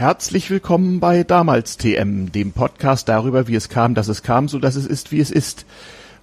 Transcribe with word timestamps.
Herzlich 0.00 0.48
willkommen 0.48 0.98
bei 0.98 1.24
Damals 1.24 1.76
TM, 1.76 2.32
dem 2.32 2.52
Podcast 2.52 3.06
darüber, 3.10 3.48
wie 3.48 3.54
es 3.54 3.68
kam, 3.68 3.94
dass 3.94 4.08
es 4.08 4.22
kam, 4.22 4.48
so 4.48 4.58
dass 4.58 4.74
es 4.74 4.86
ist, 4.86 5.12
wie 5.12 5.20
es 5.20 5.30
ist. 5.30 5.66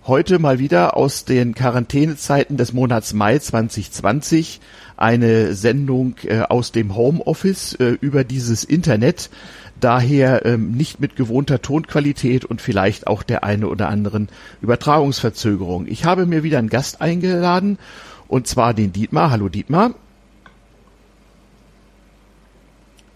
Heute 0.07 0.39
mal 0.39 0.57
wieder 0.57 0.97
aus 0.97 1.25
den 1.25 1.54
Quarantänezeiten 1.54 2.57
des 2.57 2.73
Monats 2.73 3.13
Mai 3.13 3.38
2020 3.38 4.61
eine 4.98 5.54
Sendung 5.54 6.16
äh, 6.23 6.39
aus 6.39 6.71
dem 6.71 6.95
Homeoffice 6.95 7.75
äh, 7.75 7.89
über 8.02 8.23
dieses 8.23 8.63
Internet. 8.63 9.29
Daher 9.80 10.44
ähm, 10.48 10.71
nicht 10.71 11.00
mit 11.00 11.16
gewohnter 11.16 11.62
Tonqualität 11.62 12.46
und 12.46 12.64
vielleicht 12.64 13.05
auch 13.05 13.21
der 13.21 13.44
eine 13.44 13.68
oder 13.68 13.89
anderen 13.89 14.30
Übertragungsverzögerung. 14.59 15.86
Ich 15.86 16.04
habe 16.04 16.25
mir 16.25 16.41
wieder 16.41 16.57
einen 16.57 16.70
Gast 16.70 17.00
eingeladen 17.00 17.78
und 18.28 18.48
zwar 18.48 18.73
den 18.73 18.91
Dietmar. 18.91 19.30
Hallo 19.30 19.50
Dietmar. 19.50 19.94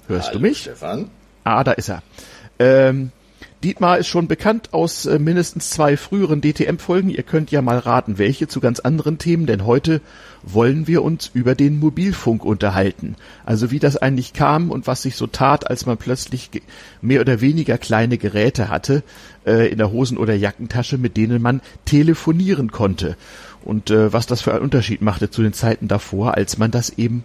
Hörst 0.07 0.29
Hallo, 0.29 0.39
du 0.39 0.43
mich? 0.43 0.59
Stefan. 0.59 1.09
Ah, 1.43 1.63
da 1.63 1.71
ist 1.71 1.89
er. 1.89 2.03
Ähm, 2.59 3.11
Dietmar 3.63 3.99
ist 3.99 4.07
schon 4.07 4.27
bekannt 4.27 4.73
aus 4.73 5.05
äh, 5.05 5.19
mindestens 5.19 5.69
zwei 5.69 5.95
früheren 5.95 6.41
DTM-Folgen. 6.41 7.09
Ihr 7.09 7.21
könnt 7.21 7.51
ja 7.51 7.61
mal 7.61 7.77
raten, 7.77 8.17
welche 8.17 8.47
zu 8.47 8.59
ganz 8.59 8.79
anderen 8.79 9.19
Themen, 9.19 9.45
denn 9.45 9.65
heute 9.67 10.01
wollen 10.41 10.87
wir 10.87 11.03
uns 11.03 11.29
über 11.31 11.53
den 11.53 11.79
Mobilfunk 11.79 12.43
unterhalten. 12.43 13.15
Also 13.45 13.69
wie 13.69 13.77
das 13.77 13.97
eigentlich 13.97 14.33
kam 14.33 14.71
und 14.71 14.87
was 14.87 15.03
sich 15.03 15.15
so 15.15 15.27
tat, 15.27 15.69
als 15.69 15.85
man 15.85 15.97
plötzlich 15.97 16.49
mehr 17.03 17.21
oder 17.21 17.39
weniger 17.39 17.77
kleine 17.77 18.17
Geräte 18.17 18.69
hatte 18.69 19.03
äh, 19.45 19.71
in 19.71 19.77
der 19.77 19.91
Hosen- 19.91 20.17
oder 20.17 20.33
Jackentasche, 20.33 20.97
mit 20.97 21.15
denen 21.15 21.39
man 21.39 21.61
telefonieren 21.85 22.71
konnte. 22.71 23.15
Und 23.63 23.91
äh, 23.91 24.11
was 24.11 24.25
das 24.25 24.41
für 24.41 24.53
einen 24.53 24.63
Unterschied 24.63 25.03
machte 25.03 25.29
zu 25.29 25.43
den 25.43 25.53
Zeiten 25.53 25.87
davor, 25.87 26.33
als 26.35 26.57
man 26.57 26.71
das 26.71 26.89
eben 26.89 27.23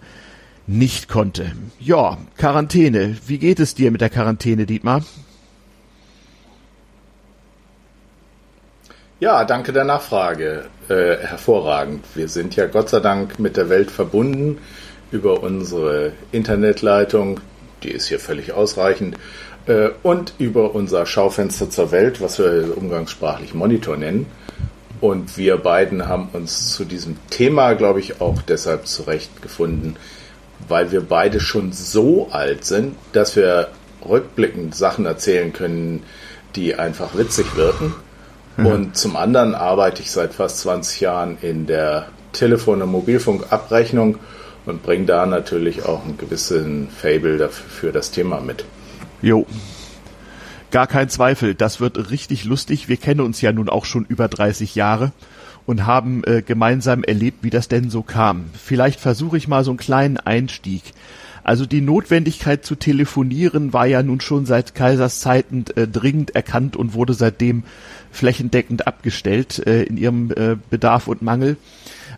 nicht 0.66 1.08
konnte. 1.08 1.52
Ja, 1.78 2.18
Quarantäne. 2.36 3.16
Wie 3.26 3.38
geht 3.38 3.60
es 3.60 3.74
dir 3.74 3.90
mit 3.90 4.00
der 4.00 4.10
Quarantäne, 4.10 4.66
Dietmar? 4.66 5.02
Ja, 9.18 9.44
danke 9.44 9.72
der 9.72 9.84
Nachfrage. 9.84 10.66
Äh, 10.88 11.16
hervorragend. 11.16 12.04
Wir 12.14 12.28
sind 12.28 12.54
ja 12.54 12.66
Gott 12.66 12.90
sei 12.90 13.00
Dank 13.00 13.38
mit 13.38 13.56
der 13.56 13.68
Welt 13.68 13.90
verbunden 13.90 14.58
über 15.10 15.42
unsere 15.42 16.12
Internetleitung, 16.32 17.40
die 17.82 17.90
ist 17.90 18.08
hier 18.08 18.20
völlig 18.20 18.52
ausreichend, 18.52 19.16
äh, 19.66 19.90
und 20.02 20.34
über 20.38 20.74
unser 20.74 21.06
Schaufenster 21.06 21.70
zur 21.70 21.92
Welt, 21.92 22.20
was 22.20 22.38
wir 22.38 22.76
umgangssprachlich 22.76 23.54
Monitor 23.54 23.96
nennen. 23.96 24.26
Und 25.00 25.36
wir 25.36 25.58
beiden 25.58 26.08
haben 26.08 26.28
uns 26.32 26.72
zu 26.72 26.84
diesem 26.84 27.16
Thema, 27.30 27.74
glaube 27.74 28.00
ich, 28.00 28.20
auch 28.20 28.42
deshalb 28.42 28.86
zurechtgefunden, 28.86 29.96
weil 30.68 30.92
wir 30.92 31.00
beide 31.00 31.40
schon 31.40 31.72
so 31.72 32.28
alt 32.30 32.64
sind, 32.64 32.96
dass 33.12 33.36
wir 33.36 33.68
rückblickend 34.06 34.74
Sachen 34.74 35.06
erzählen 35.06 35.52
können, 35.52 36.02
die 36.54 36.74
einfach 36.74 37.16
witzig 37.16 37.56
wirken. 37.56 37.94
Mhm. 38.56 38.66
Und 38.66 38.96
zum 38.96 39.16
anderen 39.16 39.54
arbeite 39.54 40.02
ich 40.02 40.10
seit 40.10 40.34
fast 40.34 40.60
20 40.60 41.00
Jahren 41.00 41.38
in 41.42 41.66
der 41.66 42.06
Telefon- 42.32 42.82
und 42.82 42.90
Mobilfunkabrechnung 42.90 44.18
und 44.66 44.82
bringe 44.82 45.06
da 45.06 45.26
natürlich 45.26 45.84
auch 45.84 46.04
einen 46.04 46.18
gewissen 46.18 46.88
Fable 46.90 47.38
dafür, 47.38 47.68
für 47.68 47.92
das 47.92 48.10
Thema 48.10 48.40
mit. 48.40 48.64
Jo. 49.22 49.46
Gar 50.70 50.88
kein 50.88 51.08
Zweifel, 51.08 51.54
das 51.54 51.80
wird 51.80 52.10
richtig 52.10 52.44
lustig. 52.44 52.88
Wir 52.88 52.96
kennen 52.96 53.20
uns 53.20 53.40
ja 53.40 53.52
nun 53.52 53.68
auch 53.68 53.84
schon 53.84 54.04
über 54.04 54.28
30 54.28 54.74
Jahre 54.74 55.12
und 55.66 55.86
haben 55.86 56.22
äh, 56.24 56.42
gemeinsam 56.42 57.04
erlebt, 57.04 57.38
wie 57.42 57.50
das 57.50 57.68
denn 57.68 57.90
so 57.90 58.02
kam. 58.02 58.46
Vielleicht 58.54 59.00
versuche 59.00 59.36
ich 59.36 59.48
mal 59.48 59.64
so 59.64 59.72
einen 59.72 59.78
kleinen 59.78 60.16
Einstieg. 60.16 60.82
Also 61.42 61.64
die 61.64 61.80
Notwendigkeit 61.80 62.64
zu 62.64 62.74
telefonieren 62.74 63.72
war 63.72 63.86
ja 63.86 64.02
nun 64.02 64.20
schon 64.20 64.46
seit 64.46 64.74
Kaisers 64.74 65.20
Zeiten 65.20 65.64
äh, 65.76 65.86
dringend 65.86 66.34
erkannt 66.34 66.76
und 66.76 66.94
wurde 66.94 67.14
seitdem 67.14 67.62
flächendeckend 68.10 68.86
abgestellt 68.86 69.64
äh, 69.64 69.84
in 69.84 69.96
ihrem 69.96 70.32
äh, 70.32 70.56
Bedarf 70.70 71.06
und 71.06 71.22
Mangel. 71.22 71.56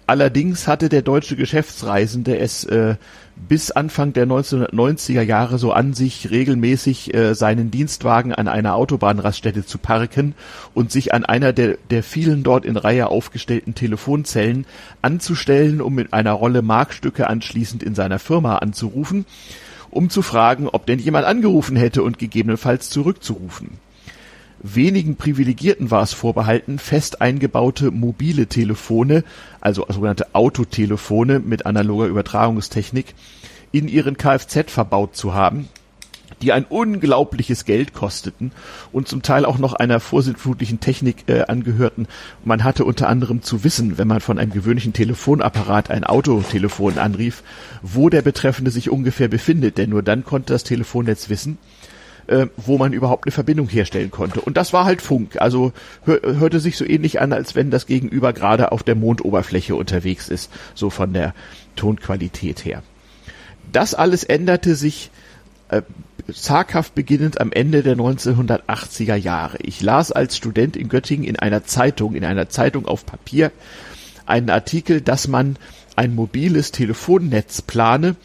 Allerdings 0.08 0.66
hatte 0.66 0.88
der 0.88 1.02
deutsche 1.02 1.36
Geschäftsreisende 1.36 2.38
es 2.38 2.64
äh, 2.64 2.94
bis 3.46 3.70
Anfang 3.70 4.14
der 4.14 4.26
1990er 4.26 5.20
Jahre 5.20 5.58
so 5.58 5.70
an 5.72 5.92
sich, 5.92 6.30
regelmäßig 6.30 7.12
äh, 7.12 7.34
seinen 7.34 7.70
Dienstwagen 7.70 8.32
an 8.32 8.48
einer 8.48 8.74
Autobahnraststätte 8.74 9.66
zu 9.66 9.76
parken 9.76 10.34
und 10.72 10.90
sich 10.90 11.12
an 11.12 11.26
einer 11.26 11.52
der, 11.52 11.76
der 11.90 12.02
vielen 12.02 12.42
dort 12.42 12.64
in 12.64 12.78
Reihe 12.78 13.08
aufgestellten 13.08 13.74
Telefonzellen 13.74 14.64
anzustellen, 15.02 15.82
um 15.82 15.94
mit 15.94 16.14
einer 16.14 16.32
Rolle 16.32 16.62
Markstücke 16.62 17.28
anschließend 17.28 17.82
in 17.82 17.94
seiner 17.94 18.18
Firma 18.18 18.56
anzurufen, 18.56 19.26
um 19.90 20.08
zu 20.08 20.22
fragen, 20.22 20.70
ob 20.70 20.86
denn 20.86 21.00
jemand 21.00 21.26
angerufen 21.26 21.76
hätte 21.76 22.02
und 22.02 22.18
gegebenenfalls 22.18 22.88
zurückzurufen. 22.88 23.72
Wenigen 24.60 25.14
Privilegierten 25.14 25.92
war 25.92 26.02
es 26.02 26.12
vorbehalten, 26.12 26.80
fest 26.80 27.20
eingebaute 27.20 27.92
mobile 27.92 28.48
Telefone, 28.48 29.22
also 29.60 29.86
sogenannte 29.88 30.34
Autotelefone 30.34 31.38
mit 31.38 31.64
analoger 31.64 32.06
Übertragungstechnik, 32.06 33.14
in 33.70 33.86
ihren 33.86 34.16
Kfz 34.16 34.72
verbaut 34.72 35.14
zu 35.14 35.32
haben, 35.32 35.68
die 36.42 36.52
ein 36.52 36.64
unglaubliches 36.64 37.66
Geld 37.66 37.94
kosteten 37.94 38.50
und 38.92 39.06
zum 39.06 39.22
Teil 39.22 39.44
auch 39.44 39.58
noch 39.58 39.74
einer 39.74 40.00
vorsintflutlichen 40.00 40.80
Technik 40.80 41.28
äh, 41.28 41.42
angehörten. 41.42 42.08
Man 42.44 42.64
hatte 42.64 42.84
unter 42.84 43.08
anderem 43.08 43.42
zu 43.42 43.62
wissen, 43.62 43.96
wenn 43.96 44.08
man 44.08 44.20
von 44.20 44.40
einem 44.40 44.52
gewöhnlichen 44.52 44.92
Telefonapparat 44.92 45.90
ein 45.90 46.02
Autotelefon 46.02 46.98
anrief, 46.98 47.44
wo 47.82 48.08
der 48.08 48.22
Betreffende 48.22 48.72
sich 48.72 48.90
ungefähr 48.90 49.28
befindet, 49.28 49.78
denn 49.78 49.90
nur 49.90 50.02
dann 50.02 50.24
konnte 50.24 50.52
das 50.52 50.64
Telefonnetz 50.64 51.28
wissen, 51.28 51.58
äh, 52.28 52.46
wo 52.56 52.78
man 52.78 52.92
überhaupt 52.92 53.26
eine 53.26 53.32
Verbindung 53.32 53.68
herstellen 53.68 54.10
konnte. 54.10 54.40
Und 54.40 54.56
das 54.56 54.72
war 54.72 54.84
halt 54.84 55.02
Funk. 55.02 55.40
Also 55.40 55.72
hör, 56.04 56.20
hörte 56.22 56.60
sich 56.60 56.76
so 56.76 56.84
ähnlich 56.84 57.20
an, 57.20 57.32
als 57.32 57.54
wenn 57.54 57.70
das 57.70 57.86
Gegenüber 57.86 58.32
gerade 58.32 58.72
auf 58.72 58.82
der 58.82 58.94
Mondoberfläche 58.94 59.74
unterwegs 59.74 60.28
ist, 60.28 60.50
so 60.74 60.90
von 60.90 61.12
der 61.12 61.34
Tonqualität 61.76 62.64
her. 62.64 62.82
Das 63.72 63.94
alles 63.94 64.24
änderte 64.24 64.74
sich 64.74 65.10
äh, 65.68 65.82
zaghaft 66.32 66.94
beginnend 66.94 67.40
am 67.40 67.52
Ende 67.52 67.82
der 67.82 67.96
1980er 67.96 69.14
Jahre. 69.14 69.58
Ich 69.62 69.80
las 69.80 70.12
als 70.12 70.36
Student 70.36 70.76
in 70.76 70.88
Göttingen 70.88 71.24
in 71.26 71.36
einer 71.36 71.64
Zeitung, 71.64 72.14
in 72.14 72.24
einer 72.24 72.48
Zeitung 72.48 72.86
auf 72.86 73.06
Papier, 73.06 73.52
einen 74.26 74.50
Artikel, 74.50 75.00
dass 75.00 75.28
man 75.28 75.56
ein 75.96 76.14
mobiles 76.14 76.72
Telefonnetz 76.72 77.62
plane 77.62 78.16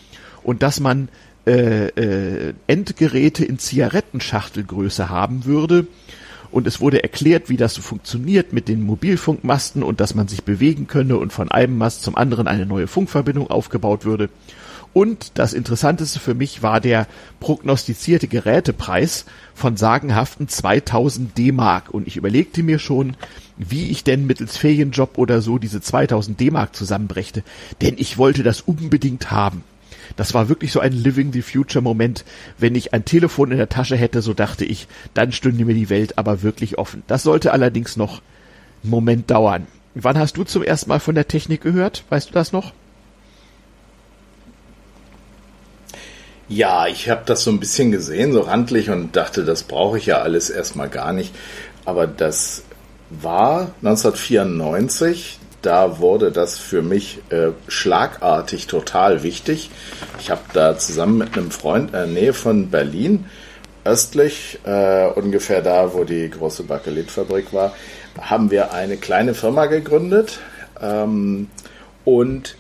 und 0.44 0.62
dass 0.62 0.80
man 0.80 1.08
äh, 1.46 1.88
äh, 1.88 2.54
Endgeräte 2.68 3.44
in 3.44 3.59
Zigarettenschachtelgröße 3.59 5.09
haben 5.09 5.46
würde. 5.46 5.88
Und 6.52 6.68
es 6.68 6.80
wurde 6.80 7.02
erklärt, 7.02 7.50
wie 7.50 7.58
das 7.58 7.74
so 7.74 7.81
funktioniert 7.81 8.54
mit 8.54 8.68
den 8.68 8.84
Mobilfunkmasten 8.84 9.81
und 9.81 10.00
dass 10.00 10.14
man 10.14 10.28
sich 10.28 10.44
bewegen 10.44 10.86
könne 10.86 11.18
und 11.18 11.34
von 11.34 11.50
einem 11.50 11.78
Mast 11.78 12.04
zum 12.04 12.16
anderen 12.16 12.48
eine 12.48 12.68
neue 12.68 12.88
Funkverbindung 12.88 13.50
aufgebaut 13.50 14.06
würde. 14.06 14.30
Und 14.94 15.40
das 15.40 15.54
Interessanteste 15.54 16.20
für 16.20 16.36
mich 16.36 16.62
war 16.62 16.80
der 16.80 17.08
prognostizierte 17.40 18.28
Gerätepreis 18.28 19.25
von 19.56 19.75
sagenhaften 19.75 20.48
2000 20.48 21.36
D-Mark. 21.36 21.90
Und 21.90 22.08
ich 22.08 22.16
überlegte 22.16 22.62
mir 22.62 22.78
schon, 22.78 23.18
wie 23.58 23.90
ich 23.90 24.04
denn 24.04 24.28
mittels 24.28 24.56
Ferienjob 24.56 25.18
oder 25.18 25.42
so 25.42 25.58
diese 25.58 25.81
2000 25.81 26.40
D-Mark 26.40 26.75
zusammenbrächte. 26.75 27.44
Denn 27.81 27.96
ich 27.98 28.20
wollte 28.20 28.44
das 28.44 28.62
unbedingt 28.62 29.31
haben. 29.31 29.64
Das 30.16 30.34
war 30.34 30.50
wirklich 30.50 30.72
so 30.72 30.79
ein 30.79 30.94
Living 30.94 31.34
the 31.34 31.41
Future 31.41 31.81
Moment. 31.81 32.24
Wenn 32.57 32.75
ich 32.75 32.94
ein 32.94 33.06
Telefon 33.06 33.51
in 33.51 33.57
der 33.57 33.69
Tasche 33.69 33.96
hätte, 33.96 34.22
so 34.22 34.34
dachte 34.34 34.66
ich, 34.66 34.88
dann 35.13 35.31
stünde 35.31 35.66
mir 35.66 35.74
die 35.74 35.90
Welt 35.90 36.18
aber 36.18 36.44
wirklich 36.44 36.78
offen. 36.78 37.03
Das 37.07 37.24
sollte 37.24 37.51
allerdings 37.51 37.97
noch 37.97 38.22
einen 38.84 38.91
Moment 38.91 39.31
dauern. 39.31 39.68
Wann 39.96 40.18
hast 40.18 40.38
du 40.38 40.44
zum 40.44 40.63
ersten 40.63 40.90
Mal 40.90 41.00
von 41.00 41.16
der 41.16 41.28
Technik 41.28 41.62
gehört? 41.62 42.03
Weißt 42.09 42.29
du 42.29 42.34
das 42.34 42.51
noch? 42.51 42.74
Ja, 46.50 46.88
ich 46.88 47.10
habe 47.10 47.24
das 47.25 47.44
so 47.44 47.51
ein 47.51 47.60
bisschen 47.60 47.92
gesehen, 47.92 48.33
so 48.33 48.42
randlich 48.42 48.89
und 48.89 49.15
dachte, 49.15 49.44
das 49.44 49.63
brauche 49.63 49.98
ich 49.98 50.07
ja 50.07 50.18
alles 50.18 50.50
erstmal 50.50 50.89
gar 50.89 51.13
nicht. 51.13 51.33
Aber 51.86 52.06
das 52.06 52.63
war 53.10 53.71
1994 53.81 55.39
da 55.63 56.00
wurde 56.00 56.31
das 56.31 56.60
für 56.60 56.81
mich 56.81 57.19
äh, 57.30 57.51
schlagartig 57.68 58.68
total 58.68 59.24
wichtig. 59.24 59.71
Ich 60.19 60.30
habe 60.30 60.42
da 60.54 60.77
zusammen 60.77 61.18
mit 61.18 61.38
einem 61.38 61.51
Freund 61.51 61.88
in 61.88 61.94
der 61.94 62.06
Nähe 62.07 62.33
von 62.33 62.69
Berlin, 62.69 63.25
östlich, 63.86 64.60
äh, 64.65 65.07
ungefähr 65.07 65.62
da, 65.62 65.94
wo 65.94 66.04
die 66.04 66.30
große 66.30 66.63
Bakelitfabrik 66.63 67.54
war, 67.54 67.74
haben 68.19 68.51
wir 68.51 68.74
eine 68.74 68.98
kleine 68.98 69.33
Firma 69.33 69.65
gegründet. 69.65 70.39
Ähm, 70.81 71.50
und 72.06 72.56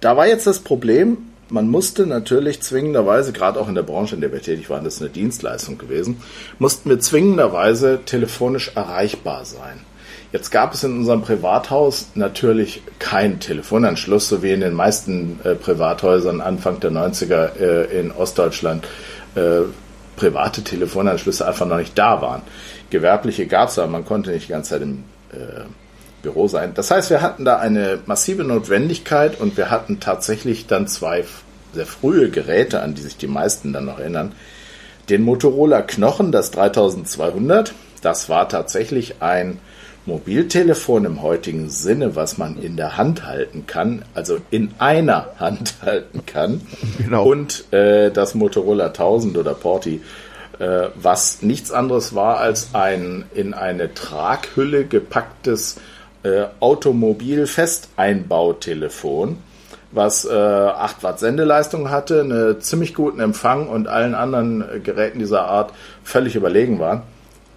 da 0.00 0.16
war 0.16 0.26
jetzt 0.26 0.46
das 0.46 0.58
Problem, 0.58 1.18
man 1.50 1.68
musste 1.68 2.06
natürlich 2.06 2.62
zwingenderweise, 2.62 3.32
gerade 3.32 3.60
auch 3.60 3.68
in 3.68 3.74
der 3.74 3.82
Branche, 3.82 4.16
in 4.16 4.20
der 4.20 4.32
wir 4.32 4.42
tätig 4.42 4.70
waren, 4.70 4.84
das 4.84 4.96
ist 4.96 5.02
eine 5.02 5.10
Dienstleistung 5.10 5.78
gewesen, 5.78 6.22
mussten 6.58 6.90
wir 6.90 6.98
zwingenderweise 6.98 8.00
telefonisch 8.04 8.72
erreichbar 8.74 9.44
sein. 9.44 9.80
Jetzt 10.32 10.50
gab 10.50 10.74
es 10.74 10.84
in 10.84 10.96
unserem 10.96 11.22
Privathaus 11.22 12.10
natürlich 12.14 12.82
keinen 13.00 13.40
Telefonanschluss, 13.40 14.28
so 14.28 14.42
wie 14.42 14.52
in 14.52 14.60
den 14.60 14.74
meisten 14.74 15.40
äh, 15.42 15.56
Privathäusern 15.56 16.40
Anfang 16.40 16.78
der 16.78 16.92
90er 16.92 17.56
äh, 17.58 17.98
in 17.98 18.12
Ostdeutschland 18.12 18.86
äh, 19.34 19.62
private 20.16 20.62
Telefonanschlüsse 20.62 21.46
einfach 21.46 21.66
noch 21.66 21.78
nicht 21.78 21.98
da 21.98 22.22
waren. 22.22 22.42
Gewerbliche 22.90 23.46
gab 23.46 23.70
es, 23.70 23.78
aber 23.78 23.88
man 23.88 24.04
konnte 24.04 24.30
nicht 24.30 24.46
die 24.46 24.52
ganze 24.52 24.70
Zeit 24.70 24.82
im 24.82 25.04
äh, 25.32 25.64
Büro 26.22 26.46
sein. 26.46 26.74
Das 26.74 26.90
heißt, 26.90 27.10
wir 27.10 27.22
hatten 27.22 27.44
da 27.44 27.58
eine 27.58 27.98
massive 28.06 28.44
Notwendigkeit 28.44 29.40
und 29.40 29.56
wir 29.56 29.70
hatten 29.70 29.98
tatsächlich 29.98 30.66
dann 30.66 30.86
zwei 30.86 31.24
sehr 31.72 31.86
frühe 31.86 32.30
Geräte, 32.30 32.82
an 32.82 32.94
die 32.94 33.02
sich 33.02 33.16
die 33.16 33.26
meisten 33.26 33.72
dann 33.72 33.86
noch 33.86 33.98
erinnern. 33.98 34.32
Den 35.08 35.22
Motorola 35.22 35.82
Knochen, 35.82 36.30
das 36.30 36.50
3200, 36.52 37.72
das 38.02 38.28
war 38.28 38.48
tatsächlich 38.48 39.22
ein 39.22 39.58
Mobiltelefon 40.06 41.04
im 41.04 41.20
heutigen 41.22 41.68
Sinne, 41.68 42.16
was 42.16 42.38
man 42.38 42.60
in 42.60 42.76
der 42.76 42.96
Hand 42.96 43.24
halten 43.26 43.66
kann, 43.66 44.04
also 44.14 44.38
in 44.50 44.72
einer 44.78 45.26
Hand 45.38 45.74
halten 45.82 46.24
kann. 46.26 46.62
Genau. 46.98 47.24
Und 47.24 47.72
äh, 47.72 48.10
das 48.10 48.34
Motorola 48.34 48.86
1000 48.86 49.36
oder 49.36 49.54
Porti, 49.54 50.00
äh, 50.58 50.88
was 50.94 51.42
nichts 51.42 51.70
anderes 51.70 52.14
war 52.14 52.38
als 52.38 52.74
ein 52.74 53.26
in 53.34 53.52
eine 53.54 53.94
Traghülle 53.94 54.86
gepacktes 54.86 55.76
äh, 56.22 56.46
Automobil-Festeinbautelefon, 56.60 59.38
was 59.92 60.24
äh, 60.24 60.30
8 60.30 61.02
Watt 61.02 61.18
Sendeleistung 61.18 61.90
hatte, 61.90 62.20
einen 62.20 62.60
ziemlich 62.60 62.94
guten 62.94 63.20
Empfang 63.20 63.68
und 63.68 63.88
allen 63.88 64.14
anderen 64.14 64.64
Geräten 64.82 65.18
dieser 65.18 65.44
Art 65.44 65.74
völlig 66.04 66.36
überlegen 66.36 66.78
war 66.78 67.02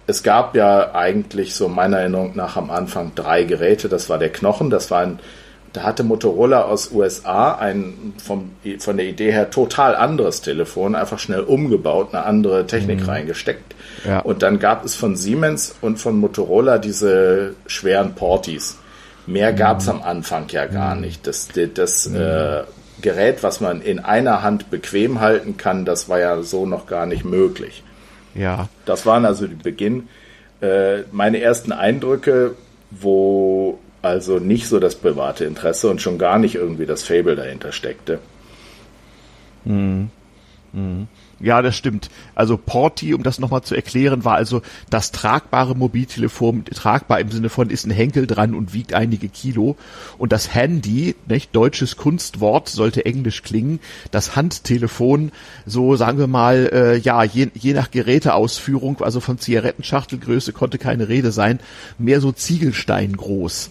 es 0.06 0.22
gab 0.22 0.54
ja 0.54 0.94
eigentlich 0.94 1.54
so 1.54 1.68
meiner 1.68 1.98
Erinnerung 1.98 2.32
nach 2.34 2.56
am 2.56 2.70
Anfang 2.70 3.12
drei 3.14 3.44
Geräte. 3.44 3.88
Das 3.88 4.10
war 4.10 4.18
der 4.18 4.30
Knochen, 4.30 4.70
das 4.70 4.90
war 4.90 5.00
ein, 5.00 5.18
da 5.72 5.82
hatte 5.82 6.04
Motorola 6.04 6.62
aus 6.62 6.92
USA 6.92 7.54
ein 7.54 8.14
vom, 8.22 8.52
von 8.78 8.96
der 8.96 9.06
Idee 9.06 9.32
her 9.32 9.50
total 9.50 9.96
anderes 9.96 10.42
Telefon, 10.42 10.94
einfach 10.94 11.18
schnell 11.18 11.40
umgebaut, 11.40 12.10
eine 12.12 12.24
andere 12.24 12.66
Technik 12.66 13.00
mhm. 13.00 13.08
reingesteckt. 13.08 13.74
Ja. 14.06 14.20
Und 14.20 14.42
dann 14.42 14.58
gab 14.58 14.84
es 14.84 14.94
von 14.94 15.16
Siemens 15.16 15.74
und 15.80 15.98
von 15.98 16.18
Motorola 16.18 16.78
diese 16.78 17.54
schweren 17.66 18.14
Portis. 18.14 18.78
Mehr 19.26 19.52
mhm. 19.52 19.56
gab 19.56 19.80
es 19.80 19.88
am 19.88 20.02
Anfang 20.02 20.46
ja 20.50 20.66
gar 20.66 20.94
mhm. 20.94 21.00
nicht. 21.00 21.26
Das, 21.26 21.48
das, 21.74 22.08
mhm. 22.08 22.16
äh, 22.16 22.62
Gerät, 23.00 23.42
was 23.42 23.60
man 23.60 23.82
in 23.82 23.98
einer 23.98 24.42
Hand 24.42 24.70
bequem 24.70 25.20
halten 25.20 25.56
kann, 25.56 25.84
das 25.84 26.08
war 26.08 26.20
ja 26.20 26.42
so 26.42 26.64
noch 26.64 26.86
gar 26.86 27.06
nicht 27.06 27.24
möglich. 27.24 27.82
Ja. 28.34 28.68
Das 28.84 29.06
waren 29.06 29.24
also 29.24 29.46
die 29.46 29.54
Beginn. 29.54 30.08
Äh, 30.60 31.02
meine 31.12 31.40
ersten 31.40 31.72
Eindrücke, 31.72 32.54
wo 32.90 33.78
also 34.02 34.38
nicht 34.38 34.68
so 34.68 34.78
das 34.78 34.96
private 34.96 35.44
Interesse 35.44 35.88
und 35.88 36.00
schon 36.00 36.18
gar 36.18 36.38
nicht 36.38 36.54
irgendwie 36.54 36.86
das 36.86 37.02
Fable 37.02 37.36
dahinter 37.36 37.72
steckte. 37.72 38.18
Mhm. 39.64 40.10
Mhm. 40.72 41.08
Ja, 41.44 41.60
das 41.60 41.76
stimmt. 41.76 42.08
Also 42.34 42.56
Porti, 42.56 43.12
um 43.12 43.22
das 43.22 43.38
nochmal 43.38 43.60
zu 43.60 43.74
erklären, 43.74 44.24
war 44.24 44.34
also 44.34 44.62
das 44.88 45.12
tragbare 45.12 45.76
Mobiltelefon, 45.76 46.64
tragbar 46.64 47.20
im 47.20 47.30
Sinne 47.30 47.50
von 47.50 47.68
ist 47.68 47.84
ein 47.84 47.90
Henkel 47.90 48.26
dran 48.26 48.54
und 48.54 48.72
wiegt 48.72 48.94
einige 48.94 49.28
Kilo. 49.28 49.76
Und 50.16 50.32
das 50.32 50.54
Handy, 50.54 51.14
nicht, 51.28 51.54
deutsches 51.54 51.98
Kunstwort, 51.98 52.70
sollte 52.70 53.04
englisch 53.04 53.42
klingen. 53.42 53.80
Das 54.10 54.36
Handtelefon, 54.36 55.32
so 55.66 55.96
sagen 55.96 56.16
wir 56.16 56.28
mal, 56.28 56.70
äh, 56.72 56.96
ja, 56.96 57.22
je, 57.22 57.48
je 57.52 57.74
nach 57.74 57.90
Geräteausführung, 57.90 59.02
also 59.02 59.20
von 59.20 59.36
Zigarettenschachtelgröße 59.36 60.54
konnte 60.54 60.78
keine 60.78 61.10
Rede 61.10 61.30
sein, 61.30 61.60
mehr 61.98 62.22
so 62.22 62.32
Ziegelstein 62.32 63.18
groß. 63.18 63.68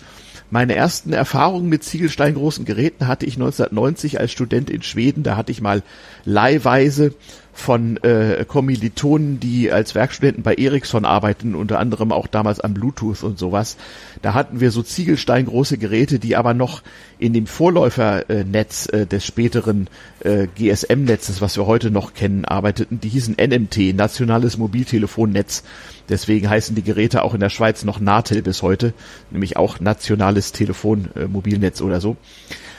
Meine 0.53 0.75
ersten 0.75 1.13
Erfahrungen 1.13 1.67
mit 1.67 1.83
ziegelsteingroßen 1.83 2.63
Geräten 2.63 3.07
hatte 3.07 3.25
ich 3.25 3.37
1990 3.37 4.19
als 4.19 4.31
Student 4.31 4.69
in 4.69 4.83
Schweden. 4.83 5.23
Da 5.23 5.35
hatte 5.35 5.51
ich 5.51 5.61
mal 5.61 5.81
leihweise 6.25 7.15
von 7.53 7.97
äh, 7.97 8.45
Kommilitonen, 8.47 9.39
die 9.39 9.71
als 9.71 9.93
Werkstudenten 9.93 10.43
bei 10.43 10.55
Ericsson 10.55 11.05
arbeiten, 11.05 11.53
unter 11.53 11.79
anderem 11.79 12.11
auch 12.11 12.25
damals 12.25 12.59
am 12.59 12.73
Bluetooth 12.73 13.23
und 13.23 13.37
sowas. 13.37 13.77
Da 14.23 14.33
hatten 14.33 14.59
wir 14.59 14.71
so 14.71 14.81
ziegelsteingroße 14.81 15.77
Geräte, 15.77 16.17
die 16.17 16.35
aber 16.35 16.55
noch 16.55 16.81
in 17.19 17.31
dem 17.31 17.45
Vorläufernetz 17.45 18.87
äh, 18.87 19.05
des 19.05 19.25
späteren 19.25 19.87
äh, 20.21 20.47
GSM-Netzes, 20.47 21.41
was 21.41 21.55
wir 21.55 21.67
heute 21.67 21.91
noch 21.91 22.15
kennen, 22.15 22.43
arbeiteten. 22.43 22.99
Die 22.99 23.09
hießen 23.09 23.37
NMT, 23.39 23.95
Nationales 23.95 24.57
Mobiltelefonnetz. 24.57 25.63
Deswegen 26.09 26.49
heißen 26.49 26.75
die 26.75 26.83
Geräte 26.83 27.21
auch 27.23 27.33
in 27.35 27.39
der 27.39 27.49
Schweiz 27.49 27.85
noch 27.85 27.99
NATEL 27.99 28.41
bis 28.41 28.61
heute, 28.61 28.93
nämlich 29.29 29.57
auch 29.57 29.79
Nationales 29.79 30.51
Telefon-Mobilnetz 30.51 31.79
äh, 31.79 31.83
oder 31.83 32.01
so. 32.01 32.17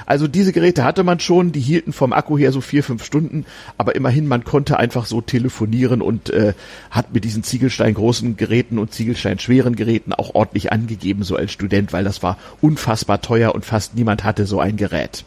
Also 0.07 0.29
diese 0.29 0.53
Geräte 0.53 0.85
hatte 0.85 1.05
man 1.05 1.21
schon, 1.21 1.53
die 1.53 1.61
hielten 1.61 1.93
vom 1.93 2.13
Akku 2.13 2.37
her 2.39 2.53
so 2.53 2.61
vier, 2.61 2.83
fünf 2.83 3.05
Stunden, 3.05 3.47
aber 3.79 3.95
immerhin, 3.95 4.27
man 4.27 4.45
konnte 4.45 4.79
einfach 4.79 5.07
so 5.07 5.21
telefonieren 5.21 6.03
und 6.03 6.31
äh, 6.31 6.55
hat 6.91 7.13
mit 7.13 7.25
diesen 7.25 7.43
Ziegelstein 7.43 7.95
großen 7.95 8.37
Geräten 8.37 8.79
und 8.79 8.93
Ziegelstein 8.93 9.39
schweren 9.39 9.77
Geräten 9.77 10.13
auch 10.13 10.35
ordentlich 10.35 10.73
angegeben, 10.73 11.23
so 11.23 11.37
als 11.37 11.53
Student, 11.53 11.93
weil 11.93 12.05
das 12.05 12.23
war 12.23 12.39
unfassbar 12.61 13.23
teuer 13.23 13.55
und 13.55 13.65
fast 13.65 13.95
niemand 13.95 14.25
hatte 14.25 14.47
so 14.47 14.61
ein 14.61 14.77
Gerät. 14.77 15.25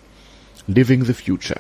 Living 0.68 1.06
the 1.06 1.14
Future. 1.14 1.60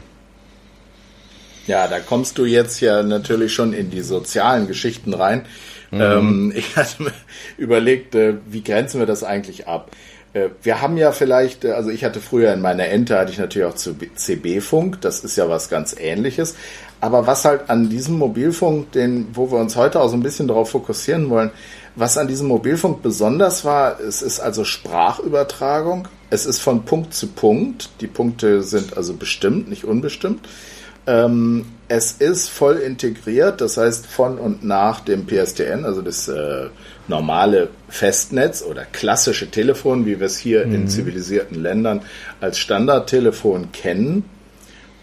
Ja, 1.67 1.87
da 1.87 1.99
kommst 1.99 2.37
du 2.37 2.45
jetzt 2.45 2.79
ja 2.79 3.03
natürlich 3.03 3.53
schon 3.53 3.73
in 3.73 3.89
die 3.89 4.01
sozialen 4.01 4.67
Geschichten 4.67 5.13
rein. 5.13 5.45
Mhm. 5.91 6.01
Ähm, 6.01 6.53
ich 6.55 6.75
hatte 6.75 7.03
mir 7.03 7.13
überlegt, 7.57 8.15
äh, 8.15 8.35
wie 8.49 8.63
grenzen 8.63 8.99
wir 8.99 9.05
das 9.05 9.23
eigentlich 9.23 9.67
ab? 9.67 9.91
Äh, 10.37 10.49
wir 10.61 10.81
haben 10.81 10.97
ja 10.97 11.11
vielleicht, 11.11 11.65
äh, 11.65 11.71
also 11.71 11.89
ich 11.89 12.03
hatte 12.03 12.19
früher 12.19 12.53
in 12.53 12.61
meiner 12.61 12.87
Ente 12.87 13.17
hatte 13.17 13.31
ich 13.31 13.39
natürlich 13.39 13.67
auch 13.67 13.75
CB-Funk, 13.75 15.01
das 15.01 15.21
ist 15.21 15.35
ja 15.37 15.49
was 15.49 15.69
ganz 15.69 15.95
ähnliches. 15.97 16.55
Aber 16.99 17.27
was 17.27 17.45
halt 17.45 17.69
an 17.69 17.89
diesem 17.89 18.17
Mobilfunk, 18.17 18.91
den, 18.91 19.27
wo 19.33 19.51
wir 19.51 19.59
uns 19.59 19.75
heute 19.75 19.99
auch 19.99 20.09
so 20.09 20.15
ein 20.15 20.23
bisschen 20.23 20.47
darauf 20.47 20.71
fokussieren 20.71 21.29
wollen, 21.29 21.51
was 21.95 22.17
an 22.17 22.27
diesem 22.27 22.47
Mobilfunk 22.47 23.01
besonders 23.01 23.65
war, 23.65 23.99
es 23.99 24.21
ist 24.21 24.39
also 24.39 24.63
Sprachübertragung. 24.63 26.07
Es 26.29 26.45
ist 26.45 26.59
von 26.59 26.85
Punkt 26.85 27.13
zu 27.13 27.27
Punkt. 27.27 27.89
Die 28.01 28.07
Punkte 28.07 28.61
sind 28.63 28.97
also 28.97 29.13
bestimmt, 29.13 29.69
nicht 29.69 29.85
unbestimmt. 29.85 30.47
Ähm, 31.07 31.65
es 31.87 32.13
ist 32.13 32.49
voll 32.49 32.77
integriert, 32.77 33.61
das 33.61 33.77
heißt 33.77 34.07
von 34.07 34.37
und 34.37 34.63
nach 34.63 34.99
dem 34.99 35.25
PSTN, 35.25 35.85
also 35.85 36.01
das 36.01 36.27
äh, 36.27 36.67
normale 37.07 37.69
Festnetz 37.89 38.61
oder 38.61 38.85
klassische 38.85 39.49
Telefon, 39.49 40.05
wie 40.05 40.19
wir 40.19 40.27
es 40.27 40.37
hier 40.37 40.65
mhm. 40.65 40.75
in 40.75 40.87
zivilisierten 40.87 41.61
Ländern 41.61 42.01
als 42.41 42.59
Standardtelefon 42.59 43.71
kennen. 43.71 44.25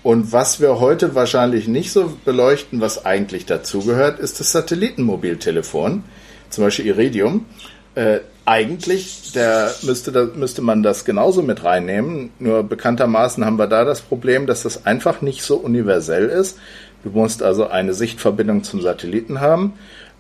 Und 0.03 0.33
was 0.33 0.61
wir 0.61 0.81
heute 0.81 1.15
wahrscheinlich 1.15 1.67
nicht 1.67 1.91
so 1.91 2.13
beleuchten, 2.25 2.81
was 2.81 3.07
eigentlich 3.07 3.47
dazugehört, 3.47 4.19
ist 4.19 4.39
das 4.39 4.53
Satellitenmobiltelefon, 4.53 6.05
zum 6.51 6.65
Beispiel 6.65 6.87
Iridium. 6.87 7.47
Äh, 7.95 8.21
eigentlich 8.45 9.33
der 9.33 9.73
müsste, 9.83 10.13
da, 10.13 10.27
müsste 10.35 10.61
man 10.61 10.83
das 10.83 11.07
genauso 11.07 11.43
mit 11.43 11.65
reinnehmen. 11.65 12.31
Nur 12.39 12.63
bekanntermaßen 12.63 13.45
haben 13.45 13.59
wir 13.59 13.67
da 13.67 13.85
das 13.85 14.03
Problem, 14.03 14.47
dass 14.47 14.63
das 14.63 14.85
einfach 14.85 15.23
nicht 15.23 15.43
so 15.43 15.57
universell 15.57 16.29
ist. 16.29 16.59
Du 17.03 17.11
musst 17.11 17.43
also 17.43 17.69
eine 17.69 17.95
Sichtverbindung 17.95 18.63
zum 18.63 18.83
Satelliten 18.83 19.41
haben. 19.41 19.75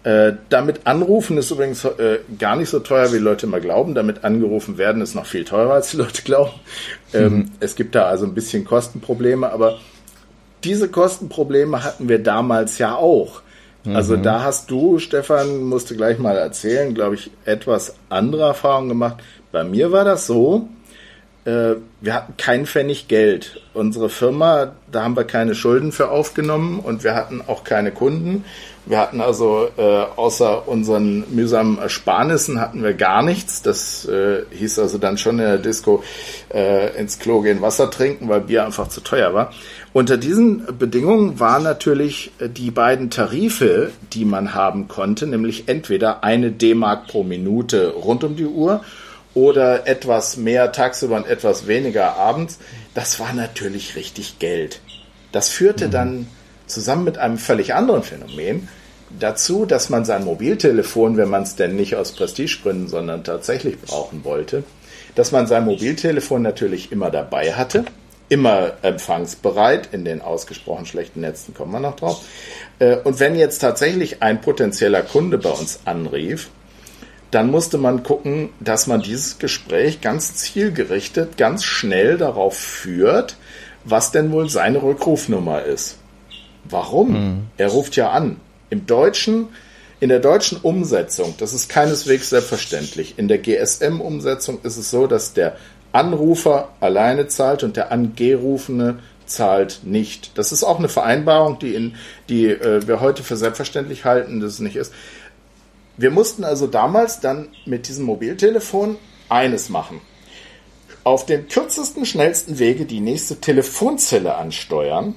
Äh, 0.05 0.35
damit 0.51 0.87
anrufen 0.87 1.39
ist 1.39 1.51
übrigens 1.51 1.85
äh, 1.85 2.19
gar 2.39 2.57
nicht 2.57 2.69
so 2.69 2.79
teuer, 2.79 3.13
wie 3.13 3.19
Leute 3.19 3.47
immer 3.47 3.61
glauben. 3.61 3.95
Damit 3.95 4.23
angerufen 4.23 4.77
werden 4.77 5.01
ist 5.01 5.15
noch 5.15 5.27
viel 5.27 5.45
teurer, 5.45 5.75
als 5.75 5.91
die 5.91 5.97
Leute 5.97 6.23
glauben. 6.23 6.53
Ähm, 7.15 7.35
mhm. 7.35 7.51
Es 7.61 7.75
gibt 7.75 7.95
da 7.95 8.05
also 8.07 8.27
ein 8.27 8.35
bisschen 8.35 8.65
Kostenprobleme, 8.65 9.51
aber 9.51 9.79
diese 10.63 10.89
Kostenprobleme 10.89 11.83
hatten 11.83 12.09
wir 12.09 12.23
damals 12.23 12.79
ja 12.79 12.95
auch. 12.95 13.43
Also 13.87 14.17
mhm. 14.17 14.23
da 14.23 14.43
hast 14.43 14.71
du, 14.71 14.99
Stefan, 14.99 15.63
musste 15.65 15.95
gleich 15.95 16.19
mal 16.19 16.37
erzählen, 16.37 16.95
glaube 16.95 17.17
ich, 17.17 17.31
etwas 17.45 17.95
andere 18.09 18.45
Erfahrungen 18.45 18.89
gemacht. 18.89 19.23
Bei 19.53 19.63
mir 19.63 19.93
war 19.93 20.05
das 20.05 20.27
so, 20.27 20.69
äh, 21.45 21.75
wir 22.01 22.15
hatten 22.15 22.35
kein 22.39 22.65
Pfennig 22.65 23.09
Geld. 23.09 23.61
Unsere 23.75 24.09
Firma, 24.09 24.73
da 24.91 25.03
haben 25.03 25.17
wir 25.17 25.25
keine 25.25 25.55
Schulden 25.55 25.93
für 25.93 26.09
aufgenommen 26.09 26.81
und 26.81 27.05
wir 27.05 27.15
hatten 27.15 27.43
auch 27.47 27.65
keine 27.65 27.91
Kunden. 27.91 28.45
Wir 28.87 28.99
hatten 28.99 29.23
also 29.23 29.69
äh, 29.79 29.83
außer 29.83 30.69
unseren 30.69 31.25
mühsamen 31.35 31.79
Ersparnissen 31.79 32.61
hatten 32.61 32.83
wir 32.83 32.93
gar 32.93 33.23
nichts. 33.23 33.63
Das 33.63 34.07
äh, 34.07 34.43
hieß 34.51 34.79
also 34.79 34.99
dann 34.99 35.17
schon 35.17 35.39
in 35.39 35.47
der 35.47 35.59
Disco 35.59 36.03
äh, 36.53 36.95
ins 36.99 37.19
Klo 37.19 37.41
gehen, 37.41 37.63
Wasser 37.63 37.91
trinken, 37.91 38.29
weil 38.29 38.43
Bier 38.43 38.67
einfach 38.67 38.89
zu 38.89 39.01
teuer 39.01 39.33
war. 39.33 39.53
Unter 39.95 40.19
diesen 40.19 40.67
Bedingungen 40.79 41.41
waren 41.41 41.63
natürlich 41.63 42.33
äh, 42.41 42.51
die 42.51 42.71
beiden 42.71 43.09
Tarife, 43.09 43.91
die 44.13 44.27
man 44.27 44.53
haben 44.53 44.87
konnte, 44.87 45.27
nämlich 45.27 45.69
entweder 45.69 46.23
eine 46.23 46.53
D-Mark 46.53 47.07
pro 47.07 47.23
Minute 47.23 47.95
rund 47.95 48.23
um 48.23 48.37
die 48.37 48.47
Uhr 48.47 48.83
oder 49.33 49.89
etwas 49.89 50.37
mehr 50.37 50.73
tagsüber 50.73 51.17
und 51.17 51.27
etwas 51.27 51.67
weniger 51.67 52.17
abends. 52.17 52.59
Das 52.93 53.19
war 53.19 53.33
natürlich 53.33 53.97
richtig 53.97 54.39
Geld. 54.39 54.81
Das 55.33 55.49
führte 55.49 55.87
mhm. 55.87 55.91
dann 55.91 56.27
zusammen 56.75 57.05
mit 57.05 57.19
einem 57.19 57.39
völlig 57.39 57.75
anderen 57.75 58.03
Phänomen 58.03 58.69
dazu, 59.19 59.65
dass 59.65 59.91
man 59.91 60.05
sein 60.05 60.25
Mobiltelefon, 60.25 61.17
wenn 61.17 61.31
man 61.31 61.45
es 61.45 61.57
denn 61.57 61.77
nicht 61.77 61.97
aus 61.97 62.13
Prestigegründen, 62.13 62.89
sondern 62.89 63.25
tatsächlich 63.25 63.81
brauchen 63.81 64.25
wollte, 64.25 64.65
dass 65.15 65.33
man 65.33 65.47
sein 65.47 65.65
Mobiltelefon 65.65 66.43
natürlich 66.43 66.93
immer 66.93 67.11
dabei 67.11 67.55
hatte 67.55 67.85
immer 68.29 68.73
empfangsbereit. 68.83 69.91
In 69.93 70.05
den 70.05 70.21
ausgesprochen 70.21 70.87
schlechten 70.87 71.21
Netzen 71.21 71.55
kommen 71.55 71.73
wir 71.73 71.81
noch 71.81 71.97
drauf. 71.97 72.25
Äh, 72.79 72.97
und 72.97 73.21
wenn 73.21 73.37
jetzt 73.37 73.59
tatsächlich 73.59 74.23
ein 74.23 74.41
potenzieller 74.41 75.03
Kunde 75.03 75.39
bei 75.39 75.51
uns 75.51 75.81
anrief, 75.85 76.51
dann 77.31 77.51
musste 77.51 77.79
man 77.79 78.03
gucken, 78.03 78.51
dass 78.61 78.87
man 78.87 79.03
dieses 79.03 79.39
Gespräch 79.39 80.01
ganz 80.01 80.35
zielgerichtet, 80.37 81.37
ganz 81.37 81.65
schnell 81.65 82.17
darauf 82.17 82.57
führt, 82.57 83.37
was 83.85 84.13
denn 84.13 84.31
wohl 84.31 84.49
seine 84.49 84.83
Rückrufnummer 84.83 85.63
ist. 85.65 85.99
Warum? 86.69 87.13
Mhm. 87.13 87.43
Er 87.57 87.69
ruft 87.69 87.97
ja 87.97 88.11
an. 88.11 88.41
Im 88.71 88.87
Deutschen, 88.87 89.49
in 90.01 90.09
der 90.09 90.21
deutschen 90.21 90.59
Umsetzung, 90.59 91.35
das 91.39 91.53
ist 91.53 91.69
keineswegs 91.69 92.31
selbstverständlich. 92.31 93.15
In 93.19 93.29
der 93.29 93.39
GSM-Umsetzung 93.39 94.59
ist 94.63 94.77
es 94.77 94.91
so, 94.91 95.07
dass 95.07 95.33
der 95.33 95.57
Anrufer 95.93 96.71
alleine 96.81 97.29
zahlt 97.29 97.63
und 97.63 97.77
der 97.77 97.93
Angerufene 97.93 98.99
zahlt 99.27 99.81
nicht. 99.85 100.37
Das 100.37 100.53
ist 100.53 100.65
auch 100.65 100.79
eine 100.79 100.89
Vereinbarung, 100.89 101.59
die, 101.59 101.75
in, 101.75 101.95
die 102.29 102.47
äh, 102.47 102.87
wir 102.87 103.01
heute 103.01 103.23
für 103.23 103.37
selbstverständlich 103.37 104.05
halten, 104.05 104.41
dass 104.41 104.55
es 104.55 104.59
nicht 104.61 104.77
ist. 104.77 104.93
Wir 105.97 106.11
mussten 106.11 106.45
also 106.45 106.67
damals 106.67 107.21
dann 107.21 107.49
mit 107.65 107.89
diesem 107.89 108.05
Mobiltelefon 108.05 108.97
eines 109.29 109.69
machen. 109.69 110.01
Auf 111.05 111.27
dem 111.27 111.49
kürzesten, 111.49 112.05
schnellsten 112.07 112.59
Wege 112.59 112.87
die 112.87 113.01
nächste 113.01 113.37
Telefonzelle 113.37 114.35
ansteuern, 114.35 115.15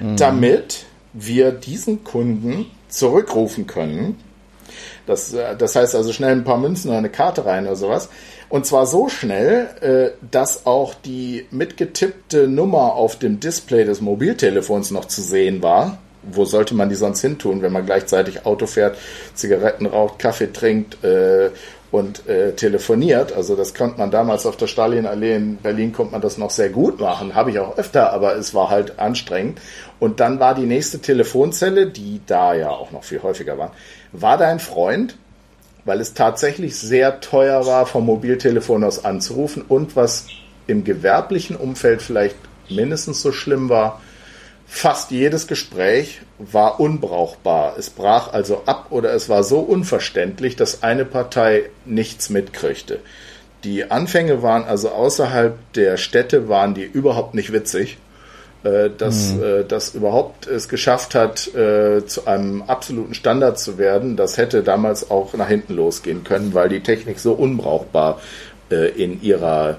mhm. 0.00 0.16
damit 0.16 0.84
wir 1.12 1.52
diesen 1.52 2.04
Kunden 2.04 2.66
zurückrufen 2.88 3.66
können. 3.66 4.18
Das, 5.06 5.32
äh, 5.32 5.56
das 5.56 5.76
heißt 5.76 5.94
also 5.94 6.12
schnell 6.12 6.32
ein 6.32 6.44
paar 6.44 6.58
Münzen 6.58 6.88
oder 6.88 6.98
eine 6.98 7.10
Karte 7.10 7.46
rein 7.46 7.66
oder 7.66 7.76
sowas. 7.76 8.08
Und 8.48 8.66
zwar 8.66 8.86
so 8.86 9.08
schnell, 9.08 9.68
äh, 9.80 10.26
dass 10.30 10.66
auch 10.66 10.94
die 10.94 11.46
mitgetippte 11.50 12.46
Nummer 12.46 12.94
auf 12.94 13.18
dem 13.18 13.40
Display 13.40 13.84
des 13.84 14.00
Mobiltelefons 14.00 14.90
noch 14.90 15.06
zu 15.06 15.22
sehen 15.22 15.62
war. 15.62 15.98
Wo 16.28 16.44
sollte 16.44 16.74
man 16.74 16.88
die 16.88 16.96
sonst 16.96 17.20
hin 17.20 17.38
tun, 17.38 17.62
wenn 17.62 17.72
man 17.72 17.86
gleichzeitig 17.86 18.46
Auto 18.46 18.66
fährt, 18.66 18.98
Zigaretten 19.34 19.86
raucht, 19.86 20.18
Kaffee 20.18 20.52
trinkt 20.52 21.02
äh, 21.04 21.50
und 21.90 22.28
äh, 22.28 22.52
telefoniert? 22.52 23.32
Also 23.32 23.56
das 23.56 23.74
konnte 23.74 23.98
man 23.98 24.10
damals 24.10 24.46
auf 24.46 24.56
der 24.56 24.66
Stalinallee 24.66 25.36
in 25.36 25.56
Berlin 25.56 25.92
konnte 25.92 26.12
man 26.12 26.20
das 26.20 26.38
noch 26.38 26.50
sehr 26.50 26.70
gut 26.70 27.00
machen, 27.00 27.34
habe 27.34 27.50
ich 27.50 27.58
auch 27.58 27.78
öfter, 27.78 28.12
aber 28.12 28.36
es 28.36 28.54
war 28.54 28.70
halt 28.70 28.98
anstrengend. 28.98 29.60
Und 29.98 30.20
dann 30.20 30.40
war 30.40 30.54
die 30.54 30.66
nächste 30.66 31.00
Telefonzelle, 31.00 31.86
die 31.86 32.20
da 32.26 32.54
ja 32.54 32.70
auch 32.70 32.90
noch 32.92 33.04
viel 33.04 33.22
häufiger 33.22 33.58
war, 33.58 33.72
war 34.12 34.38
dein 34.38 34.58
Freund 34.58 35.16
weil 35.86 36.00
es 36.00 36.12
tatsächlich 36.12 36.76
sehr 36.76 37.20
teuer 37.20 37.64
war, 37.64 37.86
vom 37.86 38.04
Mobiltelefon 38.04 38.84
aus 38.84 39.04
anzurufen 39.04 39.62
und 39.66 39.96
was 39.96 40.26
im 40.66 40.84
gewerblichen 40.84 41.56
Umfeld 41.56 42.02
vielleicht 42.02 42.36
mindestens 42.68 43.22
so 43.22 43.30
schlimm 43.30 43.68
war, 43.68 44.02
fast 44.66 45.10
jedes 45.10 45.46
Gespräch 45.46 46.20
war 46.38 46.80
unbrauchbar. 46.80 47.76
Es 47.78 47.90
brach 47.90 48.32
also 48.32 48.62
ab 48.66 48.88
oder 48.90 49.14
es 49.14 49.28
war 49.28 49.42
so 49.42 49.60
unverständlich, 49.60 50.56
dass 50.56 50.82
eine 50.82 51.04
Partei 51.04 51.70
nichts 51.84 52.30
mitkriegte. 52.30 53.00
Die 53.64 53.90
Anfänge 53.90 54.42
waren 54.42 54.64
also 54.64 54.90
außerhalb 54.90 55.56
der 55.72 55.96
Städte, 55.96 56.48
waren 56.48 56.74
die 56.74 56.84
überhaupt 56.84 57.34
nicht 57.34 57.52
witzig 57.52 57.98
äh, 58.66 58.90
dass 58.96 59.32
mhm. 59.32 59.42
äh, 59.42 59.64
das 59.64 59.94
überhaupt 59.94 60.46
es 60.46 60.68
geschafft 60.68 61.14
hat, 61.14 61.54
äh, 61.54 62.04
zu 62.04 62.26
einem 62.26 62.62
absoluten 62.62 63.14
Standard 63.14 63.58
zu 63.60 63.78
werden, 63.78 64.16
das 64.16 64.38
hätte 64.38 64.62
damals 64.62 65.10
auch 65.10 65.34
nach 65.34 65.48
hinten 65.48 65.74
losgehen 65.74 66.24
können, 66.24 66.52
weil 66.52 66.68
die 66.68 66.80
Technik 66.80 67.18
so 67.18 67.32
unbrauchbar 67.32 68.20
in 68.68 69.22
ihrer 69.22 69.78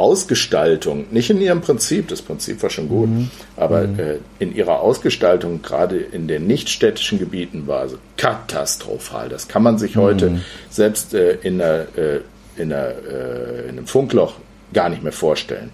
Ausgestaltung, 0.00 1.06
nicht 1.10 1.30
in 1.30 1.40
ihrem 1.40 1.60
Prinzip, 1.60 2.08
das 2.08 2.22
Prinzip 2.22 2.62
war 2.62 2.70
schon 2.70 2.88
gut, 2.88 3.08
mhm. 3.08 3.30
aber 3.56 3.86
mhm. 3.86 3.98
Äh, 3.98 4.16
in 4.38 4.54
ihrer 4.54 4.80
Ausgestaltung, 4.80 5.62
gerade 5.62 5.98
in 5.98 6.26
den 6.26 6.46
nichtstädtischen 6.46 7.18
Gebieten, 7.18 7.66
war 7.66 7.80
also 7.80 7.98
katastrophal. 8.16 9.28
Das 9.28 9.46
kann 9.46 9.62
man 9.62 9.78
sich 9.78 9.96
heute 9.96 10.30
mhm. 10.30 10.40
selbst 10.70 11.14
äh, 11.14 11.34
in, 11.42 11.58
der, 11.58 11.86
äh, 11.96 12.20
in, 12.56 12.70
der, 12.70 12.88
äh, 12.88 13.68
in 13.68 13.78
einem 13.78 13.86
Funkloch 13.86 14.34
gar 14.72 14.88
nicht 14.88 15.02
mehr 15.02 15.12
vorstellen. 15.12 15.70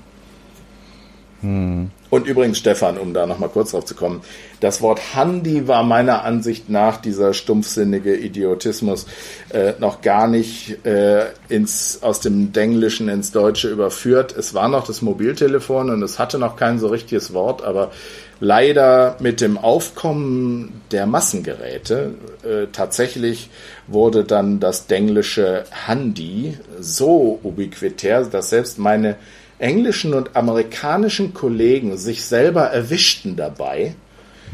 Mhm. 1.42 1.90
Und 2.08 2.26
übrigens, 2.26 2.58
Stefan, 2.58 2.98
um 2.98 3.12
da 3.12 3.26
nochmal 3.26 3.48
kurz 3.48 3.72
drauf 3.72 3.84
zu 3.84 3.94
kommen, 3.94 4.22
das 4.60 4.80
Wort 4.80 5.00
Handy 5.14 5.66
war 5.66 5.82
meiner 5.82 6.24
Ansicht 6.24 6.70
nach 6.70 6.98
dieser 6.98 7.34
stumpfsinnige 7.34 8.16
Idiotismus 8.16 9.06
äh, 9.50 9.72
noch 9.80 10.02
gar 10.02 10.28
nicht 10.28 10.86
äh, 10.86 11.26
ins, 11.48 11.98
aus 12.02 12.20
dem 12.20 12.52
Denglischen 12.52 13.08
ins 13.08 13.32
Deutsche 13.32 13.68
überführt. 13.68 14.34
Es 14.36 14.54
war 14.54 14.68
noch 14.68 14.86
das 14.86 15.02
Mobiltelefon 15.02 15.90
und 15.90 16.02
es 16.02 16.18
hatte 16.18 16.38
noch 16.38 16.56
kein 16.56 16.78
so 16.78 16.86
richtiges 16.88 17.34
Wort, 17.34 17.62
aber 17.64 17.90
leider 18.38 19.16
mit 19.18 19.40
dem 19.40 19.58
Aufkommen 19.58 20.80
der 20.92 21.06
Massengeräte 21.06 22.14
äh, 22.44 22.66
tatsächlich 22.72 23.50
wurde 23.88 24.24
dann 24.24 24.60
das 24.60 24.86
denglische 24.86 25.64
Handy 25.70 26.56
so 26.78 27.40
ubiquitär, 27.42 28.24
dass 28.24 28.50
selbst 28.50 28.78
meine 28.78 29.16
englischen 29.58 30.14
und 30.14 30.36
amerikanischen 30.36 31.34
Kollegen 31.34 31.96
sich 31.96 32.24
selber 32.24 32.64
erwischten 32.64 33.36
dabei, 33.36 33.94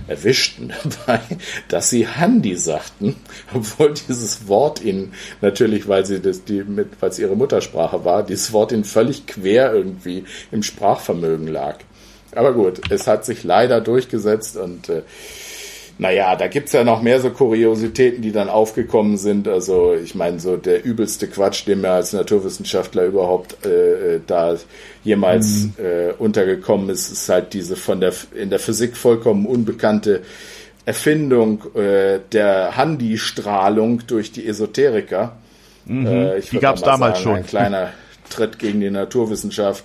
erwischten 0.06 0.72
dabei, 1.06 1.20
dass 1.68 1.90
sie 1.90 2.06
Handy 2.06 2.56
sagten, 2.56 3.16
obwohl 3.54 3.94
dieses 3.94 4.48
Wort 4.48 4.82
ihnen 4.82 5.12
natürlich, 5.40 5.88
weil 5.88 6.06
sie 6.06 6.20
das, 6.20 6.44
die 6.44 6.62
mit, 6.64 6.88
weil 7.00 7.10
es 7.10 7.18
ihre 7.18 7.36
Muttersprache 7.36 8.04
war, 8.04 8.22
dieses 8.22 8.52
Wort 8.52 8.72
ihnen 8.72 8.84
völlig 8.84 9.26
quer 9.26 9.72
irgendwie 9.72 10.24
im 10.50 10.62
Sprachvermögen 10.62 11.48
lag. 11.48 11.78
Aber 12.34 12.54
gut, 12.54 12.80
es 12.90 13.06
hat 13.06 13.24
sich 13.26 13.44
leider 13.44 13.80
durchgesetzt 13.80 14.56
und 14.56 14.88
äh, 14.88 15.02
naja, 16.02 16.34
da 16.34 16.48
gibt's 16.48 16.72
ja 16.72 16.82
noch 16.82 17.00
mehr 17.00 17.20
so 17.20 17.30
Kuriositäten, 17.30 18.22
die 18.22 18.32
dann 18.32 18.48
aufgekommen 18.48 19.16
sind. 19.16 19.46
Also 19.46 19.94
ich 19.94 20.16
meine, 20.16 20.40
so 20.40 20.56
der 20.56 20.84
übelste 20.84 21.28
Quatsch, 21.28 21.64
den 21.64 21.80
mir 21.80 21.92
als 21.92 22.12
Naturwissenschaftler 22.12 23.04
überhaupt 23.04 23.64
äh, 23.64 24.18
da 24.26 24.56
jemals 25.04 25.46
mhm. 25.46 25.74
äh, 25.78 26.12
untergekommen 26.18 26.88
ist, 26.90 27.12
ist 27.12 27.28
halt 27.28 27.52
diese 27.52 27.76
von 27.76 28.00
der 28.00 28.12
in 28.34 28.50
der 28.50 28.58
Physik 28.58 28.96
vollkommen 28.96 29.46
unbekannte 29.46 30.22
Erfindung 30.84 31.62
äh, 31.76 32.18
der 32.32 32.76
Handystrahlung 32.76 34.04
durch 34.08 34.32
die 34.32 34.44
Esoteriker. 34.48 35.36
Mhm. 35.86 36.06
Äh, 36.08 36.40
die 36.40 36.58
gab's 36.58 36.80
da 36.80 36.92
damals 36.92 37.18
sagen, 37.18 37.22
schon. 37.22 37.36
Ein 37.36 37.46
kleiner 37.46 37.92
Tritt 38.28 38.58
gegen 38.58 38.80
die 38.80 38.90
Naturwissenschaft 38.90 39.84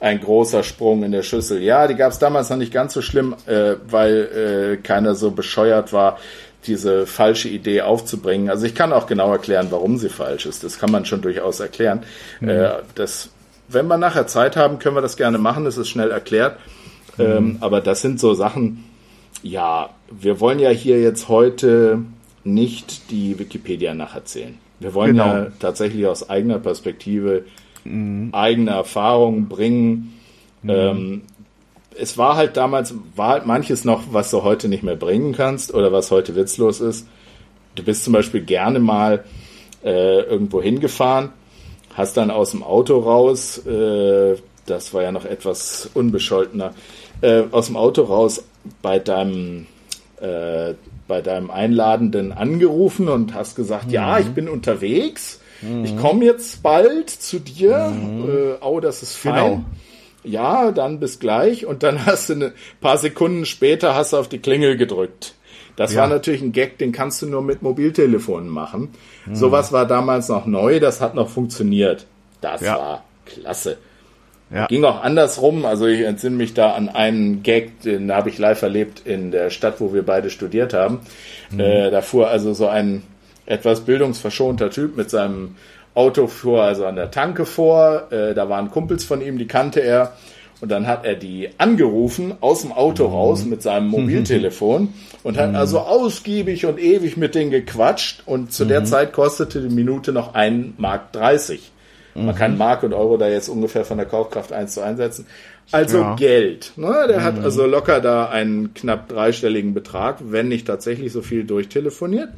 ein 0.00 0.20
großer 0.20 0.62
Sprung 0.62 1.02
in 1.02 1.12
der 1.12 1.22
Schüssel. 1.22 1.62
Ja, 1.62 1.86
die 1.86 1.94
gab 1.94 2.12
es 2.12 2.18
damals 2.18 2.50
noch 2.50 2.56
nicht 2.56 2.72
ganz 2.72 2.94
so 2.94 3.02
schlimm, 3.02 3.34
äh, 3.46 3.74
weil 3.88 4.76
äh, 4.76 4.76
keiner 4.76 5.14
so 5.14 5.30
bescheuert 5.32 5.92
war, 5.92 6.18
diese 6.66 7.06
falsche 7.06 7.48
Idee 7.48 7.82
aufzubringen. 7.82 8.50
Also 8.50 8.66
ich 8.66 8.74
kann 8.74 8.92
auch 8.92 9.06
genau 9.06 9.32
erklären, 9.32 9.68
warum 9.70 9.96
sie 9.96 10.08
falsch 10.08 10.46
ist. 10.46 10.64
Das 10.64 10.78
kann 10.78 10.90
man 10.90 11.04
schon 11.04 11.22
durchaus 11.22 11.60
erklären. 11.60 12.02
Mhm. 12.40 12.48
Äh, 12.48 12.70
das, 12.94 13.30
wenn 13.68 13.86
wir 13.86 13.96
nachher 13.96 14.26
Zeit 14.26 14.56
haben, 14.56 14.78
können 14.78 14.96
wir 14.96 15.02
das 15.02 15.16
gerne 15.16 15.38
machen. 15.38 15.64
Das 15.64 15.76
ist 15.76 15.88
schnell 15.88 16.10
erklärt. 16.10 16.58
Mhm. 17.16 17.24
Ähm, 17.24 17.56
aber 17.60 17.80
das 17.80 18.00
sind 18.02 18.20
so 18.20 18.34
Sachen. 18.34 18.84
Ja, 19.42 19.90
wir 20.10 20.40
wollen 20.40 20.58
ja 20.58 20.70
hier 20.70 21.00
jetzt 21.00 21.28
heute 21.28 22.00
nicht 22.44 23.10
die 23.10 23.38
Wikipedia 23.38 23.94
nacherzählen. 23.94 24.58
Wir 24.80 24.94
wollen 24.94 25.12
genau. 25.12 25.26
ja 25.26 25.46
tatsächlich 25.58 26.06
aus 26.06 26.28
eigener 26.28 26.58
Perspektive 26.58 27.44
mhm. 27.84 28.30
eigene 28.32 28.70
Erfahrungen 28.70 29.48
bringen. 29.48 30.18
Mhm. 30.62 30.70
Ähm, 30.70 31.22
es 31.98 32.16
war 32.16 32.36
halt 32.36 32.56
damals, 32.56 32.94
war 33.16 33.30
halt 33.30 33.46
manches 33.46 33.84
noch, 33.84 34.04
was 34.12 34.30
du 34.30 34.42
heute 34.42 34.68
nicht 34.68 34.82
mehr 34.82 34.96
bringen 34.96 35.32
kannst 35.32 35.74
oder 35.74 35.92
was 35.92 36.10
heute 36.10 36.36
witzlos 36.36 36.80
ist. 36.80 37.06
Du 37.74 37.82
bist 37.82 38.04
zum 38.04 38.12
Beispiel 38.12 38.42
gerne 38.42 38.78
mal 38.78 39.24
äh, 39.84 40.20
irgendwo 40.20 40.62
hingefahren, 40.62 41.30
hast 41.94 42.16
dann 42.16 42.30
aus 42.30 42.52
dem 42.52 42.62
Auto 42.62 42.98
raus, 42.98 43.58
äh, 43.66 44.36
das 44.66 44.94
war 44.94 45.02
ja 45.02 45.12
noch 45.12 45.24
etwas 45.24 45.90
unbescholtener, 45.94 46.74
äh, 47.20 47.44
aus 47.50 47.66
dem 47.66 47.76
Auto 47.76 48.02
raus 48.02 48.44
bei 48.82 48.98
deinem 48.98 49.66
äh, 50.20 50.74
bei 51.06 51.22
deinem 51.22 51.50
Einladenden 51.50 52.32
angerufen 52.32 53.08
und 53.08 53.32
hast 53.32 53.56
gesagt, 53.56 53.86
mhm. 53.86 53.92
ja, 53.92 54.18
ich 54.18 54.28
bin 54.28 54.48
unterwegs 54.48 55.40
Mhm. 55.62 55.84
Ich 55.84 55.96
komme 55.96 56.24
jetzt 56.24 56.62
bald 56.62 57.10
zu 57.10 57.38
dir. 57.38 57.88
Mhm. 57.88 58.28
Äh, 58.28 58.64
oh, 58.64 58.80
das 58.80 59.02
ist 59.02 59.16
fein. 59.16 59.34
Genau. 59.34 59.64
Ja, 60.24 60.72
dann 60.72 61.00
bis 61.00 61.18
gleich. 61.18 61.66
Und 61.66 61.82
dann 61.82 62.06
hast 62.06 62.30
du 62.30 62.34
ein 62.34 62.52
paar 62.80 62.98
Sekunden 62.98 63.46
später 63.46 63.94
hast 63.94 64.12
du 64.12 64.18
auf 64.18 64.28
die 64.28 64.38
Klingel 64.38 64.76
gedrückt. 64.76 65.34
Das 65.76 65.92
ja. 65.92 66.00
war 66.00 66.08
natürlich 66.08 66.42
ein 66.42 66.50
Gag, 66.50 66.78
den 66.78 66.90
kannst 66.90 67.22
du 67.22 67.26
nur 67.26 67.40
mit 67.40 67.62
Mobiltelefonen 67.62 68.48
machen. 68.48 68.90
Mhm. 69.26 69.36
Sowas 69.36 69.72
war 69.72 69.86
damals 69.86 70.28
noch 70.28 70.44
neu, 70.44 70.80
das 70.80 71.00
hat 71.00 71.14
noch 71.14 71.28
funktioniert. 71.28 72.06
Das 72.40 72.62
ja. 72.62 72.76
war 72.76 73.04
klasse. 73.26 73.78
Ja. 74.50 74.66
Ging 74.66 74.84
auch 74.84 75.02
andersrum. 75.02 75.64
Also 75.64 75.86
ich 75.86 76.00
entsinne 76.00 76.36
mich 76.36 76.54
da 76.54 76.72
an 76.72 76.88
einen 76.88 77.42
Gag, 77.42 77.82
den 77.82 78.10
habe 78.10 78.30
ich 78.30 78.38
live 78.38 78.62
erlebt 78.62 79.02
in 79.04 79.30
der 79.30 79.50
Stadt, 79.50 79.80
wo 79.80 79.92
wir 79.92 80.04
beide 80.04 80.30
studiert 80.30 80.74
haben. 80.74 81.00
Mhm. 81.50 81.60
Äh, 81.60 81.90
da 81.90 82.00
fuhr 82.00 82.28
also 82.28 82.54
so 82.54 82.66
ein 82.66 83.02
etwas 83.48 83.80
bildungsverschonter 83.80 84.70
Typ 84.70 84.96
mit 84.96 85.10
seinem 85.10 85.56
Auto 85.94 86.26
vor, 86.26 86.62
also 86.62 86.86
an 86.86 86.96
der 86.96 87.10
Tanke 87.10 87.46
vor. 87.46 88.12
Äh, 88.12 88.34
da 88.34 88.48
waren 88.48 88.70
Kumpels 88.70 89.04
von 89.04 89.20
ihm, 89.20 89.38
die 89.38 89.46
kannte 89.46 89.80
er. 89.80 90.12
Und 90.60 90.70
dann 90.70 90.86
hat 90.88 91.04
er 91.04 91.14
die 91.14 91.50
angerufen 91.58 92.34
aus 92.40 92.62
dem 92.62 92.72
Auto 92.72 93.06
raus 93.06 93.44
mit 93.44 93.62
seinem 93.62 93.88
Mobiltelefon 93.90 94.92
und 95.22 95.38
hat 95.38 95.54
also 95.54 95.78
ausgiebig 95.80 96.66
und 96.66 96.80
ewig 96.80 97.16
mit 97.16 97.34
denen 97.34 97.50
gequatscht. 97.50 98.22
Und 98.26 98.52
zu 98.52 98.64
der 98.64 98.84
Zeit 98.84 99.12
kostete 99.12 99.60
die 99.60 99.74
Minute 99.74 100.12
noch 100.12 100.34
1 100.34 100.74
Mark 100.78 101.12
30. 101.12 101.72
Man 102.14 102.34
kann 102.34 102.58
Mark 102.58 102.82
und 102.82 102.94
Euro 102.94 103.16
da 103.16 103.28
jetzt 103.28 103.48
ungefähr 103.48 103.84
von 103.84 103.96
der 103.96 104.06
Kaufkraft 104.06 104.52
eins 104.52 104.74
zu 104.74 104.80
einsetzen. 104.80 105.26
Also 105.70 105.98
Ja. 105.98 106.14
Geld. 106.16 106.72
Ne? 106.76 107.04
Der 107.06 107.22
hat 107.22 107.38
also 107.38 107.64
locker 107.64 108.00
da 108.00 108.28
einen 108.28 108.74
knapp 108.74 109.08
dreistelligen 109.08 109.72
Betrag, 109.72 110.16
wenn 110.20 110.48
nicht 110.48 110.66
tatsächlich 110.66 111.12
so 111.12 111.22
viel 111.22 111.44
durchtelefoniert. 111.44 112.30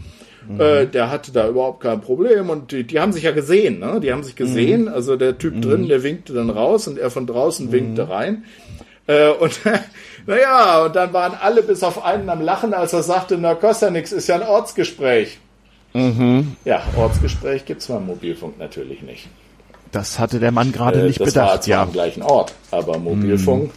Äh, 0.59 0.87
der 0.87 1.11
hatte 1.11 1.33
da 1.33 1.49
überhaupt 1.49 1.81
kein 1.81 2.01
Problem 2.01 2.51
und 2.51 2.73
die, 2.73 2.85
die 2.85 2.99
haben 2.99 3.13
sich 3.13 3.23
ja 3.25 3.33
gesehen, 3.33 3.79
ne? 3.79 4.01
Die 4.01 4.13
haben 4.13 4.23
sich 4.23 4.37
gesehen. 4.37 4.89
Also 4.89 5.17
der 5.17 5.39
Typ 5.39 5.61
drin, 5.63 5.89
der 5.89 6.03
winkte 6.03 6.33
dann 6.33 6.51
raus 6.51 6.89
und 6.89 6.99
er 6.99 7.11
von 7.11 7.27
draußen 7.27 7.71
winkte 7.73 8.09
rein. 8.09 8.45
Äh, 9.07 9.31
und 9.31 9.61
naja, 10.27 10.85
und 10.85 10.97
dann 10.97 11.13
waren 11.13 11.35
alle 11.41 11.63
bis 11.63 11.83
auf 11.83 12.05
einen 12.05 12.29
am 12.29 12.41
Lachen, 12.41 12.75
als 12.75 12.93
er 12.93 13.03
sagte, 13.03 13.39
na 13.39 13.55
kostet 13.55 13.89
ja 13.89 13.91
nix, 13.91 14.13
ist 14.13 14.29
ja 14.29 14.37
ein 14.37 14.43
Ortsgespräch. 14.43 15.39
Ja, 15.93 16.83
Ortsgespräch 16.97 17.65
gibt's 17.65 17.89
beim 17.89 18.07
Mobilfunk 18.07 18.59
natürlich 18.59 19.03
nicht. 19.03 19.29
Das 19.91 20.21
hatte 20.21 20.39
der 20.39 20.53
Mann 20.53 20.71
gerade 20.71 21.01
Äh, 21.01 21.05
nicht 21.05 21.21
das 21.21 21.35
war 21.35 21.47
bedacht, 21.47 21.65
zwar 21.65 21.71
ja. 21.71 21.83
am 21.83 21.93
gleichen 21.93 22.23
Ort, 22.23 22.55
aber 22.71 22.99
Mobilfunk 22.99 23.73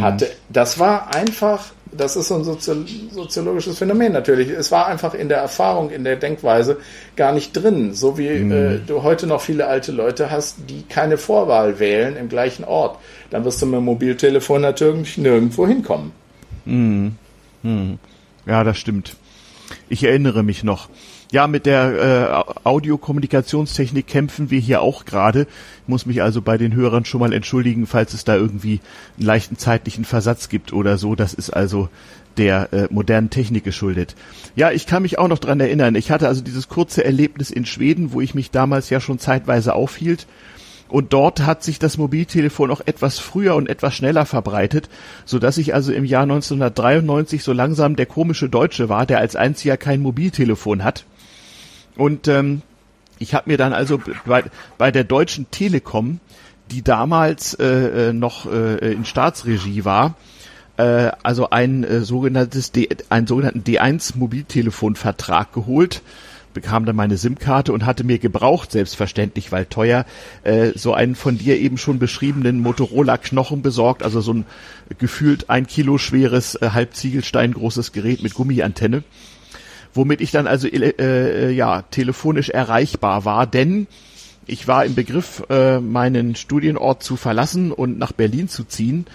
hatte, 0.00 0.30
das 0.48 0.78
war 0.78 1.14
einfach, 1.14 1.66
das 1.92 2.16
ist 2.16 2.28
so 2.28 2.36
ein 2.36 2.44
Sozio 2.44 2.74
soziologisches 3.10 3.78
Phänomen 3.78 4.12
natürlich. 4.12 4.50
Es 4.50 4.70
war 4.72 4.86
einfach 4.86 5.14
in 5.14 5.28
der 5.28 5.38
Erfahrung, 5.38 5.90
in 5.90 6.04
der 6.04 6.16
Denkweise 6.16 6.78
gar 7.16 7.32
nicht 7.32 7.52
drin. 7.52 7.94
So 7.94 8.18
wie 8.18 8.26
äh, 8.28 8.80
du 8.86 9.02
heute 9.02 9.26
noch 9.26 9.40
viele 9.40 9.66
alte 9.66 9.92
Leute 9.92 10.30
hast, 10.30 10.56
die 10.68 10.82
keine 10.82 11.16
Vorwahl 11.16 11.78
wählen 11.78 12.16
im 12.16 12.28
gleichen 12.28 12.64
Ort. 12.64 12.98
Dann 13.30 13.44
wirst 13.44 13.62
du 13.62 13.66
mit 13.66 13.76
dem 13.76 13.84
Mobiltelefon 13.84 14.62
natürlich 14.62 15.18
nirgendwo 15.18 15.66
hinkommen. 15.66 16.12
Ja, 18.46 18.64
das 18.64 18.78
stimmt. 18.78 19.16
Ich 19.88 20.04
erinnere 20.04 20.42
mich 20.42 20.64
noch. 20.64 20.88
Ja, 21.30 21.46
mit 21.46 21.66
der 21.66 22.44
äh, 22.64 22.66
Audiokommunikationstechnik 22.66 24.06
kämpfen 24.06 24.50
wir 24.50 24.60
hier 24.60 24.80
auch 24.80 25.04
gerade. 25.04 25.42
Ich 25.82 25.88
muss 25.88 26.06
mich 26.06 26.22
also 26.22 26.40
bei 26.40 26.56
den 26.56 26.74
Hörern 26.74 27.04
schon 27.04 27.20
mal 27.20 27.34
entschuldigen, 27.34 27.86
falls 27.86 28.14
es 28.14 28.24
da 28.24 28.34
irgendwie 28.34 28.80
einen 29.18 29.26
leichten 29.26 29.58
zeitlichen 29.58 30.06
Versatz 30.06 30.48
gibt 30.48 30.72
oder 30.72 30.96
so. 30.96 31.14
Das 31.14 31.34
ist 31.34 31.50
also 31.50 31.90
der 32.38 32.72
äh, 32.72 32.88
modernen 32.90 33.28
Technik 33.28 33.62
geschuldet. 33.62 34.14
Ja, 34.56 34.70
ich 34.70 34.86
kann 34.86 35.02
mich 35.02 35.18
auch 35.18 35.28
noch 35.28 35.38
dran 35.38 35.60
erinnern. 35.60 35.96
Ich 35.96 36.10
hatte 36.10 36.28
also 36.28 36.40
dieses 36.40 36.68
kurze 36.68 37.04
Erlebnis 37.04 37.50
in 37.50 37.66
Schweden, 37.66 38.12
wo 38.12 38.22
ich 38.22 38.34
mich 38.34 38.50
damals 38.50 38.88
ja 38.88 38.98
schon 38.98 39.18
zeitweise 39.18 39.74
aufhielt. 39.74 40.26
Und 40.88 41.12
dort 41.12 41.40
hat 41.44 41.62
sich 41.62 41.78
das 41.78 41.98
Mobiltelefon 41.98 42.70
auch 42.70 42.80
etwas 42.86 43.18
früher 43.18 43.54
und 43.56 43.68
etwas 43.68 43.94
schneller 43.94 44.24
verbreitet, 44.24 44.88
so 45.26 45.38
dass 45.38 45.58
ich 45.58 45.74
also 45.74 45.92
im 45.92 46.06
Jahr 46.06 46.22
1993 46.22 47.44
so 47.44 47.52
langsam 47.52 47.96
der 47.96 48.06
komische 48.06 48.48
Deutsche 48.48 48.88
war, 48.88 49.04
der 49.04 49.18
als 49.18 49.36
einziger 49.36 49.76
kein 49.76 50.00
Mobiltelefon 50.00 50.84
hat. 50.84 51.04
Und 51.98 52.28
ähm, 52.28 52.62
ich 53.18 53.34
habe 53.34 53.50
mir 53.50 53.58
dann 53.58 53.74
also 53.74 54.00
bei, 54.24 54.44
bei 54.78 54.90
der 54.90 55.04
Deutschen 55.04 55.50
Telekom, 55.50 56.20
die 56.70 56.82
damals 56.82 57.54
äh, 57.54 58.08
äh, 58.08 58.12
noch 58.12 58.50
äh, 58.50 58.92
in 58.92 59.04
Staatsregie 59.04 59.84
war, 59.84 60.14
äh, 60.76 61.10
also 61.22 61.50
ein 61.50 61.84
äh, 61.84 62.00
sogenanntes 62.00 62.72
D, 62.72 62.88
einen 63.10 63.26
sogenannten 63.26 63.64
D1 63.64 64.16
Mobiltelefonvertrag 64.16 65.52
geholt 65.52 66.02
bekam 66.54 66.84
dann 66.86 66.96
meine 66.96 67.16
SIM-Karte 67.16 67.72
und 67.72 67.86
hatte 67.86 68.02
mir 68.02 68.18
gebraucht, 68.18 68.72
selbstverständlich, 68.72 69.52
weil 69.52 69.66
teuer, 69.66 70.04
äh, 70.42 70.72
so 70.74 70.92
einen 70.92 71.14
von 71.14 71.38
dir 71.38 71.58
eben 71.58 71.78
schon 71.78 72.00
beschriebenen 72.00 72.60
Motorola-Knochen 72.60 73.62
besorgt, 73.62 74.02
also 74.02 74.20
so 74.20 74.34
ein 74.34 74.46
gefühlt 74.98 75.50
ein 75.50 75.66
Kilo 75.66 75.98
schweres, 75.98 76.56
äh, 76.56 76.70
halb 76.72 76.94
Ziegelstein 76.94 77.54
großes 77.54 77.92
Gerät 77.92 78.22
mit 78.22 78.34
Gummiantenne, 78.34 79.04
womit 79.94 80.20
ich 80.20 80.30
dann 80.30 80.46
also 80.46 80.68
äh, 80.68 80.94
äh, 80.98 81.50
ja 81.50 81.82
telefonisch 81.82 82.50
erreichbar 82.50 83.24
war, 83.24 83.46
denn 83.46 83.86
ich 84.48 84.66
war 84.66 84.84
im 84.84 84.94
Begriff, 84.94 85.44
äh, 85.50 85.78
meinen 85.78 86.34
Studienort 86.34 87.02
zu 87.02 87.16
verlassen 87.16 87.70
und 87.70 87.98
nach 87.98 88.12
Berlin 88.12 88.48
zu 88.48 88.64
ziehen. 88.64 89.06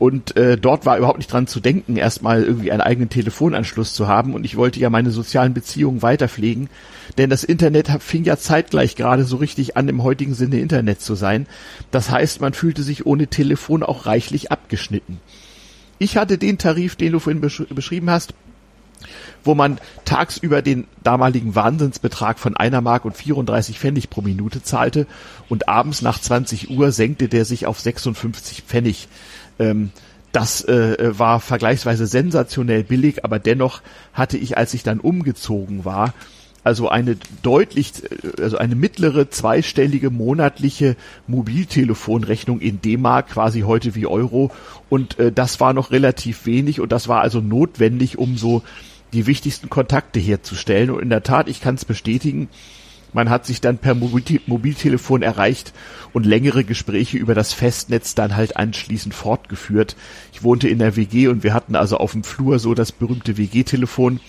Und 0.00 0.36
äh, 0.36 0.58
dort 0.58 0.84
war 0.84 0.98
überhaupt 0.98 1.18
nicht 1.18 1.32
dran 1.32 1.46
zu 1.46 1.60
denken, 1.60 1.96
erstmal 1.96 2.42
irgendwie 2.42 2.72
einen 2.72 2.80
eigenen 2.80 3.08
Telefonanschluss 3.08 3.94
zu 3.94 4.08
haben. 4.08 4.34
Und 4.34 4.44
ich 4.44 4.56
wollte 4.56 4.80
ja 4.80 4.90
meine 4.90 5.12
sozialen 5.12 5.54
Beziehungen 5.54 6.02
weiterpflegen. 6.02 6.68
Denn 7.18 7.30
das 7.30 7.44
Internet 7.44 7.88
fing 8.00 8.24
ja 8.24 8.36
zeitgleich 8.36 8.96
gerade 8.96 9.22
so 9.22 9.36
richtig 9.36 9.76
an, 9.76 9.88
im 9.88 10.02
heutigen 10.02 10.34
Sinne 10.34 10.58
Internet 10.58 11.00
zu 11.00 11.14
sein. 11.14 11.46
Das 11.92 12.10
heißt, 12.10 12.40
man 12.40 12.52
fühlte 12.52 12.82
sich 12.82 13.06
ohne 13.06 13.28
Telefon 13.28 13.84
auch 13.84 14.06
reichlich 14.06 14.50
abgeschnitten. 14.50 15.20
Ich 16.00 16.16
hatte 16.16 16.36
den 16.36 16.58
Tarif, 16.58 16.96
den 16.96 17.12
du 17.12 17.20
vorhin 17.20 17.40
besch 17.40 17.62
beschrieben 17.68 18.10
hast, 18.10 18.34
wo 19.44 19.54
man 19.54 19.78
tagsüber 20.04 20.62
den 20.62 20.86
damaligen 21.02 21.54
Wahnsinnsbetrag 21.54 22.38
von 22.38 22.56
einer 22.56 22.80
Mark 22.80 23.04
und 23.04 23.16
34 23.16 23.78
Pfennig 23.78 24.10
pro 24.10 24.20
Minute 24.20 24.62
zahlte 24.62 25.06
und 25.48 25.68
abends 25.68 26.02
nach 26.02 26.20
20 26.20 26.70
Uhr 26.70 26.92
senkte 26.92 27.28
der 27.28 27.44
sich 27.44 27.66
auf 27.66 27.80
56 27.80 28.62
Pfennig. 28.62 29.08
Ähm, 29.58 29.90
das 30.32 30.64
äh, 30.64 31.18
war 31.18 31.40
vergleichsweise 31.40 32.06
sensationell 32.06 32.84
billig, 32.84 33.24
aber 33.24 33.38
dennoch 33.38 33.82
hatte 34.14 34.38
ich, 34.38 34.56
als 34.56 34.72
ich 34.72 34.82
dann 34.82 34.98
umgezogen 34.98 35.84
war, 35.84 36.14
also 36.64 36.88
eine 36.88 37.16
deutlich, 37.42 37.92
äh, 38.04 38.42
also 38.42 38.56
eine 38.56 38.74
mittlere 38.74 39.30
zweistellige 39.30 40.10
monatliche 40.10 40.96
Mobiltelefonrechnung 41.26 42.60
in 42.60 42.80
D-Mark, 42.80 43.30
quasi 43.30 43.60
heute 43.60 43.94
wie 43.94 44.06
Euro. 44.06 44.50
Und 44.88 45.18
äh, 45.18 45.32
das 45.32 45.60
war 45.60 45.72
noch 45.72 45.90
relativ 45.90 46.46
wenig 46.46 46.80
und 46.80 46.92
das 46.92 47.08
war 47.08 47.20
also 47.20 47.40
notwendig, 47.40 48.18
um 48.18 48.36
so 48.36 48.62
die 49.12 49.26
wichtigsten 49.26 49.70
Kontakte 49.70 50.20
herzustellen. 50.20 50.90
Und 50.90 51.02
in 51.02 51.10
der 51.10 51.22
Tat, 51.22 51.48
ich 51.48 51.60
kann 51.60 51.74
es 51.74 51.84
bestätigen, 51.84 52.48
man 53.12 53.28
hat 53.28 53.44
sich 53.44 53.60
dann 53.60 53.76
per 53.76 53.94
Mobil 53.94 54.40
Mobiltelefon 54.46 55.22
erreicht 55.22 55.74
und 56.14 56.24
längere 56.24 56.64
Gespräche 56.64 57.18
über 57.18 57.34
das 57.34 57.52
Festnetz 57.52 58.14
dann 58.14 58.36
halt 58.36 58.56
anschließend 58.56 59.14
fortgeführt. 59.14 59.96
Ich 60.32 60.42
wohnte 60.42 60.68
in 60.68 60.78
der 60.78 60.96
WG 60.96 61.28
und 61.28 61.42
wir 61.42 61.52
hatten 61.52 61.76
also 61.76 61.98
auf 61.98 62.12
dem 62.12 62.24
Flur 62.24 62.58
so 62.58 62.74
das 62.74 62.90
berühmte 62.90 63.36
WG-Telefon 63.36 64.20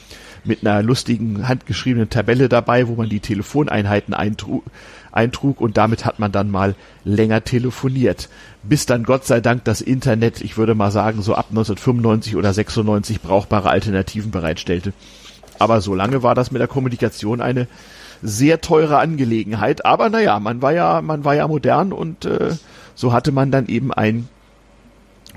mit 0.43 0.65
einer 0.65 0.83
lustigen 0.83 1.47
handgeschriebenen 1.47 2.09
Tabelle 2.09 2.49
dabei, 2.49 2.89
wo 2.89 2.95
man 2.95 3.07
die 3.07 3.21
Telefoneinheiten 3.21 4.13
eintrug, 5.13 5.61
und 5.61 5.77
damit 5.77 6.05
hat 6.05 6.19
man 6.19 6.31
dann 6.31 6.49
mal 6.49 6.75
länger 7.03 7.43
telefoniert. 7.43 8.29
Bis 8.63 8.85
dann 8.85 9.03
Gott 9.03 9.25
sei 9.25 9.39
Dank 9.39 9.63
das 9.63 9.81
Internet, 9.81 10.41
ich 10.41 10.57
würde 10.57 10.75
mal 10.75 10.91
sagen, 10.91 11.21
so 11.21 11.35
ab 11.35 11.47
1995 11.49 12.35
oder 12.35 12.53
96 12.53 13.21
brauchbare 13.21 13.69
Alternativen 13.69 14.31
bereitstellte. 14.31 14.93
Aber 15.59 15.81
so 15.81 15.95
lange 15.95 16.23
war 16.23 16.35
das 16.35 16.51
mit 16.51 16.59
der 16.59 16.67
Kommunikation 16.67 17.41
eine 17.41 17.67
sehr 18.21 18.61
teure 18.61 18.97
Angelegenheit. 18.97 19.85
Aber 19.85 20.09
naja, 20.09 20.39
man 20.39 20.61
war 20.61 20.73
ja, 20.73 21.01
man 21.01 21.23
war 21.25 21.35
ja 21.35 21.47
modern 21.47 21.93
und 21.93 22.25
äh, 22.25 22.55
so 22.95 23.13
hatte 23.13 23.31
man 23.31 23.51
dann 23.51 23.67
eben 23.67 23.93
ein 23.93 24.27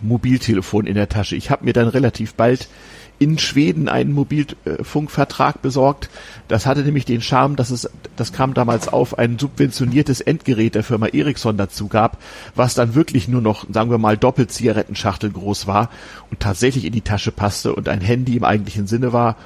Mobiltelefon 0.00 0.86
in 0.86 0.94
der 0.94 1.08
Tasche. 1.08 1.36
Ich 1.36 1.50
habe 1.50 1.64
mir 1.64 1.72
dann 1.72 1.88
relativ 1.88 2.34
bald 2.34 2.68
in 3.18 3.38
Schweden 3.38 3.88
einen 3.88 4.12
Mobilfunkvertrag 4.12 5.62
besorgt. 5.62 6.10
Das 6.48 6.66
hatte 6.66 6.82
nämlich 6.82 7.04
den 7.04 7.22
Charme, 7.22 7.56
dass 7.56 7.70
es, 7.70 7.88
das 8.16 8.32
kam 8.32 8.54
damals 8.54 8.88
auf, 8.88 9.18
ein 9.18 9.38
subventioniertes 9.38 10.20
Endgerät 10.20 10.74
der 10.74 10.84
Firma 10.84 11.06
Ericsson 11.06 11.56
dazu 11.56 11.88
gab, 11.88 12.18
was 12.54 12.74
dann 12.74 12.94
wirklich 12.94 13.28
nur 13.28 13.40
noch, 13.40 13.66
sagen 13.72 13.90
wir 13.90 13.98
mal, 13.98 14.16
doppelt 14.16 14.52
Zigarettenschachtel 14.52 15.30
groß 15.30 15.66
war 15.66 15.90
und 16.30 16.40
tatsächlich 16.40 16.84
in 16.84 16.92
die 16.92 17.00
Tasche 17.00 17.32
passte 17.32 17.74
und 17.74 17.88
ein 17.88 18.00
Handy 18.00 18.36
im 18.36 18.44
eigentlichen 18.44 18.86
Sinne 18.86 19.12
war 19.12 19.36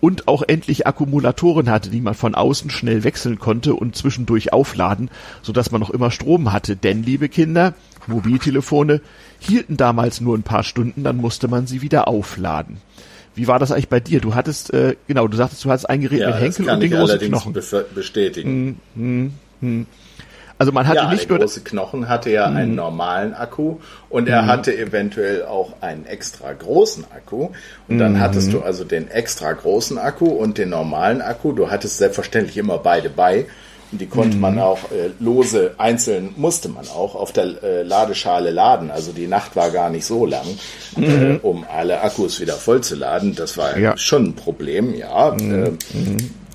und 0.00 0.28
auch 0.28 0.42
endlich 0.46 0.86
Akkumulatoren 0.86 1.70
hatte, 1.70 1.90
die 1.90 2.00
man 2.00 2.14
von 2.14 2.34
außen 2.34 2.70
schnell 2.70 3.04
wechseln 3.04 3.38
konnte 3.38 3.74
und 3.74 3.96
zwischendurch 3.96 4.52
aufladen, 4.52 5.10
so 5.42 5.52
dass 5.52 5.70
man 5.70 5.80
noch 5.80 5.90
immer 5.90 6.10
Strom 6.10 6.52
hatte. 6.52 6.76
Denn, 6.76 7.02
liebe 7.02 7.28
Kinder, 7.28 7.74
Mobiltelefone 8.06 9.00
hielten 9.38 9.76
damals 9.76 10.20
nur 10.20 10.36
ein 10.36 10.42
paar 10.42 10.62
Stunden, 10.62 11.02
dann 11.02 11.16
musste 11.16 11.48
man 11.48 11.66
sie 11.66 11.82
wieder 11.82 12.08
aufladen. 12.08 12.78
Wie 13.36 13.46
war 13.46 13.58
das 13.58 13.70
eigentlich 13.70 13.88
bei 13.88 14.00
dir? 14.00 14.20
Du 14.20 14.34
hattest, 14.34 14.72
äh, 14.72 14.96
genau, 15.06 15.28
du 15.28 15.36
sagtest, 15.36 15.64
du 15.64 15.70
hattest 15.70 15.88
ein 15.88 16.00
Gerät 16.00 16.20
Ja, 16.20 16.30
mit 16.30 16.40
Henkel 16.40 16.68
und 16.68 16.80
den 16.80 16.82
ich 16.82 16.90
großen 16.90 17.10
allerdings 17.10 17.42
Knochen. 17.42 17.84
bestätigen. 17.94 18.80
Also 20.58 20.72
man 20.72 20.86
hatte 20.86 21.00
ja, 21.00 21.10
nicht 21.10 21.24
der 21.24 21.32
nur 21.36 21.38
große 21.40 21.60
Knochen 21.60 22.08
hatte 22.08 22.30
ja 22.30 22.46
einen 22.46 22.74
normalen 22.74 23.34
Akku 23.34 23.76
und 24.08 24.26
er 24.26 24.46
hatte 24.46 24.74
eventuell 24.76 25.44
auch 25.44 25.74
einen 25.82 26.06
extra 26.06 26.50
großen 26.54 27.04
Akku. 27.14 27.50
Und 27.88 27.98
dann 27.98 28.20
hattest 28.20 28.54
du 28.54 28.62
also 28.62 28.84
den 28.84 29.10
extra 29.10 29.52
großen 29.52 29.98
Akku 29.98 30.26
und 30.26 30.56
den 30.56 30.70
normalen 30.70 31.20
Akku. 31.20 31.52
Du 31.52 31.70
hattest 31.70 31.98
selbstverständlich 31.98 32.56
immer 32.56 32.78
beide 32.78 33.10
bei. 33.10 33.44
Und 33.92 34.00
die 34.00 34.06
konnte 34.06 34.36
man 34.36 34.58
auch 34.58 34.90
äh, 34.90 35.10
lose, 35.20 35.74
einzeln 35.78 36.34
musste 36.36 36.68
man 36.68 36.88
auch 36.88 37.14
auf 37.14 37.32
der 37.32 37.62
äh, 37.62 37.82
Ladeschale 37.82 38.50
laden. 38.50 38.90
Also 38.90 39.12
die 39.12 39.28
Nacht 39.28 39.54
war 39.54 39.70
gar 39.70 39.90
nicht 39.90 40.04
so 40.04 40.26
lang, 40.26 40.46
äh, 40.96 41.38
um 41.42 41.64
alle 41.72 42.00
Akkus 42.02 42.40
wieder 42.40 42.54
vollzuladen. 42.54 43.34
Das 43.36 43.56
war 43.56 43.78
Ja. 43.78 43.96
schon 43.96 44.24
ein 44.24 44.34
Problem, 44.34 44.92
ja. 44.94 45.34
Äh, 45.36 45.72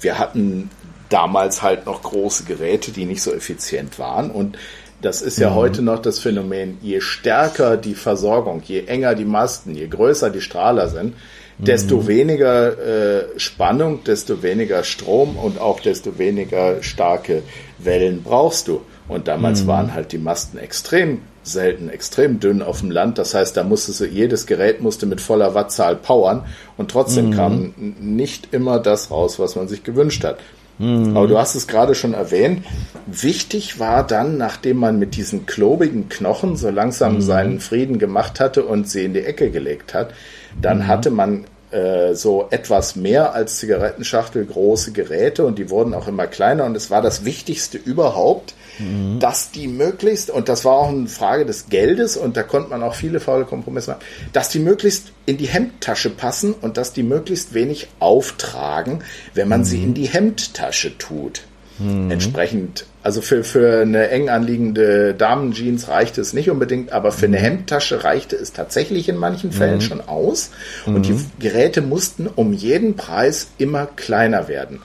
wir 0.01 0.19
hatten 0.19 0.69
damals 1.09 1.61
halt 1.61 1.85
noch 1.85 2.01
große 2.03 2.43
Geräte, 2.43 2.91
die 2.91 3.05
nicht 3.05 3.21
so 3.21 3.33
effizient 3.33 3.97
waren. 3.99 4.29
Und 4.31 4.57
Das 5.01 5.23
ist 5.23 5.39
ja 5.39 5.49
mhm. 5.49 5.55
heute 5.55 5.81
noch 5.81 5.99
das 5.99 6.19
Phänomen, 6.19 6.77
je 6.79 7.01
stärker 7.01 7.75
die 7.75 7.95
Versorgung, 7.95 8.61
je 8.63 8.81
enger 8.85 9.15
die 9.15 9.25
Masten, 9.25 9.73
je 9.73 9.87
größer 9.87 10.29
die 10.29 10.41
Strahler 10.41 10.89
sind, 10.89 11.15
desto 11.61 11.97
mhm. 11.97 12.07
weniger 12.07 12.77
äh, 12.77 13.23
Spannung, 13.37 14.03
desto 14.03 14.41
weniger 14.43 14.83
Strom 14.83 15.37
und 15.37 15.59
auch 15.59 15.79
desto 15.79 16.17
weniger 16.17 16.81
starke 16.81 17.43
Wellen 17.77 18.23
brauchst 18.23 18.67
du. 18.67 18.81
Und 19.07 19.27
damals 19.27 19.63
mhm. 19.63 19.67
waren 19.67 19.93
halt 19.93 20.11
die 20.11 20.17
Masten 20.17 20.59
extrem 20.59 21.21
selten, 21.43 21.89
extrem 21.89 22.39
dünn 22.39 22.61
auf 22.61 22.79
dem 22.79 22.91
Land. 22.91 23.17
Das 23.17 23.33
heißt, 23.33 23.55
da 23.57 23.63
musste 23.63 24.05
jedes 24.05 24.45
Gerät 24.45 24.81
musste 24.81 25.05
mit 25.05 25.21
voller 25.21 25.53
Wattzahl 25.53 25.95
powern 25.95 26.45
und 26.77 26.91
trotzdem 26.91 27.27
mhm. 27.27 27.33
kam 27.33 27.73
nicht 27.99 28.49
immer 28.51 28.79
das 28.79 29.11
raus, 29.11 29.39
was 29.39 29.55
man 29.55 29.67
sich 29.67 29.83
gewünscht 29.83 30.23
hat. 30.23 30.39
Mhm. 30.77 31.15
Aber 31.15 31.27
du 31.27 31.37
hast 31.37 31.55
es 31.55 31.67
gerade 31.67 31.93
schon 31.93 32.13
erwähnt. 32.13 32.65
Wichtig 33.05 33.79
war 33.79 34.05
dann, 34.05 34.37
nachdem 34.37 34.77
man 34.77 34.97
mit 34.97 35.15
diesen 35.15 35.45
klobigen 35.45 36.09
Knochen 36.09 36.55
so 36.55 36.69
langsam 36.69 37.15
mhm. 37.15 37.21
seinen 37.21 37.59
Frieden 37.59 37.99
gemacht 37.99 38.39
hatte 38.39 38.65
und 38.65 38.89
sie 38.89 39.05
in 39.05 39.13
die 39.13 39.23
Ecke 39.23 39.51
gelegt 39.51 39.93
hat, 39.93 40.13
dann 40.59 40.79
mhm. 40.79 40.87
hatte 40.87 41.11
man 41.11 41.45
äh, 41.71 42.15
so 42.15 42.47
etwas 42.51 42.95
mehr 42.95 43.33
als 43.33 43.57
Zigarettenschachtel 43.57 44.45
große 44.45 44.91
Geräte 44.91 45.45
und 45.45 45.57
die 45.57 45.69
wurden 45.69 45.93
auch 45.93 46.07
immer 46.07 46.27
kleiner 46.27 46.65
und 46.65 46.75
es 46.75 46.91
war 46.91 47.01
das 47.01 47.23
Wichtigste 47.23 47.77
überhaupt, 47.77 48.55
mhm. 48.77 49.19
dass 49.19 49.51
die 49.51 49.67
möglichst, 49.67 50.29
und 50.29 50.49
das 50.49 50.65
war 50.65 50.73
auch 50.73 50.89
eine 50.89 51.07
Frage 51.07 51.45
des 51.45 51.69
Geldes 51.69 52.17
und 52.17 52.35
da 52.35 52.43
konnte 52.43 52.69
man 52.71 52.83
auch 52.83 52.95
viele 52.95 53.21
faule 53.21 53.45
Kompromisse 53.45 53.91
machen, 53.91 54.03
dass 54.33 54.49
die 54.49 54.59
möglichst 54.59 55.13
in 55.25 55.37
die 55.37 55.47
Hemdtasche 55.47 56.09
passen 56.09 56.53
und 56.53 56.75
dass 56.75 56.91
die 56.91 57.03
möglichst 57.03 57.53
wenig 57.53 57.87
auftragen, 57.99 59.03
wenn 59.33 59.47
man 59.47 59.61
mhm. 59.61 59.65
sie 59.65 59.83
in 59.83 59.93
die 59.93 60.09
Hemdtasche 60.09 60.97
tut. 60.97 61.43
Mhm. 61.81 62.11
Entsprechend, 62.11 62.85
also 63.03 63.21
für, 63.21 63.43
für 63.43 63.81
eine 63.81 64.09
eng 64.09 64.29
anliegende 64.29 65.13
Damenjeans 65.13 65.87
reichte 65.87 66.21
es 66.21 66.33
nicht 66.33 66.49
unbedingt, 66.49 66.91
aber 66.91 67.11
für 67.11 67.25
eine 67.25 67.37
mhm. 67.37 67.43
Hemdtasche 67.43 68.03
reichte 68.03 68.35
es 68.35 68.53
tatsächlich 68.53 69.09
in 69.09 69.17
manchen 69.17 69.51
Fällen 69.51 69.75
mhm. 69.75 69.81
schon 69.81 70.01
aus. 70.01 70.51
Und 70.85 71.05
die 71.05 71.13
mhm. 71.13 71.25
Geräte 71.39 71.81
mussten 71.81 72.27
um 72.27 72.53
jeden 72.53 72.95
Preis 72.95 73.47
immer 73.57 73.87
kleiner 73.87 74.47
werden. 74.47 74.79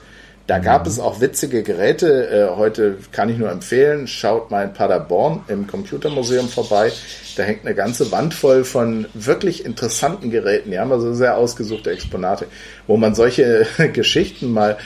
Da 0.47 0.59
gab 0.59 0.85
mhm. 0.85 0.91
es 0.91 0.99
auch 0.99 1.19
witzige 1.19 1.61
Geräte. 1.61 2.29
Äh, 2.29 2.55
heute 2.55 2.97
kann 3.11 3.27
ich 3.29 3.37
nur 3.37 3.51
empfehlen, 3.51 4.07
schaut 4.07 4.49
mal 4.49 4.63
in 4.63 4.73
Paderborn 4.73 5.41
im 5.49 5.67
Computermuseum 5.67 6.47
vorbei. 6.47 6.91
Da 7.35 7.43
hängt 7.43 7.65
eine 7.65 7.75
ganze 7.75 8.11
Wand 8.11 8.33
voll 8.33 8.63
von 8.63 9.07
wirklich 9.13 9.65
interessanten 9.65 10.31
Geräten. 10.31 10.71
Die 10.71 10.79
haben 10.79 10.91
also 10.91 11.13
sehr 11.13 11.37
ausgesuchte 11.37 11.91
Exponate, 11.91 12.47
wo 12.87 12.95
man 12.95 13.13
solche 13.13 13.67
Geschichten 13.93 14.53
mal 14.53 14.77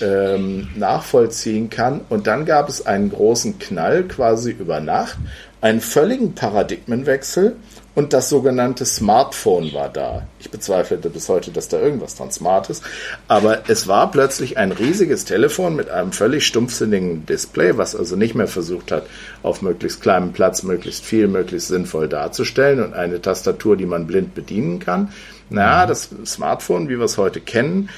ähm, 0.00 0.68
nachvollziehen 0.76 1.70
kann. 1.70 2.00
Und 2.08 2.26
dann 2.26 2.44
gab 2.44 2.68
es 2.68 2.86
einen 2.86 3.10
großen 3.10 3.58
Knall 3.58 4.04
quasi 4.04 4.50
über 4.50 4.80
Nacht, 4.80 5.18
einen 5.60 5.80
völligen 5.80 6.34
Paradigmenwechsel 6.34 7.56
und 7.94 8.12
das 8.12 8.28
sogenannte 8.28 8.86
Smartphone 8.86 9.72
war 9.74 9.88
da. 9.88 10.22
Ich 10.38 10.50
bezweifelte 10.50 11.10
bis 11.10 11.28
heute, 11.28 11.50
dass 11.50 11.68
da 11.68 11.78
irgendwas 11.78 12.14
dran 12.14 12.30
smart 12.30 12.70
ist, 12.70 12.82
aber 13.26 13.68
es 13.68 13.88
war 13.88 14.10
plötzlich 14.10 14.56
ein 14.56 14.72
riesiges 14.72 15.24
Telefon 15.24 15.76
mit 15.76 15.90
einem 15.90 16.12
völlig 16.12 16.46
stumpfsinnigen 16.46 17.26
Display, 17.26 17.76
was 17.76 17.96
also 17.96 18.16
nicht 18.16 18.34
mehr 18.34 18.46
versucht 18.46 18.92
hat, 18.92 19.06
auf 19.42 19.60
möglichst 19.60 20.00
kleinem 20.00 20.32
Platz 20.32 20.62
möglichst 20.62 21.04
viel, 21.04 21.26
möglichst 21.26 21.68
sinnvoll 21.68 22.08
darzustellen 22.08 22.82
und 22.82 22.94
eine 22.94 23.20
Tastatur, 23.20 23.76
die 23.76 23.86
man 23.86 24.06
blind 24.06 24.34
bedienen 24.34 24.78
kann. 24.78 25.12
Na, 25.50 25.84
das 25.84 26.10
Smartphone, 26.24 26.88
wie 26.88 26.96
wir 26.96 27.06
es 27.06 27.18
heute 27.18 27.40
kennen, 27.40 27.90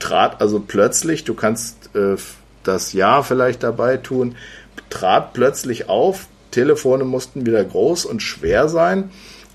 trat 0.00 0.40
also 0.40 0.58
plötzlich, 0.58 1.24
du 1.24 1.34
kannst 1.34 1.94
äh, 1.94 2.16
das 2.64 2.92
Jahr 2.92 3.22
vielleicht 3.22 3.62
dabei 3.62 3.96
tun, 3.96 4.34
trat 4.90 5.32
plötzlich 5.32 5.88
auf, 5.88 6.26
Telefone 6.50 7.04
mussten 7.04 7.46
wieder 7.46 7.64
groß 7.64 8.04
und 8.06 8.22
schwer 8.22 8.68
sein. 8.68 9.10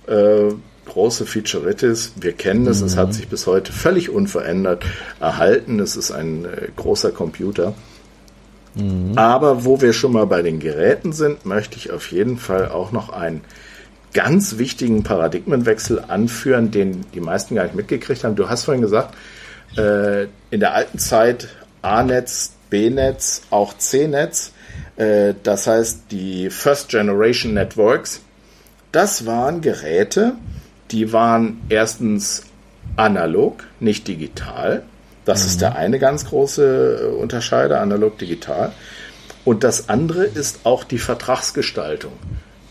Äh, 0.08 0.53
große 0.86 1.25
Featureitis, 1.25 2.13
wir 2.15 2.34
kennen 2.34 2.67
es, 2.67 2.79
mhm. 2.79 2.88
es 2.88 2.97
hat 2.97 3.13
sich 3.13 3.27
bis 3.27 3.47
heute 3.47 3.73
völlig 3.73 4.10
unverändert 4.10 4.86
erhalten. 5.19 5.79
Es 5.79 5.95
ist 5.95 6.12
ein 6.12 6.45
äh, 6.45 6.67
großer 6.75 7.12
Computer. 7.12 7.73
Mhm. 8.75 9.17
Aber 9.17 9.65
wo 9.65 9.81
wir 9.81 9.93
schon 9.93 10.13
mal 10.13 10.27
bei 10.27 10.41
den 10.41 10.60
Geräten 10.60 11.12
sind, 11.12 11.45
möchte 11.45 11.77
ich 11.77 11.91
auf 11.91 12.12
jeden 12.12 12.38
Fall 12.38 12.69
auch 12.69 12.91
noch 12.91 13.10
einen 13.10 13.41
ganz 14.13 14.58
wichtigen 14.58 15.03
Paradigmenwechsel 15.03 16.03
anführen, 16.08 16.71
den 16.71 17.03
die 17.13 17.19
meisten 17.19 17.55
gar 17.55 17.63
nicht 17.63 17.75
mitgekriegt 17.75 18.23
haben. 18.23 18.36
Du 18.36 18.47
hast 18.47 18.63
vorhin 18.63 18.81
gesagt, 18.81 19.13
äh, 19.78 20.24
in 20.50 20.60
der 20.60 20.74
alten 20.74 21.00
Zeit 21.00 21.50
A-Netz, 21.82 22.54
B-Netz, 22.70 23.44
auch 23.50 23.78
C-Netz. 23.78 24.52
Äh, 24.98 25.34
das 25.44 25.68
heißt, 25.68 26.04
die 26.12 26.50
First 26.50 26.90
Generation 26.90 27.54
Networks, 27.54 28.22
das 28.92 29.26
waren 29.26 29.62
Geräte, 29.62 30.34
die 30.92 31.12
waren 31.12 31.62
erstens 31.70 32.44
analog, 32.96 33.64
nicht 33.80 34.08
digital. 34.08 34.84
Das 35.26 35.42
mhm. 35.42 35.48
ist 35.48 35.62
der 35.62 35.76
eine 35.76 36.00
ganz 36.00 36.26
große 36.26 37.00
äh, 37.02 37.06
Unterscheider, 37.16 37.82
analog-digital. 37.82 38.72
Und 39.44 39.64
das 39.64 39.90
andere 39.90 40.24
ist 40.26 40.62
auch 40.64 40.84
die 40.84 40.98
Vertragsgestaltung. 40.98 42.14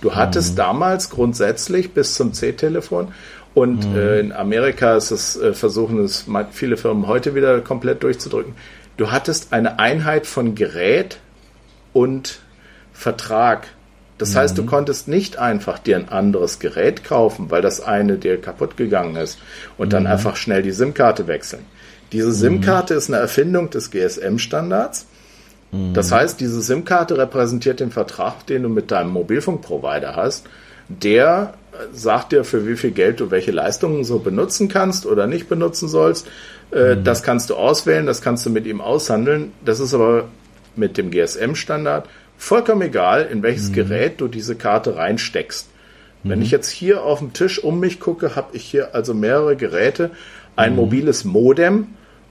Du 0.00 0.14
hattest 0.14 0.52
mhm. 0.52 0.56
damals 0.56 1.10
grundsätzlich 1.10 1.92
bis 1.92 2.14
zum 2.14 2.32
C-Telefon 2.32 3.12
und 3.54 3.88
mhm. 3.88 3.96
äh, 3.96 4.20
in 4.20 4.32
Amerika 4.32 4.96
ist 4.96 5.10
es, 5.10 5.36
äh, 5.36 5.54
versuchen 5.54 6.00
es 6.00 6.26
viele 6.50 6.76
Firmen 6.76 7.06
heute 7.06 7.34
wieder 7.34 7.60
komplett 7.60 8.02
durchzudrücken. 8.02 8.54
Du 8.96 9.10
hattest 9.10 9.52
eine 9.52 9.78
Einheit 9.78 10.26
von 10.26 10.54
Gerät 10.54 11.18
und 11.92 12.40
Vertrag. 12.92 13.68
Das 14.18 14.32
mhm. 14.32 14.38
heißt, 14.38 14.58
du 14.58 14.66
konntest 14.66 15.08
nicht 15.08 15.38
einfach 15.38 15.78
dir 15.78 15.96
ein 15.96 16.08
anderes 16.08 16.58
Gerät 16.58 17.04
kaufen, 17.04 17.50
weil 17.50 17.62
das 17.62 17.80
eine 17.80 18.16
dir 18.18 18.40
kaputt 18.40 18.76
gegangen 18.76 19.16
ist 19.16 19.38
und 19.78 19.92
dann 19.92 20.04
mhm. 20.04 20.10
einfach 20.10 20.36
schnell 20.36 20.62
die 20.62 20.72
SIM-Karte 20.72 21.26
wechseln. 21.28 21.64
Diese 22.12 22.28
mhm. 22.28 22.32
SIM-Karte 22.32 22.94
ist 22.94 23.08
eine 23.08 23.20
Erfindung 23.20 23.70
des 23.70 23.90
GSM-Standards. 23.90 25.06
Mhm. 25.70 25.94
Das 25.94 26.10
heißt, 26.10 26.40
diese 26.40 26.60
SIM-Karte 26.60 27.18
repräsentiert 27.18 27.80
den 27.80 27.90
Vertrag, 27.90 28.46
den 28.46 28.64
du 28.64 28.68
mit 28.68 28.90
deinem 28.90 29.10
Mobilfunkprovider 29.10 30.16
hast. 30.16 30.46
Der 30.88 31.54
sagt 31.92 32.32
dir, 32.32 32.44
für 32.44 32.66
wie 32.66 32.76
viel 32.76 32.90
Geld 32.90 33.20
du 33.20 33.30
welche 33.30 33.50
Leistungen 33.50 34.04
so 34.04 34.18
benutzen 34.18 34.68
kannst 34.68 35.06
oder 35.06 35.26
nicht 35.26 35.48
benutzen 35.48 35.88
sollst. 35.88 36.26
Äh, 36.72 36.96
mhm. 36.96 37.04
Das 37.04 37.22
kannst 37.22 37.50
du 37.50 37.54
auswählen, 37.54 38.06
das 38.06 38.22
kannst 38.22 38.46
du 38.46 38.50
mit 38.50 38.66
ihm 38.66 38.80
aushandeln. 38.80 39.52
Das 39.64 39.80
ist 39.80 39.94
aber 39.94 40.28
mit 40.76 40.98
dem 40.98 41.10
GSM-Standard 41.10 42.08
vollkommen 42.36 42.82
egal, 42.82 43.28
in 43.30 43.42
welches 43.42 43.70
mhm. 43.70 43.74
Gerät 43.74 44.20
du 44.20 44.28
diese 44.28 44.54
Karte 44.54 44.96
reinsteckst. 44.96 45.68
Mhm. 46.22 46.30
Wenn 46.30 46.42
ich 46.42 46.50
jetzt 46.50 46.68
hier 46.68 47.02
auf 47.02 47.18
dem 47.18 47.32
Tisch 47.32 47.62
um 47.62 47.80
mich 47.80 48.00
gucke, 48.00 48.36
habe 48.36 48.56
ich 48.56 48.64
hier 48.64 48.94
also 48.94 49.14
mehrere 49.14 49.56
Geräte. 49.56 50.10
Ein 50.56 50.72
mhm. 50.72 50.76
mobiles 50.76 51.24
Modem, 51.24 51.88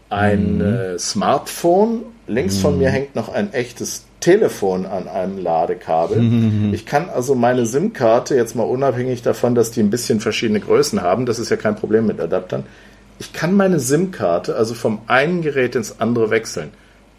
ein 0.10 0.56
mhm. 0.56 0.62
äh, 0.62 1.00
Smartphone. 1.00 2.04
Links 2.28 2.58
von 2.58 2.78
mir 2.78 2.90
mhm. 2.90 2.94
hängt 2.94 3.16
noch 3.16 3.30
ein 3.30 3.54
echtes 3.54 4.06
Telefon 4.20 4.86
an 4.86 5.10
einem 5.10 5.38
Ladekabel. 5.38 6.22
Mhm. 6.22 6.74
Ich 6.74 6.86
kann 6.86 7.10
also 7.10 7.36
meine 7.36 7.66
SIM-Karte 7.66 8.36
jetzt 8.36 8.56
mal 8.56 8.64
unabhängig 8.64 9.22
davon, 9.22 9.56
dass 9.56 9.72
die 9.72 9.82
ein 9.82 9.90
bisschen 9.90 10.22
verschiedene 10.22 10.62
Größen 10.62 11.02
haben, 11.02 11.26
das 11.26 11.40
ist 11.40 11.50
ja 11.50 11.58
kein 11.58 11.76
Problem 11.76 12.06
mit 12.08 12.22
Adaptern. 12.22 12.64
Ich 13.20 13.34
kann 13.34 13.54
meine 13.56 13.80
SIM-Karte 13.80 14.56
also 14.56 14.74
vom 14.74 15.00
einen 15.08 15.42
Gerät 15.42 15.76
ins 15.76 16.00
andere 16.00 16.30
wechseln. 16.30 16.72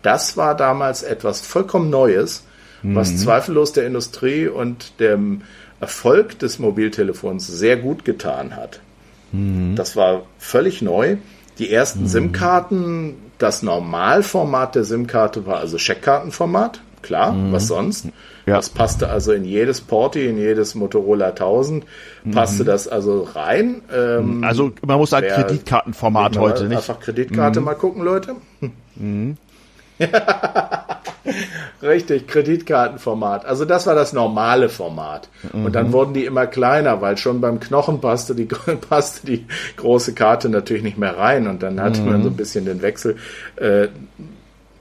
Das 0.02 0.36
war 0.36 0.56
damals 0.56 1.02
etwas 1.02 1.42
vollkommen 1.42 1.90
Neues, 1.90 2.44
mhm. 2.82 2.94
was 2.94 3.16
zweifellos 3.16 3.72
der 3.72 3.86
Industrie 3.86 4.48
und 4.48 4.98
dem 5.00 5.42
Erfolg 5.80 6.38
des 6.38 6.58
Mobiltelefons 6.58 7.46
sehr 7.46 7.76
gut 7.76 8.04
getan 8.06 8.56
hat. 8.56 8.80
Mhm. 9.32 9.76
Das 9.76 9.96
war 9.96 10.22
völlig 10.38 10.80
neu. 10.80 11.16
Die 11.58 11.70
ersten 11.70 12.02
mhm. 12.02 12.08
SIM-Karten, 12.08 13.14
das 13.44 13.62
Normalformat 13.62 14.74
der 14.74 14.84
SIM-Karte 14.84 15.46
war 15.46 15.58
also 15.58 15.76
Scheckkartenformat 15.78 16.80
klar, 17.04 17.32
mhm. 17.32 17.52
was 17.52 17.68
sonst? 17.68 18.06
Ja. 18.46 18.56
Das 18.56 18.70
passte 18.70 19.08
also 19.08 19.32
in 19.32 19.44
jedes 19.44 19.80
Porti, 19.80 20.26
in 20.26 20.36
jedes 20.38 20.74
Motorola 20.74 21.28
1000, 21.28 21.84
passte 22.32 22.62
mhm. 22.62 22.66
das 22.66 22.88
also 22.88 23.22
rein. 23.22 23.82
Ähm, 23.94 24.42
also 24.42 24.72
man 24.84 24.98
muss 24.98 25.10
sagen, 25.10 25.28
Kreditkartenformat 25.28 26.38
heute, 26.38 26.64
nicht? 26.64 26.78
Einfach 26.78 27.00
Kreditkarte 27.00 27.60
mhm. 27.60 27.66
mal 27.66 27.74
gucken, 27.74 28.02
Leute. 28.02 28.36
Mhm. 28.96 29.36
Richtig, 31.82 32.26
Kreditkartenformat. 32.26 33.44
Also 33.46 33.64
das 33.64 33.86
war 33.86 33.94
das 33.94 34.12
normale 34.12 34.68
Format. 34.68 35.28
Mhm. 35.52 35.66
Und 35.66 35.74
dann 35.74 35.92
wurden 35.92 36.14
die 36.14 36.24
immer 36.24 36.46
kleiner, 36.46 37.00
weil 37.00 37.16
schon 37.16 37.40
beim 37.40 37.60
Knochen 37.60 38.00
passte 38.00 38.34
die, 38.34 38.44
passte 38.88 39.26
die 39.26 39.46
große 39.76 40.14
Karte 40.14 40.48
natürlich 40.48 40.82
nicht 40.82 40.98
mehr 40.98 41.16
rein. 41.16 41.46
Und 41.46 41.62
dann 41.62 41.80
hatte 41.80 42.00
mhm. 42.00 42.10
man 42.10 42.22
so 42.22 42.30
ein 42.30 42.36
bisschen 42.36 42.64
den 42.64 42.82
Wechsel. 42.82 43.16
Äh, 43.56 43.88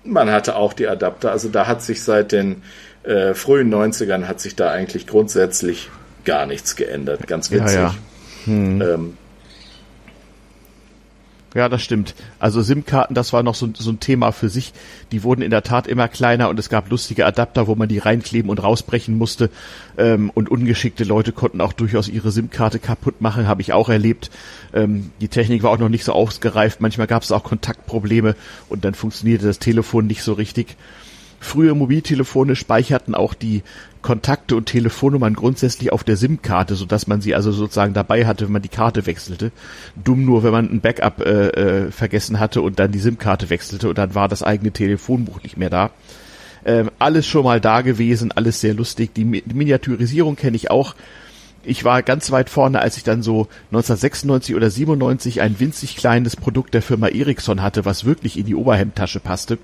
man 0.03 0.31
hatte 0.31 0.55
auch 0.55 0.73
die 0.73 0.87
Adapter. 0.87 1.31
Also 1.31 1.49
da 1.49 1.67
hat 1.67 1.81
sich 1.81 2.03
seit 2.03 2.31
den 2.31 2.63
äh, 3.03 3.33
frühen 3.33 3.73
90ern 3.73 4.27
hat 4.27 4.39
sich 4.39 4.55
da 4.55 4.71
eigentlich 4.71 5.07
grundsätzlich 5.07 5.89
gar 6.25 6.45
nichts 6.45 6.75
geändert. 6.75 7.27
Ganz 7.27 7.51
witzig. 7.51 7.75
Ja, 7.75 7.81
ja. 7.81 7.95
Hm. 8.45 8.81
Ähm, 8.81 9.17
Ja, 11.53 11.69
das 11.69 11.83
stimmt. 11.83 12.15
Also 12.39 12.63
SIM-Karten, 12.63 13.13
das 13.13 13.31
war 13.31 13.43
noch 13.43 13.53
so, 13.53 13.69
so, 13.75 13.91
ein 13.91 13.99
Thema 13.99 14.31
für 14.31 14.49
sich. 14.49 14.73
Die 15.11 15.21
wurden 15.21 15.43
in 15.43 15.51
der 15.51 15.61
Tat 15.61 15.85
immer 15.85 16.07
kleiner 16.07 16.49
und 16.49 16.57
es 16.57 16.67
gab 16.67 16.89
lustige 16.89 17.27
Adapter, 17.27 17.67
wo 17.67 17.75
man 17.75 17.87
die 17.87 17.99
reinkleben 17.99 18.49
und 18.49 18.63
rausbrechen 18.63 19.15
musste. 19.15 19.51
Ähm, 19.95 20.31
und 20.33 20.49
ungeschickte 20.49 21.03
Leute 21.03 21.31
konnten 21.31 21.61
auch 21.61 21.73
durchaus 21.73 22.07
ihre 22.07 22.31
SIM-Karte 22.31 22.79
kaputt 22.79 23.21
machen, 23.21 23.47
habe 23.47 23.61
ich 23.61 23.71
auch 23.71 23.89
erlebt. 23.89 24.31
Ähm, 24.73 25.11
die 25.21 25.27
Technik 25.27 25.61
war 25.61 25.69
auch 25.69 25.77
noch 25.77 25.89
nicht 25.89 26.05
so 26.05 26.13
ausgereift. 26.13 26.81
Manchmal 26.81 27.07
gab 27.07 27.21
es 27.21 27.31
auch 27.31 27.43
Kontaktprobleme 27.43 28.35
und 28.69 28.83
dann 28.83 28.95
funktionierte 28.95 29.45
das 29.45 29.59
Telefon 29.59 30.07
nicht 30.07 30.23
so 30.23 30.33
richtig. 30.33 30.75
Frühe 31.39 31.75
Mobiltelefone 31.75 32.55
speicherten 32.55 33.13
auch 33.13 33.33
die 33.35 33.61
Kontakte 34.03 34.55
und 34.55 34.67
Telefonnummern 34.67 35.33
grundsätzlich 35.33 35.91
auf 35.91 36.03
der 36.03 36.17
SIM-Karte, 36.17 36.75
so 36.75 36.85
dass 36.85 37.07
man 37.07 37.21
sie 37.21 37.33
also 37.33 37.51
sozusagen 37.51 37.95
dabei 37.95 38.27
hatte, 38.27 38.45
wenn 38.45 38.51
man 38.51 38.61
die 38.61 38.69
Karte 38.69 39.07
wechselte. 39.07 39.51
Dumm 39.95 40.25
nur, 40.25 40.43
wenn 40.43 40.51
man 40.51 40.71
ein 40.71 40.81
Backup 40.81 41.21
äh, 41.21 41.47
äh, 41.47 41.91
vergessen 41.91 42.39
hatte 42.39 42.61
und 42.61 42.77
dann 42.77 42.91
die 42.91 42.99
SIM-Karte 42.99 43.49
wechselte 43.49 43.89
und 43.89 43.97
dann 43.97 44.13
war 44.13 44.27
das 44.27 44.43
eigene 44.43 44.71
Telefonbuch 44.71 45.41
nicht 45.41 45.57
mehr 45.57 45.71
da. 45.71 45.89
Ähm, 46.65 46.91
alles 46.99 47.25
schon 47.25 47.43
mal 47.43 47.59
da 47.59 47.81
gewesen, 47.81 48.31
alles 48.31 48.61
sehr 48.61 48.73
lustig. 48.73 49.13
Die, 49.15 49.25
Mi 49.25 49.41
die 49.45 49.55
Miniaturisierung 49.55 50.35
kenne 50.35 50.55
ich 50.55 50.69
auch. 50.69 50.95
Ich 51.63 51.85
war 51.85 52.03
ganz 52.03 52.31
weit 52.31 52.49
vorne, 52.49 52.81
als 52.81 52.97
ich 52.97 53.03
dann 53.03 53.23
so 53.23 53.47
1996 53.71 54.55
oder 54.55 54.69
97 54.69 55.41
ein 55.41 55.59
winzig 55.59 55.95
kleines 55.95 56.35
Produkt 56.35 56.73
der 56.73 56.81
Firma 56.81 57.07
Ericsson 57.07 57.61
hatte, 57.61 57.85
was 57.85 58.05
wirklich 58.05 58.37
in 58.37 58.45
die 58.45 58.55
Oberhemdtasche 58.55 59.21
passte. 59.21 59.57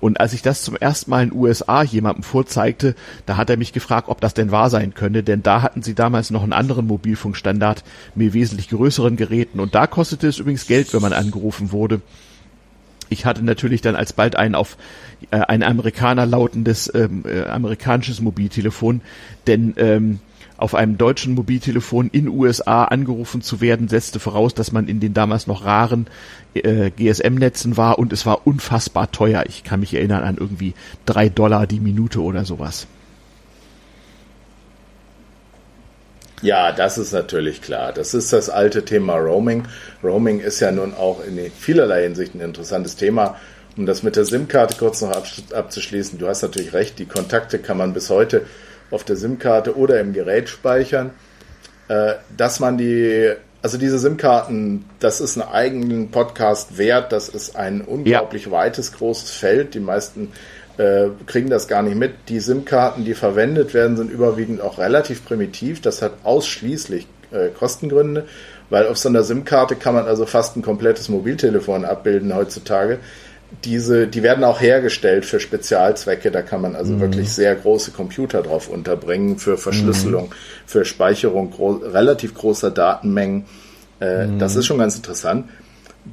Und 0.00 0.18
als 0.18 0.32
ich 0.32 0.42
das 0.42 0.62
zum 0.62 0.76
ersten 0.76 1.10
Mal 1.10 1.24
in 1.24 1.30
den 1.30 1.38
USA 1.38 1.82
jemandem 1.82 2.22
vorzeigte, 2.22 2.94
da 3.26 3.36
hat 3.36 3.50
er 3.50 3.56
mich 3.56 3.72
gefragt, 3.72 4.08
ob 4.08 4.20
das 4.20 4.34
denn 4.34 4.50
wahr 4.50 4.70
sein 4.70 4.94
könne, 4.94 5.22
denn 5.22 5.42
da 5.42 5.62
hatten 5.62 5.82
sie 5.82 5.94
damals 5.94 6.30
noch 6.30 6.42
einen 6.42 6.52
anderen 6.52 6.86
Mobilfunkstandard 6.86 7.84
mit 8.14 8.32
wesentlich 8.32 8.68
größeren 8.70 9.16
Geräten 9.16 9.60
und 9.60 9.74
da 9.74 9.86
kostete 9.86 10.28
es 10.28 10.38
übrigens 10.38 10.66
Geld, 10.66 10.92
wenn 10.94 11.02
man 11.02 11.12
angerufen 11.12 11.72
wurde. 11.72 12.00
Ich 13.10 13.26
hatte 13.26 13.44
natürlich 13.44 13.80
dann 13.82 13.96
alsbald 13.96 14.36
ein 14.36 14.54
auf 14.54 14.76
äh, 15.32 15.40
ein 15.40 15.62
Amerikaner 15.62 16.26
lautendes 16.26 16.90
ähm, 16.94 17.24
äh, 17.26 17.42
amerikanisches 17.42 18.20
Mobiltelefon, 18.20 19.00
denn 19.46 19.74
ähm, 19.76 20.20
auf 20.60 20.74
einem 20.74 20.98
deutschen 20.98 21.34
Mobiltelefon 21.34 22.10
in 22.12 22.28
USA 22.28 22.84
angerufen 22.84 23.40
zu 23.40 23.60
werden, 23.60 23.88
setzte 23.88 24.20
voraus, 24.20 24.54
dass 24.54 24.72
man 24.72 24.88
in 24.88 25.00
den 25.00 25.14
damals 25.14 25.46
noch 25.46 25.64
raren 25.64 26.06
äh, 26.54 26.90
GSM-Netzen 26.90 27.76
war 27.76 27.98
und 27.98 28.12
es 28.12 28.26
war 28.26 28.46
unfassbar 28.46 29.10
teuer. 29.10 29.44
Ich 29.48 29.64
kann 29.64 29.80
mich 29.80 29.94
erinnern 29.94 30.22
an 30.22 30.36
irgendwie 30.38 30.74
drei 31.06 31.28
Dollar 31.28 31.66
die 31.66 31.80
Minute 31.80 32.20
oder 32.20 32.44
sowas. 32.44 32.86
Ja, 36.42 36.72
das 36.72 36.98
ist 36.98 37.12
natürlich 37.12 37.60
klar. 37.60 37.92
Das 37.92 38.14
ist 38.14 38.32
das 38.32 38.48
alte 38.48 38.84
Thema 38.84 39.16
Roaming. 39.16 39.64
Roaming 40.02 40.40
ist 40.40 40.60
ja 40.60 40.72
nun 40.72 40.94
auch 40.94 41.24
in 41.24 41.38
vielerlei 41.50 42.02
Hinsicht 42.04 42.34
ein 42.34 42.40
interessantes 42.40 42.96
Thema. 42.96 43.36
Um 43.76 43.86
das 43.86 44.02
mit 44.02 44.16
der 44.16 44.24
SIM-Karte 44.24 44.76
kurz 44.78 45.00
noch 45.00 45.12
abzuschließen, 45.54 46.18
du 46.18 46.28
hast 46.28 46.42
natürlich 46.42 46.72
recht, 46.72 46.98
die 46.98 47.06
Kontakte 47.06 47.58
kann 47.58 47.76
man 47.76 47.94
bis 47.94 48.10
heute 48.10 48.46
auf 48.90 49.04
der 49.04 49.16
SIM-Karte 49.16 49.76
oder 49.76 50.00
im 50.00 50.12
Gerät 50.12 50.48
speichern, 50.48 51.10
äh, 51.88 52.14
dass 52.36 52.60
man 52.60 52.78
die, 52.78 53.32
also 53.62 53.78
diese 53.78 53.98
SIM-Karten, 53.98 54.84
das 54.98 55.20
ist 55.20 55.38
einen 55.38 55.50
eigenen 55.50 56.10
Podcast 56.10 56.78
wert, 56.78 57.12
das 57.12 57.28
ist 57.28 57.56
ein 57.56 57.80
unglaublich 57.80 58.46
ja. 58.46 58.52
weites, 58.52 58.92
großes 58.92 59.30
Feld. 59.30 59.74
Die 59.74 59.80
meisten 59.80 60.32
äh, 60.78 61.08
kriegen 61.26 61.50
das 61.50 61.68
gar 61.68 61.82
nicht 61.82 61.96
mit. 61.96 62.12
Die 62.28 62.40
SIM-Karten, 62.40 63.04
die 63.04 63.14
verwendet 63.14 63.74
werden, 63.74 63.96
sind 63.96 64.10
überwiegend 64.10 64.60
auch 64.60 64.78
relativ 64.78 65.24
primitiv. 65.24 65.80
Das 65.80 66.02
hat 66.02 66.12
ausschließlich 66.24 67.06
äh, 67.32 67.48
Kostengründe, 67.48 68.26
weil 68.70 68.86
auf 68.88 68.98
so 68.98 69.08
einer 69.08 69.22
SIM-Karte 69.22 69.76
kann 69.76 69.94
man 69.94 70.06
also 70.06 70.26
fast 70.26 70.56
ein 70.56 70.62
komplettes 70.62 71.08
Mobiltelefon 71.08 71.84
abbilden 71.84 72.34
heutzutage 72.34 72.98
diese, 73.64 74.06
die 74.06 74.22
werden 74.22 74.44
auch 74.44 74.60
hergestellt 74.60 75.24
für 75.24 75.40
Spezialzwecke. 75.40 76.30
Da 76.30 76.42
kann 76.42 76.60
man 76.60 76.76
also 76.76 76.94
mhm. 76.94 77.00
wirklich 77.00 77.32
sehr 77.32 77.54
große 77.54 77.90
Computer 77.90 78.42
drauf 78.42 78.68
unterbringen 78.68 79.38
für 79.38 79.56
Verschlüsselung, 79.56 80.28
mhm. 80.28 80.34
für 80.66 80.84
Speicherung 80.84 81.50
gro 81.50 81.72
relativ 81.72 82.34
großer 82.34 82.70
Datenmengen. 82.70 83.44
Äh, 84.00 84.26
mhm. 84.26 84.38
Das 84.38 84.56
ist 84.56 84.66
schon 84.66 84.78
ganz 84.78 84.96
interessant. 84.96 85.48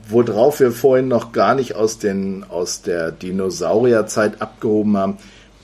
Worauf 0.10 0.60
wir 0.60 0.72
vorhin 0.72 1.08
noch 1.08 1.32
gar 1.32 1.56
nicht 1.56 1.76
aus, 1.76 1.98
den, 1.98 2.44
aus 2.50 2.82
der 2.82 3.12
Dinosaurierzeit 3.12 4.42
abgehoben 4.42 4.98
haben. 4.98 5.18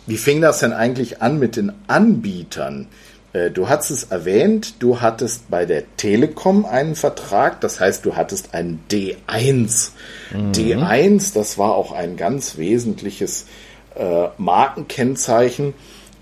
Wie 0.08 0.18
fing 0.18 0.42
das 0.42 0.60
denn 0.60 0.74
eigentlich 0.74 1.22
an 1.22 1.40
mit 1.40 1.56
den 1.56 1.74
Anbietern? 1.88 2.88
Äh, 3.34 3.52
du 3.52 3.68
hast 3.68 3.90
es 3.90 4.06
erwähnt, 4.06 4.76
du 4.80 5.02
hattest 5.02 5.50
bei 5.50 5.66
der 5.66 5.84
Telekom 5.98 6.66
einen 6.66 6.96
Vertrag, 6.96 7.60
das 7.62 7.80
heißt, 7.80 8.06
du 8.06 8.16
hattest 8.16 8.54
einen 8.54 8.84
D1. 8.90 9.92
Mhm. 10.32 10.52
D1, 10.52 11.34
das 11.34 11.58
war 11.58 11.76
auch 11.76 11.92
ein 11.92 12.16
ganz 12.16 12.58
wesentliches 12.58 13.48
äh, 13.96 14.28
Markenkennzeichen 14.38 15.74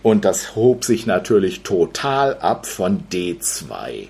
und 0.04 0.26
das 0.26 0.56
hob 0.56 0.84
sich 0.84 1.06
natürlich 1.06 1.62
total 1.62 2.38
ab 2.40 2.66
von 2.66 3.04
D2. 3.12 4.08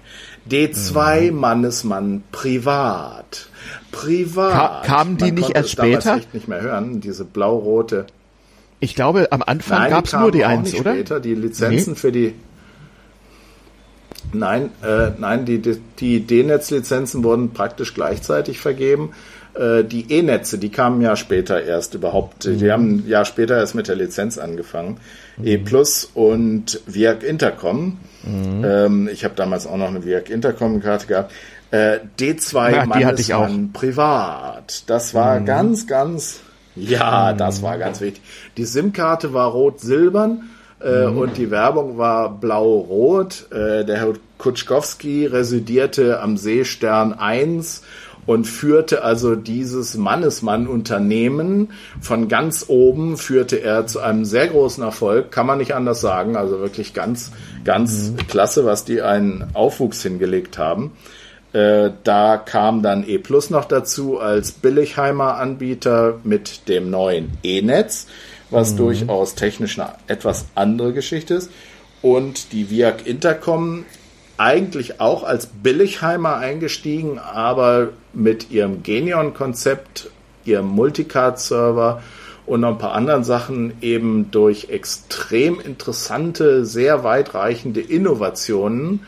D2 0.50 1.32
mhm. 1.32 1.38
Mannesmann 1.38 2.24
privat. 2.32 3.48
Privat. 3.92 4.54
Ka 4.54 4.82
kamen 4.86 5.18
die 5.18 5.26
Man 5.26 5.36
nicht 5.36 5.56
erst 5.56 5.72
später? 5.72 6.18
Ich 6.18 6.34
nicht 6.34 6.48
mehr 6.48 6.62
hören, 6.62 7.02
diese 7.02 7.26
blau-rote. 7.26 8.06
Ich 8.80 8.96
glaube, 8.96 9.32
am 9.32 9.44
Anfang 9.44 9.90
gab 9.90 10.06
es 10.06 10.14
nur 10.14 10.30
D1, 10.30 10.80
oder? 10.80 10.94
Später. 10.94 11.20
Die 11.20 11.36
Lizenzen 11.36 11.94
nee. 11.94 12.00
für 12.00 12.12
die 12.12 12.34
Nein, 14.34 14.70
äh, 14.84 15.12
nein, 15.18 15.46
die, 15.46 15.62
die 16.00 16.22
D-Netz-Lizenzen 16.22 17.24
wurden 17.24 17.52
praktisch 17.52 17.94
gleichzeitig 17.94 18.60
vergeben. 18.60 19.12
Äh, 19.54 19.84
die 19.84 20.12
E-Netze, 20.12 20.58
die 20.58 20.70
kamen 20.70 21.02
ja 21.02 21.16
später 21.16 21.62
erst 21.62 21.94
überhaupt, 21.94 22.46
mhm. 22.46 22.58
die 22.60 22.72
haben 22.72 22.96
ein 22.96 23.08
Jahr 23.08 23.26
später 23.26 23.58
erst 23.58 23.76
mit 23.76 23.88
der 23.88 23.96
Lizenz 23.96 24.38
angefangen. 24.38 24.98
Mhm. 25.38 25.48
E 25.48 25.58
Plus 25.58 26.10
und 26.14 26.82
Viac 26.86 27.24
Intercom. 27.24 27.98
Mhm. 28.24 28.64
Ähm, 28.64 29.10
ich 29.12 29.26
habe 29.26 29.36
damals 29.36 29.68
auch 29.68 29.78
noch 29.78 29.90
eine 29.90 30.06
Viac 30.06 30.30
Intercom-Karte 30.30 31.08
gehabt. 31.08 31.34
Äh, 31.72 32.00
D2 32.20 32.72
ja, 32.72 32.86
die 32.86 33.06
hatte 33.06 33.22
ich 33.22 33.34
auch. 33.34 33.50
privat. 33.74 34.84
Das 34.88 35.14
war 35.14 35.40
mhm. 35.40 35.46
ganz, 35.46 35.88
ganz, 35.88 36.40
ja, 36.76 37.34
das 37.34 37.60
mhm. 37.60 37.64
war 37.64 37.78
ganz 37.78 38.00
wichtig. 38.00 38.24
Die 38.56 38.66
SIM-Karte 38.66 39.34
war 39.34 39.52
rot-silbern 39.52 40.50
äh, 40.84 41.08
mhm. 41.08 41.18
und 41.18 41.38
die 41.38 41.52
Werbung 41.52 41.98
war 41.98 42.30
blau-rot. 42.30 43.48
Äh, 43.52 43.86
der 43.86 43.98
Herr 43.98 44.14
Kutschkowski 44.38 45.26
residierte 45.26 46.20
am 46.20 46.38
Seestern 46.38 47.14
1 47.14 47.84
und 48.26 48.46
führte 48.46 49.04
also 49.04 49.36
dieses 49.36 49.98
Mannesmann-Unternehmen 49.98 51.70
von 52.00 52.28
ganz 52.28 52.66
oben, 52.68 53.18
führte 53.18 53.58
er 53.58 53.88
zu 53.88 54.00
einem 54.00 54.26
sehr 54.26 54.48
großen 54.48 54.84
Erfolg, 54.84 55.32
kann 55.32 55.48
man 55.48 55.58
nicht 55.58 55.74
anders 55.74 56.02
sagen. 56.02 56.36
Also 56.36 56.60
wirklich 56.60 56.94
ganz, 56.94 57.32
ganz 57.66 58.12
mhm. 58.12 58.28
klasse, 58.28 58.66
was 58.66 58.86
die 58.86 59.02
einen 59.02 59.46
Aufwuchs 59.54 60.04
hingelegt 60.04 60.58
haben. 60.58 60.92
Äh, 61.54 61.92
da 62.04 62.38
kam 62.38 62.82
dann 62.82 63.08
E 63.08 63.18
Plus 63.18 63.50
noch 63.50 63.66
dazu 63.66 64.20
als 64.20 64.54
Billigheimer 64.54 65.36
Anbieter 65.36 66.20
mit 66.24 66.70
dem 66.70 66.90
neuen 66.90 67.32
E-Netz 67.44 68.08
was 68.52 68.74
mhm. 68.74 68.78
durchaus 68.78 69.36
technisch 69.36 69.80
eine 69.80 69.94
etwas 70.08 70.46
andere 70.56 70.94
Geschichte 70.94 71.34
ist. 71.36 71.50
Und 72.02 72.52
die 72.52 72.70
Viac 72.70 73.06
Intercom 73.08 73.86
eigentlich 74.38 75.00
auch 75.00 75.24
als 75.24 75.48
Billigheimer 75.48 76.38
eingestiegen, 76.38 77.20
aber 77.20 77.90
mit 78.14 78.50
ihrem 78.50 78.82
Genion-Konzept, 78.82 80.10
ihrem 80.46 80.68
Multicard-Server 80.68 82.02
und 82.48 82.62
noch 82.62 82.70
ein 82.70 82.78
paar 82.80 82.94
anderen 82.94 83.24
Sachen 83.24 83.74
eben 83.82 84.32
durch 84.32 84.70
extrem 84.70 85.60
interessante, 85.60 86.66
sehr 86.66 87.04
weitreichende 87.04 87.82
Innovationen 87.82 89.02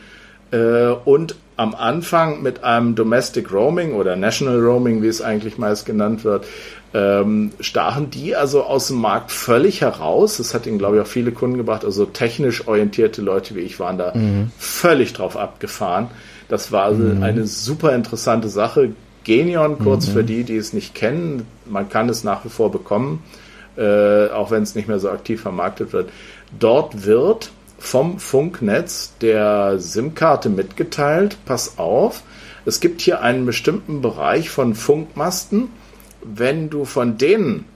äh, 0.52 0.90
und 0.90 1.34
am 1.56 1.74
Anfang 1.74 2.42
mit 2.42 2.64
einem 2.64 2.94
Domestic 2.94 3.52
Roaming 3.52 3.94
oder 3.94 4.16
National 4.16 4.58
Roaming, 4.60 5.02
wie 5.02 5.08
es 5.08 5.20
eigentlich 5.20 5.58
meist 5.58 5.86
genannt 5.86 6.24
wird, 6.24 6.46
ähm, 6.94 7.50
stachen 7.58 8.10
die 8.10 8.36
also 8.36 8.62
aus 8.62 8.86
dem 8.86 8.98
Markt 8.98 9.32
völlig 9.32 9.80
heraus. 9.80 10.36
Das 10.36 10.54
hat 10.54 10.66
ihnen, 10.66 10.78
glaube 10.78 10.96
ich, 10.96 11.02
auch 11.02 11.08
viele 11.08 11.32
Kunden 11.32 11.56
gebracht. 11.56 11.84
Also 11.84 12.06
technisch 12.06 12.68
orientierte 12.68 13.20
Leute 13.20 13.56
wie 13.56 13.60
ich 13.60 13.80
waren 13.80 13.98
da 13.98 14.14
mhm. 14.14 14.52
völlig 14.58 15.12
drauf 15.12 15.36
abgefahren. 15.36 16.08
Das 16.48 16.70
war 16.70 16.84
also 16.84 17.02
mhm. 17.02 17.22
eine 17.22 17.46
super 17.46 17.94
interessante 17.94 18.48
Sache. 18.48 18.92
Genion, 19.24 19.78
kurz 19.78 20.06
mhm. 20.06 20.12
für 20.12 20.24
die, 20.24 20.44
die 20.44 20.56
es 20.56 20.72
nicht 20.72 20.94
kennen, 20.94 21.46
man 21.64 21.88
kann 21.88 22.08
es 22.08 22.24
nach 22.24 22.44
wie 22.44 22.50
vor 22.50 22.70
bekommen, 22.70 23.22
äh, 23.76 24.28
auch 24.28 24.50
wenn 24.50 24.62
es 24.62 24.74
nicht 24.74 24.86
mehr 24.86 24.98
so 25.00 25.10
aktiv 25.10 25.40
vermarktet 25.40 25.92
wird. 25.92 26.10
Dort 26.58 27.06
wird 27.06 27.50
vom 27.78 28.18
Funknetz 28.18 29.14
der 29.20 29.78
SIM-Karte 29.78 30.50
mitgeteilt, 30.50 31.38
pass 31.46 31.78
auf, 31.78 32.22
es 32.66 32.80
gibt 32.80 33.00
hier 33.00 33.22
einen 33.22 33.46
bestimmten 33.46 34.00
Bereich 34.00 34.50
von 34.50 34.74
Funkmasten, 34.74 35.68
wenn 36.24 36.70
du 36.70 36.84
von 36.84 37.18
denen 37.18 37.66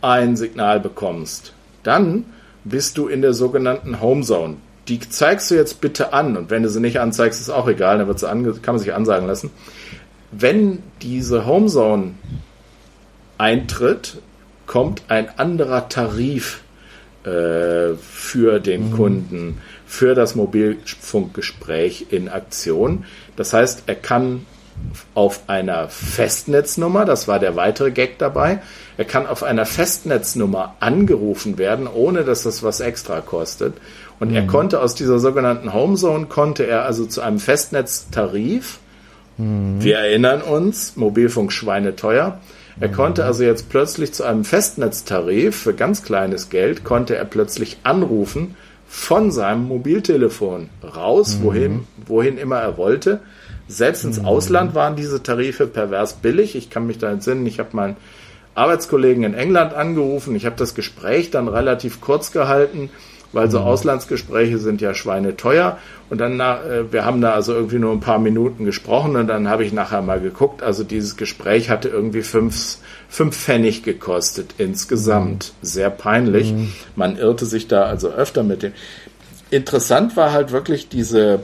ein 0.00 0.36
Signal 0.36 0.80
bekommst, 0.80 1.52
dann 1.82 2.24
bist 2.64 2.98
du 2.98 3.08
in 3.08 3.22
der 3.22 3.34
sogenannten 3.34 4.00
Homezone. 4.00 4.56
Die 4.88 4.98
zeigst 4.98 5.50
du 5.50 5.54
jetzt 5.54 5.80
bitte 5.80 6.12
an 6.12 6.36
und 6.36 6.50
wenn 6.50 6.62
du 6.62 6.68
sie 6.68 6.80
nicht 6.80 6.98
anzeigst, 6.98 7.40
ist 7.40 7.50
auch 7.50 7.68
egal, 7.68 7.98
dann 7.98 8.08
wird 8.08 8.18
sie 8.18 8.26
kann 8.26 8.74
man 8.74 8.78
sich 8.78 8.94
ansagen 8.94 9.26
lassen. 9.26 9.50
wenn 10.32 10.82
diese 11.02 11.46
Homezone 11.46 12.14
eintritt, 13.38 14.18
kommt 14.66 15.02
ein 15.08 15.38
anderer 15.38 15.88
Tarif 15.88 16.62
äh, 17.24 17.94
für 18.00 18.60
den 18.60 18.90
mhm. 18.90 18.96
Kunden, 18.96 19.58
für 19.86 20.14
das 20.14 20.34
Mobilfunkgespräch 20.34 22.06
in 22.10 22.28
Aktion. 22.28 23.04
Das 23.36 23.52
heißt, 23.52 23.84
er 23.86 23.96
kann 23.96 24.46
auf 25.14 25.42
einer 25.48 25.88
Festnetznummer, 25.88 27.04
das 27.04 27.28
war 27.28 27.38
der 27.38 27.56
weitere 27.56 27.90
Gag 27.90 28.18
dabei, 28.18 28.60
er 28.96 29.04
kann 29.04 29.26
auf 29.26 29.42
einer 29.42 29.66
Festnetznummer 29.66 30.76
angerufen 30.80 31.58
werden, 31.58 31.86
ohne 31.86 32.24
dass 32.24 32.42
das 32.42 32.62
was 32.62 32.80
extra 32.80 33.20
kostet. 33.20 33.74
Und 34.20 34.30
mhm. 34.30 34.36
er 34.36 34.46
konnte 34.46 34.80
aus 34.80 34.94
dieser 34.94 35.18
sogenannten 35.18 35.72
Homezone, 35.72 36.26
konnte 36.26 36.64
er 36.66 36.84
also 36.84 37.06
zu 37.06 37.20
einem 37.20 37.38
Festnetztarif, 37.38 38.78
mhm. 39.38 39.82
wir 39.82 39.98
erinnern 39.98 40.42
uns, 40.42 40.96
Mobilfunk 40.96 41.52
Schweine 41.52 41.96
teuer, 41.96 42.38
er 42.80 42.88
mhm. 42.88 42.92
konnte 42.92 43.24
also 43.24 43.44
jetzt 43.44 43.68
plötzlich 43.68 44.12
zu 44.12 44.24
einem 44.24 44.44
Festnetztarif 44.44 45.56
für 45.56 45.74
ganz 45.74 46.02
kleines 46.02 46.48
Geld, 46.48 46.84
konnte 46.84 47.16
er 47.16 47.24
plötzlich 47.24 47.78
anrufen 47.82 48.56
von 48.86 49.30
seinem 49.30 49.68
Mobiltelefon 49.68 50.68
raus, 50.84 51.38
mhm. 51.38 51.44
wohin, 51.44 51.86
wohin 52.06 52.38
immer 52.38 52.58
er 52.58 52.76
wollte. 52.76 53.20
Selbst 53.72 54.04
ins 54.04 54.20
mhm. 54.20 54.26
Ausland 54.26 54.74
waren 54.74 54.96
diese 54.96 55.22
Tarife 55.22 55.66
pervers 55.66 56.14
billig. 56.14 56.54
Ich 56.56 56.70
kann 56.70 56.86
mich 56.86 56.98
da 56.98 57.10
entsinnen, 57.10 57.46
ich 57.46 57.58
habe 57.58 57.70
meinen 57.72 57.96
Arbeitskollegen 58.54 59.24
in 59.24 59.34
England 59.34 59.72
angerufen, 59.74 60.36
ich 60.36 60.44
habe 60.44 60.56
das 60.56 60.74
Gespräch 60.74 61.30
dann 61.30 61.48
relativ 61.48 62.00
kurz 62.00 62.32
gehalten 62.32 62.90
weil 63.32 63.50
so 63.50 63.60
mhm. 63.60 63.66
Auslandsgespräche 63.66 64.58
sind 64.58 64.80
ja 64.80 64.94
schweineteuer. 64.94 65.78
Und 66.10 66.18
dann, 66.18 66.38
äh, 66.38 66.92
wir 66.92 67.04
haben 67.04 67.20
da 67.20 67.32
also 67.32 67.54
irgendwie 67.54 67.78
nur 67.78 67.92
ein 67.92 68.00
paar 68.00 68.18
Minuten 68.18 68.64
gesprochen 68.64 69.16
und 69.16 69.26
dann 69.26 69.48
habe 69.48 69.64
ich 69.64 69.72
nachher 69.72 70.02
mal 70.02 70.20
geguckt. 70.20 70.62
Also 70.62 70.84
dieses 70.84 71.16
Gespräch 71.16 71.70
hatte 71.70 71.88
irgendwie 71.88 72.22
fünf, 72.22 72.78
fünf 73.08 73.36
Pfennig 73.36 73.82
gekostet 73.82 74.54
insgesamt. 74.58 75.54
Mhm. 75.60 75.66
Sehr 75.66 75.90
peinlich. 75.90 76.54
Man 76.94 77.16
irrte 77.16 77.46
sich 77.46 77.68
da 77.68 77.84
also 77.84 78.10
öfter 78.10 78.42
mit 78.42 78.62
dem. 78.62 78.72
Interessant 79.50 80.16
war 80.16 80.32
halt 80.32 80.52
wirklich 80.52 80.88
diese 80.88 81.40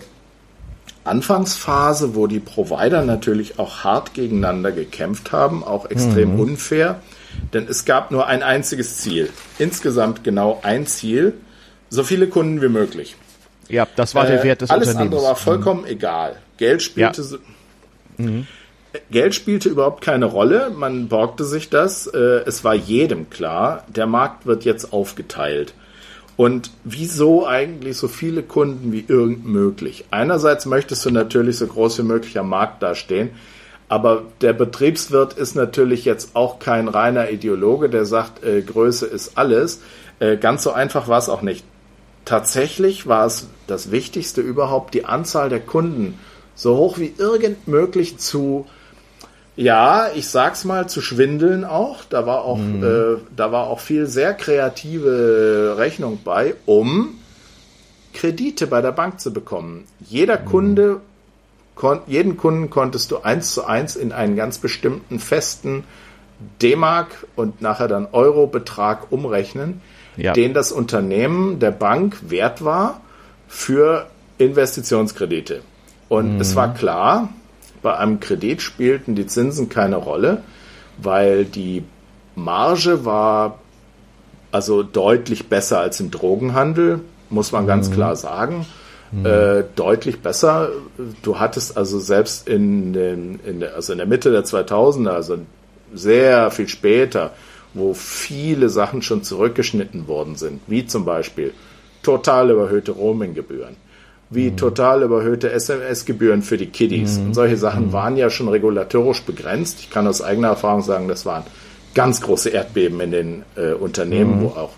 Anfangsphase, 1.09 2.14
wo 2.14 2.27
die 2.27 2.40
Provider 2.40 3.03
natürlich 3.03 3.59
auch 3.59 3.85
hart 3.85 4.14
gegeneinander 4.14 4.73
gekämpft 4.73 5.33
haben, 5.33 5.64
auch 5.64 5.90
extrem 5.90 6.35
mhm. 6.35 6.40
unfair. 6.40 7.01
Denn 7.53 7.66
es 7.68 7.85
gab 7.85 8.11
nur 8.11 8.27
ein 8.27 8.42
einziges 8.42 8.99
Ziel. 8.99 9.31
Insgesamt 9.59 10.25
genau 10.25 10.61
ein 10.62 10.87
Ziel 10.87 11.35
so 11.90 12.03
viele 12.03 12.29
Kunden 12.29 12.61
wie 12.62 12.68
möglich. 12.68 13.16
Ja, 13.68 13.87
das 13.97 14.14
war 14.14 14.27
der 14.27 14.40
äh, 14.40 14.44
Wert 14.44 14.62
des 14.62 14.71
alles 14.71 14.88
Unternehmens. 14.88 15.18
Alles 15.18 15.25
andere 15.25 15.29
war 15.29 15.37
vollkommen 15.37 15.83
mhm. 15.83 15.88
egal. 15.88 16.37
Geld 16.57 16.83
spielte, 16.83 17.23
ja. 17.23 18.25
mhm. 18.25 18.47
Geld 19.11 19.35
spielte 19.35 19.68
überhaupt 19.68 20.03
keine 20.03 20.27
Rolle. 20.27 20.71
Man 20.71 21.09
borgte 21.09 21.44
sich 21.44 21.68
das. 21.68 22.07
Äh, 22.07 22.42
es 22.47 22.64
war 22.64 22.75
jedem 22.75 23.31
klar, 23.31 23.85
der 23.88 24.07
Markt 24.07 24.47
wird 24.47 24.64
jetzt 24.64 24.92
aufgeteilt. 24.92 25.75
Und 26.38 26.70
wieso 26.85 27.46
eigentlich 27.46 27.98
so 27.98 28.09
viele 28.09 28.42
Kunden 28.42 28.92
wie 28.92 29.05
irgend 29.07 29.44
möglich? 29.44 30.07
Einerseits 30.11 30.64
möchtest 30.64 31.05
du 31.05 31.11
natürlich 31.11 31.59
so 31.59 31.66
groß 31.66 31.98
wie 31.98 32.05
möglich 32.05 32.38
am 32.38 32.48
Markt 32.48 32.83
dastehen, 32.83 33.31
aber 33.90 34.22
der 34.40 34.55
Betriebswirt 34.55 35.35
ist 35.35 35.55
natürlich 35.55 36.07
jetzt 36.07 36.35
auch 36.35 36.59
kein 36.59 36.88
reiner 36.88 37.31
Ideologe, 37.31 37.90
der 37.90 38.07
sagt, 38.07 38.42
äh, 38.42 38.62
Größe 38.62 39.05
ist 39.05 39.37
alles. 39.37 39.83
Äh, 40.18 40.38
ganz 40.38 40.62
so 40.62 40.72
einfach 40.72 41.09
war 41.09 41.18
es 41.18 41.29
auch 41.29 41.42
nicht 41.42 41.64
tatsächlich 42.29 43.07
war 43.07 43.24
es 43.24 43.46
das 43.66 43.90
Wichtigste 43.90 44.42
überhaupt, 44.42 44.92
die 44.92 45.07
Anzahl 45.07 45.48
der 45.48 45.61
Kunden 45.61 46.18
so 46.55 46.77
hoch 46.77 46.98
wie 46.98 47.14
irgend 47.16 47.66
möglich 47.66 48.18
zu, 48.18 48.66
ja, 49.59 50.09
ich 50.14 50.29
sag's 50.29 50.64
mal, 50.64 50.88
zu 50.88 51.01
schwindeln 51.01 51.64
auch. 51.64 52.05
Da 52.09 52.27
war 52.27 52.44
auch, 52.44 52.59
mhm. 52.59 52.83
äh, 52.83 53.21
da 53.35 53.53
war 53.53 53.66
auch 53.66 53.81
viel 53.81 54.07
sehr 54.07 54.35
kreative 54.35 55.75
Rechnung 55.77 56.21
bei, 56.25 56.55
um 56.66 57.14
Kredite 58.14 58.66
bei 58.66 58.81
der 58.81 58.92
Bank 58.92 59.21
zu 59.21 59.33
bekommen. 59.33 59.85
Jeder 60.01 60.40
mhm. 60.40 60.44
Kunde, 60.44 61.01
kon 61.75 62.01
jeden 62.07 62.37
Kunden 62.37 62.71
konntest 62.71 63.11
du 63.11 63.18
eins 63.18 63.53
zu 63.53 63.64
eins 63.64 63.97
in 63.97 64.12
einen 64.12 64.37
ganz 64.37 64.59
bestimmten 64.59 65.18
festen 65.18 65.85
D-Mark 66.62 67.27
und 67.35 67.61
nachher 67.61 67.88
dann 67.88 68.07
Euro-Betrag 68.12 69.11
umrechnen 69.11 69.81
ja. 70.18 70.33
den 70.33 70.53
das 70.53 70.73
Unternehmen 70.73 71.59
der 71.59 71.71
Bank 71.71 72.18
wert 72.29 72.64
war 72.64 73.01
für 73.47 74.07
Investitionskredite. 74.37 75.62
Und 76.09 76.35
mhm. 76.35 76.40
es 76.40 76.57
war 76.57 76.75
klar, 76.75 77.31
bei 77.82 77.96
einem 77.96 78.20
Kredit 78.20 78.62
spielten 78.62 79.14
die 79.14 79.26
Zinsen 79.26 79.68
keine 79.68 79.96
Rolle, 79.96 80.42
weil 80.98 81.44
die 81.44 81.84
Marge 82.34 83.04
war 83.04 83.58
also 84.50 84.82
deutlich 84.82 85.48
besser 85.48 85.80
als 85.80 86.00
im 86.00 86.10
Drogenhandel, 86.10 87.00
muss 87.30 87.52
man 87.52 87.66
ganz 87.66 87.90
mhm. 87.90 87.94
klar 87.94 88.16
sagen. 88.16 88.66
Mhm. 89.10 89.26
Äh, 89.26 89.64
deutlich 89.74 90.20
besser. 90.20 90.70
Du 91.22 91.38
hattest 91.38 91.76
also 91.76 91.98
selbst 91.98 92.46
in, 92.46 92.92
den, 92.92 93.40
in, 93.44 93.60
der, 93.60 93.74
also 93.74 93.92
in 93.92 93.98
der 93.98 94.06
Mitte 94.06 94.30
der 94.30 94.44
2000er, 94.44 95.10
also 95.10 95.38
sehr 95.94 96.50
viel 96.50 96.68
später, 96.68 97.32
wo 97.74 97.94
viele 97.94 98.68
Sachen 98.68 99.02
schon 99.02 99.22
zurückgeschnitten 99.22 100.08
worden 100.08 100.36
sind, 100.36 100.60
wie 100.66 100.86
zum 100.86 101.04
Beispiel 101.04 101.52
total 102.02 102.50
überhöhte 102.50 102.92
Roaminggebühren, 102.92 103.76
wie 104.30 104.50
mhm. 104.50 104.56
total 104.56 105.02
überhöhte 105.02 105.50
SMS-Gebühren 105.50 106.42
für 106.42 106.56
die 106.56 106.66
Kiddies. 106.66 107.18
Mhm. 107.18 107.26
Und 107.26 107.34
solche 107.34 107.56
Sachen 107.56 107.86
mhm. 107.86 107.92
waren 107.92 108.16
ja 108.16 108.30
schon 108.30 108.48
regulatorisch 108.48 109.22
begrenzt. 109.22 109.80
Ich 109.80 109.90
kann 109.90 110.06
aus 110.06 110.22
eigener 110.22 110.48
Erfahrung 110.48 110.82
sagen, 110.82 111.08
das 111.08 111.24
waren 111.26 111.44
ganz 111.94 112.20
große 112.20 112.50
Erdbeben 112.50 113.00
in 113.00 113.10
den 113.10 113.42
äh, 113.56 113.72
Unternehmen, 113.72 114.42
wo 114.42 114.48
auch 114.48 114.72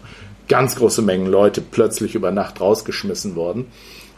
ganz 0.49 0.77
große 0.77 1.03
Mengen 1.03 1.27
Leute 1.27 1.61
plötzlich 1.61 2.15
über 2.15 2.31
Nacht 2.31 2.61
rausgeschmissen 2.61 3.35
wurden. 3.35 3.67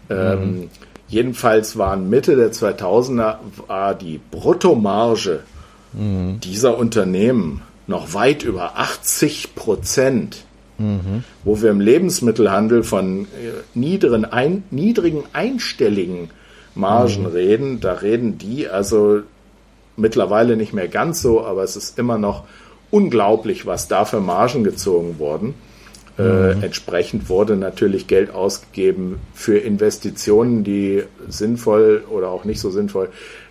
Ähm, 0.09 0.71
jedenfalls 1.09 1.77
waren 1.77 2.11
Mitte 2.11 2.37
der 2.37 2.53
2000er 2.53 3.37
war 3.67 3.95
die 3.95 4.21
Bruttomarge 4.31 5.41
dieser 5.95 6.79
Unternehmen 6.79 7.61
noch 7.87 8.15
weit 8.15 8.43
über 8.45 8.79
80 8.79 9.55
Prozent, 9.55 10.45
mhm. 10.83 11.25
wo 11.45 11.61
wir 11.63 11.71
im 11.71 11.81
Lebensmittelhandel 11.81 12.83
von 12.83 13.25
äh, 13.25 13.27
niedrigen, 13.75 14.25
ein, 14.25 14.65
niedrigen 14.71 15.25
einstelligen 15.33 16.31
Margen 16.75 17.23
mhm. 17.23 17.27
reden. 17.27 17.81
Da 17.81 17.95
reden 17.95 18.39
die 18.39 18.69
also 18.69 19.21
mittlerweile 19.97 20.57
nicht 20.57 20.73
mehr 20.73 20.89
ganz 20.89 21.23
so, 21.23 21.45
aber 21.45 21.63
es 21.63 21.77
ist 21.77 21.99
immer 21.99 22.19
noch 22.19 22.45
unglaublich, 22.91 23.67
was 23.67 23.89
da 23.89 24.05
für 24.05 24.21
Margen 24.21 24.65
gezogen 24.65 25.19
wurden. 25.19 25.55
Äh, 26.19 26.23
mhm. 26.23 26.63
Äh, 26.63 26.65
entsprechend 26.67 27.29
wurde 27.29 27.57
natürlich 27.57 28.07
Geld 28.07 28.31
ausgegeben 28.31 29.19
für 29.35 29.59
Investitionen, 29.59 30.65
die 30.65 31.05
sinnvoll 31.29 32.05
oder 32.11 32.29
auch 32.29 32.45
nicht 32.45 32.61
so 32.61 32.71
sinnvoll. 32.71 33.09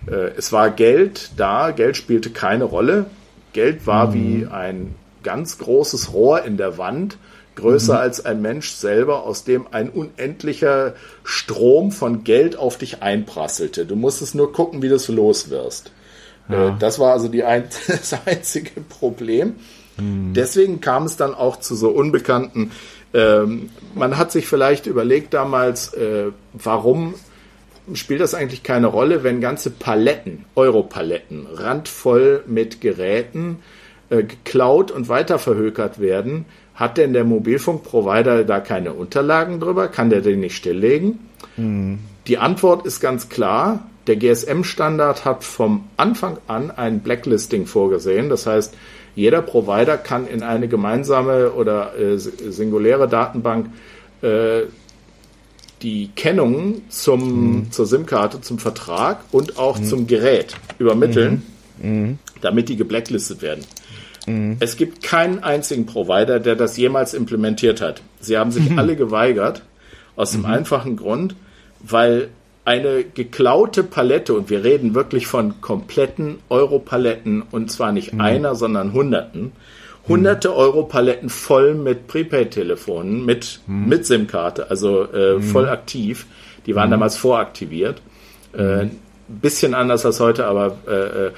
Äh, 0.07 0.31
es 0.37 0.51
war 0.51 0.69
Geld 0.69 1.31
da, 1.37 1.71
Geld 1.71 1.97
spielte 1.97 2.29
keine 2.29 2.65
Rolle. 2.65 3.07
Geld 3.53 3.87
war 3.87 4.07
mhm. 4.07 4.13
wie 4.13 4.47
ein 4.47 4.95
ganz 5.23 5.57
großes 5.57 6.13
Rohr 6.13 6.43
in 6.43 6.57
der 6.57 6.77
Wand, 6.77 7.17
größer 7.55 7.93
mhm. 7.93 7.99
als 7.99 8.25
ein 8.25 8.41
Mensch 8.41 8.71
selber, 8.71 9.23
aus 9.23 9.43
dem 9.43 9.67
ein 9.71 9.89
unendlicher 9.89 10.95
Strom 11.23 11.91
von 11.91 12.23
Geld 12.23 12.55
auf 12.55 12.77
dich 12.77 13.01
einprasselte. 13.01 13.85
Du 13.85 13.95
musstest 13.95 14.35
nur 14.35 14.53
gucken, 14.53 14.81
wie 14.81 14.89
du 14.89 14.95
es 14.95 15.07
los 15.07 15.49
wirst. 15.49 15.91
Ja. 16.49 16.69
Äh, 16.69 16.73
das 16.79 16.99
war 16.99 17.13
also 17.13 17.27
die 17.27 17.43
ein 17.43 17.65
das 17.87 18.15
einzige 18.25 18.81
Problem. 18.81 19.55
Mhm. 19.97 20.33
Deswegen 20.33 20.81
kam 20.81 21.03
es 21.03 21.17
dann 21.17 21.33
auch 21.33 21.57
zu 21.57 21.75
so 21.75 21.89
unbekannten. 21.89 22.71
Ähm, 23.13 23.69
man 23.93 24.17
hat 24.17 24.31
sich 24.31 24.47
vielleicht 24.47 24.85
überlegt 24.87 25.33
damals, 25.33 25.93
äh, 25.93 26.31
warum 26.53 27.15
spielt 27.93 28.21
das 28.21 28.33
eigentlich 28.33 28.63
keine 28.63 28.87
Rolle, 28.87 29.23
wenn 29.23 29.41
ganze 29.41 29.69
Paletten, 29.69 30.45
Europaletten, 30.55 31.47
randvoll 31.51 32.43
mit 32.47 32.79
Geräten 32.79 33.59
äh, 34.11 34.23
geklaut 34.23 34.91
und 34.91 35.09
weiterverhökert 35.09 35.99
werden? 35.99 36.45
Hat 36.75 36.97
denn 36.97 37.13
der 37.13 37.23
Mobilfunkprovider 37.23 38.43
da 38.43 38.59
keine 38.59 38.93
Unterlagen 38.93 39.59
drüber? 39.59 39.87
Kann 39.87 40.09
der 40.09 40.21
den 40.21 40.39
nicht 40.39 40.55
stilllegen? 40.55 41.19
Mhm. 41.57 41.99
Die 42.27 42.37
Antwort 42.37 42.85
ist 42.85 42.99
ganz 42.99 43.29
klar. 43.29 43.87
Der 44.07 44.15
GSM-Standard 44.15 45.25
hat 45.25 45.43
vom 45.43 45.85
Anfang 45.97 46.37
an 46.47 46.71
ein 46.71 47.01
Blacklisting 47.01 47.65
vorgesehen. 47.65 48.29
Das 48.29 48.47
heißt, 48.47 48.73
jeder 49.15 49.41
Provider 49.41 49.97
kann 49.97 50.27
in 50.27 50.43
eine 50.43 50.67
gemeinsame 50.67 51.51
oder 51.51 51.97
äh, 51.99 52.17
singuläre 52.17 53.07
Datenbank 53.07 53.67
äh, 54.21 54.61
die 55.81 56.09
Kennung 56.15 56.81
zum, 56.89 57.55
mhm. 57.55 57.71
zur 57.71 57.85
SIM-Karte, 57.85 58.41
zum 58.41 58.59
Vertrag 58.59 59.23
und 59.31 59.57
auch 59.57 59.79
mhm. 59.79 59.83
zum 59.85 60.07
Gerät 60.07 60.55
übermitteln, 60.79 61.43
mhm. 61.81 61.89
mhm. 61.89 62.19
damit 62.41 62.69
die 62.69 62.75
geblacklistet 62.75 63.41
werden. 63.41 63.65
Mhm. 64.27 64.57
Es 64.59 64.77
gibt 64.77 65.03
keinen 65.03 65.43
einzigen 65.43 65.85
Provider, 65.85 66.39
der 66.39 66.55
das 66.55 66.77
jemals 66.77 67.13
implementiert 67.13 67.81
hat. 67.81 68.01
Sie 68.19 68.37
haben 68.37 68.51
sich 68.51 68.69
mhm. 68.69 68.79
alle 68.79 68.95
geweigert, 68.95 69.63
aus 70.15 70.31
dem 70.31 70.45
einfachen 70.45 70.97
Grund, 70.97 71.35
weil 71.79 72.29
eine 72.63 73.03
geklaute 73.03 73.83
Palette, 73.83 74.33
und 74.33 74.49
wir 74.49 74.63
reden 74.63 74.93
wirklich 74.93 75.25
von 75.25 75.61
kompletten 75.61 76.37
Europaletten, 76.49 77.41
und 77.49 77.71
zwar 77.71 77.91
nicht 77.91 78.13
mhm. 78.13 78.21
einer, 78.21 78.55
sondern 78.55 78.93
Hunderten, 78.93 79.51
hunderte 80.07 80.49
mhm. 80.49 80.55
Euro-Paletten 80.55 81.29
voll 81.29 81.73
mit 81.73 82.07
Prepaid-Telefonen, 82.07 83.25
mit, 83.25 83.61
mhm. 83.65 83.87
mit 83.87 84.05
SIM-Karte, 84.05 84.69
also 84.69 85.11
äh, 85.11 85.35
mhm. 85.35 85.41
voll 85.41 85.69
aktiv. 85.69 86.27
Die 86.67 86.75
waren 86.75 86.89
mhm. 86.89 86.91
damals 86.91 87.17
voraktiviert. 87.17 88.01
Äh, 88.53 88.87
bisschen 89.39 89.73
anders 89.73 90.05
als 90.05 90.19
heute, 90.19 90.45
aber 90.45 90.77
äh, 90.87 91.27
äh 91.27 91.31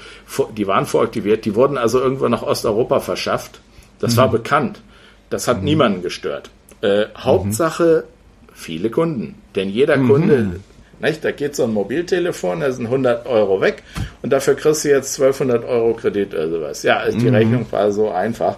die 0.56 0.66
waren 0.66 0.86
voraktiviert. 0.86 1.44
Die 1.44 1.54
wurden 1.54 1.78
also 1.78 2.00
irgendwo 2.00 2.28
nach 2.28 2.42
Osteuropa 2.42 3.00
verschafft. 3.00 3.60
Das 4.00 4.16
war 4.16 4.28
mhm. 4.28 4.32
bekannt. 4.32 4.82
Das 5.30 5.48
hat 5.48 5.62
niemanden 5.62 6.02
gestört. 6.02 6.50
Äh, 6.80 7.06
Hauptsache 7.16 8.04
viele 8.52 8.90
Kunden. 8.90 9.36
Denn 9.54 9.68
jeder 9.68 9.98
Kunde 9.98 10.60
nicht? 11.00 11.24
Da 11.24 11.30
geht 11.32 11.56
so 11.56 11.64
ein 11.64 11.72
Mobiltelefon, 11.72 12.60
da 12.60 12.72
sind 12.72 12.86
100 12.86 13.26
Euro 13.26 13.60
weg 13.60 13.82
und 14.22 14.32
dafür 14.32 14.54
kriegst 14.54 14.84
du 14.84 14.88
jetzt 14.88 15.20
1200 15.20 15.64
Euro 15.64 15.94
Kredit 15.94 16.34
oder 16.34 16.48
sowas. 16.48 16.82
Ja, 16.82 17.08
die 17.08 17.18
mhm. 17.18 17.34
Rechnung 17.34 17.66
war 17.70 17.92
so 17.92 18.10
einfach. 18.10 18.56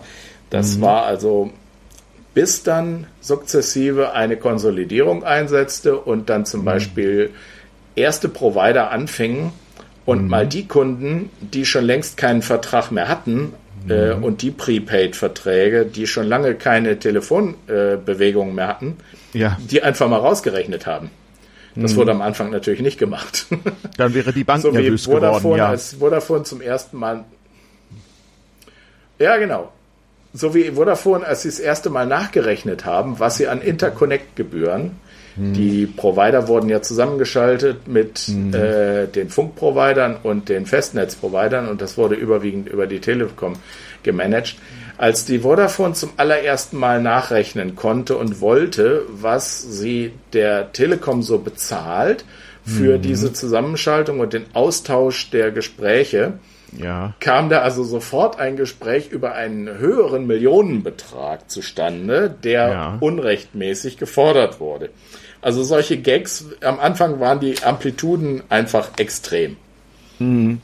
Das 0.50 0.76
mhm. 0.76 0.82
war 0.82 1.06
also 1.06 1.50
bis 2.34 2.62
dann 2.62 3.06
sukzessive 3.20 4.12
eine 4.12 4.36
Konsolidierung 4.36 5.24
einsetzte 5.24 5.96
und 5.96 6.28
dann 6.30 6.44
zum 6.44 6.60
mhm. 6.60 6.64
Beispiel 6.66 7.30
erste 7.96 8.28
Provider 8.28 8.90
anfingen 8.90 9.52
und 10.04 10.22
mhm. 10.22 10.28
mal 10.28 10.46
die 10.46 10.66
Kunden, 10.66 11.30
die 11.40 11.66
schon 11.66 11.84
längst 11.84 12.16
keinen 12.16 12.42
Vertrag 12.42 12.90
mehr 12.90 13.08
hatten, 13.08 13.52
äh, 13.88 14.14
mhm. 14.14 14.24
und 14.24 14.42
die 14.42 14.50
Prepaid-Verträge, 14.50 15.86
die 15.86 16.06
schon 16.06 16.26
lange 16.26 16.54
keine 16.54 16.98
Telefonbewegungen 16.98 18.52
äh, 18.52 18.54
mehr 18.54 18.68
hatten, 18.68 18.96
ja. 19.32 19.56
die 19.70 19.82
einfach 19.82 20.08
mal 20.08 20.18
rausgerechnet 20.18 20.86
haben. 20.86 21.10
Das 21.76 21.92
mhm. 21.92 21.96
wurde 21.96 22.10
am 22.12 22.22
Anfang 22.22 22.50
natürlich 22.50 22.80
nicht 22.80 22.98
gemacht. 22.98 23.46
Dann 23.96 24.14
wäre 24.14 24.32
die 24.32 24.44
Bank 24.44 24.62
so 24.62 24.70
nervös 24.70 25.04
Vodafone, 25.04 25.38
geworden, 25.40 25.58
ja. 25.58 25.68
Als 25.68 25.94
Vodafone 25.94 26.44
zum 26.44 26.60
ersten 26.60 26.96
Mal 26.96 27.24
ja, 29.18 29.36
genau. 29.38 29.72
So 30.34 30.54
wie 30.54 30.72
Vodafone, 30.72 31.24
als 31.24 31.42
sie 31.42 31.48
das 31.48 31.58
erste 31.58 31.88
Mal 31.88 32.06
nachgerechnet 32.06 32.84
haben, 32.84 33.18
was 33.18 33.38
sie 33.38 33.48
an 33.48 33.62
Interconnect-Gebühren, 33.62 34.96
mhm. 35.36 35.52
die 35.52 35.86
Provider 35.86 36.48
wurden 36.48 36.68
ja 36.68 36.82
zusammengeschaltet 36.82 37.88
mit 37.88 38.28
mhm. 38.28 38.54
äh, 38.54 39.06
den 39.06 39.28
Funkprovidern 39.28 40.16
und 40.22 40.48
den 40.48 40.66
Festnetzprovidern 40.66 41.68
und 41.68 41.80
das 41.80 41.96
wurde 41.96 42.14
überwiegend 42.14 42.68
über 42.68 42.86
die 42.86 43.00
Telekom 43.00 43.54
gemanagt 44.02 44.56
als 44.98 45.26
die 45.26 45.40
Vodafone 45.40 45.94
zum 45.94 46.10
allerersten 46.16 46.78
Mal 46.78 47.02
nachrechnen 47.02 47.76
konnte 47.76 48.16
und 48.16 48.40
wollte, 48.40 49.02
was 49.10 49.60
sie 49.60 50.12
der 50.32 50.72
Telekom 50.72 51.22
so 51.22 51.38
bezahlt 51.38 52.24
für 52.64 52.98
mhm. 52.98 53.02
diese 53.02 53.32
Zusammenschaltung 53.32 54.20
und 54.20 54.32
den 54.32 54.46
Austausch 54.54 55.30
der 55.30 55.50
Gespräche, 55.50 56.34
ja. 56.76 57.14
kam 57.20 57.48
da 57.48 57.60
also 57.60 57.84
sofort 57.84 58.38
ein 58.40 58.56
Gespräch 58.56 59.10
über 59.10 59.34
einen 59.34 59.78
höheren 59.78 60.26
Millionenbetrag 60.26 61.50
zustande, 61.50 62.34
der 62.42 62.68
ja. 62.68 62.96
unrechtmäßig 63.00 63.98
gefordert 63.98 64.60
wurde. 64.60 64.90
Also 65.40 65.62
solche 65.62 65.98
Gags, 65.98 66.46
am 66.62 66.80
Anfang 66.80 67.20
waren 67.20 67.40
die 67.40 67.62
Amplituden 67.62 68.42
einfach 68.48 68.98
extrem. 68.98 69.56
Mhm. 70.18 70.60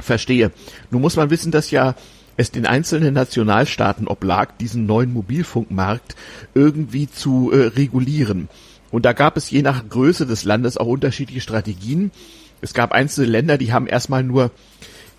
Verstehe. 0.00 0.52
Nun 0.90 1.02
muss 1.02 1.16
man 1.16 1.30
wissen, 1.30 1.50
dass 1.50 1.70
ja 1.70 1.94
es 2.36 2.52
den 2.52 2.66
einzelnen 2.66 3.14
Nationalstaaten 3.14 4.06
oblag, 4.06 4.50
diesen 4.60 4.86
neuen 4.86 5.12
Mobilfunkmarkt 5.12 6.14
irgendwie 6.54 7.10
zu 7.10 7.50
äh, 7.52 7.66
regulieren. 7.66 8.48
Und 8.90 9.04
da 9.04 9.12
gab 9.12 9.36
es 9.36 9.50
je 9.50 9.62
nach 9.62 9.88
Größe 9.88 10.24
des 10.24 10.44
Landes 10.44 10.78
auch 10.78 10.86
unterschiedliche 10.86 11.40
Strategien. 11.40 12.12
Es 12.60 12.74
gab 12.74 12.92
einzelne 12.92 13.26
Länder, 13.26 13.58
die 13.58 13.72
haben 13.72 13.88
erstmal 13.88 14.22
nur 14.22 14.52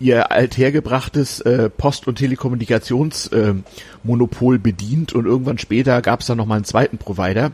ihr 0.00 0.32
althergebrachtes 0.32 1.42
äh, 1.42 1.68
Post- 1.68 2.08
und 2.08 2.16
Telekommunikationsmonopol 2.16 4.56
äh, 4.56 4.58
bedient 4.58 5.12
und 5.12 5.26
irgendwann 5.26 5.58
später 5.58 6.00
gab 6.00 6.20
es 6.20 6.26
dann 6.26 6.38
nochmal 6.38 6.56
einen 6.56 6.64
zweiten 6.64 6.96
Provider. 6.98 7.52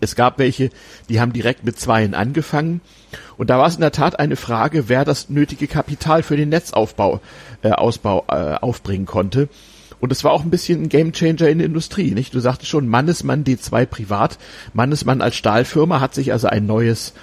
Es 0.00 0.16
gab 0.16 0.38
welche, 0.38 0.70
die 1.08 1.20
haben 1.20 1.32
direkt 1.32 1.64
mit 1.64 1.78
Zweien 1.78 2.14
angefangen. 2.14 2.80
Und 3.36 3.50
da 3.50 3.58
war 3.58 3.66
es 3.66 3.74
in 3.74 3.80
der 3.80 3.92
Tat 3.92 4.18
eine 4.18 4.36
Frage, 4.36 4.88
wer 4.88 5.04
das 5.04 5.28
nötige 5.30 5.66
Kapital 5.66 6.22
für 6.22 6.36
den 6.36 6.48
Netzaufbau 6.48 7.20
äh, 7.62 7.70
Ausbau 7.70 8.24
äh, 8.28 8.54
aufbringen 8.54 9.06
konnte. 9.06 9.48
Und 10.00 10.12
es 10.12 10.24
war 10.24 10.32
auch 10.32 10.44
ein 10.44 10.50
bisschen 10.50 10.82
ein 10.82 10.88
Gamechanger 10.88 11.48
in 11.48 11.58
der 11.58 11.66
Industrie, 11.66 12.10
nicht? 12.10 12.34
Du 12.34 12.40
sagtest 12.40 12.70
schon, 12.70 12.88
Mannesmann 12.88 13.44
D2 13.44 13.86
privat, 13.86 14.38
Mannesmann 14.74 15.22
als 15.22 15.36
Stahlfirma 15.36 16.00
hat 16.00 16.14
sich 16.14 16.32
also 16.32 16.48
ein 16.48 16.66
neues 16.66 17.14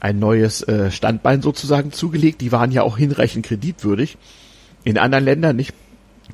ein 0.00 0.18
neues 0.18 0.62
äh, 0.62 0.90
Standbein 0.90 1.40
sozusagen 1.40 1.90
zugelegt. 1.90 2.42
Die 2.42 2.52
waren 2.52 2.70
ja 2.70 2.82
auch 2.82 2.98
hinreichend 2.98 3.46
kreditwürdig. 3.46 4.18
In 4.84 4.98
anderen 4.98 5.24
Ländern 5.24 5.56
nicht 5.56 5.72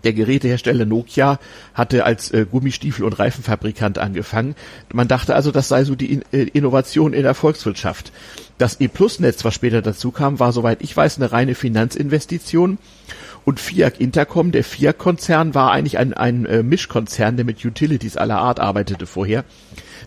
der 0.04 0.12
Gerätehersteller 0.12 0.86
Nokia 0.86 1.38
hatte 1.74 2.04
als 2.04 2.30
äh, 2.30 2.46
Gummistiefel- 2.50 3.04
und 3.04 3.18
Reifenfabrikant 3.18 3.98
angefangen. 3.98 4.54
Man 4.92 5.08
dachte 5.08 5.34
also, 5.34 5.50
das 5.50 5.68
sei 5.68 5.84
so 5.84 5.94
die 5.94 6.12
in 6.12 6.22
äh, 6.32 6.42
Innovation 6.42 7.12
in 7.12 7.22
der 7.22 7.34
Volkswirtschaft. 7.34 8.12
Das 8.58 8.80
E-Plus-Netz, 8.80 9.44
was 9.44 9.54
später 9.54 9.82
dazu 9.82 10.10
kam, 10.10 10.38
war, 10.38 10.52
soweit 10.52 10.82
ich 10.82 10.96
weiß, 10.96 11.16
eine 11.16 11.32
reine 11.32 11.54
Finanzinvestition. 11.54 12.78
Und 13.44 13.58
FIAC 13.58 14.00
Intercom, 14.00 14.52
der 14.52 14.64
FIAC-Konzern, 14.64 15.54
war 15.54 15.72
eigentlich 15.72 15.96
ein, 15.98 16.12
ein 16.12 16.44
äh, 16.44 16.62
Mischkonzern, 16.62 17.36
der 17.36 17.46
mit 17.46 17.64
Utilities 17.64 18.16
aller 18.16 18.38
Art 18.38 18.60
arbeitete 18.60 19.06
vorher. 19.06 19.44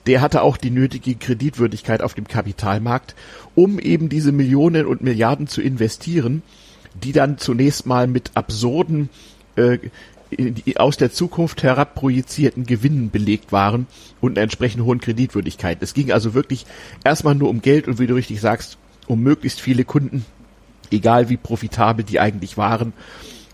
Der 0.05 0.21
hatte 0.21 0.41
auch 0.41 0.57
die 0.57 0.69
nötige 0.69 1.15
Kreditwürdigkeit 1.15 2.01
auf 2.01 2.13
dem 2.13 2.27
Kapitalmarkt, 2.27 3.15
um 3.55 3.79
eben 3.79 4.09
diese 4.09 4.31
Millionen 4.31 4.85
und 4.85 5.01
Milliarden 5.01 5.47
zu 5.47 5.61
investieren, 5.61 6.43
die 6.93 7.11
dann 7.11 7.37
zunächst 7.37 7.85
mal 7.85 8.07
mit 8.07 8.31
absurden 8.35 9.09
äh, 9.55 9.77
aus 10.75 10.97
der 10.97 11.11
Zukunft 11.11 11.63
herab 11.63 11.95
projizierten 11.95 12.65
Gewinnen 12.65 13.11
belegt 13.11 13.51
waren 13.51 13.87
und 14.21 14.31
einer 14.31 14.43
entsprechend 14.43 14.83
hohen 14.83 14.99
Kreditwürdigkeit. 14.99 15.77
Es 15.81 15.93
ging 15.93 16.11
also 16.11 16.33
wirklich 16.33 16.65
erstmal 17.03 17.35
nur 17.35 17.49
um 17.49 17.61
Geld 17.61 17.87
und 17.87 17.99
wie 17.99 18.07
du 18.07 18.15
richtig 18.15 18.41
sagst, 18.41 18.77
um 19.07 19.21
möglichst 19.21 19.61
viele 19.61 19.83
Kunden, 19.83 20.25
egal 20.91 21.29
wie 21.29 21.37
profitabel 21.37 22.03
die 22.03 22.19
eigentlich 22.19 22.57
waren. 22.57 22.93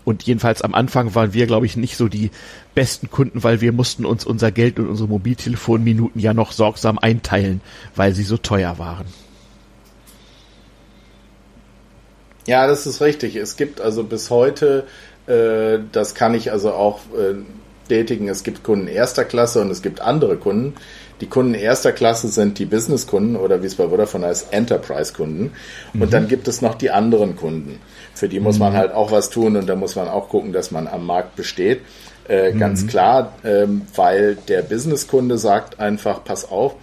Und 0.04 0.22
jedenfalls 0.22 0.62
am 0.62 0.74
Anfang 0.74 1.14
waren 1.14 1.34
wir, 1.34 1.46
glaube 1.46 1.66
ich, 1.66 1.76
nicht 1.76 1.96
so 1.96 2.08
die 2.08 2.30
besten 2.74 3.10
Kunden, 3.10 3.42
weil 3.42 3.60
wir 3.60 3.72
mussten 3.72 4.06
uns 4.06 4.24
unser 4.24 4.50
Geld 4.50 4.78
und 4.78 4.88
unsere 4.88 5.08
Mobiltelefonminuten 5.08 6.20
ja 6.20 6.32
noch 6.32 6.52
sorgsam 6.52 6.98
einteilen, 6.98 7.60
weil 7.94 8.14
sie 8.14 8.22
so 8.22 8.38
teuer 8.38 8.78
waren. 8.78 9.06
Ja, 12.46 12.66
das 12.66 12.86
ist 12.86 13.00
richtig. 13.00 13.36
Es 13.36 13.56
gibt 13.56 13.80
also 13.80 14.02
bis 14.02 14.30
heute 14.30 14.86
das 15.92 16.14
kann 16.14 16.34
ich 16.34 16.50
also 16.50 16.72
auch 16.72 17.00
äh, 17.16 17.34
bestätigen. 17.90 18.28
Es 18.28 18.44
gibt 18.44 18.62
Kunden 18.62 18.86
erster 18.86 19.24
Klasse 19.24 19.60
und 19.60 19.70
es 19.70 19.82
gibt 19.82 20.00
andere 20.00 20.36
Kunden. 20.36 20.74
Die 21.20 21.26
Kunden 21.26 21.54
erster 21.54 21.92
Klasse 21.92 22.28
sind 22.28 22.58
die 22.58 22.64
Business-Kunden 22.64 23.36
oder 23.36 23.62
wie 23.62 23.66
es 23.66 23.74
bei 23.74 23.88
Vodafone 23.88 24.26
heißt, 24.26 24.52
Enterprise-Kunden. 24.52 25.52
Und 25.92 26.00
mhm. 26.00 26.10
dann 26.10 26.28
gibt 26.28 26.48
es 26.48 26.62
noch 26.62 26.76
die 26.76 26.90
anderen 26.90 27.36
Kunden. 27.36 27.80
Für 28.14 28.28
die 28.28 28.40
muss 28.40 28.58
man 28.58 28.72
mhm. 28.72 28.76
halt 28.76 28.92
auch 28.92 29.10
was 29.10 29.28
tun 29.28 29.56
und 29.56 29.68
da 29.68 29.74
muss 29.74 29.96
man 29.96 30.08
auch 30.08 30.28
gucken, 30.28 30.52
dass 30.52 30.70
man 30.70 30.86
am 30.86 31.04
Markt 31.04 31.36
besteht. 31.36 31.80
Äh, 32.28 32.52
mhm. 32.52 32.58
Ganz 32.60 32.86
klar, 32.86 33.34
ähm, 33.44 33.82
weil 33.96 34.36
der 34.48 34.62
Business-Kunde 34.62 35.36
sagt 35.36 35.80
einfach, 35.80 36.22
pass 36.24 36.48
auf, 36.48 36.76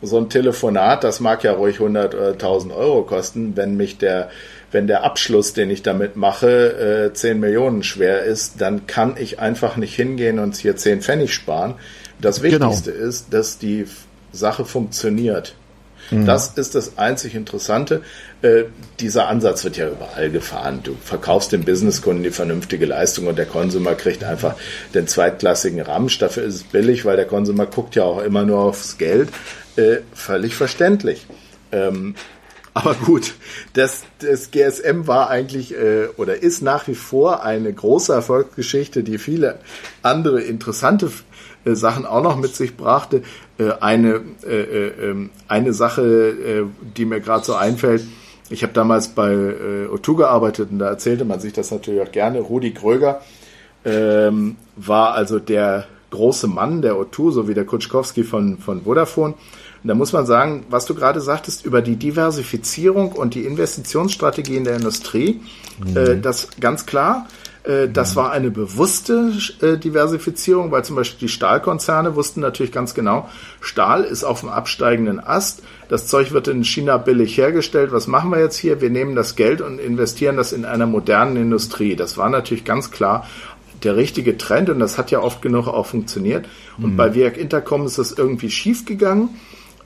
so 0.00 0.16
ein 0.16 0.28
Telefonat, 0.28 1.04
das 1.04 1.20
mag 1.20 1.44
ja 1.44 1.52
ruhig 1.52 1.76
100 1.76 2.14
oder 2.14 2.32
1000 2.32 2.72
Euro 2.72 3.02
kosten, 3.02 3.56
wenn 3.56 3.76
mich 3.76 3.98
der 3.98 4.30
wenn 4.72 4.86
der 4.86 5.04
Abschluss, 5.04 5.52
den 5.52 5.70
ich 5.70 5.82
damit 5.82 6.16
mache, 6.16 7.10
äh, 7.10 7.12
10 7.12 7.38
Millionen 7.40 7.82
schwer 7.82 8.22
ist, 8.24 8.60
dann 8.60 8.86
kann 8.86 9.16
ich 9.18 9.38
einfach 9.38 9.76
nicht 9.76 9.94
hingehen 9.94 10.38
und 10.38 10.56
hier 10.56 10.76
10 10.76 11.02
Pfennig 11.02 11.32
sparen. 11.32 11.74
Das 12.20 12.42
genau. 12.42 12.70
Wichtigste 12.70 12.92
genau. 12.92 13.08
ist, 13.08 13.32
dass 13.32 13.58
die 13.58 13.86
Sache 14.32 14.64
funktioniert. 14.64 15.54
Mhm. 16.10 16.26
Das 16.26 16.54
ist 16.56 16.74
das 16.74 16.98
einzig 16.98 17.34
Interessante. 17.34 18.02
Äh, 18.42 18.64
dieser 19.00 19.28
Ansatz 19.28 19.64
wird 19.64 19.76
ja 19.76 19.88
überall 19.88 20.30
gefahren. 20.30 20.80
Du 20.82 20.96
verkaufst 21.02 21.52
dem 21.52 21.64
Businesskunden 21.64 22.22
die 22.24 22.30
vernünftige 22.30 22.86
Leistung 22.86 23.26
und 23.26 23.38
der 23.38 23.46
Konsumer 23.46 23.94
kriegt 23.94 24.24
einfach 24.24 24.56
den 24.94 25.06
zweitklassigen 25.06 25.80
Ramsch. 25.80 26.18
Dafür 26.18 26.44
ist 26.44 26.54
es 26.54 26.62
billig, 26.64 27.04
weil 27.04 27.16
der 27.16 27.26
Konsumer 27.26 27.66
guckt 27.66 27.94
ja 27.94 28.04
auch 28.04 28.22
immer 28.22 28.44
nur 28.44 28.60
aufs 28.60 28.98
Geld. 28.98 29.28
Äh, 29.76 29.98
völlig 30.12 30.54
verständlich. 30.54 31.26
Ähm, 31.70 32.14
aber 32.74 32.94
gut, 32.94 33.34
das, 33.74 34.02
das 34.20 34.50
GSM 34.50 35.06
war 35.06 35.28
eigentlich 35.28 35.74
äh, 35.74 36.08
oder 36.16 36.42
ist 36.42 36.62
nach 36.62 36.88
wie 36.88 36.94
vor 36.94 37.42
eine 37.42 37.72
große 37.72 38.12
Erfolgsgeschichte, 38.12 39.02
die 39.02 39.18
viele 39.18 39.58
andere 40.02 40.40
interessante 40.40 41.10
äh, 41.64 41.74
Sachen 41.74 42.06
auch 42.06 42.22
noch 42.22 42.36
mit 42.36 42.56
sich 42.56 42.76
brachte. 42.76 43.22
Äh, 43.58 43.72
eine, 43.80 44.22
äh, 44.44 44.62
äh, 44.62 45.10
ähm, 45.10 45.30
eine 45.48 45.72
Sache, 45.74 46.02
äh, 46.02 46.64
die 46.96 47.04
mir 47.04 47.20
gerade 47.20 47.44
so 47.44 47.54
einfällt, 47.54 48.04
ich 48.48 48.62
habe 48.62 48.72
damals 48.74 49.08
bei 49.08 49.32
äh, 49.32 49.86
O2 49.86 50.16
gearbeitet 50.16 50.70
und 50.70 50.78
da 50.78 50.88
erzählte 50.88 51.24
man 51.24 51.40
sich 51.40 51.52
das 51.52 51.70
natürlich 51.70 52.02
auch 52.02 52.12
gerne. 52.12 52.40
Rudi 52.40 52.72
Kröger 52.74 53.22
ähm, 53.84 54.56
war 54.76 55.14
also 55.14 55.38
der 55.38 55.86
große 56.10 56.48
Mann 56.48 56.82
der 56.82 56.94
O2, 56.94 57.32
so 57.32 57.48
wie 57.48 57.54
der 57.54 57.64
Kutschkowski 57.64 58.24
von, 58.24 58.58
von 58.58 58.82
Vodafone. 58.82 59.34
Und 59.82 59.88
da 59.88 59.94
muss 59.94 60.12
man 60.12 60.26
sagen, 60.26 60.64
was 60.70 60.86
du 60.86 60.94
gerade 60.94 61.20
sagtest 61.20 61.64
über 61.64 61.82
die 61.82 61.96
Diversifizierung 61.96 63.12
und 63.12 63.34
die 63.34 63.44
Investitionsstrategien 63.44 64.64
der 64.64 64.76
Industrie, 64.76 65.40
mhm. 65.84 65.96
äh, 65.96 66.20
das 66.20 66.48
ganz 66.60 66.86
klar. 66.86 67.26
Äh, 67.64 67.88
das 67.88 68.16
war 68.16 68.30
eine 68.30 68.50
bewusste 68.50 69.32
äh, 69.60 69.76
Diversifizierung, 69.76 70.70
weil 70.70 70.84
zum 70.84 70.96
Beispiel 70.96 71.26
die 71.26 71.32
Stahlkonzerne 71.32 72.14
wussten 72.14 72.40
natürlich 72.40 72.72
ganz 72.72 72.94
genau, 72.94 73.28
Stahl 73.60 74.04
ist 74.04 74.24
auf 74.24 74.40
dem 74.40 74.50
absteigenden 74.50 75.20
Ast. 75.20 75.62
Das 75.88 76.06
Zeug 76.06 76.32
wird 76.32 76.48
in 76.48 76.64
China 76.64 76.96
billig 76.96 77.36
hergestellt. 77.36 77.92
Was 77.92 78.06
machen 78.06 78.30
wir 78.30 78.40
jetzt 78.40 78.56
hier? 78.56 78.80
Wir 78.80 78.90
nehmen 78.90 79.14
das 79.14 79.36
Geld 79.36 79.60
und 79.60 79.78
investieren 79.78 80.36
das 80.36 80.52
in 80.52 80.64
einer 80.64 80.86
modernen 80.86 81.36
Industrie. 81.36 81.96
Das 81.96 82.16
war 82.16 82.30
natürlich 82.30 82.64
ganz 82.64 82.90
klar 82.90 83.26
der 83.82 83.96
richtige 83.96 84.38
Trend 84.38 84.70
und 84.70 84.78
das 84.78 84.96
hat 84.96 85.10
ja 85.10 85.20
oft 85.20 85.42
genug 85.42 85.66
auch 85.66 85.86
funktioniert. 85.86 86.46
Und 86.78 86.92
mhm. 86.92 86.96
bei 86.96 87.14
Werk 87.14 87.36
Intercom 87.36 87.84
ist 87.84 87.98
das 87.98 88.12
irgendwie 88.12 88.50
schief 88.50 88.84
gegangen. 88.84 89.30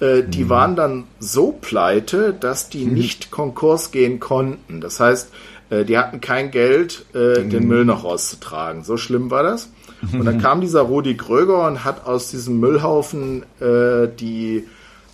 Äh, 0.00 0.22
die 0.22 0.44
mhm. 0.44 0.48
waren 0.48 0.76
dann 0.76 1.04
so 1.18 1.52
pleite, 1.52 2.34
dass 2.38 2.68
die 2.68 2.84
mhm. 2.84 2.94
nicht 2.94 3.30
Konkurs 3.30 3.90
gehen 3.90 4.20
konnten. 4.20 4.80
Das 4.80 5.00
heißt, 5.00 5.30
äh, 5.70 5.84
die 5.84 5.98
hatten 5.98 6.20
kein 6.20 6.50
Geld, 6.50 7.06
äh, 7.14 7.42
den 7.44 7.62
mhm. 7.62 7.68
Müll 7.68 7.84
noch 7.84 8.04
rauszutragen. 8.04 8.84
So 8.84 8.96
schlimm 8.96 9.30
war 9.30 9.42
das. 9.42 9.70
Und 10.12 10.26
dann 10.26 10.40
kam 10.40 10.60
dieser 10.60 10.82
Rudi 10.82 11.14
Gröger 11.14 11.66
und 11.66 11.84
hat 11.84 12.06
aus 12.06 12.30
diesem 12.30 12.60
Müllhaufen 12.60 13.44
äh, 13.60 14.08
die 14.08 14.64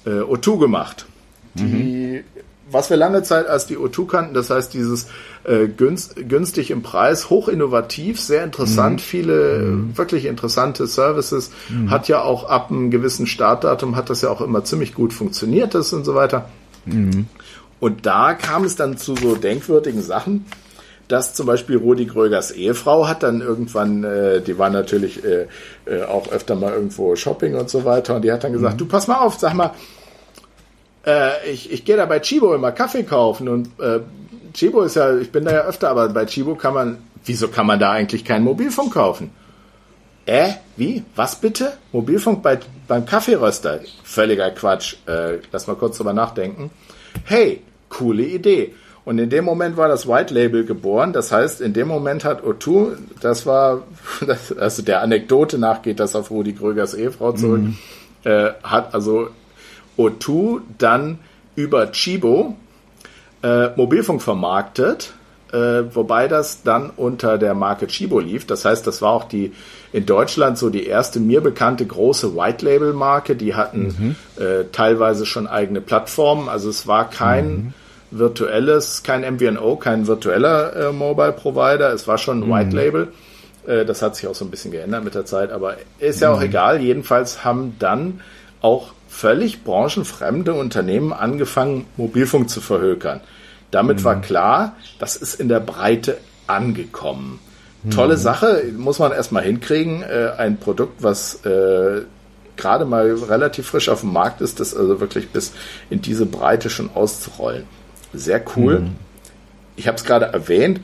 äh, 0.04 0.20
O2 0.20 0.58
gemacht. 0.58 1.06
Die, 1.54 2.22
mhm. 2.24 2.42
Was 2.72 2.90
wir 2.90 2.96
lange 2.96 3.22
Zeit 3.22 3.46
als 3.46 3.66
die 3.66 3.76
O2 3.76 4.06
kannten, 4.06 4.34
das 4.34 4.50
heißt 4.50 4.72
dieses 4.74 5.06
äh, 5.44 5.68
günst, 5.68 6.16
günstig 6.28 6.70
im 6.70 6.82
Preis, 6.82 7.30
hoch 7.30 7.48
innovativ, 7.48 8.20
sehr 8.20 8.44
interessant, 8.44 8.94
mhm. 8.94 9.04
viele 9.04 9.58
mhm. 9.58 9.98
wirklich 9.98 10.26
interessante 10.26 10.86
Services, 10.86 11.50
mhm. 11.68 11.90
hat 11.90 12.08
ja 12.08 12.22
auch 12.22 12.48
ab 12.48 12.70
einem 12.70 12.90
gewissen 12.90 13.26
Startdatum 13.26 13.96
hat 13.96 14.10
das 14.10 14.22
ja 14.22 14.30
auch 14.30 14.40
immer 14.40 14.64
ziemlich 14.64 14.94
gut 14.94 15.12
funktioniert 15.12 15.74
das 15.74 15.92
und 15.92 16.04
so 16.04 16.14
weiter. 16.14 16.48
Mhm. 16.84 17.26
Und 17.80 18.06
da 18.06 18.34
kam 18.34 18.64
es 18.64 18.76
dann 18.76 18.96
zu 18.96 19.16
so 19.16 19.34
denkwürdigen 19.34 20.02
Sachen, 20.02 20.46
dass 21.08 21.34
zum 21.34 21.46
Beispiel 21.46 21.76
Rudi 21.76 22.06
Grögers 22.06 22.52
Ehefrau 22.52 23.06
hat 23.08 23.22
dann 23.22 23.40
irgendwann, 23.40 24.04
äh, 24.04 24.40
die 24.40 24.58
war 24.58 24.70
natürlich 24.70 25.22
äh, 25.24 25.46
äh, 25.84 26.04
auch 26.04 26.30
öfter 26.30 26.54
mal 26.54 26.72
irgendwo 26.72 27.16
Shopping 27.16 27.54
und 27.54 27.68
so 27.68 27.84
weiter, 27.84 28.16
und 28.16 28.22
die 28.22 28.32
hat 28.32 28.44
dann 28.44 28.52
gesagt, 28.52 28.74
mhm. 28.74 28.78
du 28.78 28.86
pass 28.86 29.08
mal 29.08 29.18
auf, 29.18 29.38
sag 29.38 29.54
mal, 29.54 29.72
äh, 31.06 31.50
ich, 31.50 31.72
ich 31.72 31.84
gehe 31.84 31.96
da 31.96 32.06
bei 32.06 32.20
Chibo 32.20 32.54
immer 32.54 32.72
Kaffee 32.72 33.02
kaufen 33.02 33.48
und 33.48 33.68
äh, 33.80 34.00
Chibo 34.54 34.82
ist 34.82 34.96
ja, 34.96 35.16
ich 35.16 35.32
bin 35.32 35.44
da 35.44 35.52
ja 35.52 35.60
öfter, 35.62 35.90
aber 35.90 36.08
bei 36.08 36.26
Chibo 36.26 36.54
kann 36.54 36.74
man, 36.74 36.98
wieso 37.24 37.48
kann 37.48 37.66
man 37.66 37.78
da 37.78 37.90
eigentlich 37.90 38.24
keinen 38.24 38.44
Mobilfunk 38.44 38.94
kaufen? 38.94 39.30
Äh, 40.26 40.52
wie? 40.76 41.02
Was 41.16 41.36
bitte? 41.36 41.72
Mobilfunk 41.92 42.42
bei, 42.42 42.58
beim 42.86 43.06
Kaffeeröster? 43.06 43.80
Völliger 44.04 44.50
Quatsch. 44.50 44.96
Äh, 45.06 45.38
lass 45.50 45.66
mal 45.66 45.74
kurz 45.74 45.96
drüber 45.96 46.12
nachdenken. 46.12 46.70
Hey, 47.24 47.62
coole 47.88 48.22
Idee. 48.22 48.74
Und 49.04 49.18
in 49.18 49.30
dem 49.30 49.44
Moment 49.44 49.76
war 49.76 49.88
das 49.88 50.06
White 50.06 50.32
Label 50.32 50.64
geboren. 50.64 51.12
Das 51.12 51.32
heißt, 51.32 51.60
in 51.60 51.72
dem 51.72 51.88
Moment 51.88 52.24
hat 52.24 52.44
O2, 52.44 52.92
das 53.20 53.46
war, 53.46 53.82
das, 54.26 54.56
also 54.56 54.82
der 54.82 55.02
Anekdote 55.02 55.58
nach 55.58 55.82
geht 55.82 55.98
das 55.98 56.14
auf 56.14 56.30
Rudi 56.30 56.52
Krögers 56.52 56.94
Ehefrau 56.94 57.32
zurück, 57.32 57.62
mhm. 57.62 57.76
äh, 58.22 58.50
hat 58.62 58.94
also 58.94 59.28
O2 59.98 60.60
dann 60.78 61.18
über 61.54 61.92
Chibo 61.92 62.56
äh, 63.42 63.68
Mobilfunk 63.76 64.22
vermarktet, 64.22 65.12
äh, 65.52 65.82
wobei 65.92 66.28
das 66.28 66.62
dann 66.62 66.90
unter 66.90 67.38
der 67.38 67.54
Marke 67.54 67.86
Chibo 67.86 68.20
lief. 68.20 68.46
Das 68.46 68.64
heißt, 68.64 68.86
das 68.86 69.02
war 69.02 69.12
auch 69.12 69.24
die 69.24 69.52
in 69.92 70.06
Deutschland 70.06 70.56
so 70.56 70.70
die 70.70 70.86
erste 70.86 71.20
mir 71.20 71.40
bekannte 71.42 71.84
große 71.84 72.34
White 72.34 72.64
Label 72.64 72.92
Marke. 72.94 73.36
Die 73.36 73.54
hatten 73.54 74.16
mhm. 74.36 74.42
äh, 74.42 74.64
teilweise 74.72 75.26
schon 75.26 75.46
eigene 75.46 75.80
Plattformen. 75.80 76.48
Also 76.48 76.70
es 76.70 76.86
war 76.86 77.10
kein 77.10 77.50
mhm 77.50 77.74
virtuelles, 78.12 79.02
kein 79.02 79.22
MVNO, 79.22 79.76
kein 79.76 80.06
virtueller 80.06 80.76
äh, 80.76 80.92
Mobile 80.92 81.32
Provider. 81.32 81.92
Es 81.92 82.06
war 82.06 82.18
schon 82.18 82.42
ein 82.42 82.48
mhm. 82.48 82.52
White 82.52 82.76
Label. 82.76 83.08
Äh, 83.66 83.84
das 83.84 84.02
hat 84.02 84.16
sich 84.16 84.28
auch 84.28 84.34
so 84.34 84.44
ein 84.44 84.50
bisschen 84.50 84.70
geändert 84.70 85.02
mit 85.02 85.14
der 85.14 85.24
Zeit, 85.24 85.50
aber 85.50 85.76
ist 85.98 86.20
ja 86.20 86.30
mhm. 86.30 86.36
auch 86.36 86.42
egal. 86.42 86.80
Jedenfalls 86.80 87.44
haben 87.44 87.76
dann 87.78 88.20
auch 88.60 88.92
völlig 89.12 89.62
branchenfremde 89.62 90.54
Unternehmen 90.54 91.12
angefangen, 91.12 91.86
Mobilfunk 91.96 92.48
zu 92.48 92.60
verhökern. 92.60 93.20
Damit 93.70 94.00
mhm. 94.00 94.04
war 94.04 94.20
klar, 94.20 94.76
das 94.98 95.16
ist 95.16 95.38
in 95.38 95.48
der 95.48 95.60
Breite 95.60 96.18
angekommen. 96.46 97.38
Tolle 97.90 98.16
mhm. 98.16 98.20
Sache, 98.20 98.64
muss 98.76 98.98
man 98.98 99.12
erstmal 99.12 99.42
hinkriegen. 99.42 100.02
Äh, 100.02 100.32
ein 100.38 100.56
Produkt, 100.56 101.02
was 101.02 101.44
äh, 101.44 102.02
gerade 102.56 102.84
mal 102.84 103.12
relativ 103.12 103.66
frisch 103.66 103.88
auf 103.88 104.00
dem 104.00 104.12
Markt 104.12 104.40
ist, 104.40 104.60
das 104.60 104.74
also 104.74 105.00
wirklich 105.00 105.28
bis 105.28 105.52
in 105.90 106.00
diese 106.00 106.26
Breite 106.26 106.70
schon 106.70 106.90
auszurollen. 106.94 107.64
Sehr 108.14 108.42
cool. 108.56 108.80
Mhm. 108.80 108.96
Ich 109.76 109.88
habe 109.88 109.96
es 109.96 110.04
gerade 110.04 110.26
erwähnt. 110.26 110.80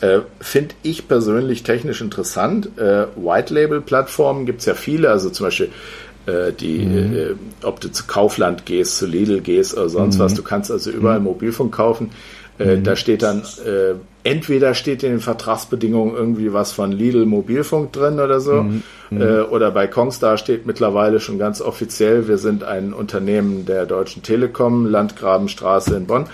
Äh, 0.00 0.20
Finde 0.40 0.74
ich 0.82 1.08
persönlich 1.08 1.62
technisch 1.62 2.00
interessant. 2.00 2.78
Äh, 2.78 3.06
White 3.16 3.52
Label 3.52 3.80
Plattformen 3.80 4.46
gibt 4.46 4.60
es 4.60 4.66
ja 4.66 4.74
viele, 4.74 5.10
also 5.10 5.30
zum 5.30 5.46
Beispiel 5.46 5.70
die, 6.26 6.84
mhm. 6.84 7.16
Äh, 7.16 7.34
ob 7.64 7.80
du 7.80 7.90
zu 7.90 8.04
Kaufland 8.06 8.66
gehst, 8.66 8.98
zu 8.98 9.06
Lidl 9.06 9.40
gehst 9.40 9.76
oder 9.76 9.88
sonst 9.88 10.16
mhm. 10.16 10.20
was, 10.20 10.34
du 10.34 10.42
kannst 10.42 10.70
also 10.70 10.90
überall 10.90 11.18
mhm. 11.18 11.24
Mobilfunk 11.24 11.74
kaufen. 11.74 12.10
Äh, 12.58 12.76
mhm. 12.76 12.84
Da 12.84 12.96
steht 12.96 13.22
dann, 13.22 13.42
äh, 13.66 13.94
entweder 14.22 14.74
steht 14.74 15.02
in 15.02 15.10
den 15.10 15.20
Vertragsbedingungen 15.20 16.14
irgendwie 16.14 16.52
was 16.52 16.72
von 16.72 16.92
Lidl 16.92 17.26
Mobilfunk 17.26 17.92
drin 17.92 18.20
oder 18.20 18.40
so, 18.40 18.62
mhm. 18.62 18.82
Mhm. 19.10 19.46
oder 19.50 19.70
bei 19.70 19.86
Kongstar 19.86 20.38
steht 20.38 20.64
mittlerweile 20.64 21.20
schon 21.20 21.38
ganz 21.38 21.60
offiziell, 21.60 22.28
wir 22.28 22.38
sind 22.38 22.64
ein 22.64 22.92
Unternehmen 22.92 23.66
der 23.66 23.84
Deutschen 23.84 24.22
Telekom, 24.22 24.86
Landgrabenstraße 24.86 25.96
in 25.96 26.06
Bonn. 26.06 26.26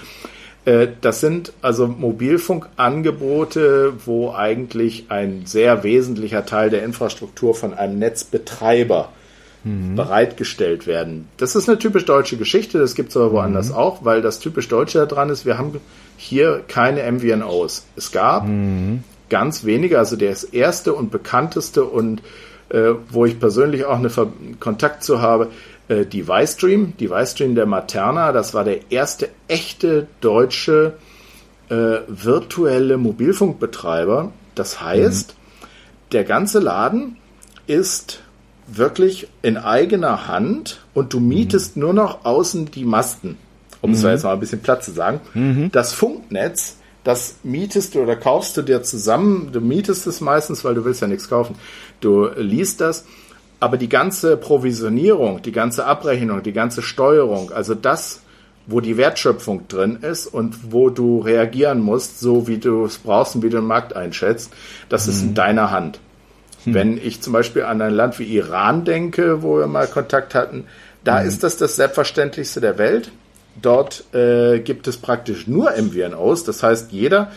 Äh, 0.65 0.89
das 1.01 1.21
sind 1.21 1.53
also 1.63 1.87
Mobilfunkangebote, 1.87 3.95
wo 4.05 4.33
eigentlich 4.33 5.07
ein 5.09 5.43
sehr 5.47 5.83
wesentlicher 5.83 6.45
Teil 6.45 6.71
der 6.71 6.85
Infrastruktur 6.85 7.55
von 7.55 7.75
einem 7.75 7.99
Netzbetreiber 7.99 9.11
mhm. 9.69 9.95
bereitgestellt 9.97 10.87
werden. 10.87 11.29
Das 11.37 11.55
ist 11.55 11.69
eine 11.69 11.79
typisch 11.79 12.05
deutsche 12.05 12.37
Geschichte, 12.37 12.79
das 12.79 12.95
gibt 12.95 13.11
es 13.11 13.17
aber 13.17 13.33
woanders 13.33 13.71
mhm. 13.71 13.77
auch, 13.77 14.05
weil 14.05 14.23
das 14.23 14.41
typisch 14.41 14.69
Deutsche 14.69 15.07
daran 15.07 15.31
ist, 15.31 15.45
wir 15.45 15.59
haben 15.59 15.81
hier 16.17 16.63
keine 16.67 17.11
MVNOs. 17.11 17.87
Es 17.97 18.11
gab 18.11 18.47
mhm. 18.47 19.05
ganz 19.29 19.65
wenige, 19.65 19.99
also 19.99 20.17
der 20.17 20.35
erste 20.53 20.95
und 20.95 21.11
bekannteste 21.11 21.85
und 21.85 22.23
äh, 22.71 22.95
wo 23.11 23.25
ich 23.25 23.39
persönlich 23.39 23.85
auch 23.85 23.97
einen 23.97 24.61
Kontakt 24.61 25.03
zu 25.03 25.21
habe, 25.21 25.49
äh, 25.89 26.05
die 26.05 26.27
Ystream, 26.29 26.95
die 26.99 27.07
Ystream 27.07 27.55
der 27.55 27.67
Materna, 27.67 28.33
das 28.33 28.55
war 28.55 28.65
der 28.65 28.91
erste 28.91 29.29
echte 29.49 30.07
deutsche 30.21 30.95
äh, 31.69 32.01
virtuelle 32.09 32.97
Mobilfunkbetreiber. 32.97 34.33
Das 34.55 34.81
heißt, 34.81 35.35
mhm. 35.35 35.67
der 36.13 36.25
ganze 36.25 36.59
Laden 36.59 37.17
ist 37.67 38.23
wirklich 38.71 39.29
in 39.43 39.57
eigener 39.57 40.29
Hand 40.29 40.81
und 40.95 41.13
du 41.13 41.21
mietest 41.21 41.77
mhm. 41.77 41.83
nur 41.83 41.93
noch 41.95 42.25
außen 42.25 42.71
die 42.71 42.85
Masten, 42.85 43.37
um 43.81 43.93
es 43.93 44.03
mhm. 44.03 44.11
jetzt 44.11 44.25
mal 44.25 44.33
ein 44.33 44.41
bisschen 44.41 44.61
platt 44.61 44.85
zu 44.85 44.93
sagen. 44.93 45.21
Mhm. 45.35 45.71
Das 45.73 45.93
Funknetz, 45.93 46.77
das 47.05 47.37
mietest 47.43 47.95
du 47.95 48.01
oder 48.01 48.17
kaufst 48.17 48.57
du 48.57 48.63
dir 48.63 48.83
zusammen. 48.83 49.51
Du 49.53 49.61
mietest 49.61 50.07
es 50.07 50.21
meistens, 50.21 50.65
weil 50.65 50.75
du 50.75 50.85
willst 50.85 51.01
ja 51.01 51.07
nichts 51.07 51.29
kaufen. 51.29 51.57
Du 52.01 52.29
liest 52.37 52.81
das 52.81 53.05
aber 53.61 53.77
die 53.77 53.89
ganze 53.89 54.37
Provisionierung, 54.37 55.43
die 55.43 55.53
ganze 55.53 55.85
Abrechnung, 55.85 56.43
die 56.43 56.53
ganze 56.53 56.83
Steuerung, 56.83 57.51
also 57.51 57.75
das, 57.75 58.21
wo 58.67 58.81
die 58.81 58.97
Wertschöpfung 58.97 59.67
drin 59.69 59.99
ist 60.03 60.27
und 60.27 60.73
wo 60.73 60.91
du 60.91 61.21
reagieren 61.21 61.81
musst, 61.81 62.21
so 62.21 62.47
wie 62.47 62.59
du 62.59 62.85
es 62.85 62.99
brauchst 62.99 63.35
und 63.35 63.43
wie 63.43 63.51
du 63.51 63.57
den 63.57 63.67
Markt 63.67 63.97
einschätzt, 63.97 64.53
das 64.89 65.09
ist 65.09 65.23
in 65.23 65.31
mhm. 65.31 65.35
deiner 65.35 65.71
Hand. 65.71 66.01
Mhm. 66.65 66.75
Wenn 66.75 66.99
ich 66.99 67.21
zum 67.21 67.33
Beispiel 67.33 67.63
an 67.63 67.81
ein 67.81 67.95
Land 67.95 68.19
wie 68.19 68.25
Iran 68.25 68.85
denke, 68.85 69.43
wo 69.43 69.59
wir 69.59 69.67
mal 69.67 69.87
Kontakt 69.87 70.35
hatten, 70.35 70.65
da 71.05 71.21
mhm. 71.21 71.29
ist 71.29 71.43
das 71.43 71.57
das 71.57 71.77
Selbstverständlichste 71.77 72.61
der 72.61 72.79
Welt. 72.79 73.11
Dort 73.61 74.05
äh, 74.15 74.61
gibt 74.61 74.87
es 74.87 74.99
praktisch 74.99 75.47
nur 75.47 75.73
MVNOs, 75.73 76.45
das 76.45 76.63
heißt, 76.63 76.93
jeder 76.93 77.33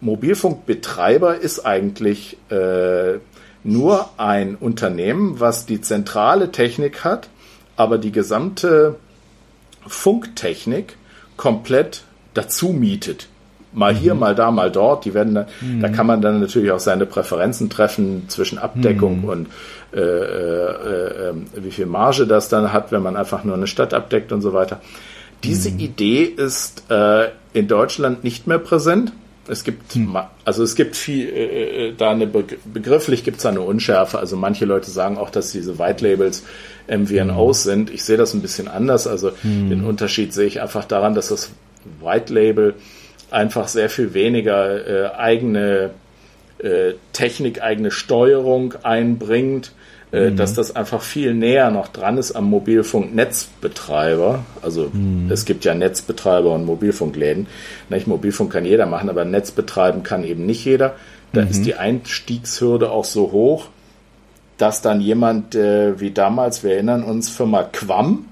Mobilfunkbetreiber 0.00 1.36
ist 1.36 1.66
eigentlich 1.66 2.38
äh, 2.50 3.18
nur 3.62 4.08
ein 4.16 4.56
Unternehmen, 4.56 5.38
was 5.38 5.66
die 5.66 5.82
zentrale 5.82 6.50
Technik 6.50 7.04
hat, 7.04 7.28
aber 7.76 7.98
die 7.98 8.12
gesamte 8.12 8.96
Funktechnik 9.86 10.96
komplett 11.36 12.04
dazu 12.34 12.68
mietet. 12.68 13.28
Mal 13.72 13.94
hier, 13.94 14.14
mhm. 14.14 14.20
mal 14.20 14.34
da, 14.34 14.50
mal 14.50 14.70
dort. 14.70 15.04
Die 15.04 15.14
werden 15.14 15.34
dann, 15.34 15.46
mhm. 15.60 15.80
da 15.80 15.88
kann 15.88 16.06
man 16.06 16.20
dann 16.20 16.40
natürlich 16.40 16.72
auch 16.72 16.80
seine 16.80 17.06
Präferenzen 17.06 17.70
treffen 17.70 18.24
zwischen 18.28 18.58
Abdeckung 18.58 19.22
mhm. 19.22 19.28
und 19.28 19.46
äh, 19.92 20.00
äh, 20.00 21.30
äh, 21.30 21.34
wie 21.56 21.70
viel 21.70 21.86
Marge 21.86 22.26
das 22.26 22.48
dann 22.48 22.72
hat, 22.72 22.92
wenn 22.92 23.02
man 23.02 23.16
einfach 23.16 23.44
nur 23.44 23.54
eine 23.54 23.66
Stadt 23.66 23.94
abdeckt 23.94 24.32
und 24.32 24.40
so 24.40 24.52
weiter. 24.52 24.80
Diese 25.44 25.70
mhm. 25.70 25.78
Idee 25.78 26.22
ist 26.24 26.84
äh, 26.90 27.28
in 27.52 27.68
Deutschland 27.68 28.24
nicht 28.24 28.46
mehr 28.46 28.58
präsent. 28.58 29.12
Es 29.48 29.64
gibt, 29.64 29.94
hm. 29.94 30.16
also 30.44 30.62
es 30.62 30.76
gibt 30.76 30.94
viel, 30.94 31.28
äh, 31.28 31.88
äh 31.88 31.94
da 31.96 32.10
eine 32.10 32.28
begrifflich 32.28 33.24
gibt 33.24 33.38
es 33.38 33.46
eine 33.46 33.62
Unschärfe. 33.62 34.18
Also 34.20 34.36
manche 34.36 34.64
Leute 34.64 34.90
sagen 34.90 35.18
auch, 35.18 35.30
dass 35.30 35.50
diese 35.50 35.78
White 35.78 36.06
Labels 36.06 36.44
MVNOs 36.86 37.64
sind. 37.64 37.90
Ich 37.90 38.04
sehe 38.04 38.16
das 38.16 38.32
ein 38.32 38.42
bisschen 38.42 38.68
anders. 38.68 39.08
Also 39.08 39.32
den 39.42 39.84
Unterschied 39.84 40.32
sehe 40.32 40.46
ich 40.46 40.60
einfach 40.60 40.84
daran, 40.84 41.14
dass 41.14 41.28
das 41.28 41.50
White 42.00 42.32
Label 42.32 42.74
einfach 43.30 43.68
sehr 43.68 43.90
viel 43.90 44.14
weniger 44.14 44.86
äh, 44.86 45.14
eigene 45.16 45.90
äh, 46.58 46.92
Technik, 47.12 47.62
eigene 47.62 47.90
Steuerung 47.90 48.74
einbringt 48.82 49.72
äh, 50.12 50.30
mhm. 50.30 50.36
dass 50.36 50.54
das 50.54 50.74
einfach 50.74 51.02
viel 51.02 51.34
näher 51.34 51.70
noch 51.70 51.86
dran 51.88 52.18
ist 52.18 52.32
am 52.32 52.46
Mobilfunknetzbetreiber. 52.46 54.44
Also 54.60 54.90
mhm. 54.92 55.30
es 55.30 55.44
gibt 55.44 55.64
ja 55.64 55.74
Netzbetreiber 55.74 56.52
und 56.52 56.64
Mobilfunkläden. 56.64 57.46
Nicht 57.90 58.08
Mobilfunk 58.08 58.52
kann 58.52 58.64
jeder 58.64 58.86
machen, 58.86 59.08
aber 59.08 59.24
Netz 59.24 59.52
betreiben 59.52 60.02
kann 60.02 60.24
eben 60.24 60.46
nicht 60.46 60.64
jeder. 60.64 60.94
Da 61.32 61.42
mhm. 61.42 61.48
ist 61.48 61.64
die 61.64 61.76
Einstiegshürde 61.76 62.90
auch 62.90 63.04
so 63.04 63.30
hoch, 63.30 63.68
dass 64.58 64.82
dann 64.82 65.00
jemand 65.00 65.54
äh, 65.54 66.00
wie 66.00 66.10
damals, 66.10 66.64
wir 66.64 66.72
erinnern 66.72 67.04
uns, 67.04 67.30
Firma 67.30 67.62
Quam, 67.62 68.26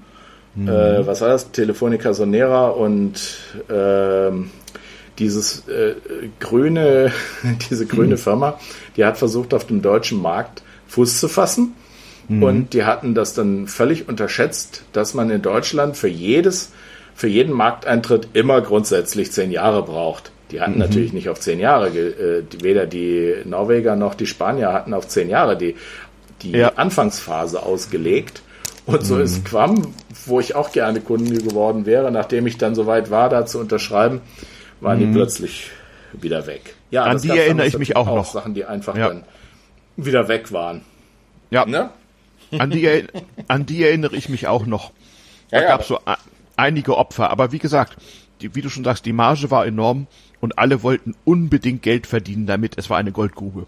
mhm. 0.55 0.67
äh, 0.67 1.07
was 1.07 1.21
war 1.21 1.29
das, 1.29 1.51
Telefonica 1.51 2.13
Sonera 2.13 2.67
und 2.67 3.21
äh, 3.69 4.31
dieses 5.19 5.67
äh, 5.67 5.95
grüne, 6.39 7.11
diese 7.69 7.85
grüne 7.85 8.15
mhm. 8.15 8.19
Firma, 8.19 8.59
die 8.97 9.05
hat 9.05 9.17
versucht, 9.17 9.53
auf 9.53 9.67
dem 9.67 9.81
deutschen 9.81 10.21
Markt 10.21 10.63
Fuß 10.87 11.19
zu 11.19 11.27
fassen. 11.27 11.75
Mhm. 12.27 12.43
Und 12.43 12.73
die 12.73 12.85
hatten 12.85 13.13
das 13.13 13.33
dann 13.33 13.67
völlig 13.67 14.07
unterschätzt, 14.07 14.83
dass 14.93 15.13
man 15.13 15.29
in 15.29 15.41
Deutschland 15.41 15.97
für 15.97 16.07
jedes, 16.07 16.71
für 17.15 17.27
jeden 17.27 17.53
Markteintritt 17.53 18.29
immer 18.33 18.61
grundsätzlich 18.61 19.31
zehn 19.31 19.51
Jahre 19.51 19.83
braucht. 19.83 20.31
Die 20.51 20.61
hatten 20.61 20.73
mhm. 20.73 20.79
natürlich 20.79 21.13
nicht 21.13 21.29
auf 21.29 21.39
zehn 21.39 21.59
Jahre, 21.59 21.89
äh, 21.89 22.43
weder 22.61 22.85
die 22.85 23.35
Norweger 23.45 23.95
noch 23.95 24.15
die 24.15 24.27
Spanier 24.27 24.73
hatten 24.73 24.93
auf 24.93 25.07
zehn 25.07 25.29
Jahre 25.29 25.57
die, 25.57 25.75
die 26.41 26.51
ja. 26.51 26.69
Anfangsphase 26.75 27.61
ausgelegt. 27.61 28.41
Und 28.85 29.05
so 29.05 29.15
mhm. 29.15 29.21
ist 29.21 29.45
Quam, 29.45 29.93
wo 30.25 30.39
ich 30.39 30.55
auch 30.55 30.71
gerne 30.71 31.01
Kunde 31.01 31.37
geworden 31.37 31.85
wäre, 31.85 32.11
nachdem 32.11 32.47
ich 32.47 32.57
dann 32.57 32.73
soweit 32.73 33.11
war, 33.11 33.29
da 33.29 33.45
zu 33.45 33.59
unterschreiben, 33.59 34.21
waren 34.81 34.99
die 34.99 35.05
mhm. 35.05 35.13
plötzlich 35.13 35.71
wieder 36.13 36.47
weg. 36.47 36.75
Ja, 36.91 37.03
an 37.03 37.21
die 37.21 37.29
erinnere 37.29 37.67
ich 37.67 37.77
mich 37.77 37.95
auch, 37.95 38.07
auch 38.07 38.15
noch. 38.15 38.33
Sachen, 38.33 38.53
die 38.53 38.65
einfach 38.65 38.95
ja. 38.95 39.09
dann 39.09 39.23
wieder 39.95 40.27
weg 40.27 40.51
waren. 40.51 40.81
Ja. 41.51 41.65
Ne? 41.65 41.89
An, 42.57 42.71
die, 42.71 43.03
an 43.47 43.65
die 43.65 43.83
erinnere 43.83 44.15
ich 44.15 44.29
mich 44.29 44.47
auch 44.47 44.65
noch. 44.65 44.91
Da 45.51 45.61
ja, 45.61 45.67
gab 45.67 45.81
es 45.81 45.87
so 45.87 45.99
einige 46.55 46.97
Opfer. 46.97 47.29
Aber 47.29 47.51
wie 47.51 47.59
gesagt, 47.59 47.97
die, 48.41 48.55
wie 48.55 48.61
du 48.61 48.69
schon 48.69 48.83
sagst, 48.83 49.05
die 49.05 49.13
Marge 49.13 49.51
war 49.51 49.65
enorm 49.65 50.07
und 50.39 50.57
alle 50.57 50.83
wollten 50.83 51.15
unbedingt 51.25 51.81
Geld 51.81 52.07
verdienen 52.07 52.47
damit. 52.47 52.77
Es 52.77 52.89
war 52.89 52.97
eine 52.97 53.11
Goldgrube. 53.11 53.67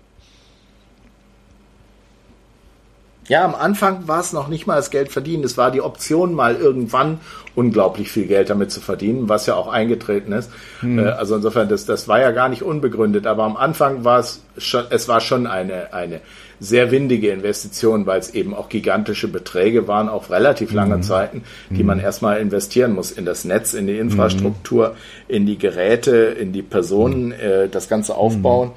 Ja, 3.31 3.45
am 3.45 3.55
Anfang 3.55 4.09
war 4.09 4.19
es 4.19 4.33
noch 4.33 4.49
nicht 4.49 4.67
mal 4.67 4.75
das 4.75 4.89
Geld 4.91 5.09
verdienen. 5.09 5.45
Es 5.45 5.55
war 5.57 5.71
die 5.71 5.79
Option, 5.79 6.33
mal 6.33 6.57
irgendwann 6.57 7.21
unglaublich 7.55 8.11
viel 8.11 8.27
Geld 8.27 8.49
damit 8.49 8.71
zu 8.71 8.81
verdienen, 8.81 9.29
was 9.29 9.45
ja 9.45 9.55
auch 9.55 9.69
eingetreten 9.69 10.33
ist. 10.33 10.51
Hm. 10.81 10.99
Äh, 10.99 11.03
also 11.03 11.37
insofern, 11.37 11.69
das, 11.69 11.85
das 11.85 12.09
war 12.09 12.19
ja 12.19 12.31
gar 12.31 12.49
nicht 12.49 12.61
unbegründet. 12.61 13.27
Aber 13.27 13.45
am 13.45 13.55
Anfang 13.55 14.03
war 14.03 14.19
es 14.19 14.41
schon, 14.57 14.83
es 14.89 15.07
war 15.07 15.21
schon 15.21 15.47
eine, 15.47 15.93
eine 15.93 16.19
sehr 16.59 16.91
windige 16.91 17.29
Investition, 17.29 18.05
weil 18.05 18.19
es 18.19 18.31
eben 18.31 18.53
auch 18.53 18.67
gigantische 18.67 19.29
Beträge 19.29 19.87
waren, 19.87 20.09
auf 20.09 20.29
relativ 20.29 20.73
lange 20.73 20.97
mhm. 20.97 21.03
Zeiten, 21.03 21.43
die 21.69 21.83
mhm. 21.83 21.87
man 21.87 21.99
erstmal 22.01 22.41
investieren 22.41 22.91
muss 22.91 23.11
in 23.11 23.23
das 23.23 23.45
Netz, 23.45 23.73
in 23.73 23.87
die 23.87 23.97
Infrastruktur, 23.97 24.89
mhm. 24.89 24.95
in 25.33 25.45
die 25.45 25.57
Geräte, 25.57 26.17
in 26.17 26.51
die 26.51 26.63
Personen, 26.63 27.31
äh, 27.31 27.69
das 27.69 27.87
Ganze 27.87 28.13
aufbauen. 28.13 28.71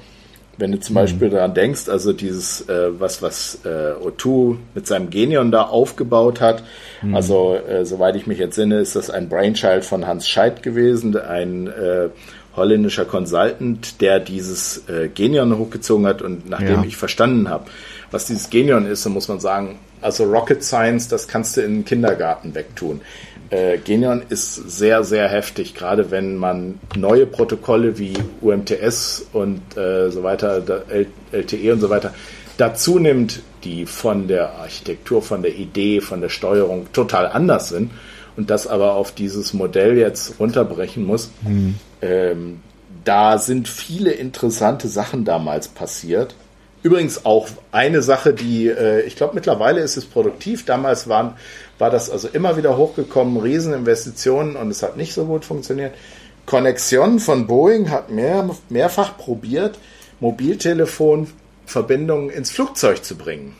Wenn 0.57 0.71
du 0.71 0.79
zum 0.79 0.93
mhm. 0.93 0.99
Beispiel 0.99 1.29
daran 1.29 1.53
denkst, 1.53 1.89
also 1.89 2.13
dieses, 2.13 2.61
äh, 2.69 2.99
was, 2.99 3.21
was 3.21 3.59
äh, 3.65 3.93
O2 3.93 4.57
mit 4.73 4.87
seinem 4.87 5.09
Genion 5.09 5.51
da 5.51 5.63
aufgebaut 5.63 6.41
hat, 6.41 6.63
mhm. 7.01 7.15
also 7.15 7.55
äh, 7.55 7.85
soweit 7.85 8.15
ich 8.15 8.27
mich 8.27 8.39
entsinne, 8.39 8.79
ist 8.79 8.95
das 8.95 9.09
ein 9.09 9.29
Brainchild 9.29 9.83
von 9.83 10.07
Hans 10.07 10.27
Scheidt 10.27 10.63
gewesen, 10.63 11.17
ein 11.17 11.67
äh, 11.67 12.09
holländischer 12.55 13.05
Consultant, 13.05 14.01
der 14.01 14.19
dieses 14.19 14.87
äh, 14.87 15.09
Genion 15.09 15.57
hochgezogen 15.57 16.07
hat 16.07 16.21
und 16.21 16.49
nachdem 16.49 16.81
ja. 16.81 16.83
ich 16.85 16.95
verstanden 16.95 17.49
habe, 17.49 17.65
was 18.11 18.27
dieses 18.27 18.49
Genion 18.49 18.85
ist, 18.85 19.05
dann 19.05 19.13
muss 19.13 19.27
man 19.27 19.39
sagen, 19.39 19.79
also 20.01 20.23
Rocket 20.23 20.63
Science, 20.63 21.07
das 21.07 21.27
kannst 21.27 21.57
du 21.57 21.61
in 21.61 21.79
den 21.79 21.85
Kindergarten 21.85 22.55
wegtun 22.55 23.01
äh, 23.55 23.77
Genion 23.77 24.23
ist 24.29 24.55
sehr, 24.55 25.03
sehr 25.03 25.27
heftig, 25.27 25.75
gerade 25.75 26.11
wenn 26.11 26.35
man 26.35 26.79
neue 26.95 27.25
Protokolle 27.25 27.97
wie 27.97 28.13
UMTS 28.41 29.27
und 29.33 29.77
äh, 29.77 30.09
so 30.11 30.23
weiter, 30.23 30.63
LTE 31.31 31.73
und 31.73 31.79
so 31.79 31.89
weiter 31.89 32.13
dazu 32.57 32.99
nimmt, 32.99 33.41
die 33.63 33.85
von 33.85 34.27
der 34.27 34.55
Architektur, 34.55 35.21
von 35.21 35.41
der 35.41 35.55
Idee, 35.55 36.01
von 36.01 36.21
der 36.21 36.29
Steuerung 36.29 36.87
total 36.93 37.27
anders 37.27 37.69
sind 37.69 37.91
und 38.37 38.49
das 38.49 38.67
aber 38.67 38.93
auf 38.93 39.11
dieses 39.11 39.53
Modell 39.53 39.97
jetzt 39.97 40.39
runterbrechen 40.39 41.03
muss. 41.03 41.31
Mhm. 41.41 41.75
Ähm, 42.01 42.59
da 43.03 43.37
sind 43.37 43.67
viele 43.67 44.11
interessante 44.11 44.87
Sachen 44.87 45.25
damals 45.25 45.67
passiert. 45.67 46.35
Übrigens 46.85 47.25
auch 47.25 47.47
eine 47.71 48.03
Sache, 48.03 48.33
die, 48.33 48.67
äh, 48.67 49.01
ich 49.01 49.15
glaube, 49.15 49.33
mittlerweile 49.33 49.81
ist 49.81 49.97
es 49.97 50.05
produktiv. 50.05 50.65
Damals 50.65 51.07
waren, 51.09 51.33
war 51.77 51.89
das 51.89 52.09
also 52.09 52.27
immer 52.27 52.57
wieder 52.57 52.77
hochgekommen, 52.77 53.37
Rieseninvestitionen 53.37 54.55
und 54.55 54.71
es 54.71 54.81
hat 54.83 54.97
nicht 54.97 55.13
so 55.13 55.25
gut 55.25 55.45
funktioniert. 55.45 55.93
Connexion 56.45 57.19
von 57.19 57.47
Boeing 57.47 57.89
hat 57.89 58.11
mehr, 58.11 58.47
mehrfach 58.69 59.17
probiert, 59.17 59.79
Mobiltelefonverbindungen 60.19 62.29
ins 62.29 62.51
Flugzeug 62.51 63.03
zu 63.03 63.17
bringen. 63.17 63.55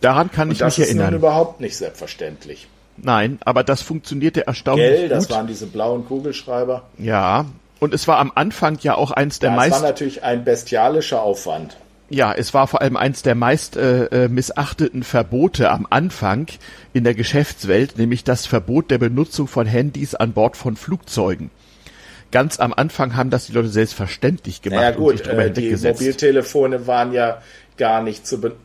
Daran 0.00 0.30
kann 0.30 0.50
ich 0.50 0.64
mich 0.64 0.78
erinnern. 0.78 0.98
Das 0.98 1.06
ist 1.06 1.10
nun 1.10 1.18
überhaupt 1.18 1.60
nicht 1.60 1.76
selbstverständlich. 1.76 2.68
Nein, 2.96 3.38
aber 3.44 3.64
das 3.64 3.82
funktionierte 3.82 4.46
erstaunlich 4.46 4.86
Gell, 4.86 5.08
gut. 5.08 5.12
das 5.12 5.28
waren 5.30 5.46
diese 5.46 5.66
blauen 5.66 6.06
Kugelschreiber. 6.06 6.84
Ja, 6.98 7.46
und 7.80 7.94
es 7.94 8.06
war 8.06 8.18
am 8.18 8.30
Anfang 8.34 8.78
ja 8.82 8.94
auch 8.94 9.10
eins 9.10 9.40
der 9.40 9.50
ja, 9.50 9.56
meist... 9.56 9.74
Es 9.74 9.82
war 9.82 9.88
natürlich 9.88 10.22
ein 10.22 10.44
bestialischer 10.44 11.22
Aufwand. 11.22 11.76
Ja, 12.12 12.34
es 12.34 12.52
war 12.52 12.66
vor 12.66 12.82
allem 12.82 12.98
eins 12.98 13.22
der 13.22 13.34
meist 13.34 13.76
äh, 13.76 14.04
äh, 14.04 14.28
missachteten 14.28 15.02
Verbote 15.02 15.70
am 15.70 15.86
Anfang 15.88 16.46
in 16.92 17.04
der 17.04 17.14
Geschäftswelt, 17.14 17.96
nämlich 17.96 18.22
das 18.22 18.44
Verbot 18.44 18.90
der 18.90 18.98
Benutzung 18.98 19.48
von 19.48 19.66
Handys 19.66 20.14
an 20.14 20.32
Bord 20.32 20.58
von 20.58 20.76
Flugzeugen. 20.76 21.50
Ganz 22.30 22.60
am 22.60 22.74
Anfang 22.74 23.16
haben 23.16 23.30
das 23.30 23.46
die 23.46 23.52
Leute 23.52 23.68
selbstverständlich 23.68 24.60
gemacht 24.60 24.80
naja, 24.80 24.94
gut, 24.94 25.12
und 25.12 25.24
sich 25.24 25.28
äh, 25.28 25.50
Die 25.50 25.76
Mobiltelefone 25.76 26.86
waren 26.86 27.12
ja 27.12 27.40
gar 27.78 28.02
nicht 28.02 28.26
zu 28.26 28.40
be 28.40 28.56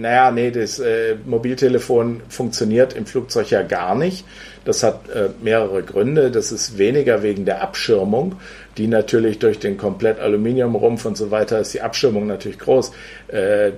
naja, 0.00 0.30
nee, 0.30 0.50
das 0.50 0.78
äh, 0.78 1.16
Mobiltelefon 1.26 2.22
funktioniert 2.28 2.94
im 2.94 3.06
Flugzeug 3.06 3.50
ja 3.50 3.62
gar 3.62 3.94
nicht. 3.94 4.24
Das 4.64 4.82
hat 4.82 5.08
äh, 5.08 5.30
mehrere 5.42 5.82
Gründe. 5.82 6.30
Das 6.30 6.52
ist 6.52 6.78
weniger 6.78 7.22
wegen 7.22 7.44
der 7.44 7.62
Abschirmung, 7.62 8.36
die 8.76 8.86
natürlich 8.86 9.38
durch 9.38 9.58
den 9.58 9.76
komplett 9.76 10.18
Aluminiumrumpf 10.18 11.04
und 11.04 11.16
so 11.16 11.30
weiter 11.30 11.60
ist 11.60 11.74
die 11.74 11.80
Abschirmung 11.80 12.26
natürlich 12.26 12.58
groß. 12.58 12.92
Äh, 13.28 13.72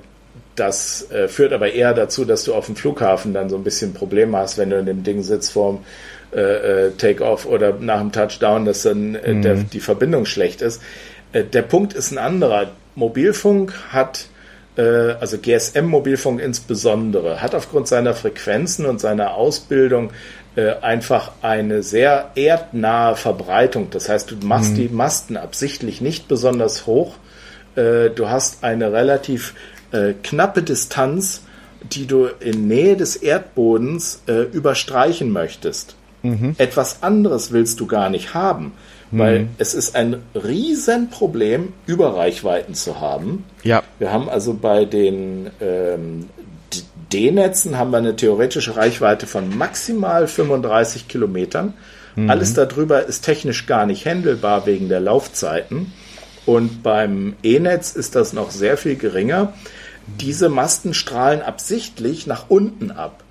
das 0.55 1.11
äh, 1.11 1.29
führt 1.29 1.53
aber 1.53 1.73
eher 1.73 1.95
dazu, 1.95 2.25
dass 2.25 2.45
du 2.45 2.55
auf 2.55 2.67
dem 2.67 2.77
Flughafen 2.77 3.33
dann 3.33 3.49
so 3.49 3.57
ein 3.57 3.65
bisschen 3.65 3.95
Probleme 3.95 4.37
hast, 4.37 4.59
wenn 4.59 4.71
du 4.71 4.79
in 4.79 4.87
dem 4.87 5.03
Ding 5.03 5.23
sitzt 5.23 5.53
vorm 5.53 5.85
äh, 6.35 6.87
äh 6.87 6.91
Take-off 6.93 7.47
oder 7.47 7.75
nach 7.81 8.01
dem 8.01 8.13
Touchdown, 8.13 8.65
dass 8.65 8.83
dann 8.83 9.15
äh, 9.15 9.35
mhm. 9.35 9.43
der, 9.43 9.55
die 9.55 9.81
Verbindung 9.81 10.27
schlecht 10.27 10.63
ist. 10.63 10.83
Der 11.35 11.63
Punkt 11.63 11.95
ist 11.95 12.11
ein 12.11 12.19
anderer. 12.19 12.73
Mobilfunk 12.95 13.73
hat 13.89 14.27
also 14.81 15.39
GSM-Mobilfunk 15.39 16.41
insbesondere, 16.41 17.43
hat 17.43 17.55
aufgrund 17.55 17.89
seiner 17.89 18.15
Frequenzen 18.15 18.87
und 18.87 19.01
seiner 19.01 19.35
Ausbildung 19.35 20.11
äh, 20.57 20.75
einfach 20.81 21.33
eine 21.43 21.83
sehr 21.83 22.31
erdnahe 22.35 23.17
Verbreitung. 23.17 23.89
Das 23.91 24.09
heißt, 24.09 24.31
du 24.31 24.37
machst 24.47 24.73
mhm. 24.73 24.77
die 24.77 24.89
Masten 24.89 25.37
absichtlich 25.37 26.01
nicht 26.01 26.29
besonders 26.29 26.87
hoch. 26.87 27.17
Äh, 27.75 28.11
du 28.11 28.29
hast 28.29 28.65
eine 28.65 28.93
relativ 28.93 29.55
knappe 30.23 30.63
Distanz, 30.63 31.43
die 31.83 32.07
du 32.07 32.25
in 32.41 32.67
Nähe 32.67 32.97
des 32.97 33.15
Erdbodens 33.17 34.23
überstreichen 34.55 35.31
möchtest. 35.31 35.97
Mhm. 36.23 36.55
Etwas 36.57 37.03
anderes 37.03 37.53
willst 37.53 37.79
du 37.79 37.87
gar 37.87 38.09
nicht 38.09 38.33
haben. 38.33 38.73
Weil 39.13 39.41
mhm. 39.41 39.49
es 39.59 39.75
ist 39.75 39.95
ein 39.95 40.23
Riesenproblem, 40.35 41.75
Überreichweiten 41.87 42.75
zu 42.75 43.01
haben. 43.01 43.45
Ja. 43.63 43.83
Wir 43.99 44.11
haben 44.11 44.29
also 44.29 44.55
bei 44.55 44.87
den 44.87 45.51
ähm, 45.61 46.31
D-Netzen 47.13 47.77
haben 47.77 47.91
wir 47.91 47.99
eine 47.99 48.17
theoretische 48.17 48.77
Reichweite 48.77 49.27
von 49.27 49.57
maximal 49.57 50.27
35 50.27 51.09
Kilometern. 51.09 51.75
Mhm. 52.17 52.31
Alles 52.31 52.55
darüber 52.55 53.05
ist 53.05 53.23
technisch 53.23 53.67
gar 53.67 53.85
nicht 53.85 54.07
handelbar 54.07 54.67
wegen 54.67 54.89
der 54.89 55.01
Laufzeiten. 55.01 55.93
Und 56.47 56.83
beim 56.83 57.37
E-Netz 57.43 57.93
ist 57.93 58.17
das 58.17 58.33
noch 58.33 58.51
sehr 58.51 58.77
viel 58.77 58.97
geringer. 58.97 59.53
Diese 60.21 60.49
Masten 60.49 60.95
strahlen 60.95 61.43
absichtlich 61.43 62.27
nach 62.27 62.47
unten 62.49 62.91
ab. 62.91 63.23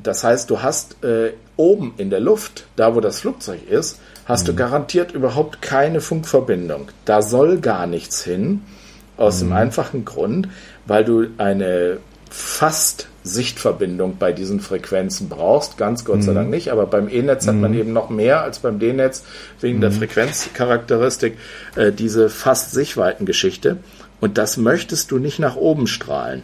Das 0.00 0.22
heißt, 0.22 0.50
du 0.50 0.62
hast 0.62 1.02
äh, 1.02 1.32
oben 1.56 1.94
in 1.96 2.10
der 2.10 2.20
Luft, 2.20 2.66
da 2.76 2.94
wo 2.94 3.00
das 3.00 3.20
Flugzeug 3.20 3.68
ist, 3.68 3.98
hast 4.26 4.42
mhm. 4.42 4.46
du 4.46 4.54
garantiert 4.56 5.12
überhaupt 5.12 5.62
keine 5.62 6.00
Funkverbindung. 6.00 6.88
Da 7.04 7.22
soll 7.22 7.58
gar 7.60 7.86
nichts 7.86 8.22
hin, 8.22 8.62
aus 9.16 9.40
mhm. 9.40 9.48
dem 9.48 9.52
einfachen 9.54 10.04
Grund, 10.04 10.48
weil 10.86 11.04
du 11.04 11.26
eine 11.38 11.98
fast 12.30 13.08
Sichtverbindung 13.22 14.18
bei 14.18 14.32
diesen 14.32 14.60
Frequenzen 14.60 15.28
brauchst. 15.28 15.78
Ganz 15.78 16.04
Gott 16.04 16.22
sei 16.22 16.32
mhm. 16.32 16.36
Dank 16.36 16.50
nicht, 16.50 16.70
aber 16.70 16.86
beim 16.86 17.08
E-Netz 17.08 17.46
hat 17.46 17.56
man 17.56 17.72
mhm. 17.72 17.78
eben 17.78 17.92
noch 17.92 18.10
mehr 18.10 18.42
als 18.42 18.60
beim 18.60 18.78
D-Netz 18.78 19.24
wegen 19.60 19.80
der 19.80 19.90
mhm. 19.90 19.94
Frequenzcharakteristik 19.94 21.36
äh, 21.74 21.92
diese 21.92 22.28
fast 22.28 22.72
Sichtweitengeschichte. 22.72 23.78
Und 24.20 24.38
das 24.38 24.56
möchtest 24.56 25.10
du 25.10 25.18
nicht 25.18 25.38
nach 25.38 25.56
oben 25.56 25.86
strahlen. 25.86 26.42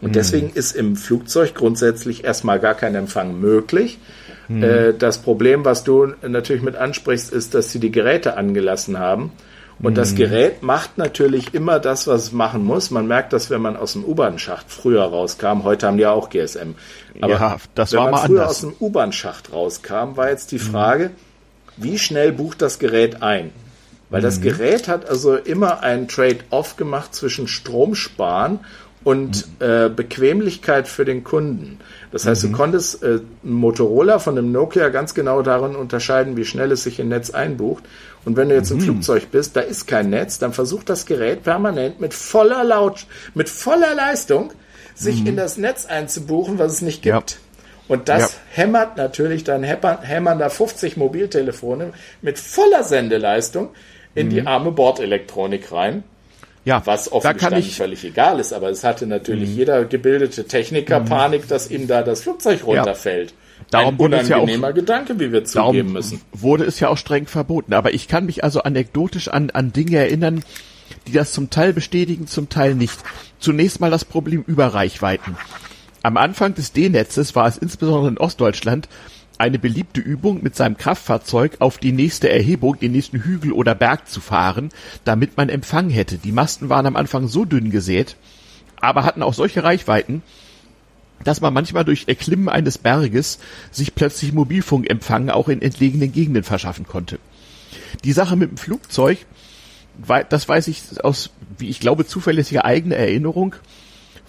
Und 0.00 0.16
deswegen 0.16 0.50
ist 0.52 0.76
im 0.76 0.96
Flugzeug 0.96 1.54
grundsätzlich 1.54 2.24
erstmal 2.24 2.60
gar 2.60 2.74
kein 2.74 2.94
Empfang 2.94 3.40
möglich. 3.40 3.98
Äh, 4.48 4.94
das 4.94 5.18
Problem, 5.18 5.64
was 5.64 5.84
du 5.84 6.12
natürlich 6.22 6.62
mit 6.62 6.76
ansprichst, 6.76 7.32
ist, 7.32 7.54
dass 7.54 7.72
sie 7.72 7.80
die 7.80 7.90
Geräte 7.90 8.36
angelassen 8.36 8.98
haben. 8.98 9.32
Und 9.80 9.92
mhm. 9.92 9.96
das 9.96 10.14
Gerät 10.14 10.62
macht 10.62 10.98
natürlich 10.98 11.52
immer 11.52 11.80
das, 11.80 12.06
was 12.06 12.24
es 12.24 12.32
machen 12.32 12.64
muss. 12.64 12.90
Man 12.90 13.06
merkt 13.06 13.32
das, 13.32 13.50
wenn 13.50 13.60
man 13.60 13.76
aus 13.76 13.94
dem 13.94 14.04
U-Bahn-Schacht 14.04 14.66
früher 14.68 15.02
rauskam. 15.02 15.64
Heute 15.64 15.86
haben 15.86 15.96
die 15.96 16.04
ja 16.04 16.12
auch 16.12 16.30
GSM. 16.30 16.74
Aber 17.20 17.32
ja, 17.32 17.56
das 17.74 17.92
wenn 17.92 17.98
war 17.98 18.04
man 18.04 18.12
mal 18.12 18.26
früher 18.26 18.42
anders. 18.42 18.50
aus 18.50 18.60
dem 18.60 18.74
U-Bahn-Schacht 18.80 19.52
rauskam, 19.52 20.16
war 20.16 20.30
jetzt 20.30 20.52
die 20.52 20.56
mhm. 20.56 20.60
Frage, 20.60 21.10
wie 21.76 21.98
schnell 21.98 22.32
bucht 22.32 22.62
das 22.62 22.78
Gerät 22.78 23.22
ein? 23.22 23.50
Weil 24.10 24.22
das 24.22 24.38
mhm. 24.38 24.42
Gerät 24.42 24.86
hat 24.86 25.08
also 25.08 25.34
immer 25.34 25.82
einen 25.82 26.06
Trade-off 26.06 26.76
gemacht 26.76 27.14
zwischen 27.14 27.48
Stromsparen 27.48 28.60
und 29.04 29.46
mhm. 29.60 29.66
äh, 29.66 29.88
Bequemlichkeit 29.90 30.88
für 30.88 31.04
den 31.04 31.22
Kunden. 31.22 31.78
Das 32.10 32.26
heißt, 32.26 32.44
mhm. 32.44 32.50
du 32.50 32.56
konntest 32.56 33.02
äh, 33.02 33.20
Motorola 33.42 34.18
von 34.18 34.36
einem 34.36 34.50
Nokia 34.50 34.88
ganz 34.88 35.14
genau 35.14 35.42
darin 35.42 35.76
unterscheiden, 35.76 36.36
wie 36.36 36.44
schnell 36.44 36.72
es 36.72 36.84
sich 36.84 36.98
im 36.98 37.10
Netz 37.10 37.30
einbucht. 37.30 37.84
Und 38.24 38.36
wenn 38.36 38.48
du 38.48 38.54
jetzt 38.54 38.70
mhm. 38.70 38.78
im 38.78 38.84
Flugzeug 38.84 39.30
bist, 39.30 39.56
da 39.56 39.60
ist 39.60 39.86
kein 39.86 40.10
Netz, 40.10 40.38
dann 40.38 40.54
versucht 40.54 40.88
das 40.88 41.04
Gerät 41.04 41.42
permanent 41.44 42.00
mit 42.00 42.14
voller 42.14 42.64
Laut, 42.64 43.06
mit 43.34 43.50
voller 43.50 43.94
Leistung 43.94 44.52
sich 44.94 45.20
mhm. 45.20 45.28
in 45.28 45.36
das 45.36 45.58
Netz 45.58 45.86
einzubuchen, 45.86 46.58
was 46.58 46.72
es 46.72 46.82
nicht 46.82 47.02
gibt. 47.02 47.32
Ja. 47.32 47.38
Und 47.86 48.08
das 48.08 48.32
ja. 48.32 48.38
hämmert 48.52 48.96
natürlich 48.96 49.44
dann 49.44 49.62
hämmern 49.62 50.38
da 50.38 50.48
50 50.48 50.96
Mobiltelefone 50.96 51.92
mit 52.22 52.38
voller 52.38 52.82
Sendeleistung 52.82 53.68
in 54.14 54.30
die 54.30 54.40
mhm. 54.40 54.46
arme 54.46 54.72
Bordelektronik 54.72 55.70
rein. 55.70 56.02
Ja, 56.64 56.82
was 56.86 57.12
offen 57.12 57.36
da 57.38 57.56
ich, 57.58 57.76
völlig 57.76 58.04
egal 58.04 58.40
ist, 58.40 58.52
aber 58.52 58.70
es 58.70 58.84
hatte 58.84 59.06
natürlich 59.06 59.50
mhm. 59.50 59.56
jeder 59.56 59.84
gebildete 59.84 60.46
Techniker 60.46 61.00
mhm. 61.00 61.04
Panik, 61.04 61.48
dass 61.48 61.70
ihm 61.70 61.86
da 61.86 62.02
das 62.02 62.22
Flugzeug 62.22 62.64
runterfällt. 62.66 63.30
Ja. 63.30 63.36
Darum 63.70 63.94
Ein 63.94 64.00
unangenehmer 64.00 64.68
ja 64.68 64.72
auch, 64.72 64.74
Gedanke, 64.74 65.20
wie 65.20 65.32
wir 65.32 65.44
zugeben 65.44 65.92
müssen. 65.92 66.20
Wurde 66.32 66.64
es 66.64 66.80
ja 66.80 66.88
auch 66.88 66.96
streng 66.96 67.26
verboten. 67.26 67.72
Aber 67.74 67.94
ich 67.94 68.08
kann 68.08 68.26
mich 68.26 68.44
also 68.44 68.62
anekdotisch 68.62 69.28
an, 69.28 69.50
an 69.50 69.72
Dinge 69.72 69.96
erinnern, 69.96 70.44
die 71.06 71.12
das 71.12 71.32
zum 71.32 71.50
Teil 71.50 71.72
bestätigen, 71.72 72.26
zum 72.26 72.48
Teil 72.48 72.74
nicht. 72.74 72.98
Zunächst 73.38 73.80
mal 73.80 73.90
das 73.90 74.04
Problem 74.04 74.42
Überreichweiten. 74.46 75.36
Am 76.02 76.16
Anfang 76.16 76.54
des 76.54 76.72
D-Netzes 76.72 77.34
war 77.34 77.46
es 77.46 77.56
insbesondere 77.58 78.08
in 78.08 78.18
Ostdeutschland 78.18 78.88
eine 79.38 79.58
beliebte 79.58 80.00
Übung, 80.00 80.42
mit 80.42 80.54
seinem 80.54 80.76
Kraftfahrzeug 80.76 81.56
auf 81.58 81.78
die 81.78 81.92
nächste 81.92 82.30
Erhebung, 82.30 82.78
den 82.78 82.92
nächsten 82.92 83.20
Hügel 83.20 83.52
oder 83.52 83.74
Berg 83.74 84.08
zu 84.08 84.20
fahren, 84.20 84.70
damit 85.04 85.36
man 85.36 85.48
Empfang 85.48 85.90
hätte. 85.90 86.18
Die 86.18 86.32
Masten 86.32 86.68
waren 86.68 86.86
am 86.86 86.96
Anfang 86.96 87.26
so 87.26 87.44
dünn 87.44 87.70
gesät, 87.70 88.16
aber 88.80 89.04
hatten 89.04 89.22
auch 89.22 89.34
solche 89.34 89.64
Reichweiten, 89.64 90.22
dass 91.24 91.40
man 91.40 91.54
manchmal 91.54 91.84
durch 91.84 92.04
Erklimmen 92.06 92.48
eines 92.48 92.78
Berges 92.78 93.38
sich 93.70 93.94
plötzlich 93.94 94.32
Mobilfunkempfang 94.32 95.30
auch 95.30 95.48
in 95.48 95.62
entlegenen 95.62 96.12
Gegenden 96.12 96.44
verschaffen 96.44 96.86
konnte. 96.86 97.18
Die 98.04 98.12
Sache 98.12 98.36
mit 98.36 98.50
dem 98.50 98.56
Flugzeug, 98.56 99.18
das 100.28 100.48
weiß 100.48 100.68
ich 100.68 101.02
aus, 101.02 101.30
wie 101.58 101.68
ich 101.68 101.80
glaube, 101.80 102.06
zuverlässiger 102.06 102.64
eigener 102.64 102.96
Erinnerung, 102.96 103.56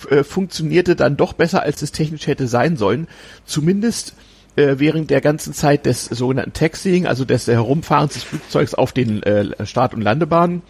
äh, 0.10 0.24
funktionierte 0.24 0.95
dann 0.95 1.18
doch 1.18 1.34
besser, 1.34 1.64
als 1.64 1.82
es 1.82 1.91
technisch 1.91 2.28
hätte 2.28 2.47
sein 2.47 2.78
sollen. 2.78 3.08
Zumindest 3.45 4.14
äh, 4.56 4.76
während 4.78 5.10
der 5.10 5.22
ganzen 5.22 5.53
Zeit 5.53 5.86
des 5.86 6.06
sogenannten 6.06 6.53
Taxiing, 6.53 7.08
also 7.08 7.26
des 7.26 7.47
Herumfahrens 7.47 8.14
des 8.14 8.24
Flugzeugs 8.24 8.74
auf 8.74 8.91
den 8.91 9.24
äh, 9.24 9.66
Start- 9.66 9.93
und 9.93 10.01
Landebahnen. 10.01 10.62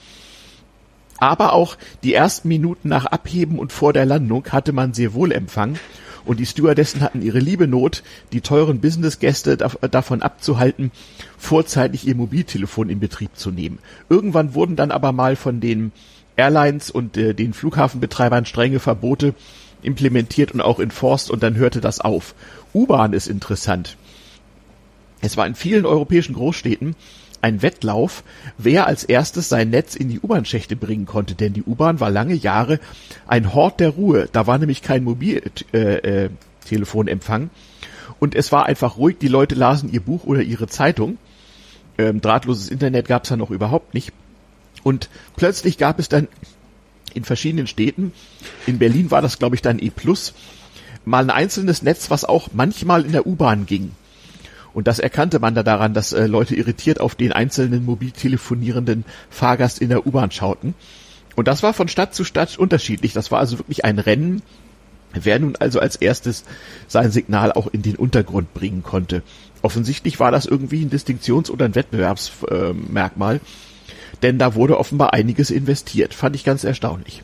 Aber 1.17 1.53
auch 1.53 1.77
die 2.03 2.13
ersten 2.13 2.49
Minuten 2.49 2.89
nach 2.89 3.05
Abheben 3.05 3.57
und 3.57 3.71
vor 3.71 3.93
der 3.93 4.05
Landung 4.05 4.45
hatte 4.49 4.73
man 4.73 4.93
sehr 4.93 5.13
wohl 5.13 5.31
Empfang 5.31 5.77
und 6.25 6.39
die 6.39 6.45
Stewardessen 6.45 7.01
hatten 7.01 7.21
ihre 7.21 7.39
liebe 7.39 7.67
Not, 7.67 8.03
die 8.33 8.41
teuren 8.41 8.81
Businessgäste 8.81 9.57
davon 9.57 10.21
abzuhalten, 10.21 10.91
vorzeitig 11.37 12.07
ihr 12.07 12.15
Mobiltelefon 12.15 12.89
in 12.89 12.99
Betrieb 12.99 13.31
zu 13.35 13.51
nehmen. 13.51 13.79
Irgendwann 14.09 14.55
wurden 14.55 14.75
dann 14.75 14.91
aber 14.91 15.11
mal 15.11 15.35
von 15.35 15.59
den 15.59 15.91
Airlines 16.35 16.91
und 16.91 17.15
äh, 17.15 17.33
den 17.33 17.53
Flughafenbetreibern 17.53 18.45
strenge 18.45 18.79
Verbote 18.79 19.35
implementiert 19.81 20.51
und 20.51 20.61
auch 20.61 20.79
enforced 20.79 21.29
und 21.29 21.43
dann 21.43 21.55
hörte 21.55 21.79
das 21.79 22.01
auf. 22.01 22.35
U-Bahn 22.75 23.13
ist 23.13 23.27
interessant. 23.27 23.97
Es 25.21 25.37
war 25.37 25.47
in 25.47 25.55
vielen 25.55 25.85
europäischen 25.85 26.35
Großstädten 26.35 26.95
ein 27.41 27.61
Wettlauf, 27.61 28.23
wer 28.57 28.87
als 28.87 29.03
erstes 29.03 29.49
sein 29.49 29.69
Netz 29.69 29.95
in 29.95 30.09
die 30.09 30.19
U-Bahn-Schächte 30.19 30.75
bringen 30.75 31.05
konnte, 31.05 31.35
denn 31.35 31.53
die 31.53 31.61
U-Bahn 31.63 31.99
war 31.99 32.09
lange 32.09 32.33
Jahre 32.33 32.79
ein 33.27 33.53
Hort 33.53 33.79
der 33.79 33.91
Ruhe. 33.91 34.27
Da 34.31 34.47
war 34.47 34.57
nämlich 34.57 34.81
kein 34.81 35.03
Mobiltelefonempfang 35.03 37.41
äh, 37.41 37.45
äh, 37.45 37.49
und 38.19 38.33
es 38.35 38.51
war 38.51 38.65
einfach 38.65 38.97
ruhig. 38.97 39.17
Die 39.19 39.27
Leute 39.27 39.53
lasen 39.55 39.91
ihr 39.91 40.01
Buch 40.01 40.23
oder 40.25 40.41
ihre 40.41 40.67
Zeitung. 40.67 41.17
Ähm, 41.97 42.19
drahtloses 42.19 42.69
Internet 42.69 43.07
gab 43.07 43.23
es 43.23 43.29
ja 43.29 43.37
noch 43.37 43.51
überhaupt 43.51 43.93
nicht. 43.93 44.11
Und 44.83 45.09
plötzlich 45.35 45.77
gab 45.77 45.99
es 45.99 46.09
dann 46.09 46.27
in 47.13 47.23
verschiedenen 47.23 47.67
Städten, 47.67 48.11
in 48.67 48.77
Berlin 48.77 49.11
war 49.11 49.21
das 49.21 49.39
glaube 49.39 49.55
ich 49.55 49.61
dann 49.61 49.79
E+, 49.79 49.89
mal 51.05 51.23
ein 51.23 51.29
einzelnes 51.29 51.81
Netz, 51.81 52.09
was 52.09 52.25
auch 52.25 52.49
manchmal 52.53 53.05
in 53.05 53.11
der 53.11 53.25
U-Bahn 53.25 53.65
ging. 53.65 53.91
Und 54.73 54.87
das 54.87 54.99
erkannte 54.99 55.39
man 55.39 55.55
da 55.55 55.63
daran, 55.63 55.93
dass 55.93 56.11
äh, 56.11 56.27
Leute 56.27 56.55
irritiert 56.55 56.99
auf 56.99 57.15
den 57.15 57.31
einzelnen 57.31 57.85
mobil 57.85 58.11
telefonierenden 58.11 59.05
Fahrgast 59.29 59.79
in 59.79 59.89
der 59.89 60.05
U-Bahn 60.05 60.31
schauten. 60.31 60.73
Und 61.35 61.47
das 61.47 61.63
war 61.63 61.73
von 61.73 61.87
Stadt 61.87 62.13
zu 62.13 62.25
Stadt 62.25 62.57
unterschiedlich. 62.57 63.13
Das 63.13 63.31
war 63.31 63.39
also 63.39 63.57
wirklich 63.59 63.85
ein 63.85 63.99
Rennen, 63.99 64.41
wer 65.13 65.39
nun 65.39 65.55
also 65.55 65.79
als 65.79 65.95
erstes 65.95 66.43
sein 66.87 67.11
Signal 67.11 67.53
auch 67.53 67.67
in 67.67 67.83
den 67.83 67.95
Untergrund 67.95 68.53
bringen 68.53 68.83
konnte. 68.83 69.23
Offensichtlich 69.61 70.19
war 70.19 70.31
das 70.31 70.45
irgendwie 70.45 70.83
ein 70.83 70.89
Distinktions- 70.89 71.49
oder 71.49 71.65
ein 71.65 71.75
Wettbewerbsmerkmal, 71.75 73.37
äh, 73.37 73.39
denn 74.23 74.37
da 74.39 74.55
wurde 74.55 74.77
offenbar 74.77 75.13
einiges 75.13 75.51
investiert. 75.51 76.13
Fand 76.13 76.35
ich 76.35 76.43
ganz 76.43 76.63
erstaunlich. 76.63 77.23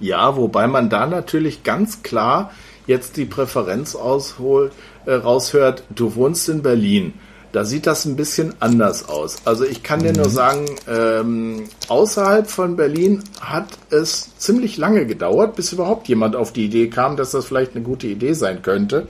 Ja, 0.00 0.36
wobei 0.36 0.66
man 0.66 0.88
da 0.88 1.06
natürlich 1.06 1.62
ganz 1.64 2.02
klar 2.02 2.52
jetzt 2.86 3.16
die 3.16 3.24
Präferenz 3.24 3.94
ausholt, 3.94 4.72
äh, 5.06 5.12
raushört, 5.12 5.82
du 5.90 6.14
wohnst 6.14 6.48
in 6.48 6.62
Berlin. 6.62 7.14
Da 7.52 7.64
sieht 7.64 7.86
das 7.86 8.04
ein 8.04 8.16
bisschen 8.16 8.54
anders 8.60 9.08
aus. 9.08 9.38
Also 9.44 9.64
ich 9.64 9.82
kann 9.82 10.00
dir 10.00 10.12
nur 10.12 10.26
mhm. 10.26 10.32
sagen, 10.32 10.66
ähm, 10.86 11.64
außerhalb 11.88 12.50
von 12.50 12.76
Berlin 12.76 13.24
hat 13.40 13.68
es 13.90 14.36
ziemlich 14.36 14.76
lange 14.76 15.06
gedauert, 15.06 15.56
bis 15.56 15.72
überhaupt 15.72 16.08
jemand 16.08 16.36
auf 16.36 16.52
die 16.52 16.66
Idee 16.66 16.88
kam, 16.88 17.16
dass 17.16 17.30
das 17.30 17.46
vielleicht 17.46 17.74
eine 17.74 17.84
gute 17.84 18.06
Idee 18.06 18.34
sein 18.34 18.60
könnte. 18.62 19.08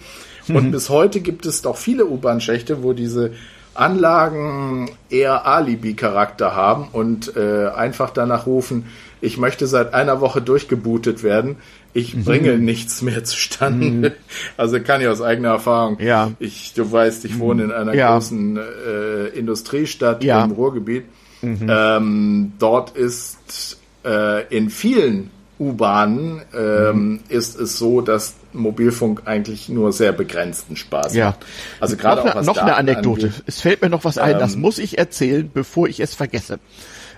Und 0.48 0.66
mhm. 0.66 0.70
bis 0.70 0.88
heute 0.88 1.20
gibt 1.20 1.46
es 1.46 1.62
doch 1.62 1.76
viele 1.76 2.06
U-Bahn-Schächte, 2.06 2.82
wo 2.82 2.92
diese 2.92 3.32
Anlagen 3.74 4.90
eher 5.10 5.46
Alibi-Charakter 5.46 6.54
haben 6.54 6.88
und 6.92 7.36
äh, 7.36 7.68
einfach 7.68 8.10
danach 8.10 8.46
rufen, 8.46 8.86
ich 9.20 9.38
möchte 9.38 9.66
seit 9.66 9.94
einer 9.94 10.20
Woche 10.20 10.40
durchgebootet 10.40 11.22
werden. 11.22 11.56
Ich 11.94 12.14
mhm. 12.14 12.24
bringe 12.24 12.58
nichts 12.58 13.02
mehr 13.02 13.24
zustande. 13.24 13.86
Mhm. 13.86 14.12
Also 14.56 14.80
kann 14.80 15.00
ich 15.00 15.08
aus 15.08 15.20
eigener 15.20 15.50
Erfahrung. 15.50 15.98
Ja. 16.00 16.32
Ich, 16.38 16.72
du 16.74 16.90
weißt, 16.90 17.24
ich 17.24 17.38
wohne 17.38 17.64
in 17.64 17.72
einer 17.72 17.94
ja. 17.94 18.12
großen 18.12 18.56
äh, 18.56 19.26
Industriestadt 19.28 20.22
ja. 20.24 20.44
im 20.44 20.52
Ruhrgebiet. 20.52 21.04
Mhm. 21.42 21.66
Ähm, 21.68 22.52
dort 22.58 22.96
ist 22.96 23.78
äh, 24.04 24.44
in 24.54 24.70
vielen 24.70 25.30
U-Bahnen 25.58 26.42
ähm, 26.54 27.08
mhm. 27.08 27.20
ist 27.28 27.58
es 27.58 27.78
so, 27.78 28.00
dass 28.00 28.34
Mobilfunk 28.52 29.22
eigentlich 29.24 29.68
nur 29.68 29.92
sehr 29.92 30.12
begrenzten 30.12 30.76
Spaß 30.76 31.14
ja. 31.14 31.26
macht. 31.26 31.46
Also 31.80 31.96
gerade 31.96 32.22
auch 32.22 32.34
was 32.36 32.46
noch 32.46 32.58
eine 32.58 32.76
Anekdote. 32.76 33.26
Angeht. 33.26 33.42
Es 33.46 33.60
fällt 33.60 33.82
mir 33.82 33.88
noch 33.88 34.04
was 34.04 34.18
ein, 34.18 34.38
das 34.38 34.54
ähm, 34.54 34.60
muss 34.60 34.78
ich 34.78 34.98
erzählen, 34.98 35.50
bevor 35.52 35.88
ich 35.88 36.00
es 36.00 36.14
vergesse. 36.14 36.60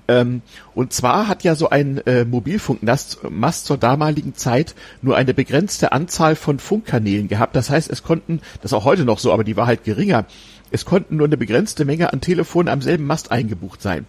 Ähm, 0.08 0.42
und 0.74 0.92
zwar 0.92 1.28
hat 1.28 1.44
ja 1.44 1.54
so 1.54 1.70
ein 1.70 1.98
äh, 2.06 2.24
Mobilfunkmast 2.24 3.64
zur 3.64 3.78
damaligen 3.78 4.34
Zeit 4.34 4.74
nur 5.02 5.16
eine 5.16 5.34
begrenzte 5.34 5.92
Anzahl 5.92 6.36
von 6.36 6.58
Funkkanälen 6.58 7.28
gehabt. 7.28 7.56
Das 7.56 7.70
heißt, 7.70 7.90
es 7.90 8.02
konnten, 8.02 8.40
das 8.62 8.72
ist 8.72 8.76
auch 8.76 8.84
heute 8.84 9.04
noch 9.04 9.18
so, 9.18 9.32
aber 9.32 9.44
die 9.44 9.56
war 9.56 9.66
halt 9.66 9.84
geringer, 9.84 10.26
es 10.70 10.84
konnten 10.84 11.16
nur 11.16 11.26
eine 11.26 11.36
begrenzte 11.36 11.84
Menge 11.84 12.12
an 12.12 12.20
Telefonen 12.20 12.68
am 12.68 12.82
selben 12.82 13.06
Mast 13.06 13.32
eingebucht 13.32 13.82
sein. 13.82 14.06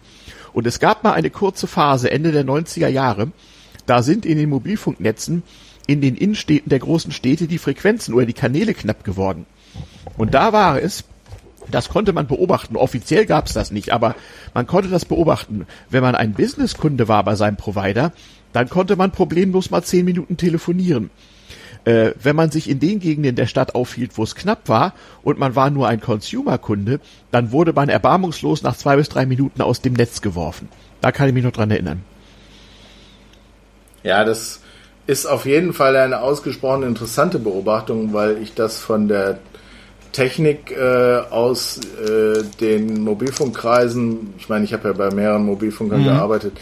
Und 0.52 0.66
es 0.66 0.80
gab 0.80 1.02
mal 1.02 1.12
eine 1.12 1.30
kurze 1.30 1.66
Phase, 1.66 2.10
Ende 2.10 2.32
der 2.32 2.44
90er 2.44 2.88
Jahre, 2.88 3.32
da 3.86 4.02
sind 4.02 4.26
in 4.26 4.38
den 4.38 4.48
Mobilfunknetzen 4.48 5.42
in 5.86 6.00
den 6.00 6.16
Innenstädten 6.16 6.70
der 6.70 6.78
großen 6.78 7.12
Städte 7.12 7.48
die 7.48 7.58
Frequenzen 7.58 8.14
oder 8.14 8.26
die 8.26 8.32
Kanäle 8.32 8.74
knapp 8.74 9.04
geworden. 9.04 9.46
Und 10.16 10.34
da 10.34 10.52
war 10.52 10.80
es, 10.80 11.04
das 11.70 11.88
konnte 11.88 12.12
man 12.12 12.26
beobachten. 12.26 12.76
Offiziell 12.76 13.26
gab 13.26 13.46
es 13.46 13.52
das 13.52 13.70
nicht, 13.70 13.92
aber 13.92 14.14
man 14.54 14.66
konnte 14.66 14.88
das 14.88 15.04
beobachten. 15.04 15.66
Wenn 15.90 16.02
man 16.02 16.14
ein 16.14 16.32
Businesskunde 16.32 17.08
war 17.08 17.24
bei 17.24 17.34
seinem 17.34 17.56
Provider, 17.56 18.12
dann 18.52 18.68
konnte 18.68 18.96
man 18.96 19.12
problemlos 19.12 19.70
mal 19.70 19.82
zehn 19.82 20.04
Minuten 20.04 20.36
telefonieren. 20.36 21.10
Äh, 21.84 22.12
wenn 22.22 22.36
man 22.36 22.50
sich 22.50 22.70
in 22.70 22.78
den 22.78 23.00
Gegenden 23.00 23.34
der 23.34 23.46
Stadt 23.46 23.74
aufhielt, 23.74 24.16
wo 24.16 24.22
es 24.22 24.36
knapp 24.36 24.68
war 24.68 24.94
und 25.22 25.38
man 25.38 25.56
war 25.56 25.70
nur 25.70 25.88
ein 25.88 26.00
Consumer-Kunde, 26.00 27.00
dann 27.32 27.50
wurde 27.50 27.72
man 27.72 27.88
erbarmungslos 27.88 28.62
nach 28.62 28.76
zwei 28.76 28.96
bis 28.96 29.08
drei 29.08 29.26
Minuten 29.26 29.62
aus 29.62 29.80
dem 29.80 29.94
Netz 29.94 30.20
geworfen. 30.20 30.68
Da 31.00 31.10
kann 31.10 31.28
ich 31.28 31.34
mich 31.34 31.42
noch 31.42 31.52
dran 31.52 31.72
erinnern. 31.72 32.04
Ja, 34.04 34.24
das 34.24 34.60
ist 35.06 35.26
auf 35.26 35.46
jeden 35.46 35.72
Fall 35.72 35.96
eine 35.96 36.20
ausgesprochen 36.20 36.84
interessante 36.84 37.40
Beobachtung, 37.40 38.12
weil 38.12 38.38
ich 38.38 38.54
das 38.54 38.78
von 38.78 39.08
der 39.08 39.38
Technik 40.12 40.70
äh, 40.70 41.20
aus 41.30 41.78
äh, 41.78 42.42
den 42.60 43.02
Mobilfunkkreisen, 43.02 44.34
ich 44.38 44.48
meine, 44.48 44.64
ich 44.64 44.72
habe 44.72 44.88
ja 44.88 44.94
bei 44.94 45.10
mehreren 45.10 45.44
Mobilfunkern 45.44 46.02
mhm. 46.02 46.04
gearbeitet, 46.04 46.52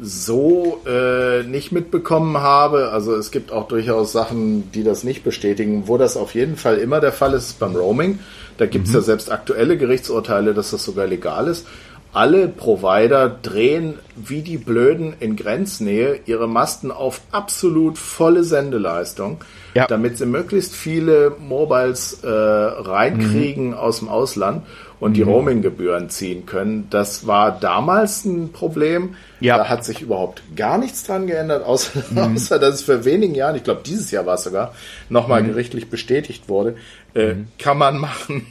so 0.00 0.80
äh, 0.86 1.42
nicht 1.42 1.70
mitbekommen 1.70 2.38
habe. 2.38 2.90
Also 2.90 3.14
es 3.14 3.30
gibt 3.30 3.52
auch 3.52 3.68
durchaus 3.68 4.12
Sachen, 4.12 4.72
die 4.72 4.82
das 4.82 5.04
nicht 5.04 5.22
bestätigen. 5.22 5.84
Wo 5.86 5.98
das 5.98 6.16
auf 6.16 6.34
jeden 6.34 6.56
Fall 6.56 6.78
immer 6.78 7.00
der 7.00 7.12
Fall 7.12 7.34
ist, 7.34 7.50
ist 7.50 7.58
beim 7.58 7.76
Roaming. 7.76 8.18
Da 8.56 8.66
gibt 8.66 8.86
es 8.86 8.92
mhm. 8.92 8.98
ja 8.98 9.02
selbst 9.02 9.30
aktuelle 9.30 9.76
Gerichtsurteile, 9.76 10.54
dass 10.54 10.70
das 10.70 10.84
sogar 10.84 11.06
legal 11.06 11.48
ist 11.48 11.66
alle 12.12 12.48
Provider 12.48 13.28
drehen 13.30 13.98
wie 14.16 14.42
die 14.42 14.58
Blöden 14.58 15.14
in 15.18 15.36
Grenznähe 15.36 16.20
ihre 16.26 16.46
Masten 16.46 16.90
auf 16.90 17.22
absolut 17.32 17.98
volle 17.98 18.44
Sendeleistung, 18.44 19.38
ja. 19.74 19.86
damit 19.86 20.18
sie 20.18 20.26
möglichst 20.26 20.74
viele 20.74 21.36
Mobiles 21.38 22.20
äh, 22.22 22.28
reinkriegen 22.28 23.68
mhm. 23.68 23.74
aus 23.74 24.00
dem 24.00 24.08
Ausland 24.08 24.64
und 25.00 25.14
die 25.14 25.24
mhm. 25.24 25.30
Roaminggebühren 25.30 26.10
ziehen 26.10 26.46
können. 26.46 26.86
Das 26.90 27.26
war 27.26 27.58
damals 27.58 28.24
ein 28.24 28.52
Problem. 28.52 29.16
Ja. 29.40 29.58
Da 29.58 29.68
hat 29.68 29.84
sich 29.84 30.00
überhaupt 30.00 30.42
gar 30.54 30.78
nichts 30.78 31.02
dran 31.02 31.26
geändert, 31.26 31.64
außer, 31.64 32.04
mhm. 32.10 32.18
außer 32.36 32.58
dass 32.60 32.76
es 32.76 32.82
für 32.82 33.04
wenigen 33.04 33.34
Jahren, 33.34 33.56
ich 33.56 33.64
glaube 33.64 33.82
dieses 33.84 34.10
Jahr 34.12 34.26
war 34.26 34.34
es 34.34 34.44
sogar, 34.44 34.74
nochmal 35.08 35.42
mhm. 35.42 35.48
gerichtlich 35.48 35.90
bestätigt 35.90 36.48
wurde. 36.48 36.76
Äh, 37.14 37.34
mhm. 37.34 37.48
Kann 37.58 37.78
man 37.78 37.98
machen. 37.98 38.46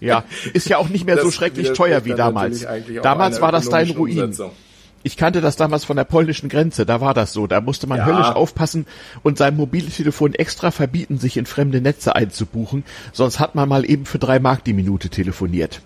ja, 0.00 0.24
ist 0.52 0.68
ja 0.68 0.78
auch 0.78 0.88
nicht 0.88 1.06
mehr 1.06 1.18
so 1.22 1.30
schrecklich 1.30 1.72
teuer 1.72 2.04
wie 2.04 2.14
damals. 2.14 2.66
Damals 3.02 3.40
war 3.40 3.52
das 3.52 3.68
dein 3.68 3.90
Ruin. 3.90 4.18
Umsetzung. 4.18 4.50
Ich 5.02 5.16
kannte 5.16 5.40
das 5.40 5.56
damals 5.56 5.84
von 5.84 5.96
der 5.96 6.04
polnischen 6.04 6.48
Grenze, 6.48 6.86
da 6.86 7.00
war 7.00 7.14
das 7.14 7.32
so. 7.32 7.46
Da 7.46 7.60
musste 7.60 7.86
man 7.86 7.98
ja. 7.98 8.06
höllisch 8.06 8.28
aufpassen 8.28 8.86
und 9.22 9.36
sein 9.38 9.56
Mobiltelefon 9.56 10.34
extra 10.34 10.70
verbieten, 10.70 11.18
sich 11.18 11.36
in 11.36 11.46
fremde 11.46 11.80
Netze 11.80 12.14
einzubuchen, 12.14 12.84
sonst 13.12 13.40
hat 13.40 13.54
man 13.54 13.68
mal 13.68 13.88
eben 13.88 14.06
für 14.06 14.18
drei 14.18 14.38
Mark 14.38 14.64
die 14.64 14.74
Minute 14.74 15.08
telefoniert. 15.08 15.82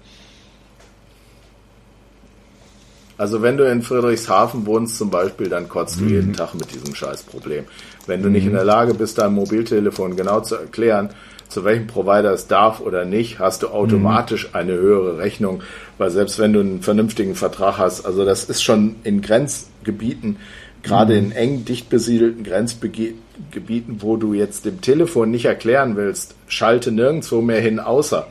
Also 3.19 3.41
wenn 3.41 3.57
du 3.57 3.65
in 3.65 3.83
Friedrichshafen 3.83 4.67
wohnst 4.67 4.99
zum 4.99 5.11
Beispiel, 5.11 5.49
dann 5.49 5.69
kotzt 5.69 6.01
mhm. 6.01 6.09
du 6.09 6.15
jeden 6.15 6.33
Tag 6.35 6.55
mit 6.55 6.75
diesem 6.75 6.95
Scheißproblem. 6.95 7.65
Wenn 8.07 8.23
du 8.23 8.29
mhm. 8.29 8.35
nicht 8.35 8.47
in 8.47 8.53
der 8.53 8.65
Lage 8.65 8.95
bist, 8.95 9.19
dein 9.19 9.33
Mobiltelefon 9.33 10.17
genau 10.17 10.41
zu 10.41 10.57
erklären, 10.57 11.11
zu 11.49 11.65
welchem 11.65 11.87
Provider 11.87 12.33
es 12.33 12.49
darf 12.49 12.81
oder 12.81 13.05
nicht, 13.05 13.39
hast 13.39 13.63
du 13.63 13.69
automatisch 13.69 14.49
mhm. 14.49 14.55
eine 14.55 14.73
höhere 14.75 15.19
Rechnung, 15.19 15.63
weil 15.99 16.11
selbst 16.11 16.39
wenn 16.39 16.53
du 16.53 16.61
einen 16.61 16.83
vernünftigen 16.83 17.35
Vertrag 17.35 17.79
hast, 17.79 18.05
also 18.05 18.25
das 18.25 18.45
ist 18.45 18.63
schon 18.63 18.97
in 19.05 19.23
Grenzgebieten, 19.23 20.37
gerade 20.83 21.15
mhm. 21.15 21.27
in 21.27 21.33
eng 21.33 21.65
dicht 21.65 21.89
besiedelten 21.89 22.45
Grenzgebieten, 22.45 24.03
wo 24.03 24.17
du 24.17 24.35
jetzt 24.35 24.65
dem 24.65 24.81
Telefon 24.81 25.31
nicht 25.31 25.45
erklären 25.45 25.97
willst, 25.97 26.35
schalte 26.49 26.93
nirgendwo 26.93 27.41
mehr 27.41 27.61
hin, 27.61 27.79
außer, 27.81 28.29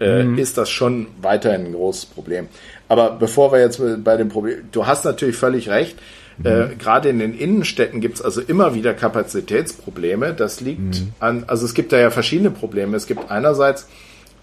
äh, 0.00 0.24
mhm. 0.24 0.38
ist 0.38 0.58
das 0.58 0.70
schon 0.70 1.06
weiterhin 1.22 1.66
ein 1.66 1.72
großes 1.72 2.06
Problem. 2.06 2.48
Aber 2.88 3.10
bevor 3.10 3.52
wir 3.52 3.60
jetzt 3.60 3.80
bei 4.04 4.16
dem 4.16 4.28
Problem, 4.28 4.58
du 4.72 4.86
hast 4.86 5.04
natürlich 5.04 5.36
völlig 5.36 5.68
recht, 5.68 5.96
äh, 6.44 6.66
mhm. 6.66 6.78
Gerade 6.78 7.08
in 7.08 7.18
den 7.18 7.36
Innenstädten 7.36 8.00
gibt 8.00 8.16
es 8.16 8.22
also 8.22 8.40
immer 8.40 8.74
wieder 8.74 8.94
Kapazitätsprobleme. 8.94 10.34
Das 10.34 10.60
liegt 10.60 11.00
mhm. 11.00 11.12
an, 11.18 11.44
also 11.46 11.64
es 11.64 11.74
gibt 11.74 11.92
da 11.92 11.98
ja 11.98 12.10
verschiedene 12.10 12.50
Probleme. 12.50 12.96
Es 12.96 13.06
gibt 13.06 13.30
einerseits 13.30 13.88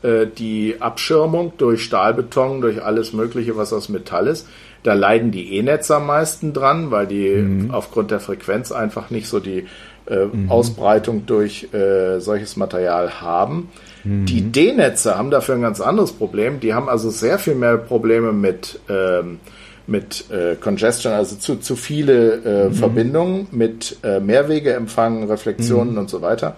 die 0.04 0.76
Abschirmung 0.80 1.54
durch 1.58 1.84
Stahlbeton, 1.84 2.60
durch 2.60 2.84
alles 2.84 3.14
Mögliche, 3.14 3.56
was 3.56 3.72
aus 3.72 3.88
Metall 3.88 4.28
ist. 4.28 4.48
Da 4.84 4.94
leiden 4.94 5.32
die 5.32 5.56
E-Netze 5.56 5.96
am 5.96 6.08
meisten 6.08 6.52
dran, 6.52 6.92
weil 6.92 7.08
die 7.08 7.30
mhm. 7.30 7.72
aufgrund 7.72 8.12
der 8.12 8.20
Frequenz 8.20 8.72
einfach 8.74 9.10
nicht 9.10 9.28
so 9.28 9.40
die 9.40 9.66
äh, 10.06 10.26
mhm. 10.26 10.52
Ausbreitung 10.52 11.26
durch 11.26 11.74
äh, 11.74 12.20
solches 12.20 12.58
Material 12.58 13.22
haben. 13.22 13.70
Mhm. 14.04 14.26
Die 14.26 14.42
D-Netze 14.42 15.18
haben 15.18 15.32
dafür 15.32 15.56
ein 15.56 15.62
ganz 15.62 15.80
anderes 15.80 16.12
Problem. 16.12 16.60
Die 16.60 16.74
haben 16.74 16.90
also 16.90 17.10
sehr 17.10 17.40
viel 17.40 17.56
mehr 17.56 17.78
Probleme 17.78 18.34
mit 18.34 18.80
ähm, 18.90 19.40
mit 19.86 20.32
äh, 20.32 20.56
Congestion, 20.56 21.12
also 21.14 21.36
zu, 21.36 21.58
zu 21.58 21.76
viele 21.76 22.36
äh, 22.36 22.70
mhm. 22.70 22.74
Verbindungen 22.74 23.48
mit 23.52 23.98
äh, 24.04 24.20
Mehrwegeempfang, 24.22 25.26
Reflexionen 25.30 25.94
mhm. 25.94 26.00
und 26.00 26.10
so 26.10 26.22
weiter. 26.22 26.56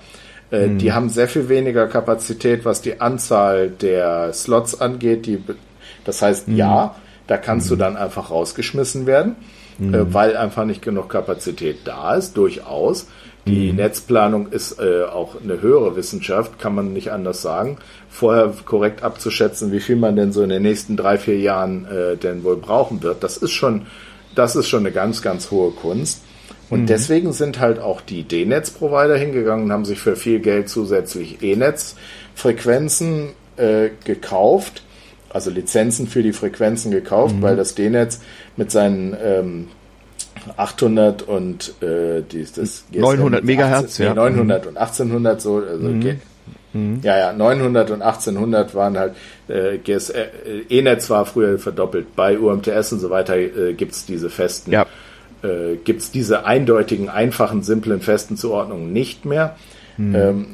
Äh, 0.56 0.68
mhm. 0.68 0.78
Die 0.78 0.94
haben 0.94 1.10
sehr 1.10 1.28
viel 1.28 1.50
weniger 1.50 1.88
Kapazität, 1.88 2.66
was 2.66 2.82
die 2.82 3.02
Anzahl 3.02 3.70
der 3.70 4.34
Slots 4.34 4.80
angeht. 4.80 5.26
Die, 5.26 5.40
das 6.04 6.22
heißt, 6.22 6.48
mhm. 6.48 6.56
ja, 6.56 6.96
da 7.28 7.38
kannst 7.38 7.70
du 7.70 7.76
mhm. 7.76 7.80
dann 7.80 7.98
einfach 7.98 8.32
rausgeschmissen 8.32 9.06
werden, 9.06 9.36
äh, 9.80 9.84
mhm. 9.84 10.14
weil 10.14 10.38
einfach 10.38 10.66
nicht 10.66 10.82
genug 10.82 11.10
Kapazität 11.10 11.80
da 11.86 12.16
ist, 12.16 12.38
durchaus. 12.38 13.08
Die. 13.48 13.72
Netzplanung 13.72 14.48
ist 14.48 14.80
äh, 14.80 15.04
auch 15.04 15.36
eine 15.40 15.62
höhere 15.62 15.96
Wissenschaft, 15.96 16.58
kann 16.58 16.74
man 16.74 16.94
nicht 16.94 17.12
anders 17.12 17.44
sagen. 17.44 17.78
Vorher 18.10 18.52
korrekt 18.66 19.04
abzuschätzen, 19.04 19.72
wie 19.72 19.82
viel 19.82 19.98
man 19.98 20.16
denn 20.16 20.32
so 20.32 20.42
in 20.42 20.50
den 20.50 20.64
nächsten 20.64 20.98
drei, 20.98 21.20
vier 21.20 21.38
Jahren 21.38 21.86
äh, 21.86 22.18
denn 22.18 22.44
wohl 22.44 22.58
brauchen 22.58 23.04
wird, 23.04 23.24
das 23.24 23.38
ist 23.38 23.52
schon, 23.52 23.86
das 24.34 24.56
ist 24.56 24.68
schon 24.68 24.80
eine 24.80 24.92
ganz, 24.92 25.22
ganz 25.22 25.52
hohe 25.52 25.70
Kunst. 25.70 26.24
Und 26.70 26.82
mhm. 26.82 26.86
deswegen 26.88 27.34
sind 27.34 27.60
halt 27.60 27.80
auch 27.80 28.02
die 28.02 28.24
D-Netz-Provider 28.24 29.18
hingegangen 29.18 29.66
und 29.66 29.72
haben 29.72 29.86
sich 29.86 30.00
für 30.00 30.16
viel 30.16 30.40
Geld 30.40 30.70
zusätzlich 30.70 31.44
E-Netz-Frequenzen 31.44 33.30
äh, 33.58 33.90
gekauft, 34.04 34.84
also 35.30 35.52
Lizenzen 35.52 36.08
für 36.08 36.24
die 36.24 36.34
Frequenzen 36.34 36.92
gekauft, 36.92 37.36
mhm. 37.36 37.42
weil 37.42 37.56
das 37.56 37.76
D-Netz 37.76 38.22
mit 38.58 38.72
seinen 38.72 39.16
ähm, 39.22 39.68
800 40.58 41.24
und 41.24 41.82
äh, 41.82 42.22
die, 42.22 42.46
das 42.56 42.86
900 42.92 43.44
Megahertz, 43.44 43.98
ja. 43.98 44.14
900 44.14 44.64
mhm. 44.64 44.70
und 44.70 44.78
1800 44.78 45.42
so, 45.42 45.58
also 45.58 45.88
mhm. 45.88 46.20
Mhm. 46.74 47.00
Ja, 47.04 47.18
ja, 47.18 47.34
900 47.34 47.92
und 47.92 48.02
1800 48.02 48.76
waren 48.76 48.98
halt, 48.98 49.14
äh, 49.48 49.78
GS, 49.78 50.10
äh, 50.10 50.28
E-Netz 50.70 51.10
war 51.10 51.26
früher 51.26 51.58
verdoppelt. 51.58 52.16
Bei 52.16 52.38
UMTS 52.38 52.92
und 52.92 53.00
so 53.00 53.10
weiter 53.10 53.38
äh, 53.38 53.74
gibt's 53.74 54.06
diese 54.06 54.30
festen, 54.30 54.72
ja. 54.72 54.86
Äh, 55.46 55.78
gibt's 55.84 56.12
diese 56.12 56.46
eindeutigen, 56.46 57.10
einfachen, 57.10 57.64
simplen, 57.64 58.02
festen 58.02 58.38
Zuordnungen 58.38 58.92
nicht 58.92 59.26
mehr. 59.26 59.56
Mhm. 59.98 60.16
Ähm, 60.16 60.46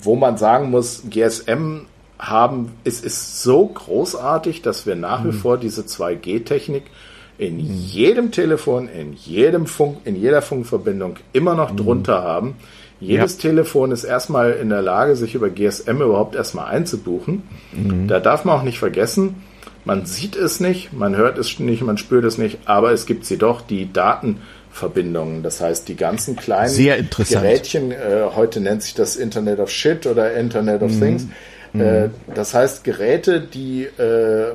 wo 0.00 0.16
man 0.16 0.36
sagen 0.36 0.70
muss, 0.70 1.04
GSM 1.08 1.82
haben, 2.18 2.72
es 2.84 3.00
ist 3.00 3.42
so 3.42 3.66
großartig, 3.66 4.62
dass 4.62 4.86
wir 4.86 4.96
nach 4.96 5.24
wie 5.24 5.28
mhm. 5.28 5.32
vor 5.32 5.58
diese 5.58 5.82
2G-Technik 5.82 6.84
in 7.38 7.58
jedem 7.58 8.30
Telefon, 8.30 8.88
in 8.88 9.14
jedem 9.14 9.66
Funk, 9.66 9.98
in 10.04 10.16
jeder 10.16 10.42
Funkverbindung 10.42 11.16
immer 11.32 11.54
noch 11.54 11.72
mhm. 11.72 11.76
drunter 11.76 12.22
haben. 12.22 12.54
Jedes 13.00 13.36
ja. 13.36 13.50
Telefon 13.50 13.90
ist 13.90 14.04
erstmal 14.04 14.52
in 14.52 14.68
der 14.68 14.82
Lage, 14.82 15.16
sich 15.16 15.34
über 15.34 15.50
GSM 15.50 16.00
überhaupt 16.00 16.36
erstmal 16.36 16.66
einzubuchen. 16.66 17.42
Mhm. 17.72 18.06
Da 18.06 18.20
darf 18.20 18.44
man 18.44 18.58
auch 18.58 18.62
nicht 18.62 18.78
vergessen, 18.78 19.42
man 19.84 20.06
sieht 20.06 20.36
es 20.36 20.60
nicht, 20.60 20.92
man 20.92 21.16
hört 21.16 21.38
es 21.38 21.58
nicht, 21.58 21.82
man 21.82 21.98
spürt 21.98 22.24
es 22.24 22.38
nicht, 22.38 22.58
aber 22.66 22.92
es 22.92 23.06
gibt 23.06 23.26
sie 23.26 23.36
doch, 23.36 23.60
die 23.60 23.92
Datenverbindungen. 23.92 25.42
Das 25.42 25.60
heißt, 25.60 25.88
die 25.88 25.96
ganzen 25.96 26.36
kleinen 26.36 26.72
Gerätchen, 27.28 27.90
äh, 27.90 28.24
heute 28.34 28.60
nennt 28.60 28.82
sich 28.82 28.94
das 28.94 29.16
Internet 29.16 29.58
of 29.58 29.70
Shit 29.70 30.06
oder 30.06 30.34
Internet 30.34 30.82
of 30.82 30.92
mhm. 30.92 31.00
Things. 31.00 31.26
Äh, 31.74 32.08
mhm. 32.08 32.10
das 32.34 32.54
heißt, 32.54 32.84
Geräte, 32.84 33.40
die 33.40 33.84
äh, 33.84 34.54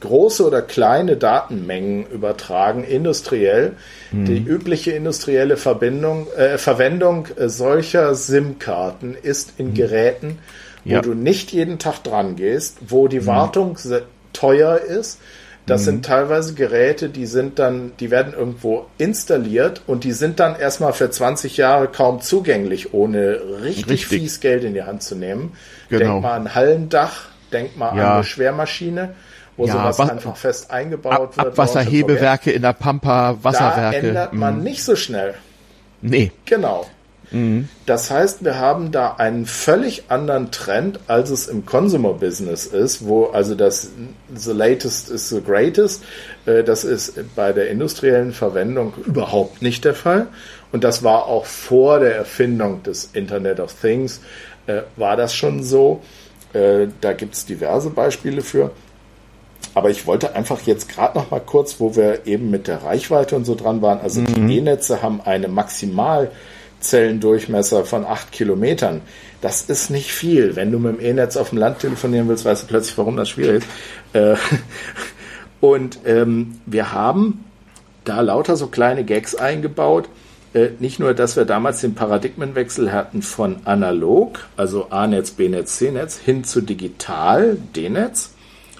große 0.00 0.46
oder 0.46 0.62
kleine 0.62 1.16
Datenmengen 1.16 2.06
übertragen, 2.06 2.84
industriell. 2.84 3.72
Mhm. 4.12 4.24
Die 4.24 4.38
übliche 4.38 4.92
industrielle 4.92 5.56
Verbindung, 5.56 6.26
äh, 6.36 6.58
Verwendung 6.58 7.26
äh, 7.36 7.48
solcher 7.48 8.14
SIM-Karten 8.14 9.16
ist 9.20 9.54
in 9.58 9.70
mhm. 9.70 9.74
Geräten, 9.74 10.38
wo 10.84 10.92
ja. 10.92 11.02
du 11.02 11.14
nicht 11.14 11.52
jeden 11.52 11.78
Tag 11.78 12.02
dran 12.04 12.36
gehst, 12.36 12.78
wo 12.88 13.08
die 13.08 13.20
mhm. 13.20 13.26
Wartung 13.26 13.76
teuer 14.38 14.78
ist. 14.78 15.18
Das 15.66 15.84
sind 15.84 15.96
mhm. 15.96 16.02
teilweise 16.02 16.54
Geräte, 16.54 17.10
die 17.10 17.26
sind 17.26 17.58
dann, 17.58 17.92
die 18.00 18.10
werden 18.10 18.32
irgendwo 18.32 18.86
installiert 18.96 19.82
und 19.86 20.04
die 20.04 20.12
sind 20.12 20.40
dann 20.40 20.56
erstmal 20.56 20.94
für 20.94 21.10
20 21.10 21.58
Jahre 21.58 21.88
kaum 21.88 22.22
zugänglich, 22.22 22.94
ohne 22.94 23.38
richtig, 23.62 23.86
richtig. 23.88 24.06
fies 24.06 24.40
Geld 24.40 24.64
in 24.64 24.72
die 24.72 24.84
Hand 24.84 25.02
zu 25.02 25.14
nehmen. 25.14 25.52
Genau. 25.90 26.12
Denk 26.12 26.22
mal 26.22 26.36
an 26.36 26.54
Hallendach, 26.54 27.26
denk 27.52 27.76
mal 27.76 27.94
ja. 27.96 28.06
an 28.06 28.14
eine 28.14 28.24
Schwermaschine 28.24 29.14
wo 29.58 29.66
ja, 29.66 29.72
sowas 29.72 29.98
was, 29.98 30.10
einfach 30.10 30.36
fest 30.36 30.70
eingebaut 30.70 31.12
ab, 31.12 31.36
wird. 31.36 31.46
Abwasserhebewerke 31.48 32.52
in 32.52 32.62
der 32.62 32.72
Pampa, 32.72 33.36
Wasserwerke. 33.42 34.00
Da 34.00 34.08
ändert 34.08 34.32
man 34.32 34.58
mhm. 34.58 34.62
nicht 34.62 34.84
so 34.84 34.96
schnell. 34.96 35.34
Nee. 36.00 36.30
Genau. 36.44 36.86
Mhm. 37.30 37.68
Das 37.86 38.10
heißt, 38.10 38.44
wir 38.44 38.58
haben 38.58 38.90
da 38.90 39.14
einen 39.14 39.46
völlig 39.46 40.04
anderen 40.08 40.50
Trend, 40.50 41.00
als 41.06 41.30
es 41.30 41.46
im 41.46 41.66
Consumer 41.66 42.14
Business 42.14 42.66
ist, 42.66 43.06
wo 43.06 43.26
also 43.26 43.54
das 43.54 43.90
the 44.34 44.52
latest 44.52 45.10
is 45.10 45.28
the 45.28 45.40
greatest. 45.42 46.02
Äh, 46.46 46.64
das 46.64 46.84
ist 46.84 47.14
bei 47.34 47.52
der 47.52 47.70
industriellen 47.70 48.32
Verwendung 48.32 48.94
überhaupt 49.06 49.62
nicht 49.62 49.84
der 49.84 49.94
Fall. 49.94 50.28
Und 50.72 50.84
das 50.84 51.02
war 51.02 51.26
auch 51.26 51.46
vor 51.46 52.00
der 52.00 52.16
Erfindung 52.16 52.82
des 52.82 53.10
Internet 53.12 53.60
of 53.60 53.74
Things, 53.74 54.20
äh, 54.66 54.82
war 54.96 55.16
das 55.16 55.34
schon 55.34 55.62
so. 55.62 56.02
Äh, 56.52 56.88
da 57.00 57.12
gibt 57.12 57.34
es 57.34 57.46
diverse 57.46 57.90
Beispiele 57.90 58.42
für. 58.42 58.70
Aber 59.74 59.90
ich 59.90 60.06
wollte 60.06 60.34
einfach 60.34 60.62
jetzt 60.62 60.88
gerade 60.88 61.18
noch 61.18 61.30
mal 61.30 61.40
kurz, 61.40 61.78
wo 61.78 61.94
wir 61.94 62.26
eben 62.26 62.50
mit 62.50 62.68
der 62.68 62.82
Reichweite 62.82 63.36
und 63.36 63.44
so 63.44 63.54
dran 63.54 63.82
waren. 63.82 64.00
Also 64.00 64.20
mhm. 64.20 64.48
die 64.48 64.58
E-Netze 64.58 65.02
haben 65.02 65.20
eine 65.20 65.48
Maximalzellendurchmesser 66.78 67.84
von 67.84 68.04
acht 68.04 68.32
Kilometern. 68.32 69.02
Das 69.40 69.62
ist 69.62 69.90
nicht 69.90 70.12
viel. 70.12 70.56
Wenn 70.56 70.72
du 70.72 70.78
mit 70.78 70.98
dem 70.98 71.04
E-Netz 71.04 71.36
auf 71.36 71.50
dem 71.50 71.58
Land 71.58 71.80
telefonieren 71.80 72.28
willst, 72.28 72.44
weißt 72.44 72.64
du 72.64 72.66
plötzlich, 72.66 72.98
warum 72.98 73.16
das 73.16 73.28
schwierig 73.28 73.62
ist. 73.62 73.68
Äh, 74.14 74.36
und 75.60 76.00
ähm, 76.06 76.60
wir 76.66 76.92
haben 76.92 77.44
da 78.04 78.20
lauter 78.20 78.56
so 78.56 78.68
kleine 78.68 79.04
Gags 79.04 79.34
eingebaut. 79.34 80.08
Äh, 80.54 80.70
nicht 80.78 80.98
nur, 80.98 81.14
dass 81.14 81.36
wir 81.36 81.44
damals 81.44 81.80
den 81.80 81.94
Paradigmenwechsel 81.94 82.92
hatten 82.92 83.22
von 83.22 83.56
analog, 83.64 84.46
also 84.56 84.86
A-Netz, 84.90 85.32
B-Netz, 85.32 85.76
C-Netz, 85.76 86.18
hin 86.18 86.44
zu 86.44 86.60
digital, 86.60 87.58
D-Netz 87.76 88.34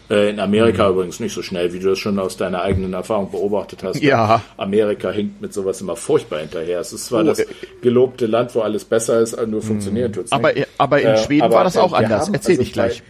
in 0.08 0.40
Amerika 0.40 0.86
mhm. 0.86 0.94
übrigens 0.94 1.20
nicht 1.20 1.34
so 1.34 1.42
schnell, 1.42 1.72
wie 1.72 1.80
du 1.80 1.90
das 1.90 1.98
schon 1.98 2.18
aus 2.18 2.36
deiner 2.36 2.62
eigenen 2.62 2.94
Erfahrung 2.94 3.30
beobachtet 3.30 3.82
hast. 3.82 4.02
Ja. 4.02 4.42
Amerika 4.56 5.10
hinkt 5.10 5.42
mit 5.42 5.52
sowas 5.52 5.80
immer 5.82 5.96
furchtbar 5.96 6.40
hinterher. 6.40 6.80
Es 6.80 6.92
ist 6.92 7.06
zwar 7.06 7.22
oh, 7.22 7.26
das 7.26 7.40
äh, 7.40 7.46
gelobte 7.82 8.26
Land, 8.26 8.54
wo 8.54 8.60
alles 8.60 8.84
besser 8.84 9.20
ist, 9.20 9.36
nur 9.46 9.60
funktioniert 9.60 10.14
tut's 10.14 10.32
aber, 10.32 10.52
nicht. 10.52 10.66
Aber 10.78 11.00
in 11.00 11.08
äh, 11.08 11.18
Schweden 11.18 11.42
aber 11.42 11.56
war 11.56 11.64
das 11.64 11.76
auch 11.76 11.92
anders. 11.92 12.26
Haben, 12.26 12.34
Erzähl 12.34 12.52
also 12.52 12.62
ich 12.62 12.72
gleich. 12.72 13.02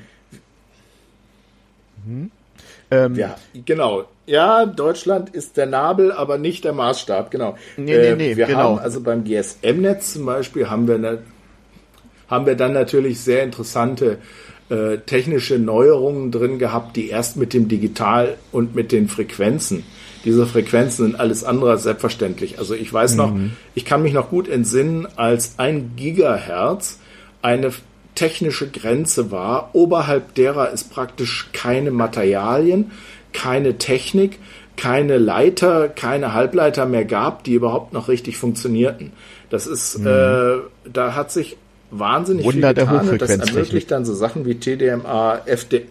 Hm? 2.05 2.31
Ähm, 2.91 3.15
ja, 3.15 3.37
genau. 3.65 4.05
Ja, 4.27 4.67
Deutschland 4.67 5.31
ist 5.31 5.57
der 5.57 5.67
Nabel, 5.67 6.13
aber 6.13 6.37
nicht 6.37 6.65
der 6.65 6.73
Maßstab, 6.73 7.31
genau. 7.31 7.57
Nee, 7.77 7.97
nee, 7.97 8.15
nee, 8.15 8.37
wir 8.37 8.47
genau. 8.47 8.59
haben 8.59 8.79
also 8.79 9.01
beim 9.01 9.25
GSM-Netz 9.25 10.15
zum 10.15 10.27
Beispiel 10.27 10.69
haben 10.69 10.89
wir, 10.89 10.99
ne, 10.99 11.19
haben 12.29 12.45
wir 12.45 12.57
dann 12.57 12.73
natürlich 12.73 13.21
sehr 13.21 13.43
interessante 13.43 14.19
äh, 14.71 14.99
technische 14.99 15.59
Neuerungen 15.59 16.31
drin 16.31 16.59
gehabt, 16.59 16.97
die 16.97 17.09
erst 17.09 17.37
mit 17.37 17.55
dem 17.55 17.69
Digital 17.69 18.37
und 18.53 18.75
mit 18.75 18.93
den 18.93 19.09
Frequenzen. 19.09 19.85
Diese 20.25 20.47
Frequenzen 20.47 21.07
sind 21.07 21.21
alles 21.21 21.45
andere 21.45 21.71
als 21.71 21.85
selbstverständlich. 21.85 22.59
Also 22.59 22.75
ich 22.75 22.93
weiß 22.93 23.15
noch, 23.15 23.33
mhm. 23.33 23.53
ich 23.75 23.85
kann 23.85 24.03
mich 24.03 24.13
noch 24.13 24.31
gut 24.31 24.49
entsinnen, 24.49 25.07
als 25.17 25.55
ein 25.59 25.93
Gigahertz 25.97 26.99
eine 27.41 27.73
technische 28.15 28.69
Grenze 28.69 29.31
war, 29.31 29.71
oberhalb 29.75 30.35
derer 30.35 30.73
es 30.73 30.85
praktisch 30.85 31.51
keine 31.53 31.93
Materialien, 31.93 32.91
keine 33.33 33.79
Technik, 33.79 34.39
keine 34.77 35.19
Leiter, 35.19 35.89
keine 35.89 36.35
Halbleiter 36.35 36.87
mehr 36.87 37.05
gab, 37.05 37.45
die 37.45 37.55
überhaupt 37.55 37.93
noch 37.93 38.09
richtig 38.09 38.37
funktionierten. 38.37 39.13
Das 39.51 39.67
ist, 39.67 39.99
mhm. 39.99 40.07
äh, 40.07 40.57
da 40.93 41.15
hat 41.15 41.31
sich 41.31 41.57
wahnsinnig 41.91 42.45
Wunder 42.45 42.75
viel 42.75 42.85
getan. 42.85 43.19
Der 43.19 43.19
das 43.19 43.49
ermöglicht 43.49 43.91
dann 43.91 44.05
so 44.05 44.15
Sachen 44.15 44.45
wie 44.47 44.55
TDMA, 44.57 45.43
FD, 45.47 45.87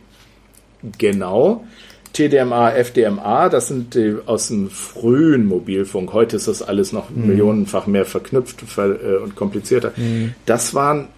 genau, 0.97 1.65
TDMA, 2.13 2.71
FDMA, 2.71 3.49
das 3.49 3.67
sind 3.67 3.93
die 3.93 4.15
aus 4.25 4.47
dem 4.47 4.69
frühen 4.69 5.45
Mobilfunk. 5.45 6.13
Heute 6.13 6.37
ist 6.37 6.47
das 6.47 6.61
alles 6.61 6.91
noch 6.91 7.09
mhm. 7.09 7.27
millionenfach 7.27 7.87
mehr 7.87 8.05
verknüpft 8.05 8.63
äh, 8.77 9.17
und 9.17 9.35
komplizierter. 9.35 9.93
Mhm. 9.95 10.33
Das 10.45 10.73
waren 10.73 11.09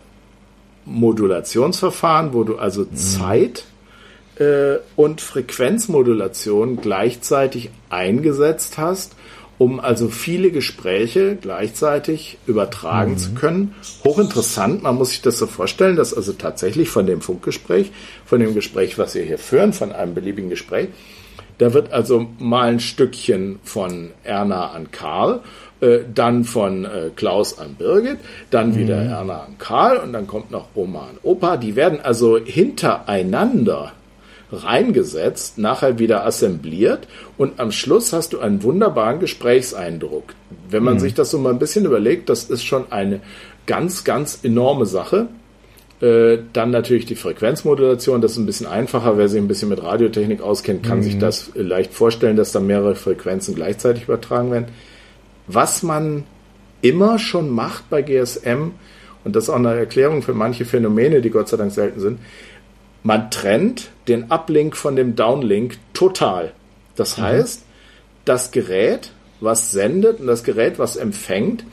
Modulationsverfahren, 0.86 2.34
wo 2.34 2.44
du 2.44 2.58
also 2.58 2.82
mhm. 2.82 2.96
Zeit 2.96 3.66
äh, 4.40 4.78
und 4.96 5.22
Frequenzmodulation 5.22 6.82
gleichzeitig 6.82 7.70
eingesetzt 7.90 8.78
hast 8.78 9.16
um 9.60 9.80
also 9.80 10.08
viele 10.08 10.50
Gespräche 10.50 11.38
gleichzeitig 11.40 12.40
übertragen 12.48 13.12
mhm. 13.12 13.18
zu 13.18 13.34
können. 13.34 13.76
Hochinteressant, 14.04 14.82
man 14.82 14.96
muss 14.96 15.10
sich 15.10 15.22
das 15.22 15.38
so 15.38 15.46
vorstellen, 15.46 15.98
dass 15.98 16.14
also 16.14 16.34
tatsächlich 16.34 16.90
von 16.90 17.06
dem 17.06 17.22
Funkgespräch, 17.22 17.92
von 18.26 18.40
dem 18.40 18.56
Gespräch, 18.56 18.98
was 18.98 19.14
wir 19.14 19.24
hier 19.24 19.38
führen, 19.38 19.74
von 19.74 19.92
einem 19.92 20.16
beliebigen 20.16 20.50
Gespräch, 20.50 20.88
da 21.60 21.74
wird 21.74 21.92
also 21.92 22.26
mal 22.40 22.70
ein 22.70 22.80
Stückchen 22.80 23.60
von 23.64 24.12
Erna 24.24 24.72
an 24.72 24.92
Karl, 24.92 25.42
äh, 25.82 26.00
dann 26.14 26.46
von 26.46 26.86
äh, 26.86 27.12
Klaus 27.14 27.60
an 27.60 27.76
Birgit, 27.76 28.20
dann 28.50 28.78
wieder 28.78 29.04
mhm. 29.04 29.10
Erna 29.10 29.40
an 29.42 29.58
Karl 29.58 29.98
und 29.98 30.14
dann 30.14 30.26
kommt 30.26 30.52
noch 30.52 30.70
Oma 30.74 31.02
an 31.02 31.18
Opa. 31.22 31.58
Die 31.58 31.76
werden 31.76 32.00
also 32.02 32.38
hintereinander 32.38 33.92
reingesetzt, 34.52 35.58
nachher 35.58 36.00
wieder 36.00 36.26
assembliert 36.26 37.08
und 37.38 37.60
am 37.60 37.72
Schluss 37.72 38.14
hast 38.14 38.34
du 38.34 38.40
einen 38.40 38.64
wunderbaren 38.64 39.20
Gesprächseindruck. 39.20 40.34
Wenn 40.70 40.84
man 40.84 40.96
mhm. 40.96 41.00
sich 41.00 41.14
das 41.14 41.32
so 41.32 41.38
mal 41.38 41.52
ein 41.52 41.60
bisschen 41.60 41.86
überlegt, 41.86 42.30
das 42.30 42.46
ist 42.46 42.64
schon 42.64 42.92
eine 42.92 43.22
ganz, 43.68 44.04
ganz 44.04 44.40
enorme 44.44 44.86
Sache. 44.86 45.28
Äh, 46.02 46.40
dann 46.54 46.72
natürlich 46.72 47.06
die 47.06 47.16
Frequenzmodulation, 47.16 48.22
das 48.22 48.32
ist 48.32 48.38
ein 48.38 48.46
bisschen 48.46 48.68
einfacher. 48.68 49.18
Wer 49.18 49.28
sich 49.28 49.40
ein 49.40 49.48
bisschen 49.48 49.70
mit 49.70 49.84
Radiotechnik 49.84 50.42
auskennt, 50.42 50.82
kann 50.84 51.00
mhm. 51.00 51.04
sich 51.04 51.18
das 51.18 51.52
leicht 51.56 51.94
vorstellen, 51.94 52.36
dass 52.36 52.52
da 52.52 52.60
mehrere 52.60 52.96
Frequenzen 52.96 53.54
gleichzeitig 53.54 54.04
übertragen 54.04 54.52
werden. 54.52 54.68
Was 55.46 55.84
man 55.84 56.24
immer 56.82 57.20
schon 57.20 57.50
macht 57.50 57.90
bei 57.90 58.02
GSM, 58.02 58.72
und 59.26 59.36
das 59.36 59.44
ist 59.46 59.50
auch 59.50 59.56
eine 59.56 59.76
Erklärung 59.76 60.22
für 60.22 60.34
manche 60.34 60.66
Phänomene, 60.66 61.22
die 61.22 61.30
Gott 61.30 61.50
sei 61.50 61.58
Dank 61.58 61.72
selten 61.72 62.00
sind, 62.00 62.20
man 63.04 63.32
trennt 63.32 63.90
den 64.08 64.32
Uplink 64.32 64.76
von 64.76 64.96
dem 64.96 65.16
Downlink 65.16 65.78
total. 65.94 66.54
Das 66.96 67.18
mhm. 67.18 67.22
heißt, 67.24 67.64
das 68.26 68.52
Gerät, 68.52 69.12
was 69.40 69.72
sendet 69.72 70.20
und 70.20 70.28
das 70.28 70.44
Gerät, 70.44 70.80
was 70.80 70.96
empfängt, 70.96 71.64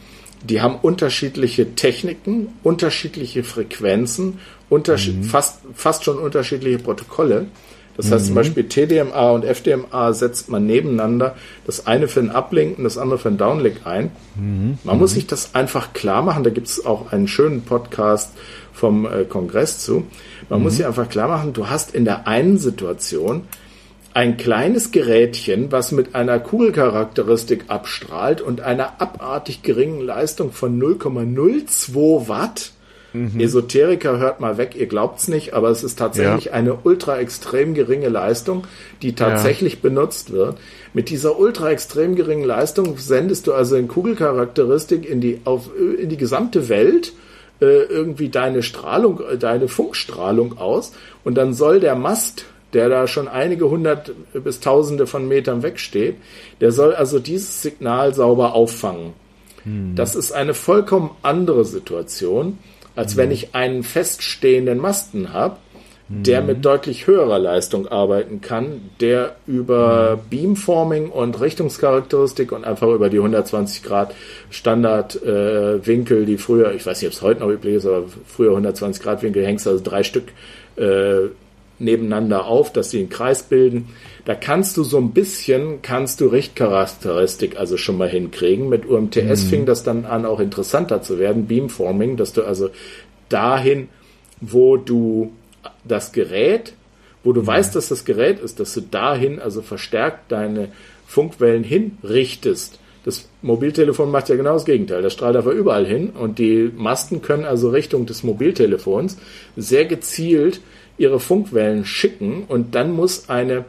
die 0.43 0.61
haben 0.61 0.77
unterschiedliche 0.77 1.75
Techniken, 1.75 2.49
unterschiedliche 2.63 3.43
Frequenzen, 3.43 4.39
unterschied 4.69 5.17
mhm. 5.17 5.25
fast, 5.25 5.61
fast 5.75 6.05
schon 6.05 6.19
unterschiedliche 6.19 6.79
Protokolle. 6.79 7.47
Das 7.97 8.13
heißt 8.13 8.27
zum 8.27 8.35
mhm. 8.35 8.37
Beispiel 8.37 8.69
TDMA 8.69 9.31
und 9.31 9.45
FDMA 9.45 10.13
setzt 10.13 10.51
man 10.51 10.67
nebeneinander, 10.67 11.35
das 11.65 11.87
eine 11.87 12.09
für 12.09 12.21
den 12.21 12.31
Uplink 12.31 12.77
und 12.77 12.85
das 12.85 12.99
andere 12.99 13.19
für 13.19 13.31
den 13.31 13.39
Downlink 13.39 13.87
ein. 13.87 14.11
Mhm. 14.35 14.79
Man 14.85 14.99
muss 14.99 15.13
mhm. 15.13 15.15
sich 15.15 15.27
das 15.27 15.55
einfach 15.55 15.95
klar 15.95 16.23
machen. 16.23 16.45
Da 16.45 16.51
gibt 16.51 16.69
es 16.69 16.85
auch 16.85 17.13
einen 17.13 17.27
schönen 17.27 17.63
Podcast 17.63 18.33
vom 18.77 19.07
äh, 19.07 19.25
Kongress 19.25 19.79
zu. 19.79 20.05
Man 20.49 20.59
mhm. 20.59 20.65
muss 20.65 20.77
sich 20.77 20.87
einfach 20.87 21.09
klar 21.09 21.29
machen, 21.29 21.53
du 21.53 21.69
hast 21.69 21.95
in 21.95 22.05
der 22.05 22.29
einen 22.29 22.59
Situation 22.59 23.43
ein 24.13 24.37
kleines 24.37 24.93
Gerätchen, 24.93 25.73
was 25.73 25.93
mit 25.93 26.15
einer 26.15 26.39
Kugelcharakteristik 26.39 27.65
abstrahlt 27.69 28.41
und 28.41 28.61
einer 28.61 29.01
abartig 29.01 29.63
geringen 29.63 30.01
Leistung 30.01 30.53
von 30.53 30.81
0,02 30.81 32.29
Watt. 32.29 32.73
Mhm. 33.13 33.41
Esoteriker 33.41 34.19
hört 34.19 34.41
mal 34.41 34.59
weg, 34.59 34.75
ihr 34.77 34.87
glaubt's 34.87 35.29
nicht, 35.29 35.55
aber 35.55 35.71
es 35.71 35.83
ist 35.83 35.99
tatsächlich 35.99 36.47
ja. 36.47 36.53
eine 36.53 36.75
ultra 36.85 37.19
extrem 37.19 37.75
geringe 37.75 38.09
Leistung, 38.09 38.67
die 39.01 39.15
tatsächlich 39.15 39.75
ja. 39.75 39.81
benutzt 39.83 40.33
wird. 40.33 40.59
Mit 40.93 41.09
dieser 41.09 41.39
ultra 41.39 41.71
extrem 41.71 42.15
geringen 42.15 42.45
Leistung 42.45 42.99
sendest 42.99 43.47
du 43.47 43.55
also 43.55 43.77
in 43.77 43.89
Kugelcharakteristik 43.89 45.09
in 45.09 45.21
die, 45.21 45.41
auf, 45.45 45.71
in 45.99 46.09
die 46.09 46.19
gesamte 46.19 46.69
Welt 46.69 47.13
irgendwie 47.65 48.29
deine 48.29 48.63
Strahlung, 48.63 49.21
äh, 49.21 49.39
deine 49.39 49.69
Funkstrahlung 49.69 50.59
aus 50.59 50.93
und 51.25 51.37
dann 51.37 51.55
soll 51.55 51.81
der 51.81 51.95
Mast, 51.95 52.45
der 52.73 52.89
da 52.89 53.07
schon 53.07 53.29
einige 53.29 53.71
hundert 53.71 54.13
bis 54.33 54.61
tausende 54.61 55.07
von 55.07 55.27
Metern 55.29 55.63
wegsteht, 55.63 56.17
der 56.61 56.73
soll 56.73 56.95
also 56.95 57.19
dieses 57.19 57.63
Signal 57.63 58.15
sauber 58.15 58.55
auffangen. 58.55 59.15
Hm. 59.65 59.95
Das 59.95 60.15
ist 60.15 60.33
eine 60.33 60.55
vollkommen 60.55 61.11
andere 61.23 61.65
Situation, 61.65 62.59
als 62.95 63.13
hm. 63.13 63.19
wenn 63.19 63.31
ich 63.31 63.55
einen 63.55 63.83
feststehenden 63.83 64.79
Masten 64.79 65.33
habe 65.33 65.57
der 66.09 66.41
mit 66.41 66.65
deutlich 66.65 67.09
höherer 67.09 67.39
Leistung 67.39 67.89
arbeiten 67.89 68.41
kann, 68.41 68.91
der 69.01 69.35
über 69.47 70.21
Beamforming 70.31 71.11
und 71.11 71.41
Richtungscharakteristik 71.41 72.53
und 72.53 72.65
einfach 72.65 72.89
über 72.89 73.11
die 73.11 73.17
120 73.17 73.83
Grad 73.83 74.15
Standardwinkel, 74.51 76.23
äh, 76.23 76.27
die 76.27 76.39
früher, 76.39 76.73
ich 76.75 76.87
weiß 76.87 77.01
nicht, 77.01 77.09
ob 77.09 77.13
es 77.13 77.23
heute 77.23 77.41
noch 77.41 77.51
üblich 77.51 77.75
ist, 77.75 77.87
aber 77.87 78.05
früher 78.25 78.51
120 78.51 79.03
Grad 79.03 79.23
Winkel 79.25 79.45
hängst 79.45 79.67
also 79.67 79.83
drei 79.83 80.05
Stück 80.05 80.29
äh, 80.77 81.29
nebeneinander 81.81 82.47
auf, 82.47 82.73
dass 82.73 82.91
sie 82.91 83.01
einen 83.01 83.09
Kreis 83.09 83.43
bilden. 83.43 83.89
Da 84.25 84.37
kannst 84.37 84.77
du 84.77 84.85
so 84.85 84.99
ein 84.99 85.11
bisschen, 85.11 85.83
kannst 85.83 86.21
du 86.21 86.29
Richtcharakteristik 86.29 87.59
also 87.59 87.77
schon 87.77 87.99
mal 87.99 88.09
hinkriegen. 88.09 88.69
Mit 88.69 88.87
UMTS 88.87 89.45
mhm. 89.45 89.49
fing 89.49 89.67
das 89.67 89.83
dann 89.83 90.05
an, 90.05 90.25
auch 90.25 90.39
interessanter 90.39 91.03
zu 91.03 91.19
werden, 91.19 91.49
Beamforming, 91.49 92.17
dass 92.17 92.33
du 92.33 92.45
also 92.45 92.71
dahin, 93.29 93.89
wo 94.41 94.77
du 94.77 95.33
das 95.85 96.13
Gerät, 96.13 96.73
wo 97.25 97.33
du 97.33 97.43
mhm. 97.43 97.47
weißt, 97.47 97.75
dass 97.75 97.89
das 97.89 98.05
Gerät 98.05 98.39
ist, 98.41 98.61
dass 98.61 98.75
du 98.75 98.81
dahin 98.81 99.41
also 99.41 99.63
verstärkt 99.63 100.33
deine 100.33 100.69
Funkwellen 101.07 101.65
hinrichtest. 101.65 102.79
Das 103.05 103.29
Mobiltelefon 103.41 104.11
macht 104.11 104.29
ja 104.29 104.37
genau 104.37 104.55
das 104.55 104.65
Gegenteil. 104.65 105.01
Das 105.03 105.13
strahlt 105.13 105.37
einfach 105.37 105.53
überall 105.53 105.87
hin 105.87 106.11
und 106.11 106.41
die 106.41 106.73
Masten 106.75 107.23
können 107.23 107.45
also 107.45 107.71
Richtung 107.71 108.05
des 108.05 108.25
Mobiltelefons 108.25 109.17
sehr 109.57 109.85
gezielt 109.85 110.61
ihre 110.99 111.21
Funkwellen 111.21 111.85
schicken 111.85 112.45
und 112.49 112.75
dann 112.75 112.93
muss 112.93 113.29
eine 113.29 113.65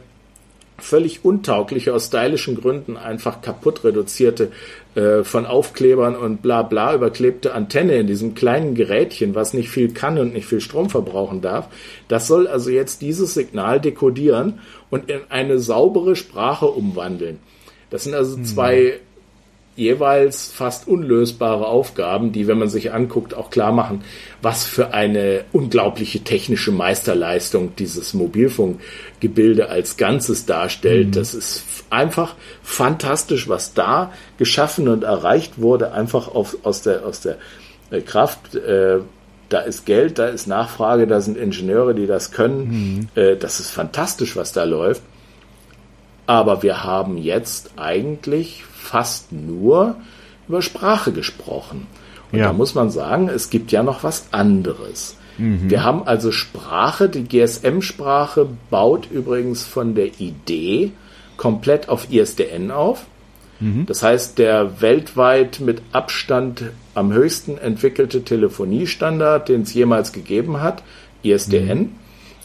völlig 0.78 1.24
untaugliche, 1.24 1.92
aus 1.92 2.06
stylischen 2.06 2.60
Gründen 2.60 2.96
einfach 2.96 3.42
kaputt 3.42 3.84
reduzierte, 3.84 4.52
äh, 4.94 5.24
von 5.24 5.44
Aufklebern 5.44 6.16
und 6.16 6.40
bla 6.40 6.62
bla 6.62 6.94
überklebte 6.94 7.52
Antenne 7.52 7.96
in 7.96 8.06
diesem 8.06 8.34
kleinen 8.34 8.74
Gerätchen, 8.74 9.34
was 9.34 9.54
nicht 9.54 9.68
viel 9.68 9.92
kann 9.92 10.18
und 10.18 10.32
nicht 10.32 10.46
viel 10.46 10.60
Strom 10.60 10.88
verbrauchen 10.88 11.40
darf. 11.40 11.68
Das 12.06 12.26
soll 12.26 12.46
also 12.46 12.70
jetzt 12.70 13.02
dieses 13.02 13.34
Signal 13.34 13.80
dekodieren 13.80 14.60
und 14.90 15.10
in 15.10 15.20
eine 15.28 15.58
saubere 15.58 16.16
Sprache 16.16 16.66
umwandeln. 16.66 17.38
Das 17.90 18.04
sind 18.04 18.14
also 18.14 18.40
zwei 18.42 19.00
jeweils 19.78 20.50
fast 20.50 20.88
unlösbare 20.88 21.66
Aufgaben, 21.66 22.32
die, 22.32 22.48
wenn 22.48 22.58
man 22.58 22.68
sich 22.68 22.92
anguckt, 22.92 23.32
auch 23.32 23.48
klar 23.50 23.70
machen, 23.70 24.02
was 24.42 24.64
für 24.64 24.92
eine 24.92 25.44
unglaubliche 25.52 26.20
technische 26.20 26.72
Meisterleistung 26.72 27.76
dieses 27.76 28.12
Mobilfunkgebilde 28.12 29.68
als 29.68 29.96
Ganzes 29.96 30.46
darstellt. 30.46 31.08
Mhm. 31.08 31.12
Das 31.12 31.32
ist 31.32 31.62
einfach 31.90 32.34
fantastisch, 32.62 33.48
was 33.48 33.72
da 33.72 34.12
geschaffen 34.36 34.88
und 34.88 35.04
erreicht 35.04 35.60
wurde, 35.60 35.92
einfach 35.92 36.28
auf, 36.28 36.56
aus 36.64 36.82
der, 36.82 37.06
aus 37.06 37.20
der 37.20 37.38
äh, 37.90 38.00
Kraft. 38.00 38.56
Äh, 38.56 38.98
da 39.48 39.60
ist 39.60 39.86
Geld, 39.86 40.18
da 40.18 40.26
ist 40.26 40.46
Nachfrage, 40.46 41.06
da 41.06 41.20
sind 41.20 41.38
Ingenieure, 41.38 41.94
die 41.94 42.06
das 42.06 42.32
können. 42.32 43.08
Mhm. 43.14 43.22
Äh, 43.22 43.36
das 43.36 43.60
ist 43.60 43.70
fantastisch, 43.70 44.36
was 44.36 44.52
da 44.52 44.64
läuft. 44.64 45.02
Aber 46.28 46.62
wir 46.62 46.84
haben 46.84 47.16
jetzt 47.16 47.70
eigentlich 47.76 48.62
fast 48.70 49.32
nur 49.32 49.96
über 50.46 50.60
Sprache 50.60 51.10
gesprochen. 51.10 51.86
Und 52.30 52.40
ja. 52.40 52.48
da 52.48 52.52
muss 52.52 52.74
man 52.74 52.90
sagen, 52.90 53.30
es 53.30 53.48
gibt 53.48 53.72
ja 53.72 53.82
noch 53.82 54.04
was 54.04 54.26
anderes. 54.30 55.16
Mhm. 55.38 55.70
Wir 55.70 55.84
haben 55.84 56.06
also 56.06 56.30
Sprache, 56.30 57.08
die 57.08 57.24
GSM-Sprache 57.24 58.46
baut 58.68 59.10
übrigens 59.10 59.64
von 59.64 59.94
der 59.94 60.20
Idee 60.20 60.92
komplett 61.38 61.88
auf 61.88 62.12
ISDN 62.12 62.70
auf. 62.70 63.06
Mhm. 63.60 63.86
Das 63.86 64.02
heißt, 64.02 64.36
der 64.36 64.82
weltweit 64.82 65.60
mit 65.60 65.80
Abstand 65.92 66.64
am 66.94 67.10
höchsten 67.10 67.56
entwickelte 67.56 68.22
Telefoniestandard, 68.22 69.48
den 69.48 69.62
es 69.62 69.72
jemals 69.72 70.12
gegeben 70.12 70.60
hat, 70.60 70.82
ISDN. 71.22 71.78
Mhm. 71.78 71.90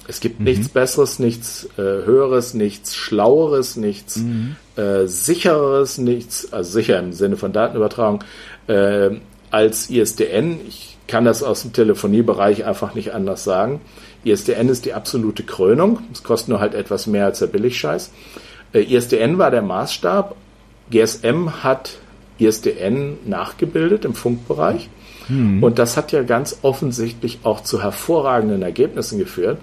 Es 0.07 0.19
gibt 0.19 0.39
mhm. 0.39 0.45
nichts 0.45 0.69
Besseres, 0.69 1.19
nichts 1.19 1.67
äh, 1.77 1.81
Höheres, 1.81 2.53
nichts 2.53 2.95
Schlaueres, 2.95 3.75
nichts 3.77 4.17
mhm. 4.17 4.55
äh, 4.75 5.07
Sichereres, 5.07 5.97
nichts, 5.97 6.51
also 6.51 6.71
sicher 6.71 6.99
im 6.99 7.13
Sinne 7.13 7.37
von 7.37 7.53
Datenübertragung, 7.53 8.23
äh, 8.67 9.11
als 9.51 9.89
ISDN. 9.89 10.59
Ich 10.67 10.97
kann 11.07 11.25
das 11.25 11.43
aus 11.43 11.61
dem 11.61 11.73
Telefoniebereich 11.73 12.65
einfach 12.65 12.95
nicht 12.95 13.13
anders 13.13 13.43
sagen. 13.43 13.81
ISDN 14.23 14.69
ist 14.69 14.85
die 14.85 14.93
absolute 14.93 15.43
Krönung. 15.43 15.99
Es 16.11 16.23
kostet 16.23 16.49
nur 16.49 16.59
halt 16.59 16.73
etwas 16.73 17.07
mehr 17.07 17.25
als 17.25 17.39
der 17.39 17.47
Billigscheiß. 17.47 18.11
Äh, 18.73 18.81
ISDN 18.83 19.37
war 19.37 19.51
der 19.51 19.61
Maßstab. 19.61 20.35
GSM 20.89 21.63
hat 21.63 21.97
ISDN 22.39 23.17
nachgebildet 23.25 24.05
im 24.05 24.15
Funkbereich. 24.15 24.89
Mhm. 25.29 25.63
Und 25.63 25.79
das 25.79 25.97
hat 25.97 26.11
ja 26.11 26.23
ganz 26.23 26.59
offensichtlich 26.61 27.39
auch 27.43 27.61
zu 27.61 27.81
hervorragenden 27.81 28.61
Ergebnissen 28.61 29.19
geführt. 29.19 29.59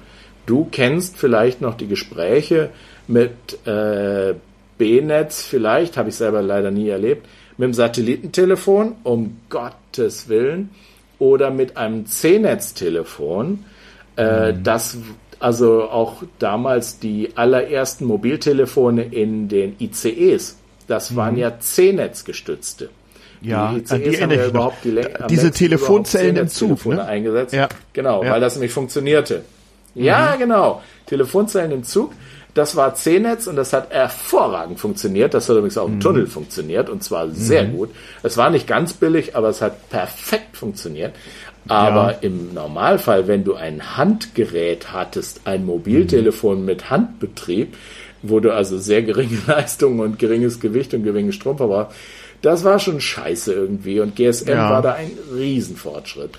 Du 0.51 0.66
kennst 0.68 1.16
vielleicht 1.16 1.61
noch 1.61 1.76
die 1.76 1.86
Gespräche 1.86 2.70
mit 3.07 3.30
äh, 3.68 4.34
B-Netz, 4.78 5.42
vielleicht, 5.42 5.96
habe 5.96 6.09
ich 6.09 6.16
selber 6.16 6.42
leider 6.42 6.72
nie 6.72 6.88
erlebt, 6.88 7.28
mit 7.57 7.66
dem 7.66 7.74
Satellitentelefon, 7.74 8.96
um 9.05 9.36
Gottes 9.48 10.28
Willen, 10.28 10.70
oder 11.20 11.53
mit 11.53 11.76
einem 11.76 12.05
C-Netz-Telefon, 12.07 13.64
äh, 14.16 14.51
mhm. 14.51 14.64
das 14.64 14.98
also 15.38 15.84
auch 15.84 16.24
damals 16.40 16.98
die 16.98 17.30
allerersten 17.36 18.05
Mobiltelefone 18.07 19.05
in 19.05 19.48
den 19.48 19.76
ICEs, 19.78 20.59
das 20.88 21.14
waren 21.14 21.34
mhm. 21.34 21.40
ja 21.42 21.61
C-Netz 21.61 22.24
gestützte. 22.24 22.90
Ja, 23.40 23.72
die 23.72 23.82
die 23.82 24.20
haben 24.20 24.32
ja 24.32 24.46
überhaupt 24.48 24.84
die 24.84 25.01
diese 25.28 25.53
Telefonzellen 25.53 26.34
im 26.34 26.48
Zug 26.48 26.84
ne? 26.86 27.05
eingesetzt. 27.05 27.55
Ja. 27.55 27.68
Genau, 27.92 28.24
ja. 28.24 28.32
weil 28.32 28.40
das 28.40 28.57
nämlich 28.57 28.72
funktionierte. 28.72 29.44
Ja, 29.95 30.34
mhm. 30.34 30.38
genau. 30.41 30.82
Telefonzellen 31.07 31.72
im 31.72 31.84
Zug. 31.84 32.12
Das 32.55 32.74
war 32.74 32.95
C-Netz 32.95 33.47
und 33.47 33.57
das 33.57 33.72
hat 33.72 33.91
hervorragend 33.91 34.80
funktioniert. 34.80 35.34
Das 35.34 35.49
hat 35.49 35.57
übrigens 35.57 35.78
auch 35.78 35.86
im 35.86 35.97
mhm. 35.97 36.01
Tunnel 36.01 36.26
funktioniert 36.26 36.88
und 36.91 37.05
zwar 37.05 37.28
sehr 37.30 37.64
mhm. 37.64 37.76
gut. 37.76 37.91
Es 38.22 38.36
war 38.36 38.51
nicht 38.51 38.66
ganz 38.66 38.93
billig, 38.93 39.36
aber 39.36 39.49
es 39.49 39.62
hat 39.62 39.88
perfekt 39.88 40.57
funktioniert. 40.57 41.14
Aber 41.68 42.12
ja. 42.12 42.18
im 42.22 42.55
Normalfall, 42.55 43.28
wenn 43.28 43.45
du 43.45 43.55
ein 43.55 43.97
Handgerät 43.97 44.93
hattest, 44.93 45.43
ein 45.45 45.64
Mobiltelefon 45.64 46.61
mhm. 46.61 46.64
mit 46.64 46.91
Handbetrieb, 46.91 47.76
wo 48.22 48.41
du 48.41 48.53
also 48.53 48.78
sehr 48.78 49.03
geringe 49.03 49.38
Leistung 49.47 50.01
und 50.01 50.18
geringes 50.18 50.59
Gewicht 50.59 50.93
und 50.95 51.05
geringen 51.05 51.32
Stromverbrauch, 51.32 51.93
das 52.43 52.64
war 52.64 52.78
schon 52.78 53.01
scheiße 53.01 53.53
irgendwie 53.53 54.01
und 54.01 54.16
GSM 54.16 54.49
ja. 54.49 54.70
war 54.70 54.82
da 54.82 54.95
ein 54.95 55.11
Riesenfortschritt. 55.34 56.38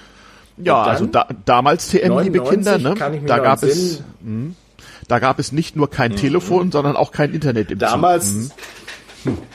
Ja, 0.64 0.84
also 0.84 1.06
da, 1.06 1.28
damals 1.46 1.90
TM, 1.90 2.20
liebe 2.20 2.44
Kinder, 2.44 2.78
ne? 2.78 2.96
da 3.26 3.40
gab 3.40 3.64
es, 3.64 4.02
mh, 4.22 4.52
da 5.08 5.20
gab 5.20 5.40
es 5.40 5.52
nicht 5.52 5.76
nur 5.76 5.90
kein 5.90 6.12
mhm. 6.12 6.18
Telefon, 6.18 6.72
sondern 6.72 6.96
auch 6.96 7.12
kein 7.12 7.34
Internet 7.34 7.72
im 7.72 7.80
Damals. 7.80 8.50
Zug. 8.50 8.58
Mhm. 9.26 9.38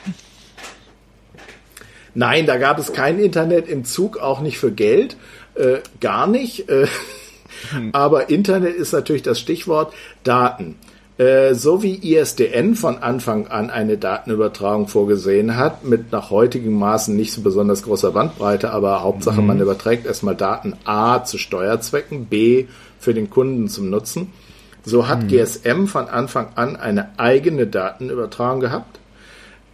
Nein, 2.14 2.46
da 2.46 2.56
gab 2.56 2.78
es 2.78 2.94
kein 2.94 3.18
Internet 3.18 3.68
im 3.68 3.84
Zug, 3.84 4.16
auch 4.16 4.40
nicht 4.40 4.58
für 4.58 4.72
Geld, 4.72 5.18
äh, 5.54 5.78
gar 6.00 6.26
nicht. 6.26 6.68
Äh, 6.70 6.86
hm. 7.70 7.90
Aber 7.92 8.30
Internet 8.30 8.74
ist 8.74 8.92
natürlich 8.92 9.22
das 9.22 9.38
Stichwort 9.38 9.92
Daten. 10.24 10.76
Äh, 11.18 11.54
so 11.54 11.82
wie 11.82 11.94
ISDN 12.14 12.74
von 12.74 12.98
Anfang 12.98 13.46
an 13.46 13.70
eine 13.70 13.96
Datenübertragung 13.96 14.86
vorgesehen 14.86 15.56
hat, 15.56 15.82
mit 15.84 16.12
nach 16.12 16.30
heutigen 16.30 16.78
Maßen 16.78 17.16
nicht 17.16 17.32
so 17.32 17.40
besonders 17.40 17.82
großer 17.82 18.10
Bandbreite, 18.10 18.70
aber 18.70 19.02
Hauptsache 19.02 19.40
mhm. 19.40 19.46
man 19.46 19.60
überträgt 19.60 20.04
erstmal 20.06 20.36
Daten 20.36 20.74
A 20.84 21.24
zu 21.24 21.38
Steuerzwecken, 21.38 22.26
B 22.26 22.66
für 22.98 23.14
den 23.14 23.30
Kunden 23.30 23.68
zum 23.68 23.88
Nutzen. 23.88 24.32
So 24.84 25.08
hat 25.08 25.22
mhm. 25.22 25.28
GSM 25.28 25.86
von 25.86 26.08
Anfang 26.08 26.48
an 26.54 26.76
eine 26.76 27.18
eigene 27.18 27.66
Datenübertragung 27.66 28.60
gehabt. 28.60 29.00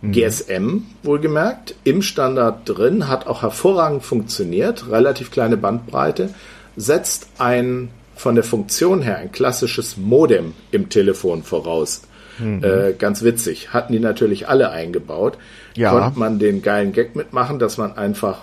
Mhm. 0.01 0.13
GSM, 0.13 0.83
wohlgemerkt, 1.03 1.75
im 1.83 2.03
Standard 2.03 2.61
drin, 2.67 3.09
hat 3.09 3.27
auch 3.27 3.43
hervorragend 3.43 4.05
funktioniert, 4.05 4.91
relativ 4.91 5.33
kleine 5.33 5.57
Bandbreite, 5.57 6.31
setzt 6.77 7.27
ein 7.39 7.89
von 8.15 8.35
der 8.35 8.45
Funktion 8.45 9.03
her 9.03 9.19
ein 9.19 9.33
klassisches 9.33 9.97
Modem 9.97 10.55
im 10.71 10.89
Telefon 10.89 11.43
voraus. 11.43 12.03
Mhm. 12.39 12.63
Äh, 12.63 12.93
ganz 12.95 13.23
witzig. 13.23 13.73
Hatten 13.73 13.93
die 13.93 14.01
natürlich 14.01 14.49
alle 14.49 14.71
eingebaut. 14.71 15.39
Ja. 15.75 15.91
Konnte 15.91 16.19
man 16.19 16.39
den 16.39 16.63
geilen 16.63 16.93
Gag 16.93 17.17
mitmachen, 17.17 17.59
dass 17.59 17.79
man 17.79 17.97
einfach 17.97 18.41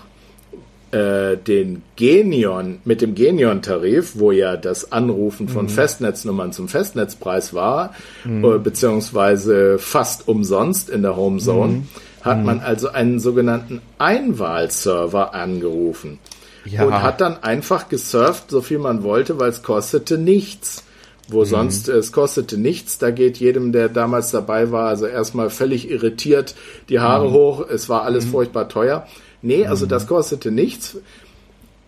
äh, 0.92 1.36
den 1.36 1.82
Genion 1.96 2.80
mit 2.84 3.00
dem 3.00 3.14
Genion-Tarif, 3.14 4.18
wo 4.18 4.32
ja 4.32 4.56
das 4.56 4.92
Anrufen 4.92 5.48
von 5.48 5.66
mhm. 5.66 5.70
Festnetznummern 5.70 6.52
zum 6.52 6.68
Festnetzpreis 6.68 7.54
war, 7.54 7.94
mhm. 8.24 8.44
äh, 8.44 8.58
beziehungsweise 8.58 9.78
fast 9.78 10.26
umsonst 10.28 10.90
in 10.90 11.02
der 11.02 11.16
Homezone, 11.16 11.72
mhm. 11.72 11.88
hat 12.22 12.38
mhm. 12.38 12.44
man 12.44 12.60
also 12.60 12.88
einen 12.88 13.20
sogenannten 13.20 13.80
Einwahlserver 13.98 15.34
angerufen 15.34 16.18
ja. 16.64 16.84
und 16.84 17.02
hat 17.02 17.20
dann 17.20 17.42
einfach 17.42 17.88
gesurft, 17.88 18.50
so 18.50 18.60
viel 18.60 18.78
man 18.78 19.02
wollte, 19.02 19.38
weil 19.38 19.50
es 19.50 19.62
kostete 19.62 20.18
nichts. 20.18 20.84
Wo 21.28 21.40
mhm. 21.40 21.46
sonst 21.46 21.88
es 21.88 22.12
kostete 22.12 22.58
nichts, 22.58 22.98
da 22.98 23.10
geht 23.10 23.38
jedem, 23.38 23.72
der 23.72 23.88
damals 23.88 24.30
dabei 24.32 24.72
war, 24.72 24.88
also 24.88 25.06
erstmal 25.06 25.48
völlig 25.48 25.88
irritiert 25.88 26.54
die 26.88 26.98
Haare 26.98 27.28
mhm. 27.28 27.32
hoch, 27.32 27.66
es 27.68 27.88
war 27.88 28.02
alles 28.02 28.26
mhm. 28.26 28.30
furchtbar 28.30 28.68
teuer. 28.68 29.06
Nee, 29.42 29.66
also 29.66 29.86
das 29.86 30.06
kostete 30.06 30.50
nichts. 30.50 30.98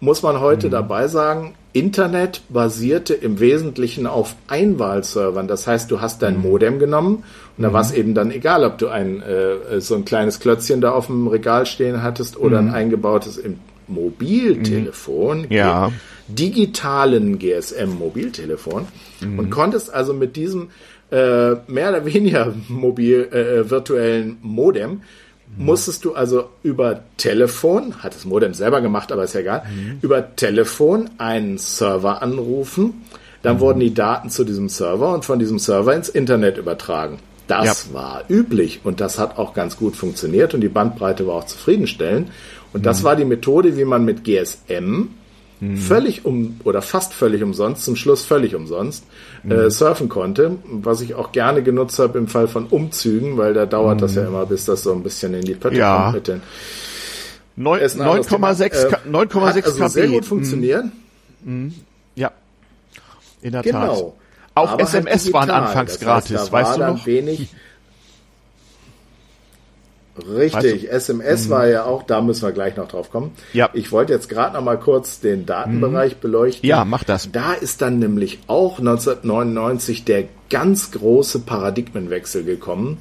Muss 0.01 0.23
man 0.23 0.40
heute 0.40 0.69
mhm. 0.69 0.73
dabei 0.73 1.09
sagen, 1.09 1.55
Internet 1.73 2.43
basierte 2.49 3.15
im 3.15 3.40
Wesentlichen 3.40 4.07
auf 4.07 4.35
Einwahlservern. 4.49 5.49
Das 5.49 5.66
heißt, 5.66 5.90
du 5.90 6.01
hast 6.01 6.23
dein 6.23 6.36
mhm. 6.36 6.43
Modem 6.43 6.78
genommen 6.78 7.24
und 7.57 7.65
da 7.65 7.73
war 7.73 7.82
es 7.82 7.93
eben 7.93 8.15
dann 8.15 8.31
egal, 8.31 8.65
ob 8.65 8.78
du 8.78 8.89
ein 8.89 9.23
äh, 9.23 9.81
so 9.81 9.94
ein 9.94 10.05
kleines 10.05 10.40
Klötzchen 10.40 10.81
da 10.81 10.93
auf 10.93 11.07
dem 11.07 11.27
Regal 11.28 11.66
stehen 11.66 12.03
hattest 12.03 12.36
oder 12.36 12.59
ein 12.59 12.70
eingebautes 12.70 13.36
im 13.36 13.59
Mobiltelefon, 13.89 15.43
mhm. 15.43 15.53
ja. 15.53 15.93
digitalen 16.29 17.39
GSM-Mobiltelefon 17.39 18.87
mhm. 19.21 19.39
und 19.39 19.51
konntest 19.51 19.93
also 19.93 20.15
mit 20.15 20.37
diesem 20.37 20.69
äh, 21.11 21.57
mehr 21.67 21.91
oder 21.91 22.05
weniger 22.07 22.55
mobil 22.69 23.29
äh, 23.33 23.69
virtuellen 23.69 24.39
Modem 24.41 24.91
mhm. 25.57 25.65
musstest 25.67 26.05
du 26.05 26.15
also 26.15 26.49
über 26.63 27.01
Telefon, 27.17 28.03
hat 28.03 28.15
das 28.15 28.25
Modem 28.25 28.55
selber 28.55 28.81
gemacht, 28.81 29.13
aber 29.13 29.25
ist 29.25 29.35
ja 29.35 29.41
egal, 29.41 29.63
mhm. 29.71 29.99
über 30.01 30.35
Telefon 30.37 31.11
einen 31.19 31.59
Server 31.59 32.23
anrufen, 32.23 33.03
dann 33.43 33.57
mhm. 33.57 33.61
wurden 33.61 33.81
die 33.81 33.95
Daten 33.95 34.31
zu 34.31 34.45
diesem 34.45 34.69
Server 34.69 35.13
und 35.13 35.25
von 35.25 35.39
diesem 35.39 35.59
Server 35.59 35.95
ins 35.95 36.09
Internet 36.09 36.59
übertragen. 36.59 37.19
Das 37.49 37.89
ja. 37.89 37.95
war 37.95 38.25
üblich 38.29 38.81
und 38.85 39.01
das 39.01 39.19
hat 39.19 39.37
auch 39.37 39.53
ganz 39.53 39.77
gut 39.77 39.97
funktioniert 39.97 40.55
und 40.55 40.61
die 40.61 40.69
Bandbreite 40.69 41.27
war 41.27 41.35
auch 41.35 41.45
zufriedenstellend. 41.45 42.31
Und 42.73 42.86
das 42.86 43.01
mhm. 43.01 43.05
war 43.05 43.16
die 43.16 43.24
Methode, 43.24 43.77
wie 43.77 43.85
man 43.85 44.05
mit 44.05 44.24
GSM 44.24 45.09
völlig 45.77 46.24
um 46.24 46.59
oder 46.65 46.82
fast 46.82 47.15
völlig 47.15 47.40
umsonst, 47.43 47.85
zum 47.85 47.94
Schluss 47.94 48.24
völlig 48.24 48.57
umsonst, 48.57 49.05
äh, 49.49 49.55
mhm. 49.55 49.70
surfen 49.70 50.09
konnte, 50.09 50.57
was 50.65 51.01
ich 51.03 51.15
auch 51.15 51.31
gerne 51.31 51.62
genutzt 51.62 52.01
habe 52.01 52.19
im 52.19 52.27
Fall 52.27 52.49
von 52.49 52.66
Umzügen, 52.66 53.39
weil 53.39 53.55
da 53.55 53.65
dauert 53.65 54.03
das 54.03 54.16
ja 54.16 54.23
mhm. 54.23 54.28
immer, 54.28 54.47
bis 54.47 54.65
das 54.65 54.82
so 54.82 54.93
ein 54.93 55.05
bisschen 55.05 55.35
in 55.35 55.43
die 55.43 55.55
Pötte 55.55 55.77
ja. 55.77 56.03
kommt 56.03 56.15
mit 56.15 56.28
den 56.28 56.43
9,6 57.59 58.86
äh, 58.86 58.97
9,6 59.09 59.65
also 59.65 59.89
sehr 59.89 60.09
gut 60.09 60.24
funktioniert. 60.24 60.86
Ja. 62.16 62.32
In 63.43 63.53
der 63.53 63.62
genau. 63.62 63.86
Tat. 63.86 64.12
Auch 64.55 64.73
Aber 64.73 64.82
SMS 64.82 65.24
halt 65.24 65.35
waren 65.35 65.51
anfangs 65.51 65.99
das 65.99 66.09
heißt, 66.09 66.28
gratis, 66.28 66.53
weißt 66.53 66.77
du 66.77 66.81
noch? 66.81 67.07
Wenig, 67.07 67.49
Richtig, 70.19 70.55
weißt 70.55 71.09
du? 71.09 71.17
SMS 71.17 71.47
mhm. 71.47 71.51
war 71.51 71.67
ja 71.69 71.85
auch, 71.85 72.03
da 72.03 72.21
müssen 72.21 72.43
wir 72.43 72.53
gleich 72.53 72.77
noch 72.77 72.89
drauf 72.89 73.11
kommen. 73.11 73.33
Ja. 73.53 73.71
Ich 73.73 73.93
wollte 73.93 74.13
jetzt 74.13 74.29
gerade 74.29 74.57
noch 74.57 74.63
mal 74.63 74.79
kurz 74.79 75.21
den 75.21 75.47
Datenbereich 75.47 76.17
mhm. 76.17 76.21
beleuchten. 76.21 76.69
Ja, 76.69 76.85
mach 76.85 77.05
das. 77.05 77.31
Da 77.33 77.55
ist 77.55 77.81
dann 77.81 77.99
nämlich 77.99 78.41
auch 78.47 78.79
1999 78.79 80.05
der 80.05 80.25
ganz 80.51 80.91
große 80.91 81.41
Paradigmenwechsel 81.41 82.45
gekommen. 82.45 82.99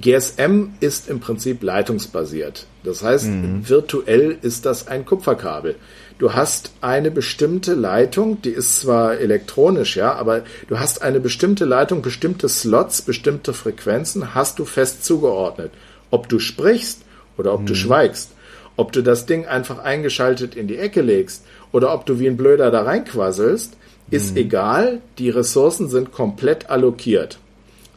GSM 0.00 0.70
ist 0.80 1.08
im 1.08 1.20
Prinzip 1.20 1.62
leitungsbasiert. 1.62 2.66
Das 2.84 3.02
heißt, 3.02 3.26
mhm. 3.26 3.68
virtuell 3.68 4.36
ist 4.40 4.66
das 4.66 4.88
ein 4.88 5.04
Kupferkabel. 5.04 5.76
Du 6.18 6.34
hast 6.34 6.72
eine 6.82 7.10
bestimmte 7.10 7.74
Leitung, 7.74 8.42
die 8.42 8.50
ist 8.50 8.80
zwar 8.80 9.18
elektronisch, 9.18 9.96
ja, 9.96 10.12
aber 10.14 10.42
du 10.68 10.78
hast 10.78 11.00
eine 11.00 11.18
bestimmte 11.18 11.64
Leitung, 11.64 12.02
bestimmte 12.02 12.48
Slots, 12.48 13.02
bestimmte 13.02 13.54
Frequenzen 13.54 14.34
hast 14.34 14.58
du 14.58 14.66
fest 14.66 15.04
zugeordnet. 15.04 15.72
Ob 16.10 16.28
du 16.28 16.38
sprichst 16.38 17.02
oder 17.38 17.54
ob 17.54 17.62
mhm. 17.62 17.66
du 17.66 17.74
schweigst, 17.74 18.30
ob 18.76 18.92
du 18.92 19.02
das 19.02 19.26
Ding 19.26 19.46
einfach 19.46 19.78
eingeschaltet 19.78 20.54
in 20.54 20.66
die 20.66 20.78
Ecke 20.78 21.02
legst 21.02 21.44
oder 21.72 21.92
ob 21.94 22.06
du 22.06 22.18
wie 22.18 22.26
ein 22.26 22.36
Blöder 22.36 22.70
da 22.70 22.82
reinquasselst, 22.82 23.76
ist 24.10 24.32
mhm. 24.32 24.36
egal. 24.38 25.00
Die 25.18 25.30
Ressourcen 25.30 25.88
sind 25.88 26.12
komplett 26.12 26.70
allokiert. 26.70 27.38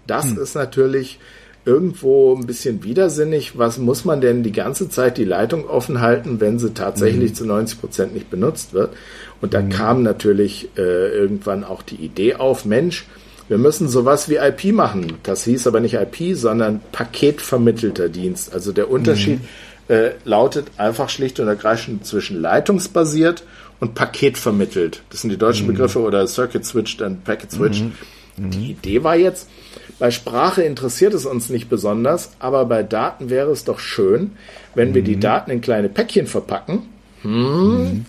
Das 0.07 0.25
mhm. 0.25 0.41
ist 0.41 0.55
natürlich 0.55 1.19
irgendwo 1.65 2.35
ein 2.35 2.45
bisschen 2.45 2.83
widersinnig. 2.83 3.57
Was 3.57 3.77
muss 3.77 4.05
man 4.05 4.21
denn 4.21 4.43
die 4.43 4.51
ganze 4.51 4.89
Zeit 4.89 5.17
die 5.17 5.25
Leitung 5.25 5.67
offen 5.67 6.01
halten, 6.01 6.39
wenn 6.39 6.59
sie 6.59 6.73
tatsächlich 6.73 7.31
mhm. 7.31 7.35
zu 7.35 7.45
90 7.45 7.79
Prozent 7.79 8.13
nicht 8.13 8.29
benutzt 8.29 8.73
wird? 8.73 8.93
Und 9.41 9.53
da 9.53 9.61
mhm. 9.61 9.69
kam 9.69 10.03
natürlich 10.03 10.69
äh, 10.77 10.81
irgendwann 10.81 11.63
auch 11.63 11.81
die 11.81 11.95
Idee 11.95 12.35
auf, 12.35 12.65
Mensch, 12.65 13.05
wir 13.49 13.57
müssen 13.57 13.89
sowas 13.89 14.29
wie 14.29 14.35
IP 14.35 14.73
machen. 14.73 15.17
Das 15.23 15.43
hieß 15.43 15.67
aber 15.67 15.79
nicht 15.79 15.95
IP, 15.95 16.35
sondern 16.35 16.81
paketvermittelter 16.91 18.09
Dienst. 18.09 18.53
Also 18.53 18.71
der 18.71 18.89
Unterschied 18.89 19.41
mhm. 19.41 19.95
äh, 19.95 20.11
lautet 20.23 20.67
einfach 20.77 21.09
schlicht 21.09 21.39
und 21.39 21.47
ergreifend 21.47 22.05
zwischen 22.05 22.41
leitungsbasiert 22.41 23.43
und 23.79 23.95
paketvermittelt. 23.95 25.03
Das 25.09 25.21
sind 25.21 25.29
die 25.29 25.37
deutschen 25.37 25.67
mhm. 25.67 25.73
Begriffe 25.73 25.99
oder 25.99 26.25
Circuit 26.27 26.65
Switched 26.65 27.01
und 27.01 27.23
Packet 27.23 27.51
Switched. 27.51 27.83
Mhm. 27.83 28.49
Die 28.49 28.71
Idee 28.71 29.03
war 29.03 29.15
jetzt, 29.15 29.47
bei 29.99 30.09
Sprache 30.09 30.63
interessiert 30.63 31.13
es 31.13 31.25
uns 31.25 31.49
nicht 31.49 31.69
besonders, 31.69 32.31
aber 32.39 32.65
bei 32.65 32.81
Daten 32.81 33.29
wäre 33.29 33.51
es 33.51 33.63
doch 33.63 33.79
schön, 33.79 34.31
wenn 34.73 34.93
wir 34.93 35.03
die 35.03 35.17
mhm. 35.17 35.21
Daten 35.21 35.51
in 35.51 35.61
kleine 35.61 35.89
Päckchen 35.89 36.27
verpacken. 36.27 36.83
Hm, 37.21 38.05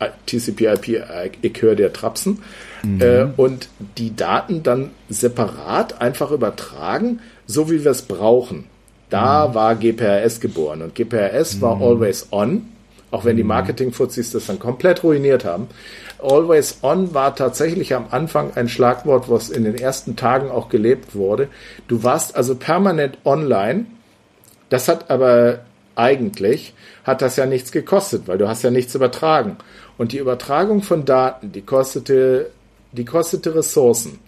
mhm. 0.00 0.06
TCP/IP, 0.26 1.02
ich 1.42 1.62
höre 1.62 1.74
der 1.74 1.92
Trapsen. 1.92 2.42
Mhm. 2.82 3.00
Äh, 3.00 3.26
und 3.36 3.68
die 3.98 4.14
Daten 4.14 4.62
dann 4.62 4.90
separat 5.08 6.00
einfach 6.00 6.30
übertragen, 6.30 7.20
so 7.46 7.70
wie 7.70 7.84
wir 7.84 7.90
es 7.90 8.02
brauchen. 8.02 8.64
Da 9.10 9.48
mhm. 9.48 9.54
war 9.54 9.74
GPRS 9.76 10.40
geboren 10.40 10.82
und 10.82 10.94
GPRS 10.94 11.60
war 11.60 11.76
mhm. 11.76 11.82
always 11.82 12.28
on, 12.30 12.68
auch 13.10 13.24
wenn 13.24 13.36
die 13.36 13.42
mhm. 13.42 13.50
Marketing-Fuzis 13.50 14.32
das 14.32 14.46
dann 14.46 14.58
komplett 14.58 15.04
ruiniert 15.04 15.44
haben. 15.44 15.68
Always 16.22 16.78
on 16.82 17.14
war 17.14 17.36
tatsächlich 17.36 17.94
am 17.94 18.06
Anfang 18.10 18.52
ein 18.56 18.68
Schlagwort, 18.68 19.28
was 19.28 19.50
in 19.50 19.64
den 19.64 19.76
ersten 19.76 20.16
Tagen 20.16 20.50
auch 20.50 20.68
gelebt 20.68 21.14
wurde. 21.14 21.48
Du 21.88 22.02
warst 22.02 22.34
also 22.36 22.54
permanent 22.54 23.18
online. 23.24 23.86
Das 24.70 24.88
hat 24.88 25.10
aber 25.10 25.60
eigentlich, 25.96 26.74
hat 27.04 27.22
das 27.22 27.36
ja 27.36 27.46
nichts 27.46 27.72
gekostet, 27.72 28.28
weil 28.28 28.38
du 28.38 28.48
hast 28.48 28.62
ja 28.62 28.70
nichts 28.70 28.94
übertragen. 28.94 29.56
Und 29.98 30.12
die 30.12 30.18
Übertragung 30.18 30.82
von 30.82 31.04
Daten, 31.04 31.52
die 31.52 31.62
kostete, 31.62 32.50
die 32.92 33.04
kostete 33.04 33.54
Ressourcen. 33.54 34.18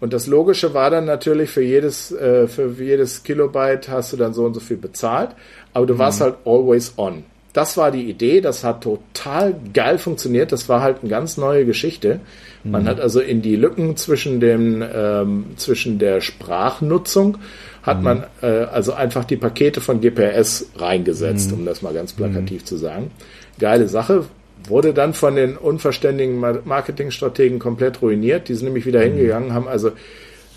Und 0.00 0.12
das 0.12 0.26
Logische 0.26 0.72
war 0.72 0.90
dann 0.90 1.04
natürlich, 1.04 1.50
für 1.50 1.62
jedes, 1.62 2.10
äh, 2.10 2.48
für 2.48 2.70
jedes 2.78 3.22
Kilobyte 3.22 3.88
hast 3.88 4.12
du 4.12 4.16
dann 4.16 4.32
so 4.32 4.44
und 4.44 4.54
so 4.54 4.60
viel 4.60 4.78
bezahlt, 4.78 5.30
aber 5.74 5.86
du 5.86 5.94
mhm. 5.94 5.98
warst 5.98 6.20
halt 6.20 6.36
always 6.44 6.94
on 6.96 7.24
das 7.52 7.76
war 7.76 7.90
die 7.90 8.08
Idee, 8.08 8.40
das 8.40 8.62
hat 8.62 8.82
total 8.82 9.54
geil 9.74 9.98
funktioniert, 9.98 10.52
das 10.52 10.68
war 10.68 10.82
halt 10.82 10.98
eine 11.00 11.10
ganz 11.10 11.36
neue 11.36 11.66
Geschichte. 11.66 12.20
Man 12.62 12.84
mhm. 12.84 12.88
hat 12.88 13.00
also 13.00 13.20
in 13.20 13.42
die 13.42 13.56
Lücken 13.56 13.96
zwischen 13.96 14.40
dem, 14.40 14.84
ähm, 14.94 15.46
zwischen 15.56 15.98
der 15.98 16.20
Sprachnutzung 16.20 17.38
hat 17.82 17.98
mhm. 17.98 18.04
man 18.04 18.24
äh, 18.42 18.46
also 18.46 18.92
einfach 18.92 19.24
die 19.24 19.36
Pakete 19.36 19.80
von 19.80 20.00
GPRS 20.00 20.70
reingesetzt, 20.76 21.50
mhm. 21.50 21.60
um 21.60 21.66
das 21.66 21.82
mal 21.82 21.94
ganz 21.94 22.12
plakativ 22.12 22.62
mhm. 22.62 22.66
zu 22.66 22.76
sagen. 22.76 23.10
Geile 23.58 23.88
Sache, 23.88 24.24
wurde 24.64 24.92
dann 24.92 25.14
von 25.14 25.36
den 25.36 25.56
unverständigen 25.56 26.38
Marketingstrategen 26.38 27.58
komplett 27.58 28.02
ruiniert. 28.02 28.48
Die 28.48 28.54
sind 28.54 28.66
nämlich 28.66 28.86
wieder 28.86 29.00
mhm. 29.00 29.04
hingegangen, 29.14 29.54
haben 29.54 29.68
also 29.68 29.92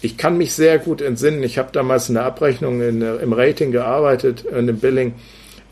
ich 0.02 0.18
kann 0.18 0.38
mich 0.38 0.54
sehr 0.54 0.80
gut 0.80 1.02
entsinnen. 1.02 1.42
Ich 1.44 1.58
habe 1.58 1.70
damals 1.72 2.10
in 2.10 2.16
der 2.16 2.26
Abrechnung 2.26 2.82
in, 2.82 3.02
im 3.02 3.32
Rating 3.32 3.72
gearbeitet, 3.72 4.44
in 4.44 4.68
dem 4.68 4.80
Billing 4.80 5.14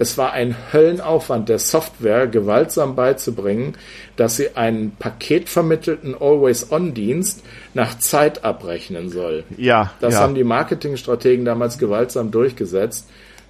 es 0.02 0.18
war 0.18 0.34
ein 0.34 0.56
Höllenaufwand 0.74 1.48
der 1.48 1.60
Software 1.60 2.26
gewaltsam 2.26 2.96
beizubringen, 2.96 3.76
dass 4.16 4.36
sie 4.36 4.56
einen 4.56 4.96
paketvermittelten 4.98 6.16
Always-On-Dienst 6.20 7.44
nach 7.76 8.00
Zeit 8.00 8.44
abrechnen 8.44 9.10
soll. 9.10 9.44
Ja. 9.58 9.94
Das 10.00 10.16
ja. 10.16 10.22
haben 10.22 10.34
die 10.34 10.44
Marketingstrategen 10.44 11.46
damals 11.46 11.78
gewaltsam 11.78 12.32
durchgesetzt. 12.32 13.08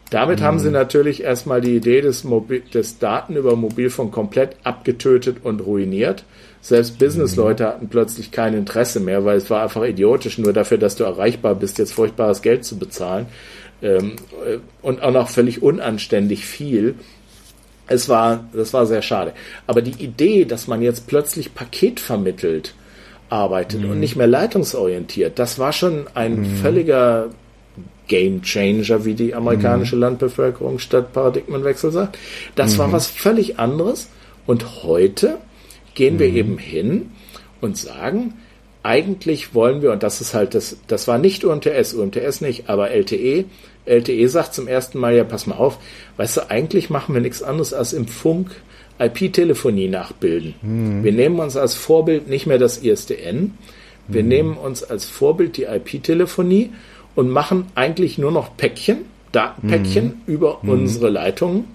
Damit 0.10 0.42
mhm. 0.42 0.44
haben 0.44 0.60
sie 0.60 0.72
natürlich 0.72 1.24
erstmal 1.24 1.62
die 1.62 1.78
Idee 1.78 2.02
des, 2.02 2.26
Mobil 2.26 2.62
des 2.74 3.00
Daten 3.00 3.38
über 3.38 3.56
Mobilfunk 3.56 4.12
komplett 4.12 4.58
abgetötet 4.64 5.38
und 5.44 5.62
ruiniert. 5.62 6.26
Selbst 6.60 7.00
Businessleute 7.00 7.66
hatten 7.66 7.88
plötzlich 7.88 8.32
kein 8.32 8.54
Interesse 8.54 9.00
mehr, 9.00 9.24
weil 9.24 9.38
es 9.38 9.50
war 9.50 9.64
einfach 9.64 9.84
idiotisch, 9.84 10.38
nur 10.38 10.52
dafür, 10.52 10.78
dass 10.78 10.98
du 10.98 11.06
erreichbar 11.06 11.56
bist, 11.56 11.80
jetzt 11.80 11.94
furchtbares 11.94 12.42
Geld 12.42 12.66
zu 12.66 12.78
bezahlen 12.78 13.28
ähm, 13.82 14.16
äh, 14.46 14.58
und 14.82 15.02
auch 15.02 15.12
noch 15.12 15.30
völlig 15.30 15.62
unanständig 15.62 16.46
viel. 16.46 16.96
Es 17.88 18.08
war, 18.08 18.46
das 18.54 18.74
war 18.74 18.86
sehr 18.86 19.02
schade. 19.02 19.34
Aber 19.68 19.82
die 19.82 20.04
Idee, 20.04 20.46
dass 20.46 20.68
man 20.68 20.82
jetzt 20.82 21.08
plötzlich 21.08 21.54
Paket 21.54 22.00
vermittelt 22.00 22.74
arbeitet 23.30 23.82
mhm. 23.82 23.92
und 23.92 24.00
nicht 24.00 24.16
mehr 24.16 24.28
leitungsorientiert, 24.28 25.40
das 25.40 25.60
war 25.60 25.74
schon 25.74 26.06
ein 26.14 26.42
mhm. 26.42 26.56
völliger 26.58 27.30
Game 28.08 28.42
Changer, 28.42 29.06
wie 29.06 29.14
die 29.14 29.34
amerikanische 29.34 29.96
mhm. 29.96 30.02
Landbevölkerung 30.02 30.80
statt 30.80 31.14
Paradigmenwechsel 31.14 31.92
sagt. 31.92 32.18
Das 32.56 32.78
war 32.78 32.88
mhm. 32.88 32.92
was 32.94 33.08
völlig 33.08 33.58
anderes. 33.60 34.10
Und 34.46 34.84
heute 34.84 35.38
gehen 35.94 36.20
wir 36.20 36.30
mhm. 36.30 36.36
eben 36.36 36.58
hin 36.58 37.12
und 37.62 37.78
sagen, 37.78 38.34
eigentlich 38.84 39.54
wollen 39.54 39.82
wir, 39.82 39.92
und 39.92 40.04
das 40.04 40.22
ist 40.22 40.34
halt 40.34 40.56
das, 40.56 40.78
das 40.88 41.08
war 41.08 41.20
nicht 41.20 41.44
UMTS, 41.44 41.94
UMTS 41.94 42.42
nicht, 42.42 42.70
aber 42.70 42.92
LTE, 42.92 43.46
LTE 43.86 44.28
sagt 44.28 44.54
zum 44.54 44.68
ersten 44.68 45.00
Mal, 45.00 45.16
ja, 45.16 45.24
pass 45.24 45.48
mal 45.48 45.56
auf, 45.56 45.80
weißt 46.18 46.38
du, 46.38 46.50
eigentlich 46.50 46.90
machen 46.90 47.14
wir 47.14 47.22
nichts 47.22 47.44
anderes 47.44 47.74
als 47.74 47.94
im 47.94 48.08
Funk 48.08 48.52
IP-Telefonie 49.00 49.88
nachbilden. 49.88 50.54
Mhm. 50.62 51.04
Wir 51.04 51.12
nehmen 51.12 51.40
uns 51.40 51.58
als 51.58 51.76
Vorbild 51.76 52.28
nicht 52.28 52.46
mehr 52.46 52.60
das 52.60 52.78
ISDN, 52.78 53.58
wir 54.08 54.24
mhm. 54.24 54.30
nehmen 54.30 54.58
uns 54.58 54.84
als 54.84 55.06
Vorbild 55.06 55.58
die 55.58 55.64
IP-Telefonie 55.64 56.72
und 57.16 57.30
machen 57.30 57.68
eigentlich 57.76 58.18
nur 58.18 58.32
noch 58.32 58.56
Päckchen, 58.58 59.00
Datenpäckchen 59.32 60.06
mhm. 60.06 60.34
über 60.34 60.62
hm. 60.62 60.70
unsere 60.70 61.10
Leitungen. 61.10 61.66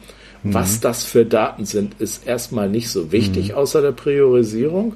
Hm. 0.43 0.55
Was 0.55 0.81
das 0.81 1.05
für 1.05 1.25
Daten 1.25 1.65
sind, 1.65 2.01
ist 2.01 2.27
erstmal 2.27 2.69
nicht 2.69 2.91
so 2.91 3.13
wichtig, 3.13 3.51
hm. 3.51 3.57
außer 3.57 3.81
der 3.81 3.93
Priorisierung, 3.93 4.95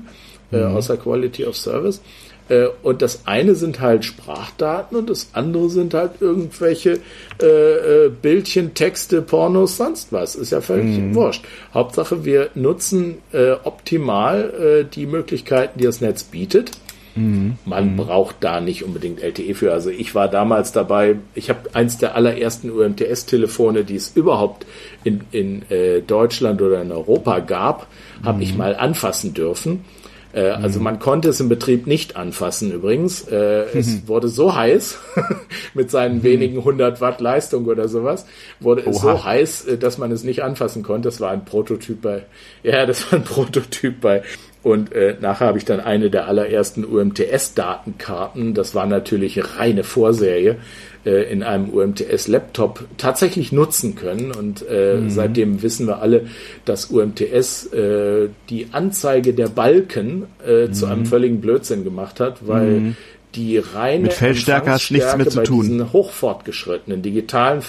äh, 0.53 0.63
außer 0.63 0.97
Quality 0.97 1.47
of 1.47 1.57
Service. 1.57 2.03
Äh, 2.51 2.67
und 2.83 3.01
das 3.01 3.27
eine 3.27 3.55
sind 3.55 3.81
halt 3.81 4.05
Sprachdaten 4.05 4.99
und 4.99 5.09
das 5.09 5.31
andere 5.33 5.71
sind 5.71 5.95
halt 5.95 6.21
irgendwelche 6.21 6.99
äh, 7.41 7.47
äh, 7.47 8.11
Bildchen, 8.11 8.75
Texte, 8.75 9.23
Pornos, 9.23 9.77
sonst 9.77 10.13
was. 10.13 10.35
Ist 10.35 10.51
ja 10.51 10.61
völlig 10.61 10.99
mhm. 10.99 11.15
wurscht. 11.15 11.45
Hauptsache, 11.73 12.25
wir 12.25 12.51
nutzen 12.55 13.19
äh, 13.33 13.53
optimal 13.53 14.83
äh, 14.83 14.85
die 14.85 15.07
Möglichkeiten, 15.07 15.79
die 15.79 15.85
das 15.85 16.01
Netz 16.01 16.25
bietet. 16.25 16.73
Mhm. 17.15 17.59
Man 17.65 17.93
mhm. 17.93 17.97
braucht 17.97 18.37
da 18.41 18.61
nicht 18.61 18.85
unbedingt 18.85 19.23
LTE 19.23 19.55
für. 19.55 19.73
Also 19.73 19.91
ich 19.91 20.15
war 20.15 20.29
damals 20.29 20.73
dabei, 20.73 21.17
ich 21.35 21.51
habe 21.51 21.71
eins 21.73 21.99
der 21.99 22.15
allerersten 22.15 22.71
UMTS-Telefone, 22.71 23.85
die 23.85 23.97
es 23.97 24.13
überhaupt 24.17 24.67
in, 25.05 25.21
in 25.31 25.63
äh, 25.71 26.01
Deutschland 26.03 26.61
oder 26.63 26.83
in 26.83 26.93
Europa 26.93 27.41
gab, 27.41 27.87
habe 28.25 28.43
ich 28.43 28.53
mhm. 28.53 28.59
mal 28.59 28.77
anfassen 28.77 29.35
dürfen. 29.35 29.85
Äh, 30.33 30.51
also 30.51 30.79
mhm. 30.79 30.85
man 30.85 30.99
konnte 30.99 31.29
es 31.29 31.41
im 31.41 31.49
Betrieb 31.49 31.87
nicht 31.87 32.17
anfassen 32.17 32.73
übrigens. 32.73 33.27
Äh, 33.29 33.67
mhm. 33.73 33.79
Es 33.81 34.09
wurde 34.09 34.29
so 34.29 34.55
heiß 34.55 34.99
mit 35.75 35.91
seinen 35.91 36.19
mhm. 36.19 36.23
wenigen 36.23 36.59
100 36.59 37.01
Watt 37.01 37.21
Leistung 37.21 37.67
oder 37.67 37.89
sowas, 37.89 38.27
wurde 38.61 38.83
Oha. 38.83 38.91
es 38.91 39.01
so 39.01 39.25
heiß, 39.25 39.65
äh, 39.67 39.79
dass 39.79 39.99
man 39.99 40.13
es 40.13 40.25
nicht 40.25 40.43
anfassen 40.43 40.83
konnte. 40.83 41.09
Das 41.09 41.21
war 41.21 41.31
ein 41.31 41.45
Prototyp 41.45 42.03
bei, 42.03 42.25
ja, 42.63 42.87
das 42.87 43.11
war 43.11 43.19
ein 43.19 43.25
Prototyp 43.25 44.01
bei 44.01 44.23
und 44.63 44.93
äh, 44.93 45.17
nachher 45.21 45.47
habe 45.47 45.59
ich 45.59 45.65
dann 45.65 45.81
eine 45.81 46.11
der 46.11 46.29
allerersten 46.29 46.85
UMTS-Datenkarten, 46.85 48.53
das 48.53 48.75
war 48.75 48.85
natürlich 48.87 49.59
reine 49.59 49.85
Vorserie, 49.85 50.57
äh, 51.05 51.31
in 51.33 51.43
einem 51.43 51.71
UMTS-Laptop 51.71 52.85
tatsächlich 52.99 53.53
nutzen 53.53 53.95
können. 53.95 54.33
Und 54.33 54.65
äh, 54.69 54.97
mhm. 54.97 55.11
seitdem 55.11 55.63
wissen 55.63 55.87
wir 55.87 56.01
alle, 56.01 56.27
dass 56.65 56.87
UMTS 56.87 57.67
äh, 57.73 58.29
die 58.49 58.69
Anzeige 58.73 59.35
der 59.35 59.49
Balken 59.49 60.27
äh, 60.47 60.67
mhm. 60.67 60.73
zu 60.75 60.87
einem 60.87 61.07
völligen 61.07 61.41
Blödsinn 61.41 61.85
gemacht 61.85 62.21
hat, 62.21 62.47
weil 62.47 62.71
mhm. 62.81 62.97
die 63.35 63.59
reine 63.59 64.05
Mit 64.05 64.13
Feldstärke 64.13 64.71
hat 64.71 64.91
nichts 64.91 65.17
mehr 65.17 65.29
zu 65.29 65.43
tun. 65.43 65.63
Diesen 65.63 65.93
hochfortgeschrittenen 65.93 67.03
digitalen, 67.03 67.63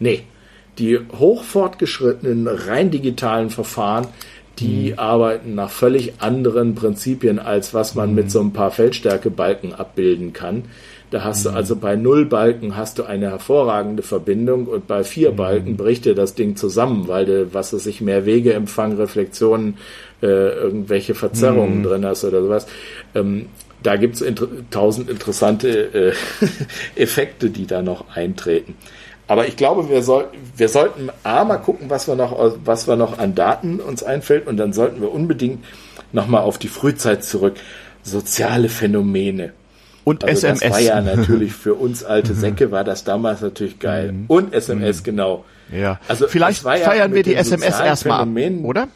nee, 0.00 0.22
die 0.78 0.98
hochfortgeschrittenen 0.98 2.48
rein 2.48 2.90
digitalen 2.90 3.50
Verfahren 3.50 4.08
die 4.58 4.92
mhm. 4.92 4.98
arbeiten 4.98 5.54
nach 5.54 5.70
völlig 5.70 6.14
anderen 6.20 6.74
Prinzipien, 6.74 7.38
als 7.38 7.74
was 7.74 7.94
man 7.94 8.10
mhm. 8.10 8.14
mit 8.14 8.30
so 8.30 8.40
ein 8.40 8.52
paar 8.52 8.70
Feldstärkebalken 8.70 9.74
abbilden 9.74 10.32
kann. 10.32 10.64
Da 11.14 11.22
hast 11.22 11.46
mhm. 11.46 11.50
du 11.50 11.56
also 11.56 11.76
bei 11.76 11.94
null 11.94 12.26
Balken 12.26 12.76
hast 12.76 12.98
du 12.98 13.04
eine 13.04 13.30
hervorragende 13.30 14.02
Verbindung 14.02 14.66
und 14.66 14.88
bei 14.88 15.04
vier 15.04 15.30
mhm. 15.30 15.36
Balken 15.36 15.76
bricht 15.76 16.06
dir 16.06 16.16
das 16.16 16.34
Ding 16.34 16.56
zusammen, 16.56 17.06
weil 17.06 17.24
du, 17.24 17.54
was 17.54 17.72
es 17.72 17.84
sich 17.84 18.00
mehr 18.00 18.26
Wegeempfang, 18.26 18.96
Reflexionen, 18.96 19.78
äh, 20.22 20.26
irgendwelche 20.26 21.14
Verzerrungen 21.14 21.78
mhm. 21.78 21.82
drin 21.84 22.04
hast 22.04 22.24
oder 22.24 22.42
sowas. 22.42 22.66
Ähm, 23.14 23.46
da 23.84 23.94
gibt's 23.94 24.22
inter 24.22 24.48
tausend 24.72 25.08
interessante 25.08 25.68
äh, 25.68 26.12
Effekte, 27.00 27.48
die 27.48 27.68
da 27.68 27.80
noch 27.80 28.16
eintreten. 28.16 28.74
Aber 29.28 29.46
ich 29.46 29.56
glaube, 29.56 29.88
wir, 29.88 30.02
soll, 30.02 30.24
wir 30.56 30.68
sollten 30.68 31.10
A 31.22 31.44
mal 31.44 31.58
gucken, 31.58 31.90
was 31.90 32.08
wir, 32.08 32.16
noch, 32.16 32.56
was 32.64 32.88
wir 32.88 32.96
noch 32.96 33.20
an 33.20 33.36
Daten 33.36 33.78
uns 33.78 34.02
einfällt 34.02 34.48
und 34.48 34.56
dann 34.56 34.72
sollten 34.72 35.00
wir 35.00 35.12
unbedingt 35.12 35.64
nochmal 36.10 36.42
auf 36.42 36.58
die 36.58 36.66
Frühzeit 36.66 37.22
zurück. 37.22 37.54
Soziale 38.02 38.68
Phänomene. 38.68 39.52
Und 40.04 40.22
also 40.22 40.46
SMS. 40.46 40.60
Das 40.60 40.70
war 40.70 40.80
ja 40.80 41.00
natürlich 41.00 41.54
für 41.54 41.74
uns 41.74 42.04
alte 42.04 42.34
Säcke, 42.34 42.70
war 42.70 42.84
das 42.84 43.04
damals 43.04 43.40
natürlich 43.40 43.78
geil. 43.78 44.12
Mhm. 44.12 44.24
Und 44.28 44.54
SMS, 44.54 45.00
mhm. 45.00 45.04
genau. 45.04 45.44
Ja. 45.72 45.98
Also 46.08 46.28
vielleicht 46.28 46.62
feiern 46.62 47.10
ja 47.10 47.14
wir 47.14 47.22
die 47.22 47.34
SMS 47.34 47.80
erstmal 47.80 48.20
ab, 48.20 48.28
oder? 48.64 48.88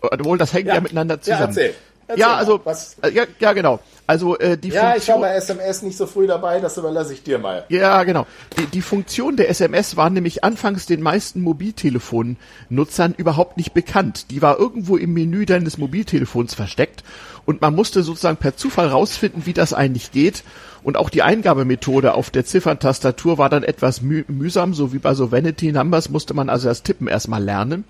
Obwohl, 0.00 0.38
das 0.38 0.52
hängt 0.52 0.68
ja, 0.68 0.74
ja 0.74 0.80
miteinander 0.80 1.20
zusammen. 1.20 1.40
Ja, 1.40 1.46
erzähl. 1.46 1.74
Erzähl 2.08 2.20
ja, 2.20 2.36
also, 2.36 2.60
was? 2.64 2.96
Äh, 3.02 3.10
ja, 3.10 3.24
ja, 3.40 3.52
genau. 3.52 3.80
Also 4.06 4.38
äh, 4.38 4.56
die 4.56 4.68
ja, 4.68 4.92
Funktion, 4.92 5.02
ich 5.02 5.08
war 5.08 5.18
bei 5.18 5.34
SMS 5.34 5.82
nicht 5.82 5.96
so 5.96 6.06
früh 6.06 6.28
dabei, 6.28 6.60
das 6.60 6.76
überlasse 6.76 7.12
ich 7.12 7.24
dir 7.24 7.38
mal. 7.38 7.64
Ja, 7.68 8.04
genau. 8.04 8.26
Die, 8.56 8.66
die 8.66 8.82
Funktion 8.82 9.36
der 9.36 9.50
SMS 9.50 9.96
war 9.96 10.10
nämlich 10.10 10.44
anfangs 10.44 10.86
den 10.86 11.02
meisten 11.02 11.40
Mobiltelefonnutzern 11.40 13.14
überhaupt 13.16 13.56
nicht 13.56 13.74
bekannt. 13.74 14.30
Die 14.30 14.42
war 14.42 14.58
irgendwo 14.60 14.96
im 14.96 15.12
Menü 15.12 15.44
deines 15.44 15.78
Mobiltelefons 15.78 16.54
versteckt 16.54 17.02
und 17.46 17.60
man 17.60 17.74
musste 17.74 18.04
sozusagen 18.04 18.36
per 18.36 18.56
Zufall 18.56 18.88
rausfinden, 18.88 19.46
wie 19.46 19.52
das 19.52 19.72
eigentlich 19.72 20.12
geht. 20.12 20.44
Und 20.84 20.96
auch 20.96 21.10
die 21.10 21.22
Eingabemethode 21.22 22.14
auf 22.14 22.30
der 22.30 22.44
Zifferntastatur 22.44 23.38
war 23.38 23.48
dann 23.48 23.64
etwas 23.64 24.02
müh 24.02 24.24
mühsam, 24.28 24.72
so 24.72 24.92
wie 24.92 24.98
bei 24.98 25.14
so 25.14 25.32
Vanity 25.32 25.72
Numbers 25.72 26.10
musste 26.10 26.32
man 26.32 26.48
also 26.48 26.68
das 26.68 26.84
Tippen 26.84 27.08
erstmal 27.08 27.42
lernen. 27.42 27.82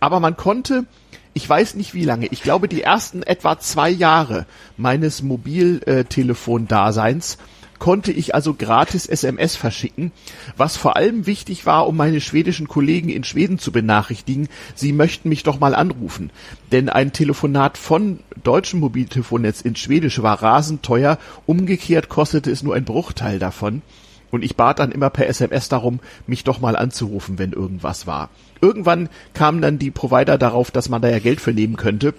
Aber 0.00 0.20
man 0.20 0.38
konnte 0.38 0.86
ich 1.34 1.48
weiß 1.48 1.76
nicht 1.76 1.94
wie 1.94 2.04
lange, 2.04 2.26
ich 2.26 2.42
glaube 2.42 2.68
die 2.68 2.82
ersten 2.82 3.22
etwa 3.22 3.58
zwei 3.58 3.88
Jahre 3.90 4.44
meines 4.76 5.22
Mobiltelefon-Daseins 5.22 7.38
konnte 7.80 8.12
ich 8.12 8.36
also 8.36 8.54
gratis 8.54 9.06
SMS 9.06 9.56
verschicken, 9.56 10.12
was 10.56 10.76
vor 10.76 10.96
allem 10.96 11.26
wichtig 11.26 11.66
war, 11.66 11.88
um 11.88 11.96
meine 11.96 12.20
schwedischen 12.20 12.68
Kollegen 12.68 13.08
in 13.08 13.24
Schweden 13.24 13.58
zu 13.58 13.72
benachrichtigen, 13.72 14.48
sie 14.76 14.92
möchten 14.92 15.28
mich 15.28 15.42
doch 15.42 15.58
mal 15.58 15.74
anrufen. 15.74 16.30
Denn 16.70 16.88
ein 16.88 17.12
Telefonat 17.12 17.78
von 17.78 18.20
deutschem 18.44 18.78
Mobiltelefonnetz 18.80 19.62
ins 19.62 19.80
Schwedische 19.80 20.22
war 20.22 20.42
rasend 20.42 20.84
teuer, 20.84 21.18
umgekehrt 21.46 22.08
kostete 22.08 22.50
es 22.50 22.62
nur 22.62 22.76
ein 22.76 22.84
Bruchteil 22.84 23.40
davon. 23.40 23.82
Und 24.30 24.44
ich 24.44 24.56
bat 24.56 24.78
dann 24.78 24.92
immer 24.92 25.10
per 25.10 25.28
SMS 25.28 25.68
darum, 25.68 26.00
mich 26.26 26.44
doch 26.44 26.60
mal 26.60 26.76
anzurufen, 26.76 27.38
wenn 27.38 27.52
irgendwas 27.52 28.06
war. 28.06 28.30
Irgendwann 28.60 29.08
kamen 29.34 29.60
dann 29.60 29.78
die 29.78 29.90
Provider 29.90 30.38
darauf, 30.38 30.70
dass 30.70 30.88
man 30.88 31.02
da 31.02 31.08
ja 31.08 31.18
Geld 31.18 31.40
für 31.40 31.52
nehmen 31.52 31.76
könnte. 31.76 32.14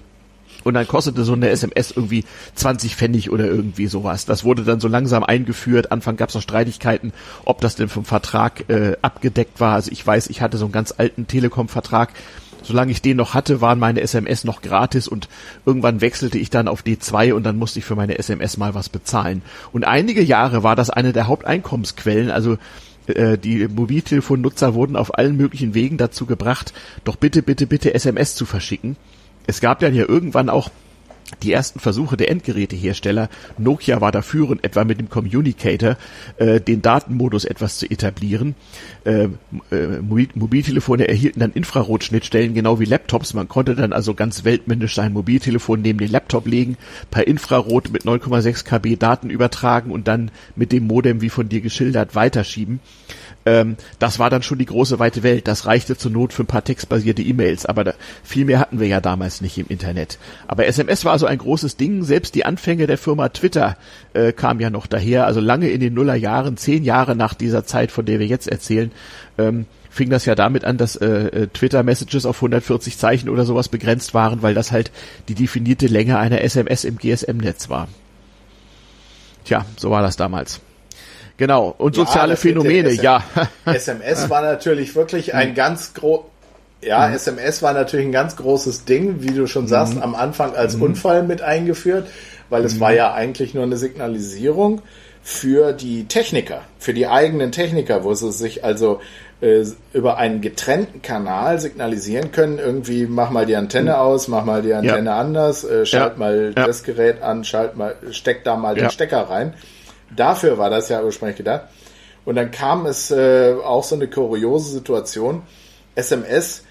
Und 0.63 0.75
dann 0.75 0.87
kostete 0.87 1.23
so 1.23 1.33
eine 1.33 1.49
SMS 1.49 1.91
irgendwie 1.91 2.23
20 2.55 2.95
Pfennig 2.95 3.31
oder 3.31 3.45
irgendwie 3.45 3.87
sowas. 3.87 4.25
Das 4.25 4.43
wurde 4.43 4.63
dann 4.63 4.79
so 4.79 4.87
langsam 4.87 5.23
eingeführt. 5.23 5.91
Anfang 5.91 6.17
gab 6.17 6.29
es 6.29 6.35
noch 6.35 6.41
Streitigkeiten, 6.41 7.13
ob 7.45 7.61
das 7.61 7.75
denn 7.75 7.89
vom 7.89 8.05
Vertrag 8.05 8.69
äh, 8.69 8.95
abgedeckt 9.01 9.59
war. 9.59 9.75
Also 9.75 9.91
ich 9.91 10.05
weiß, 10.05 10.27
ich 10.27 10.41
hatte 10.41 10.57
so 10.57 10.65
einen 10.65 10.71
ganz 10.71 10.93
alten 10.95 11.25
Telekom-Vertrag, 11.25 12.13
solange 12.63 12.91
ich 12.91 13.01
den 13.01 13.17
noch 13.17 13.33
hatte, 13.33 13.61
waren 13.61 13.79
meine 13.79 14.01
SMS 14.01 14.43
noch 14.43 14.61
gratis 14.61 15.07
und 15.07 15.29
irgendwann 15.65 16.01
wechselte 16.01 16.37
ich 16.37 16.49
dann 16.49 16.67
auf 16.67 16.83
D2 16.83 17.33
und 17.33 17.43
dann 17.43 17.57
musste 17.57 17.79
ich 17.79 17.85
für 17.85 17.95
meine 17.95 18.17
SMS 18.17 18.57
mal 18.57 18.75
was 18.75 18.89
bezahlen. 18.89 19.41
Und 19.71 19.83
einige 19.83 20.21
Jahre 20.21 20.63
war 20.63 20.75
das 20.75 20.89
eine 20.89 21.13
der 21.13 21.27
Haupteinkommensquellen, 21.27 22.31
also 22.31 22.57
äh, 23.07 23.37
die 23.37 23.67
Mobiltelefonnutzer 23.67 24.73
wurden 24.73 24.95
auf 24.95 25.17
allen 25.17 25.37
möglichen 25.37 25.73
Wegen 25.73 25.97
dazu 25.97 26.25
gebracht, 26.25 26.73
doch 27.03 27.15
bitte, 27.15 27.41
bitte, 27.41 27.67
bitte 27.67 27.93
SMS 27.93 28.35
zu 28.35 28.45
verschicken. 28.45 28.95
Es 29.47 29.59
gab 29.59 29.79
dann 29.79 29.95
ja 29.95 30.07
irgendwann 30.07 30.49
auch 30.49 30.69
die 31.43 31.51
ersten 31.51 31.79
Versuche 31.79 32.17
der 32.17 32.29
Endgerätehersteller, 32.29 33.29
Nokia 33.57 34.01
war 34.01 34.11
da 34.11 34.21
führend, 34.21 34.63
etwa 34.63 34.83
mit 34.83 34.99
dem 34.99 35.09
Communicator, 35.09 35.97
äh, 36.37 36.59
den 36.59 36.81
Datenmodus 36.81 37.45
etwas 37.45 37.77
zu 37.77 37.89
etablieren. 37.89 38.55
Äh, 39.03 39.29
äh, 39.71 40.01
Mobil 40.01 40.29
Mobiltelefone 40.35 41.07
erhielten 41.07 41.39
dann 41.39 41.53
Infrarotschnittstellen, 41.53 42.53
genau 42.53 42.79
wie 42.79 42.85
Laptops. 42.85 43.33
Man 43.33 43.47
konnte 43.47 43.75
dann 43.75 43.93
also 43.93 44.13
ganz 44.13 44.43
weltmännisch 44.43 44.95
sein 44.95 45.13
Mobiltelefon 45.13 45.81
neben 45.81 45.99
den 45.99 46.11
Laptop 46.11 46.47
legen, 46.47 46.77
per 47.09 47.27
Infrarot 47.27 47.91
mit 47.91 48.03
9,6 48.03 48.63
KB 48.63 48.97
Daten 48.97 49.29
übertragen 49.29 49.91
und 49.91 50.07
dann 50.07 50.31
mit 50.55 50.71
dem 50.71 50.87
Modem, 50.87 51.21
wie 51.21 51.29
von 51.29 51.49
dir 51.49 51.61
geschildert, 51.61 52.15
weiterschieben. 52.15 52.79
Ähm, 53.45 53.77
das 53.99 54.19
war 54.19 54.29
dann 54.29 54.43
schon 54.43 54.59
die 54.59 54.65
große 54.65 54.99
weite 54.99 55.23
Welt. 55.23 55.47
Das 55.47 55.65
reichte 55.65 55.97
zur 55.97 56.11
Not 56.11 56.33
für 56.33 56.43
ein 56.43 56.47
paar 56.47 56.63
textbasierte 56.63 57.21
E-Mails, 57.21 57.65
aber 57.65 57.83
da, 57.83 57.93
viel 58.23 58.45
mehr 58.45 58.59
hatten 58.59 58.79
wir 58.79 58.87
ja 58.87 59.01
damals 59.01 59.41
nicht 59.41 59.57
im 59.57 59.67
Internet. 59.67 60.19
Aber 60.47 60.67
SMS 60.67 61.05
war 61.05 61.17
so 61.21 61.25
ein 61.25 61.37
großes 61.37 61.77
Ding. 61.77 62.03
Selbst 62.03 62.35
die 62.35 62.45
Anfänge 62.45 62.87
der 62.87 62.97
Firma 62.97 63.29
Twitter 63.29 63.77
äh, 64.13 64.33
kamen 64.33 64.59
ja 64.59 64.69
noch 64.69 64.87
daher. 64.87 65.25
Also 65.25 65.39
lange 65.39 65.69
in 65.69 65.79
den 65.79 65.93
Nullerjahren, 65.93 66.57
zehn 66.57 66.83
Jahre 66.83 67.15
nach 67.15 67.33
dieser 67.33 67.65
Zeit, 67.65 67.91
von 67.91 68.05
der 68.05 68.19
wir 68.19 68.27
jetzt 68.27 68.47
erzählen, 68.47 68.91
ähm, 69.37 69.65
fing 69.89 70.09
das 70.09 70.25
ja 70.25 70.35
damit 70.35 70.65
an, 70.65 70.77
dass 70.77 70.95
äh, 70.95 71.07
äh 71.07 71.47
Twitter-Messages 71.47 72.25
auf 72.25 72.37
140 72.37 72.97
Zeichen 72.97 73.29
oder 73.29 73.45
sowas 73.45 73.69
begrenzt 73.69 74.13
waren, 74.13 74.41
weil 74.41 74.53
das 74.53 74.71
halt 74.71 74.91
die 75.27 75.35
definierte 75.35 75.87
Länge 75.87 76.17
einer 76.17 76.41
SMS 76.41 76.83
im 76.83 76.97
GSM-Netz 76.97 77.69
war. 77.69 77.87
Tja, 79.45 79.65
so 79.77 79.89
war 79.89 80.01
das 80.01 80.17
damals. 80.17 80.59
Genau, 81.37 81.73
und 81.77 81.95
soziale 81.95 82.33
ja, 82.33 82.35
Phänomene, 82.37 82.91
ja. 82.91 83.23
SMS 83.65 84.29
war 84.29 84.41
natürlich 84.41 84.95
wirklich 84.95 85.33
ein 85.33 85.49
hm. 85.49 85.55
ganz 85.55 85.93
groß, 85.93 86.30
ja, 86.81 87.07
mhm. 87.07 87.15
SMS 87.15 87.61
war 87.61 87.73
natürlich 87.73 88.05
ein 88.05 88.11
ganz 88.11 88.35
großes 88.35 88.85
Ding, 88.85 89.21
wie 89.21 89.33
du 89.33 89.47
schon 89.47 89.67
sagst, 89.67 89.95
mhm. 89.95 90.01
am 90.01 90.15
Anfang 90.15 90.55
als 90.55 90.77
mhm. 90.77 90.83
Unfall 90.83 91.23
mit 91.23 91.41
eingeführt, 91.41 92.07
weil 92.49 92.65
es 92.65 92.79
war 92.79 92.93
ja 92.93 93.13
eigentlich 93.13 93.53
nur 93.53 93.63
eine 93.63 93.77
Signalisierung 93.77 94.81
für 95.23 95.73
die 95.73 96.05
Techniker, 96.05 96.61
für 96.79 96.93
die 96.93 97.07
eigenen 97.07 97.51
Techniker, 97.51 98.03
wo 98.03 98.13
sie 98.13 98.31
sich 98.31 98.63
also 98.63 98.99
äh, 99.41 99.63
über 99.93 100.17
einen 100.17 100.41
getrennten 100.41 101.01
Kanal 101.01 101.59
signalisieren 101.59 102.31
können, 102.31 102.57
irgendwie 102.57 103.05
mach 103.05 103.29
mal 103.29 103.45
die 103.45 103.55
Antenne 103.55 103.99
aus, 103.99 104.27
mach 104.27 104.45
mal 104.45 104.63
die 104.63 104.73
Antenne 104.73 105.11
ja. 105.11 105.19
anders, 105.19 105.63
äh, 105.63 105.85
schalt 105.85 106.13
ja. 106.13 106.19
mal 106.19 106.53
ja. 106.55 106.65
das 106.65 106.83
Gerät 106.83 107.21
an, 107.21 107.43
schalt 107.43 107.75
mal, 107.75 107.95
steck 108.11 108.43
da 108.43 108.55
mal 108.55 108.75
den 108.75 108.89
Stecker 108.89 109.29
rein. 109.29 109.53
Dafür 110.15 110.57
war 110.57 110.69
das 110.69 110.89
ja 110.89 111.03
ursprünglich 111.03 111.37
gedacht. 111.37 111.65
Und 112.25 112.35
dann 112.35 112.51
kam 112.51 112.85
es 112.85 113.11
äh, 113.11 113.55
auch 113.63 113.83
so 113.83 113.95
eine 113.95 114.07
kuriose 114.07 114.71
Situation. 114.71 115.43
SMS, 115.95 116.63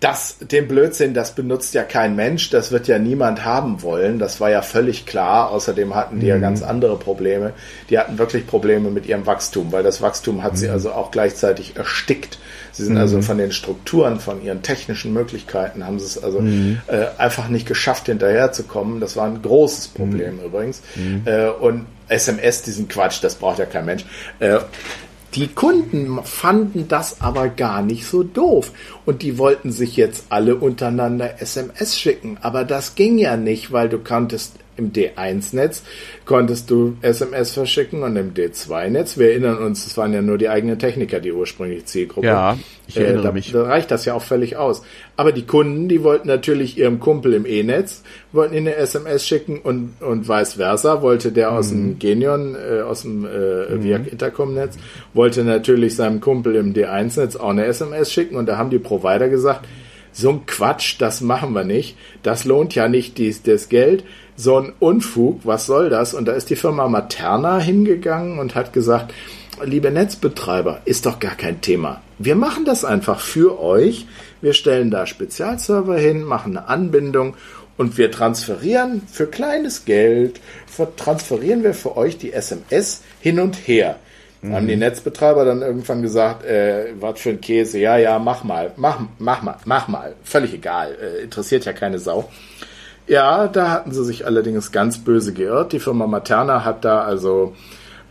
das, 0.00 0.36
den 0.40 0.68
Blödsinn, 0.68 1.14
das 1.14 1.34
benutzt 1.34 1.72
ja 1.72 1.82
kein 1.82 2.16
Mensch, 2.16 2.50
das 2.50 2.70
wird 2.70 2.86
ja 2.86 2.98
niemand 2.98 3.46
haben 3.46 3.82
wollen. 3.82 4.18
Das 4.18 4.40
war 4.40 4.50
ja 4.50 4.60
völlig 4.60 5.06
klar. 5.06 5.50
Außerdem 5.50 5.94
hatten 5.94 6.20
die 6.20 6.26
mhm. 6.26 6.30
ja 6.30 6.38
ganz 6.38 6.62
andere 6.62 6.98
Probleme. 6.98 7.54
Die 7.88 7.98
hatten 7.98 8.18
wirklich 8.18 8.46
Probleme 8.46 8.90
mit 8.90 9.06
ihrem 9.06 9.24
Wachstum, 9.24 9.72
weil 9.72 9.82
das 9.82 10.02
Wachstum 10.02 10.42
hat 10.42 10.52
mhm. 10.52 10.56
sie 10.56 10.68
also 10.68 10.92
auch 10.92 11.10
gleichzeitig 11.10 11.76
erstickt. 11.76 12.38
Sie 12.72 12.84
sind 12.84 12.98
also 12.98 13.14
mhm. 13.14 13.20
also 13.20 13.26
von 13.26 13.38
den 13.38 13.52
Strukturen, 13.52 14.20
von 14.20 14.44
ihren 14.44 14.60
technischen 14.62 15.14
Möglichkeiten, 15.14 15.86
haben 15.86 15.98
sie 15.98 16.04
es 16.04 16.22
also 16.22 16.40
mhm. 16.40 16.78
äh, 16.88 17.06
einfach 17.16 17.48
nicht 17.48 17.66
geschafft, 17.66 18.06
hinterherzukommen. 18.06 19.00
Das 19.00 19.16
war 19.16 19.24
ein 19.24 19.40
großes 19.40 19.88
Problem 19.88 20.36
mhm. 20.36 20.44
übrigens. 20.44 20.82
Mhm. 20.94 21.22
Äh, 21.24 21.48
und 21.48 21.86
SMS, 22.08 22.62
diesen 22.62 22.86
Quatsch, 22.86 23.24
das 23.24 23.36
braucht 23.36 23.58
ja 23.58 23.64
kein 23.64 23.86
Mensch. 23.86 24.04
Äh, 24.40 24.58
Die 25.36 25.48
Kunden 25.48 26.18
fanden 26.24 26.88
das 26.88 27.20
aber 27.20 27.50
gar 27.50 27.82
nicht 27.82 28.06
so 28.06 28.22
doof. 28.22 28.72
Und 29.04 29.20
die 29.20 29.36
wollten 29.36 29.70
sich 29.70 29.94
jetzt 29.96 30.24
alle 30.30 30.56
untereinander 30.56 31.42
SMS 31.42 31.98
schicken, 31.98 32.38
aber 32.40 32.64
das 32.64 32.94
ging 32.94 33.18
ja 33.18 33.36
nicht, 33.36 33.70
weil 33.70 33.90
du 33.90 33.98
konntest 33.98 34.54
im 34.76 34.92
D1-Netz 34.92 35.82
konntest 36.24 36.70
du 36.70 36.96
SMS 37.02 37.52
verschicken 37.52 38.02
und 38.02 38.16
im 38.16 38.34
D2-Netz, 38.34 39.18
wir 39.18 39.30
erinnern 39.30 39.58
uns, 39.58 39.86
es 39.86 39.96
waren 39.96 40.12
ja 40.12 40.22
nur 40.22 40.38
die 40.38 40.48
eigenen 40.48 40.78
Techniker, 40.78 41.20
die 41.20 41.32
ursprüngliche 41.32 41.84
Zielgruppe. 41.84 42.26
Ja, 42.26 42.58
ich 42.88 42.96
erinnere 42.96 43.20
äh, 43.20 43.24
da, 43.24 43.32
mich. 43.32 43.52
Da 43.52 43.62
reicht 43.62 43.90
das 43.90 44.04
ja 44.04 44.14
auch 44.14 44.22
völlig 44.22 44.56
aus. 44.56 44.82
Aber 45.16 45.32
die 45.32 45.44
Kunden, 45.44 45.88
die 45.88 46.02
wollten 46.04 46.28
natürlich 46.28 46.78
ihrem 46.78 47.00
Kumpel 47.00 47.34
im 47.34 47.46
E-Netz, 47.46 48.02
wollten 48.32 48.54
ihnen 48.54 48.68
eine 48.68 48.76
SMS 48.76 49.26
schicken 49.26 49.60
und, 49.60 49.94
und 50.00 50.28
vice 50.28 50.54
versa, 50.54 51.02
wollte 51.02 51.32
der 51.32 51.52
aus 51.52 51.70
dem 51.70 51.86
mhm. 51.86 51.98
Genion, 51.98 52.54
äh, 52.54 52.82
aus 52.82 53.02
dem 53.02 53.26
äh, 53.26 53.74
mhm. 53.74 54.06
Intercom-Netz, 54.06 54.78
wollte 55.14 55.42
natürlich 55.42 55.96
seinem 55.96 56.20
Kumpel 56.20 56.54
im 56.56 56.74
D1-Netz 56.74 57.36
auch 57.36 57.50
eine 57.50 57.64
SMS 57.64 58.12
schicken 58.12 58.36
und 58.36 58.46
da 58.46 58.56
haben 58.56 58.70
die 58.70 58.78
Provider 58.78 59.28
gesagt, 59.28 59.66
so 60.16 60.30
ein 60.30 60.46
Quatsch, 60.46 60.96
das 60.98 61.20
machen 61.20 61.52
wir 61.52 61.64
nicht. 61.64 61.96
Das 62.22 62.44
lohnt 62.44 62.74
ja 62.74 62.88
nicht 62.88 63.18
dies, 63.18 63.42
das 63.42 63.68
Geld 63.68 64.04
so 64.36 64.58
ein 64.58 64.72
Unfug, 64.78 65.40
was 65.44 65.66
soll 65.66 65.88
das? 65.88 66.14
Und 66.14 66.26
da 66.26 66.32
ist 66.32 66.50
die 66.50 66.56
Firma 66.56 66.88
Materna 66.88 67.58
hingegangen 67.58 68.38
und 68.38 68.54
hat 68.54 68.72
gesagt, 68.72 69.12
liebe 69.64 69.90
Netzbetreiber, 69.90 70.82
ist 70.84 71.06
doch 71.06 71.18
gar 71.18 71.34
kein 71.34 71.60
Thema. 71.62 72.02
Wir 72.18 72.36
machen 72.36 72.64
das 72.64 72.84
einfach 72.84 73.20
für 73.20 73.60
euch. 73.60 74.06
Wir 74.42 74.52
stellen 74.52 74.90
da 74.90 75.06
Spezialserver 75.06 75.98
hin, 75.98 76.22
machen 76.22 76.56
eine 76.56 76.68
Anbindung 76.68 77.34
und 77.78 77.98
wir 77.98 78.10
transferieren 78.10 79.02
für 79.10 79.26
kleines 79.26 79.84
Geld, 79.84 80.40
transferieren 80.96 81.62
wir 81.62 81.74
für 81.74 81.96
euch 81.96 82.18
die 82.18 82.32
SMS 82.32 83.02
hin 83.20 83.40
und 83.40 83.56
her. 83.66 83.98
Mhm. 84.42 84.54
Haben 84.54 84.66
die 84.68 84.76
Netzbetreiber 84.76 85.44
dann 85.44 85.62
irgendwann 85.62 86.02
gesagt, 86.02 86.44
äh, 86.44 86.92
was 87.00 87.20
für 87.20 87.30
ein 87.30 87.40
Käse, 87.40 87.78
ja, 87.78 87.96
ja, 87.96 88.18
mach 88.18 88.44
mal, 88.44 88.72
mach, 88.76 89.00
mach 89.18 89.42
mal, 89.42 89.56
mach 89.64 89.88
mal, 89.88 90.14
völlig 90.22 90.54
egal, 90.54 90.96
äh, 91.00 91.22
interessiert 91.22 91.64
ja 91.64 91.72
keine 91.72 91.98
Sau. 91.98 92.28
Ja, 93.06 93.46
da 93.46 93.70
hatten 93.70 93.92
sie 93.92 94.04
sich 94.04 94.26
allerdings 94.26 94.72
ganz 94.72 94.98
böse 94.98 95.32
geirrt. 95.32 95.72
Die 95.72 95.78
Firma 95.78 96.06
Materna 96.06 96.64
hat 96.64 96.84
da 96.84 97.02
also 97.02 97.54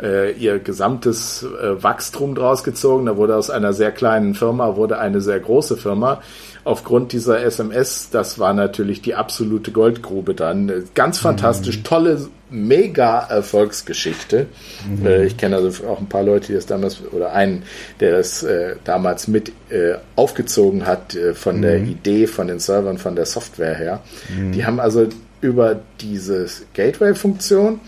äh, 0.01 0.31
ihr 0.33 0.59
gesamtes 0.59 1.43
äh, 1.43 1.81
Wachstum 1.83 2.35
draus 2.35 2.63
gezogen. 2.63 3.05
Da 3.05 3.17
wurde 3.17 3.35
aus 3.35 3.49
einer 3.49 3.73
sehr 3.73 3.91
kleinen 3.91 4.35
Firma 4.35 4.75
wurde 4.75 4.97
eine 4.97 5.21
sehr 5.21 5.39
große 5.39 5.77
Firma. 5.77 6.21
Aufgrund 6.63 7.11
dieser 7.11 7.43
SMS, 7.43 8.09
das 8.09 8.39
war 8.39 8.53
natürlich 8.53 9.01
die 9.01 9.15
absolute 9.15 9.71
Goldgrube 9.71 10.33
dann. 10.33 10.85
Ganz 10.93 11.19
fantastisch, 11.19 11.79
mhm. 11.79 11.83
tolle 11.83 12.27
mega 12.55 13.19
Erfolgsgeschichte. 13.19 14.47
Mhm. 14.87 15.05
Äh, 15.05 15.25
ich 15.25 15.37
kenne 15.37 15.57
also 15.57 15.87
auch 15.87 15.99
ein 15.99 16.09
paar 16.09 16.23
Leute, 16.23 16.47
die 16.47 16.53
das 16.53 16.65
damals, 16.65 17.01
oder 17.11 17.33
einen, 17.33 17.63
der 17.99 18.17
das 18.17 18.43
äh, 18.43 18.75
damals 18.83 19.27
mit 19.27 19.49
äh, 19.69 19.95
aufgezogen 20.15 20.85
hat 20.85 21.15
äh, 21.15 21.33
von 21.33 21.57
mhm. 21.57 21.61
der 21.61 21.77
Idee, 21.77 22.27
von 22.27 22.47
den 22.47 22.59
Servern, 22.59 22.97
von 22.97 23.15
der 23.15 23.25
Software 23.25 23.75
her. 23.75 24.01
Mhm. 24.35 24.51
Die 24.53 24.65
haben 24.65 24.79
also 24.79 25.07
über 25.41 25.79
diese 25.99 26.47
Gateway-Funktion 26.73 27.79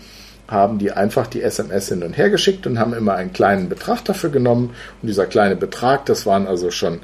haben 0.48 0.78
die 0.78 0.92
einfach 0.92 1.26
die 1.26 1.42
SMS 1.42 1.88
hin 1.90 2.02
und 2.02 2.16
her 2.16 2.30
geschickt 2.30 2.66
und 2.66 2.78
haben 2.78 2.94
immer 2.94 3.14
einen 3.14 3.34
kleinen 3.34 3.68
Betrag 3.68 4.04
dafür 4.06 4.30
genommen. 4.30 4.70
Und 5.02 5.08
dieser 5.08 5.26
kleine 5.26 5.56
Betrag, 5.56 6.06
das 6.06 6.24
waren 6.24 6.46
also 6.46 6.70
schon, 6.70 7.00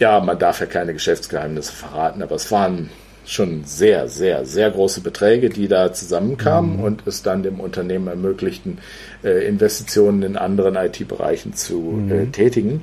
ja, 0.00 0.18
man 0.18 0.38
darf 0.38 0.58
ja 0.58 0.66
keine 0.66 0.92
Geschäftsgeheimnisse 0.92 1.72
verraten, 1.72 2.20
aber 2.20 2.34
es 2.34 2.50
waren 2.50 2.90
schon 3.28 3.64
sehr, 3.64 4.08
sehr, 4.08 4.46
sehr 4.46 4.70
große 4.70 5.02
Beträge, 5.02 5.50
die 5.50 5.68
da 5.68 5.92
zusammenkamen 5.92 6.78
mhm. 6.78 6.84
und 6.84 7.06
es 7.06 7.22
dann 7.22 7.42
dem 7.42 7.60
Unternehmen 7.60 8.08
ermöglichten, 8.08 8.78
äh, 9.22 9.46
Investitionen 9.46 10.22
in 10.22 10.36
anderen 10.36 10.76
IT-Bereichen 10.76 11.54
zu 11.54 11.78
mhm. 11.78 12.10
äh, 12.12 12.26
tätigen. 12.26 12.82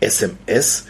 SMS 0.00 0.86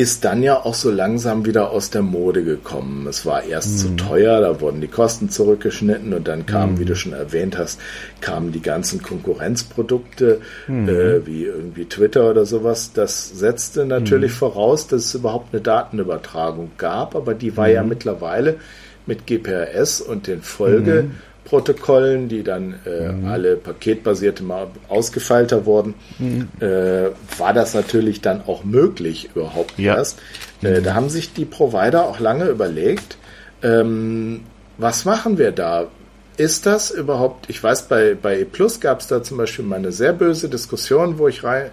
ist 0.00 0.24
dann 0.24 0.42
ja 0.42 0.64
auch 0.64 0.72
so 0.72 0.90
langsam 0.90 1.44
wieder 1.44 1.72
aus 1.72 1.90
der 1.90 2.00
Mode 2.00 2.42
gekommen. 2.42 3.06
Es 3.06 3.26
war 3.26 3.44
erst 3.44 3.72
mhm. 3.72 3.76
zu 3.76 3.96
teuer, 3.96 4.40
da 4.40 4.58
wurden 4.58 4.80
die 4.80 4.88
Kosten 4.88 5.28
zurückgeschnitten 5.28 6.14
und 6.14 6.26
dann 6.26 6.46
kamen, 6.46 6.72
mhm. 6.74 6.78
wie 6.78 6.84
du 6.86 6.96
schon 6.96 7.12
erwähnt 7.12 7.58
hast, 7.58 7.78
kamen 8.22 8.50
die 8.50 8.62
ganzen 8.62 9.02
Konkurrenzprodukte, 9.02 10.40
mhm. 10.68 10.88
äh, 10.88 11.26
wie 11.26 11.44
irgendwie 11.44 11.84
Twitter 11.84 12.30
oder 12.30 12.46
sowas. 12.46 12.92
Das 12.94 13.28
setzte 13.28 13.84
natürlich 13.84 14.32
mhm. 14.32 14.36
voraus, 14.36 14.86
dass 14.86 15.04
es 15.04 15.14
überhaupt 15.14 15.52
eine 15.52 15.60
Datenübertragung 15.60 16.70
gab, 16.78 17.14
aber 17.14 17.34
die 17.34 17.58
war 17.58 17.68
ja 17.68 17.82
mhm. 17.82 17.90
mittlerweile 17.90 18.56
mit 19.04 19.26
GPRS 19.26 20.00
und 20.00 20.28
den 20.28 20.40
Folge 20.40 21.02
mhm. 21.08 21.10
Protokollen, 21.44 22.28
die 22.28 22.42
dann 22.42 22.74
äh, 22.86 23.10
mhm. 23.10 23.26
alle 23.26 23.56
paketbasierte 23.56 24.42
mal 24.42 24.68
ausgefeilter 24.88 25.66
wurden, 25.66 25.94
mhm. 26.18 26.48
äh, 26.60 27.10
war 27.38 27.52
das 27.54 27.74
natürlich 27.74 28.20
dann 28.20 28.42
auch 28.46 28.64
möglich 28.64 29.30
überhaupt 29.34 29.78
ja. 29.78 29.96
erst. 29.96 30.18
Äh, 30.62 30.80
mhm. 30.80 30.84
da 30.84 30.94
haben 30.94 31.08
sich 31.08 31.32
die 31.32 31.44
Provider 31.44 32.04
auch 32.04 32.20
lange 32.20 32.46
überlegt, 32.46 33.16
ähm, 33.62 34.42
was 34.78 35.04
machen 35.04 35.38
wir 35.38 35.52
da? 35.52 35.88
Ist 36.36 36.64
das 36.64 36.90
überhaupt, 36.90 37.50
ich 37.50 37.62
weiß, 37.62 37.88
bei, 37.88 38.14
bei 38.14 38.40
E 38.40 38.44
Plus 38.44 38.80
gab 38.80 39.00
es 39.00 39.08
da 39.08 39.22
zum 39.22 39.36
Beispiel 39.36 39.64
mal 39.64 39.76
eine 39.76 39.92
sehr 39.92 40.14
böse 40.14 40.48
Diskussion, 40.48 41.18
wo 41.18 41.28
ich 41.28 41.44
rein, 41.44 41.70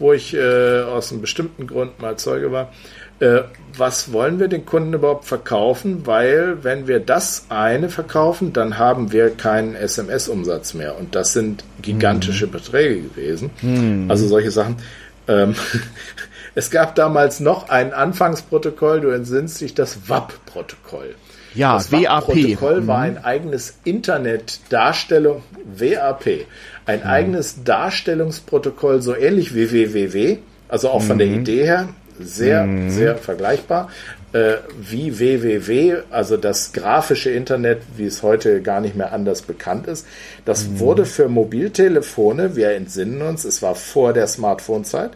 wo 0.00 0.12
ich 0.12 0.34
äh, 0.34 0.80
aus 0.82 1.12
einem 1.12 1.20
bestimmten 1.20 1.68
Grund 1.68 2.00
mal 2.00 2.16
Zeuge 2.16 2.50
war, 2.50 2.72
äh, 3.20 3.42
was 3.76 4.12
wollen 4.12 4.40
wir 4.40 4.48
den 4.48 4.66
Kunden 4.66 4.92
überhaupt 4.92 5.24
verkaufen, 5.24 6.06
weil 6.06 6.64
wenn 6.64 6.88
wir 6.88 7.00
das 7.00 7.46
eine 7.48 7.88
verkaufen, 7.88 8.52
dann 8.52 8.78
haben 8.78 9.12
wir 9.12 9.30
keinen 9.30 9.74
SMS-Umsatz 9.74 10.74
mehr 10.74 10.98
und 10.98 11.14
das 11.14 11.32
sind 11.32 11.64
gigantische 11.80 12.46
mhm. 12.46 12.52
Beträge 12.52 13.02
gewesen. 13.02 13.50
Mhm. 13.62 14.10
Also 14.10 14.26
solche 14.26 14.50
Sachen. 14.50 14.76
Ähm, 15.28 15.54
es 16.54 16.70
gab 16.70 16.94
damals 16.96 17.40
noch 17.40 17.68
ein 17.68 17.92
Anfangsprotokoll, 17.92 19.00
du 19.00 19.10
entsinnst 19.10 19.60
dich, 19.60 19.74
das 19.74 20.08
WAP-Protokoll. 20.08 21.14
Ja, 21.54 21.74
das 21.74 21.92
WAP-Protokoll 21.92 22.82
mhm. 22.82 22.86
war 22.86 23.00
ein 23.00 23.24
eigenes 23.24 23.78
Internet-Darstellung, 23.84 25.42
WAP, 25.64 26.46
ein 26.86 27.00
mhm. 27.00 27.06
eigenes 27.06 27.64
Darstellungsprotokoll, 27.64 29.02
so 29.02 29.14
ähnlich 29.14 29.54
wie 29.54 29.70
WWW, 29.70 30.38
also 30.68 30.90
auch 30.90 31.02
von 31.02 31.18
der 31.18 31.28
mhm. 31.28 31.40
Idee 31.40 31.64
her, 31.64 31.88
sehr, 32.20 32.64
mhm. 32.64 32.90
sehr 32.90 33.16
vergleichbar. 33.16 33.90
Äh, 34.32 34.56
wie 34.78 35.18
www, 35.18 36.02
also 36.10 36.36
das 36.36 36.72
grafische 36.72 37.30
Internet, 37.30 37.80
wie 37.96 38.04
es 38.04 38.22
heute 38.22 38.60
gar 38.60 38.80
nicht 38.80 38.94
mehr 38.94 39.12
anders 39.12 39.40
bekannt 39.40 39.86
ist. 39.86 40.06
Das 40.44 40.68
mhm. 40.68 40.80
wurde 40.80 41.06
für 41.06 41.28
Mobiltelefone, 41.28 42.54
wir 42.54 42.72
entsinnen 42.72 43.22
uns, 43.22 43.44
es 43.44 43.62
war 43.62 43.74
vor 43.74 44.12
der 44.12 44.26
Smartphone-Zeit. 44.26 45.12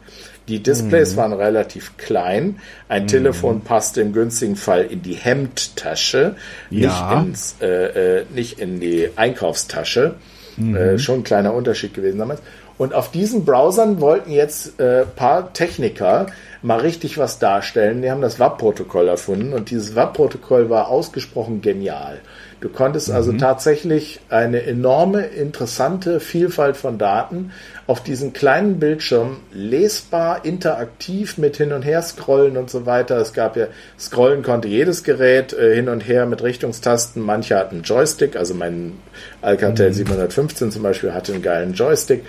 Die 0.49 0.63
Displays 0.63 1.13
mhm. 1.13 1.17
waren 1.17 1.33
relativ 1.35 1.97
klein. 1.99 2.59
Ein 2.89 3.03
mhm. 3.03 3.09
Telefon 3.09 3.61
passte 3.61 4.01
im 4.01 4.13
günstigen 4.13 4.57
Fall 4.57 4.85
in 4.85 5.03
die 5.03 5.15
Hemdtasche, 5.15 6.37
ja. 6.71 7.15
nicht, 7.15 7.29
ins, 7.29 7.57
äh, 7.61 8.21
äh, 8.21 8.25
nicht 8.35 8.61
in 8.61 8.81
die 8.81 9.11
Einkaufstasche. 9.15 10.15
Mhm. 10.57 10.77
Äh, 10.77 10.99
schon 10.99 11.21
ein 11.21 11.25
kleiner 11.25 11.55
Unterschied 11.55 11.95
gewesen 11.95 12.19
damals. 12.19 12.41
Und 12.79 12.95
auf 12.95 13.11
diesen 13.11 13.45
Browsern 13.45 14.01
wollten 14.01 14.33
jetzt 14.33 14.81
äh, 14.81 15.05
paar 15.05 15.53
Techniker 15.53 16.27
mal 16.63 16.81
richtig 16.81 17.19
was 17.19 17.39
darstellen. 17.39 18.03
Die 18.03 18.11
haben 18.11 18.23
das 18.23 18.39
WAP-Protokoll 18.39 19.09
erfunden 19.09 19.53
und 19.53 19.71
dieses 19.71 19.95
WAP-Protokoll 19.95 20.71
war 20.71 20.89
ausgesprochen 20.89 21.61
genial. 21.61 22.21
Du 22.63 22.69
konntest 22.69 23.11
also 23.11 23.33
mhm. 23.33 23.39
tatsächlich 23.39 24.21
eine 24.29 24.63
enorme, 24.63 25.23
interessante 25.23 26.21
Vielfalt 26.21 26.77
von 26.77 26.97
Daten 26.97 27.51
auf 27.89 28.05
diesen 28.05 28.33
kleinen 28.33 28.79
Bildschirm 28.79 29.39
lesbar, 29.53 30.45
interaktiv 30.45 31.39
mit 31.39 31.57
hin 31.57 31.73
und 31.73 31.83
her 31.83 32.01
scrollen 32.03 32.57
und 32.57 32.71
so 32.71 32.87
weiter. 32.87 33.17
Es 33.17 33.33
gab 33.33 33.57
ja, 33.57 33.67
scrollen 33.99 34.45
konnte 34.45 34.69
jedes 34.69 35.03
Gerät 35.03 35.53
äh, 35.53 35.75
hin 35.75 35.89
und 35.89 36.07
her 36.07 36.25
mit 36.25 36.41
Richtungstasten. 36.45 37.21
Manche 37.21 37.57
hatten 37.57 37.83
Joystick, 37.83 38.37
also 38.37 38.55
mein 38.55 38.93
Alcatel 39.41 39.89
mhm. 39.89 39.95
715 39.95 40.71
zum 40.71 40.85
Beispiel 40.85 41.13
hatte 41.13 41.33
einen 41.33 41.43
geilen 41.43 41.73
Joystick. 41.75 42.23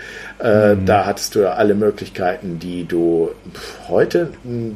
Äh, 0.44 0.74
mhm. 0.74 0.88
Da 0.88 1.06
hattest 1.06 1.36
du 1.36 1.42
ja 1.42 1.54
alle 1.54 1.76
Möglichkeiten, 1.76 2.58
die 2.58 2.86
du 2.86 3.30
heute 3.88 4.30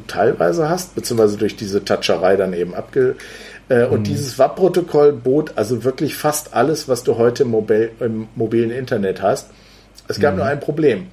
teilweise 0.06 0.68
hast, 0.68 0.94
beziehungsweise 0.94 1.36
durch 1.36 1.56
diese 1.56 1.84
Toucherei 1.84 2.36
dann 2.36 2.52
eben 2.52 2.76
abge 2.76 3.16
äh, 3.68 3.84
und 3.84 4.00
mhm. 4.00 4.04
dieses 4.04 4.38
WAP-Protokoll 4.38 5.12
bot 5.12 5.52
also 5.56 5.84
wirklich 5.84 6.16
fast 6.16 6.54
alles, 6.54 6.88
was 6.88 7.04
du 7.04 7.16
heute 7.16 7.42
im, 7.42 7.50
mobil, 7.50 7.90
im 8.00 8.28
mobilen 8.34 8.70
Internet 8.70 9.22
hast. 9.22 9.50
Es 10.08 10.18
gab 10.20 10.32
mhm. 10.32 10.38
nur 10.38 10.46
ein 10.46 10.60
Problem. 10.60 11.08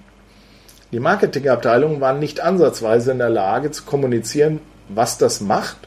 Die 0.91 0.99
Marketingabteilungen 0.99 1.99
waren 1.99 2.19
nicht 2.19 2.39
ansatzweise 2.39 3.11
in 3.11 3.17
der 3.17 3.29
Lage 3.29 3.71
zu 3.71 3.83
kommunizieren, 3.83 4.59
was 4.87 5.17
das 5.17 5.41
macht, 5.41 5.77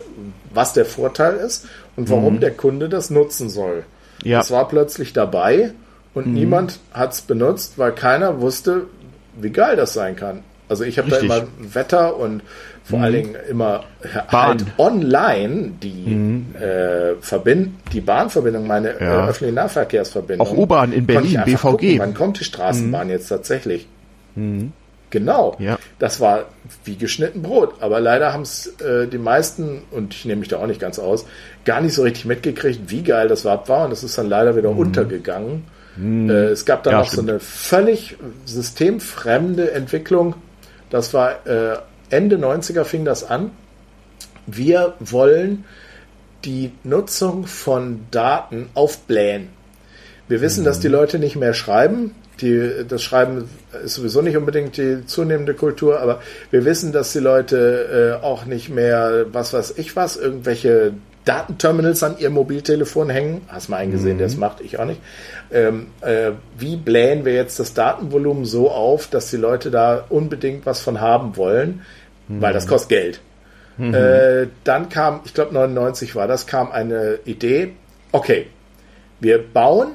was 0.52 0.72
der 0.72 0.84
Vorteil 0.84 1.36
ist 1.36 1.66
und 1.96 2.10
warum 2.10 2.34
mhm. 2.34 2.40
der 2.40 2.52
Kunde 2.52 2.88
das 2.88 3.10
nutzen 3.10 3.48
soll. 3.48 3.84
Ja. 4.22 4.38
Das 4.38 4.50
war 4.50 4.68
plötzlich 4.68 5.12
dabei 5.12 5.72
und 6.14 6.26
mhm. 6.26 6.34
niemand 6.34 6.80
hat 6.92 7.12
es 7.12 7.20
benutzt, 7.22 7.78
weil 7.78 7.92
keiner 7.92 8.40
wusste, 8.40 8.86
wie 9.40 9.50
geil 9.50 9.76
das 9.76 9.92
sein 9.92 10.16
kann. 10.16 10.42
Also 10.68 10.84
ich 10.84 10.98
habe 10.98 11.08
da 11.08 11.18
immer 11.18 11.46
Wetter 11.58 12.16
und 12.16 12.42
vor 12.88 12.98
mhm. 12.98 13.04
allen 13.04 13.14
Dingen 13.14 13.36
immer 13.50 13.84
halt 14.28 14.64
online 14.78 15.72
die 15.82 16.14
mhm. 16.14 16.54
äh, 16.58 17.14
Verbind 17.20 17.74
die 17.92 18.00
Bahnverbindung, 18.00 18.66
meine 18.66 18.98
ja. 18.98 19.26
äh, 19.26 19.28
öffentliche 19.28 19.54
Nahverkehrsverbindung. 19.54 20.46
Auch 20.46 20.56
U-Bahn 20.56 20.92
in 20.92 21.06
Berlin, 21.06 21.42
BVG. 21.44 21.60
Gucken, 21.60 21.98
wann 21.98 22.14
kommt 22.14 22.40
die 22.40 22.44
Straßenbahn 22.44 23.08
mhm. 23.08 23.12
jetzt 23.12 23.28
tatsächlich? 23.28 23.86
Mhm. 24.36 24.72
Genau. 25.10 25.56
Ja. 25.58 25.78
Das 25.98 26.20
war 26.20 26.46
wie 26.84 26.96
geschnitten 26.96 27.42
Brot. 27.42 27.74
Aber 27.80 28.00
leider 28.00 28.32
haben 28.32 28.42
es 28.42 28.66
äh, 28.80 29.06
die 29.06 29.18
meisten, 29.18 29.82
und 29.90 30.14
ich 30.14 30.24
nehme 30.24 30.40
mich 30.40 30.48
da 30.48 30.58
auch 30.58 30.66
nicht 30.66 30.80
ganz 30.80 30.98
aus, 30.98 31.26
gar 31.64 31.80
nicht 31.80 31.94
so 31.94 32.02
richtig 32.02 32.24
mitgekriegt, 32.24 32.80
wie 32.90 33.02
geil 33.02 33.28
das 33.28 33.42
überhaupt 33.42 33.68
war. 33.68 33.84
Und 33.84 33.92
es 33.92 34.02
ist 34.02 34.16
dann 34.16 34.28
leider 34.28 34.56
wieder 34.56 34.70
mhm. 34.70 34.78
untergegangen. 34.78 35.64
Mhm. 35.96 36.30
Äh, 36.30 36.44
es 36.48 36.64
gab 36.64 36.82
dann 36.84 36.92
ja, 36.92 36.98
noch 37.00 37.06
stimmt. 37.06 37.28
so 37.28 37.32
eine 37.32 37.40
völlig 37.40 38.16
systemfremde 38.44 39.72
Entwicklung. 39.72 40.34
Das 40.90 41.12
war 41.12 41.46
äh, 41.46 41.78
Ende 42.10 42.36
90er 42.36 42.84
fing 42.84 43.04
das 43.04 43.24
an. 43.24 43.50
Wir 44.46 44.94
wollen 45.00 45.64
die 46.44 46.72
Nutzung 46.84 47.46
von 47.46 48.06
Daten 48.10 48.68
aufblähen. 48.74 49.48
Wir 50.28 50.40
wissen, 50.40 50.60
mhm. 50.60 50.66
dass 50.66 50.80
die 50.80 50.88
Leute 50.88 51.18
nicht 51.18 51.36
mehr 51.36 51.54
schreiben. 51.54 52.14
Die, 52.40 52.84
das 52.86 53.02
Schreiben 53.02 53.48
ist 53.84 53.94
sowieso 53.94 54.22
nicht 54.22 54.36
unbedingt 54.36 54.76
die 54.76 55.04
zunehmende 55.06 55.54
Kultur, 55.54 55.98
aber 55.98 56.20
wir 56.52 56.64
wissen, 56.64 56.92
dass 56.92 57.12
die 57.12 57.18
Leute 57.18 58.20
äh, 58.22 58.24
auch 58.24 58.44
nicht 58.44 58.68
mehr, 58.68 59.26
was 59.32 59.52
weiß 59.52 59.74
ich 59.76 59.96
was, 59.96 60.16
irgendwelche 60.16 60.92
Datenterminals 61.24 62.02
an 62.04 62.16
ihr 62.18 62.30
Mobiltelefon 62.30 63.10
hängen. 63.10 63.42
Hast 63.48 63.68
mal 63.68 63.78
eingesehen, 63.78 64.14
mhm. 64.14 64.18
der 64.18 64.26
es 64.28 64.36
macht, 64.36 64.60
ich 64.60 64.78
auch 64.78 64.84
nicht. 64.84 65.00
Ähm, 65.50 65.88
äh, 66.02 66.32
wie 66.58 66.76
blähen 66.76 67.24
wir 67.24 67.34
jetzt 67.34 67.58
das 67.58 67.74
Datenvolumen 67.74 68.44
so 68.44 68.70
auf, 68.70 69.08
dass 69.08 69.30
die 69.30 69.36
Leute 69.36 69.70
da 69.70 70.04
unbedingt 70.08 70.66
was 70.66 70.80
von 70.80 71.00
haben 71.00 71.36
wollen? 71.36 71.82
Mhm. 72.28 72.42
Weil 72.42 72.52
das 72.52 72.66
kostet 72.66 72.90
Geld. 72.90 73.20
Mhm. 73.78 73.94
Äh, 73.94 74.46
dann 74.64 74.88
kam, 74.88 75.20
ich 75.24 75.34
glaube 75.34 75.54
99 75.54 76.14
war 76.14 76.26
das, 76.28 76.46
kam 76.46 76.70
eine 76.70 77.20
Idee, 77.24 77.72
okay, 78.12 78.46
wir 79.20 79.38
bauen 79.42 79.92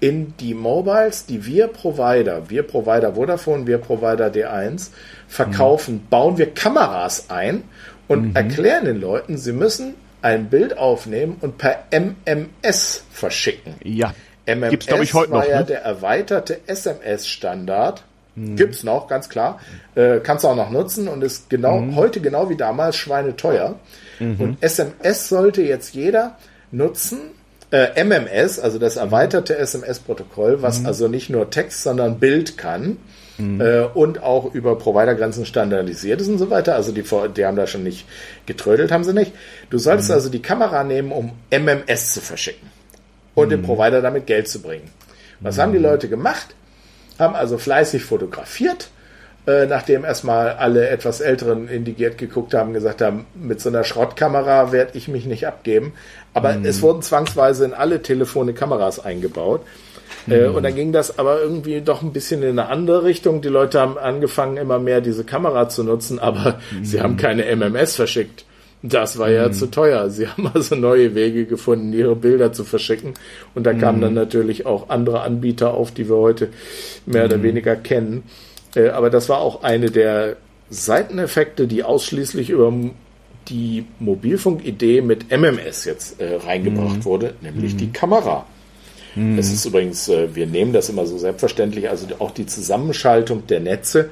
in 0.00 0.34
die 0.38 0.54
Mobiles, 0.54 1.26
die 1.26 1.44
wir 1.46 1.68
Provider, 1.68 2.48
wir 2.48 2.62
Provider 2.62 3.14
Vodafone, 3.14 3.66
wir 3.66 3.78
Provider 3.78 4.28
D1 4.28 4.90
verkaufen, 5.26 5.94
mhm. 5.94 6.08
bauen 6.08 6.38
wir 6.38 6.52
Kameras 6.54 7.30
ein 7.30 7.64
und 8.08 8.30
mhm. 8.30 8.36
erklären 8.36 8.84
den 8.84 9.00
Leuten, 9.00 9.36
sie 9.36 9.52
müssen 9.52 9.94
ein 10.22 10.48
Bild 10.48 10.76
aufnehmen 10.76 11.36
und 11.40 11.58
per 11.58 11.84
MMS 11.90 13.04
verschicken. 13.10 13.74
Ja. 13.82 14.14
MMS 14.46 14.70
Gibt's, 14.70 14.86
ich, 15.02 15.14
heute 15.14 15.32
war 15.32 15.42
noch, 15.42 15.48
ja 15.48 15.60
ne? 15.60 15.66
der 15.66 15.82
erweiterte 15.82 16.60
SMS-Standard. 16.66 18.04
Mhm. 18.36 18.56
Gibt's 18.56 18.84
noch, 18.84 19.08
ganz 19.08 19.28
klar. 19.28 19.60
Äh, 19.94 20.20
kannst 20.20 20.44
du 20.44 20.48
auch 20.48 20.56
noch 20.56 20.70
nutzen 20.70 21.08
und 21.08 21.22
ist 21.22 21.50
genau 21.50 21.80
mhm. 21.80 21.96
heute 21.96 22.20
genau 22.20 22.48
wie 22.48 22.56
damals 22.56 22.96
schweineteuer. 22.96 23.76
Mhm. 24.20 24.40
Und 24.40 24.62
SMS 24.62 25.28
sollte 25.28 25.62
jetzt 25.62 25.94
jeder 25.94 26.36
nutzen, 26.70 27.18
äh, 27.72 28.04
MMS, 28.04 28.60
also 28.60 28.78
das 28.78 28.96
erweiterte 28.96 29.56
SMS-Protokoll, 29.56 30.62
was 30.62 30.80
mhm. 30.80 30.86
also 30.86 31.08
nicht 31.08 31.30
nur 31.30 31.50
Text, 31.50 31.82
sondern 31.82 32.20
Bild 32.20 32.56
kann 32.56 32.98
mhm. 33.38 33.60
äh, 33.60 33.82
und 33.82 34.22
auch 34.22 34.54
über 34.54 34.78
Providergrenzen 34.78 35.46
standardisiert 35.46 36.20
ist 36.20 36.28
und 36.28 36.38
so 36.38 36.50
weiter. 36.50 36.76
Also 36.76 36.92
die, 36.92 37.02
die 37.36 37.44
haben 37.44 37.56
da 37.56 37.66
schon 37.66 37.82
nicht 37.82 38.06
getrödelt, 38.46 38.92
haben 38.92 39.02
sie 39.02 39.12
nicht. 39.12 39.32
Du 39.70 39.78
solltest 39.78 40.10
mhm. 40.10 40.14
also 40.14 40.28
die 40.28 40.42
Kamera 40.42 40.84
nehmen, 40.84 41.10
um 41.10 41.32
MMS 41.50 42.14
zu 42.14 42.20
verschicken 42.20 42.75
und 43.36 43.50
dem 43.50 43.60
mhm. 43.60 43.66
Provider 43.66 44.02
damit 44.02 44.26
Geld 44.26 44.48
zu 44.48 44.60
bringen. 44.60 44.90
Was 45.38 45.58
haben 45.58 45.70
die 45.70 45.78
mhm. 45.78 45.84
Leute 45.84 46.08
gemacht? 46.08 46.56
Haben 47.20 47.36
also 47.36 47.56
fleißig 47.56 48.04
fotografiert 48.04 48.88
äh, 49.46 49.66
nachdem 49.66 50.04
erstmal 50.04 50.54
alle 50.54 50.88
etwas 50.88 51.20
Älteren 51.20 51.68
indigiert 51.68 52.18
geguckt 52.18 52.52
haben, 52.52 52.72
gesagt 52.72 53.00
haben, 53.00 53.26
mit 53.34 53.60
so 53.60 53.68
einer 53.68 53.84
Schrottkamera 53.84 54.72
werde 54.72 54.98
ich 54.98 55.06
mich 55.06 55.24
nicht 55.24 55.46
abgeben. 55.46 55.92
Aber 56.34 56.54
mhm. 56.54 56.64
es 56.64 56.82
wurden 56.82 57.02
zwangsweise 57.02 57.64
in 57.64 57.72
alle 57.72 58.02
Telefone 58.02 58.54
Kameras 58.54 58.98
eingebaut. 58.98 59.62
Äh, 60.28 60.48
mhm. 60.48 60.56
und 60.56 60.62
dann 60.64 60.74
ging 60.74 60.92
das 60.92 61.20
aber 61.20 61.40
irgendwie 61.40 61.80
doch 61.80 62.02
ein 62.02 62.12
bisschen 62.12 62.42
in 62.42 62.58
eine 62.58 62.68
andere 62.68 63.04
Richtung. 63.04 63.40
Die 63.40 63.48
Leute 63.48 63.80
haben 63.80 63.98
angefangen, 63.98 64.56
immer 64.56 64.80
mehr 64.80 65.00
diese 65.00 65.22
Kamera 65.22 65.68
zu 65.68 65.84
nutzen, 65.84 66.18
aber 66.18 66.58
mhm. 66.72 66.84
sie 66.84 67.00
haben 67.00 67.16
keine 67.16 67.44
MMS 67.44 67.94
verschickt. 67.94 68.45
Das 68.82 69.18
war 69.18 69.30
ja 69.30 69.48
mhm. 69.48 69.52
zu 69.52 69.66
teuer. 69.70 70.10
Sie 70.10 70.28
haben 70.28 70.50
also 70.52 70.74
neue 70.74 71.14
Wege 71.14 71.46
gefunden, 71.46 71.92
ihre 71.92 72.16
Bilder 72.16 72.52
zu 72.52 72.64
verschicken. 72.64 73.14
Und 73.54 73.64
da 73.64 73.74
kamen 73.74 74.00
dann 74.00 74.14
natürlich 74.14 74.66
auch 74.66 74.88
andere 74.88 75.20
Anbieter 75.20 75.74
auf, 75.74 75.90
die 75.90 76.08
wir 76.08 76.16
heute 76.16 76.48
mehr 77.06 77.24
oder 77.24 77.42
weniger 77.42 77.76
kennen. 77.76 78.24
Äh, 78.74 78.88
aber 78.90 79.10
das 79.10 79.28
war 79.28 79.38
auch 79.38 79.62
eine 79.62 79.90
der 79.90 80.36
Seiteneffekte, 80.70 81.66
die 81.66 81.84
ausschließlich 81.84 82.50
über 82.50 82.72
die 83.48 83.84
Mobilfunkidee 84.00 85.00
mit 85.00 85.30
MMS 85.30 85.84
jetzt 85.84 86.20
äh, 86.20 86.36
reingebracht 86.36 86.98
mhm. 86.98 87.04
wurde, 87.04 87.34
nämlich 87.40 87.74
mhm. 87.74 87.78
die 87.78 87.92
Kamera. 87.92 88.46
Mhm. 89.14 89.38
Es 89.38 89.52
ist 89.52 89.64
übrigens, 89.64 90.08
äh, 90.08 90.34
wir 90.34 90.46
nehmen 90.46 90.72
das 90.72 90.88
immer 90.88 91.06
so 91.06 91.16
selbstverständlich, 91.18 91.88
also 91.88 92.06
auch 92.18 92.32
die 92.32 92.46
Zusammenschaltung 92.46 93.46
der 93.46 93.60
Netze 93.60 94.10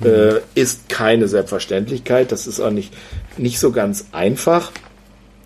mhm. 0.00 0.06
äh, 0.06 0.40
ist 0.54 0.88
keine 0.88 1.28
Selbstverständlichkeit. 1.28 2.32
Das 2.32 2.46
ist 2.46 2.60
auch 2.60 2.70
nicht, 2.70 2.92
nicht 3.36 3.58
so 3.58 3.72
ganz 3.72 4.06
einfach. 4.12 4.72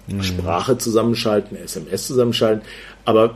Mhm. 0.07 0.23
Sprache 0.23 0.79
zusammenschalten, 0.79 1.57
SMS 1.57 2.07
zusammenschalten, 2.07 2.63
aber 3.05 3.35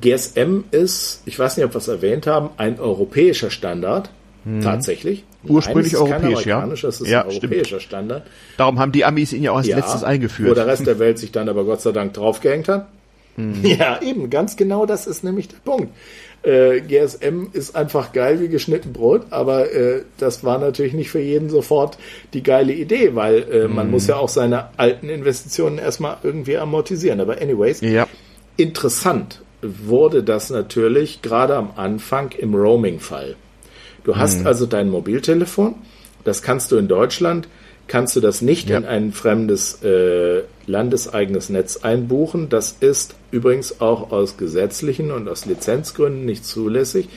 GSM 0.00 0.64
ist, 0.70 1.22
ich 1.24 1.38
weiß 1.38 1.56
nicht, 1.56 1.66
ob 1.66 1.74
wir 1.74 1.78
es 1.78 1.88
erwähnt 1.88 2.26
haben, 2.26 2.50
ein 2.56 2.80
europäischer 2.80 3.50
Standard. 3.50 4.10
Hm. 4.44 4.60
Tatsächlich. 4.60 5.24
Ursprünglich 5.44 5.96
europäisch, 5.96 6.46
ja. 6.46 6.66
Das 6.66 6.82
ist 6.82 7.06
ja, 7.06 7.22
ein 7.22 7.28
europäischer 7.28 7.64
stimmt. 7.64 7.82
Standard. 7.82 8.26
Darum 8.56 8.78
haben 8.78 8.92
die 8.92 9.04
Amis 9.04 9.32
ihn 9.32 9.42
ja 9.42 9.52
auch 9.52 9.58
als 9.58 9.66
ja, 9.66 9.76
letztes 9.76 10.04
eingeführt. 10.04 10.50
Wo 10.50 10.54
der 10.54 10.66
Rest 10.66 10.86
der 10.86 10.98
Welt 10.98 11.18
sich 11.18 11.32
dann 11.32 11.48
aber 11.48 11.64
Gott 11.64 11.80
sei 11.80 11.92
Dank 11.92 12.12
draufgehängt 12.12 12.68
hat. 12.68 12.88
Hm. 13.36 13.64
Ja, 13.64 14.00
eben, 14.02 14.30
ganz 14.30 14.56
genau 14.56 14.86
das 14.86 15.06
ist 15.06 15.24
nämlich 15.24 15.48
der 15.48 15.58
Punkt. 15.64 15.88
Äh, 16.44 16.82
GSM 16.82 17.48
ist 17.54 17.74
einfach 17.74 18.12
geil 18.12 18.38
wie 18.38 18.48
geschnitten 18.48 18.92
Brot, 18.92 19.22
aber 19.30 19.72
äh, 19.72 20.02
das 20.18 20.44
war 20.44 20.58
natürlich 20.58 20.92
nicht 20.92 21.10
für 21.10 21.20
jeden 21.20 21.48
sofort 21.48 21.96
die 22.34 22.42
geile 22.42 22.74
Idee, 22.74 23.14
weil 23.14 23.50
äh, 23.50 23.68
man 23.68 23.90
muss 23.90 24.06
ja 24.06 24.16
auch 24.16 24.28
seine 24.28 24.68
alten 24.76 25.08
Investitionen 25.08 25.78
erstmal 25.78 26.18
irgendwie 26.22 26.58
amortisieren. 26.58 27.20
Aber 27.20 27.40
anyways, 27.40 27.80
ja. 27.80 28.06
interessant 28.58 29.40
wurde 29.62 30.22
das 30.22 30.50
natürlich 30.50 31.22
gerade 31.22 31.56
am 31.56 31.70
Anfang 31.76 32.32
im 32.32 32.54
Roaming-Fall. 32.54 33.36
Du 34.04 34.16
hast 34.16 34.40
mhm. 34.40 34.46
also 34.46 34.66
dein 34.66 34.90
Mobiltelefon, 34.90 35.76
das 36.24 36.42
kannst 36.42 36.70
du 36.72 36.76
in 36.76 36.88
Deutschland, 36.88 37.48
kannst 37.86 38.16
du 38.16 38.20
das 38.20 38.42
nicht 38.42 38.70
ja. 38.70 38.78
in 38.78 38.84
ein 38.84 39.12
fremdes 39.12 39.82
äh, 39.82 40.42
landeseigenes 40.66 41.50
Netz 41.50 41.78
einbuchen. 41.78 42.48
Das 42.48 42.76
ist 42.80 43.14
übrigens 43.30 43.80
auch 43.80 44.10
aus 44.10 44.36
gesetzlichen 44.36 45.10
und 45.10 45.28
aus 45.28 45.46
Lizenzgründen 45.46 46.24
nicht 46.24 46.44
zulässig, 46.44 47.08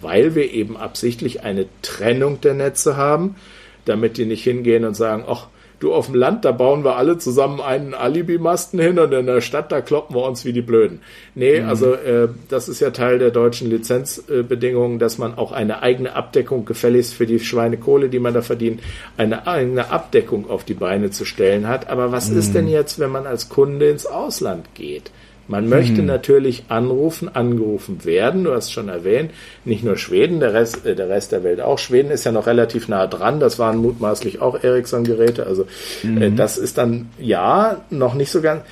weil 0.00 0.34
wir 0.34 0.50
eben 0.52 0.76
absichtlich 0.76 1.42
eine 1.42 1.66
Trennung 1.82 2.40
der 2.40 2.54
Netze 2.54 2.96
haben, 2.96 3.36
damit 3.84 4.16
die 4.16 4.26
nicht 4.26 4.44
hingehen 4.44 4.84
und 4.84 4.94
sagen, 4.94 5.24
ach, 5.26 5.48
Du, 5.84 5.92
auf 5.92 6.06
dem 6.06 6.14
Land, 6.14 6.46
da 6.46 6.52
bauen 6.52 6.82
wir 6.82 6.96
alle 6.96 7.18
zusammen 7.18 7.60
einen 7.60 7.92
Alibi-Masten 7.92 8.80
hin 8.80 8.98
und 8.98 9.12
in 9.12 9.26
der 9.26 9.42
Stadt, 9.42 9.70
da 9.70 9.82
kloppen 9.82 10.16
wir 10.16 10.24
uns 10.24 10.46
wie 10.46 10.54
die 10.54 10.62
Blöden. 10.62 11.00
Nee, 11.34 11.60
mhm. 11.60 11.68
also 11.68 11.92
äh, 11.92 12.28
das 12.48 12.70
ist 12.70 12.80
ja 12.80 12.88
Teil 12.88 13.18
der 13.18 13.30
deutschen 13.30 13.68
Lizenzbedingungen, 13.68 14.98
dass 14.98 15.18
man 15.18 15.36
auch 15.36 15.52
eine 15.52 15.82
eigene 15.82 16.16
Abdeckung 16.16 16.64
gefälligst 16.64 17.12
für 17.12 17.26
die 17.26 17.38
Schweinekohle, 17.38 18.08
die 18.08 18.18
man 18.18 18.32
da 18.32 18.40
verdient, 18.40 18.80
eine 19.18 19.46
eigene 19.46 19.90
Abdeckung 19.90 20.48
auf 20.48 20.64
die 20.64 20.72
Beine 20.72 21.10
zu 21.10 21.26
stellen 21.26 21.68
hat. 21.68 21.90
Aber 21.90 22.12
was 22.12 22.30
mhm. 22.30 22.38
ist 22.38 22.54
denn 22.54 22.66
jetzt, 22.66 22.98
wenn 22.98 23.10
man 23.10 23.26
als 23.26 23.50
Kunde 23.50 23.90
ins 23.90 24.06
Ausland 24.06 24.74
geht? 24.74 25.10
Man 25.46 25.68
möchte 25.68 25.98
hm. 25.98 26.06
natürlich 26.06 26.64
anrufen, 26.68 27.34
angerufen 27.34 28.04
werden. 28.04 28.44
Du 28.44 28.52
hast 28.52 28.72
schon 28.72 28.88
erwähnt, 28.88 29.30
nicht 29.64 29.84
nur 29.84 29.96
Schweden, 29.96 30.40
der 30.40 30.54
Rest, 30.54 30.86
äh, 30.86 30.94
der 30.94 31.08
Rest 31.08 31.32
der 31.32 31.44
Welt 31.44 31.60
auch. 31.60 31.78
Schweden 31.78 32.10
ist 32.10 32.24
ja 32.24 32.32
noch 32.32 32.46
relativ 32.46 32.88
nah 32.88 33.06
dran. 33.06 33.40
Das 33.40 33.58
waren 33.58 33.78
mutmaßlich 33.78 34.40
auch 34.40 34.62
Ericsson-Geräte. 34.62 35.46
Also 35.46 35.66
mhm. 36.02 36.22
äh, 36.22 36.30
das 36.30 36.56
ist 36.56 36.78
dann 36.78 37.10
ja 37.18 37.84
noch 37.90 38.14
nicht 38.14 38.30
so 38.30 38.40
ganz. 38.40 38.62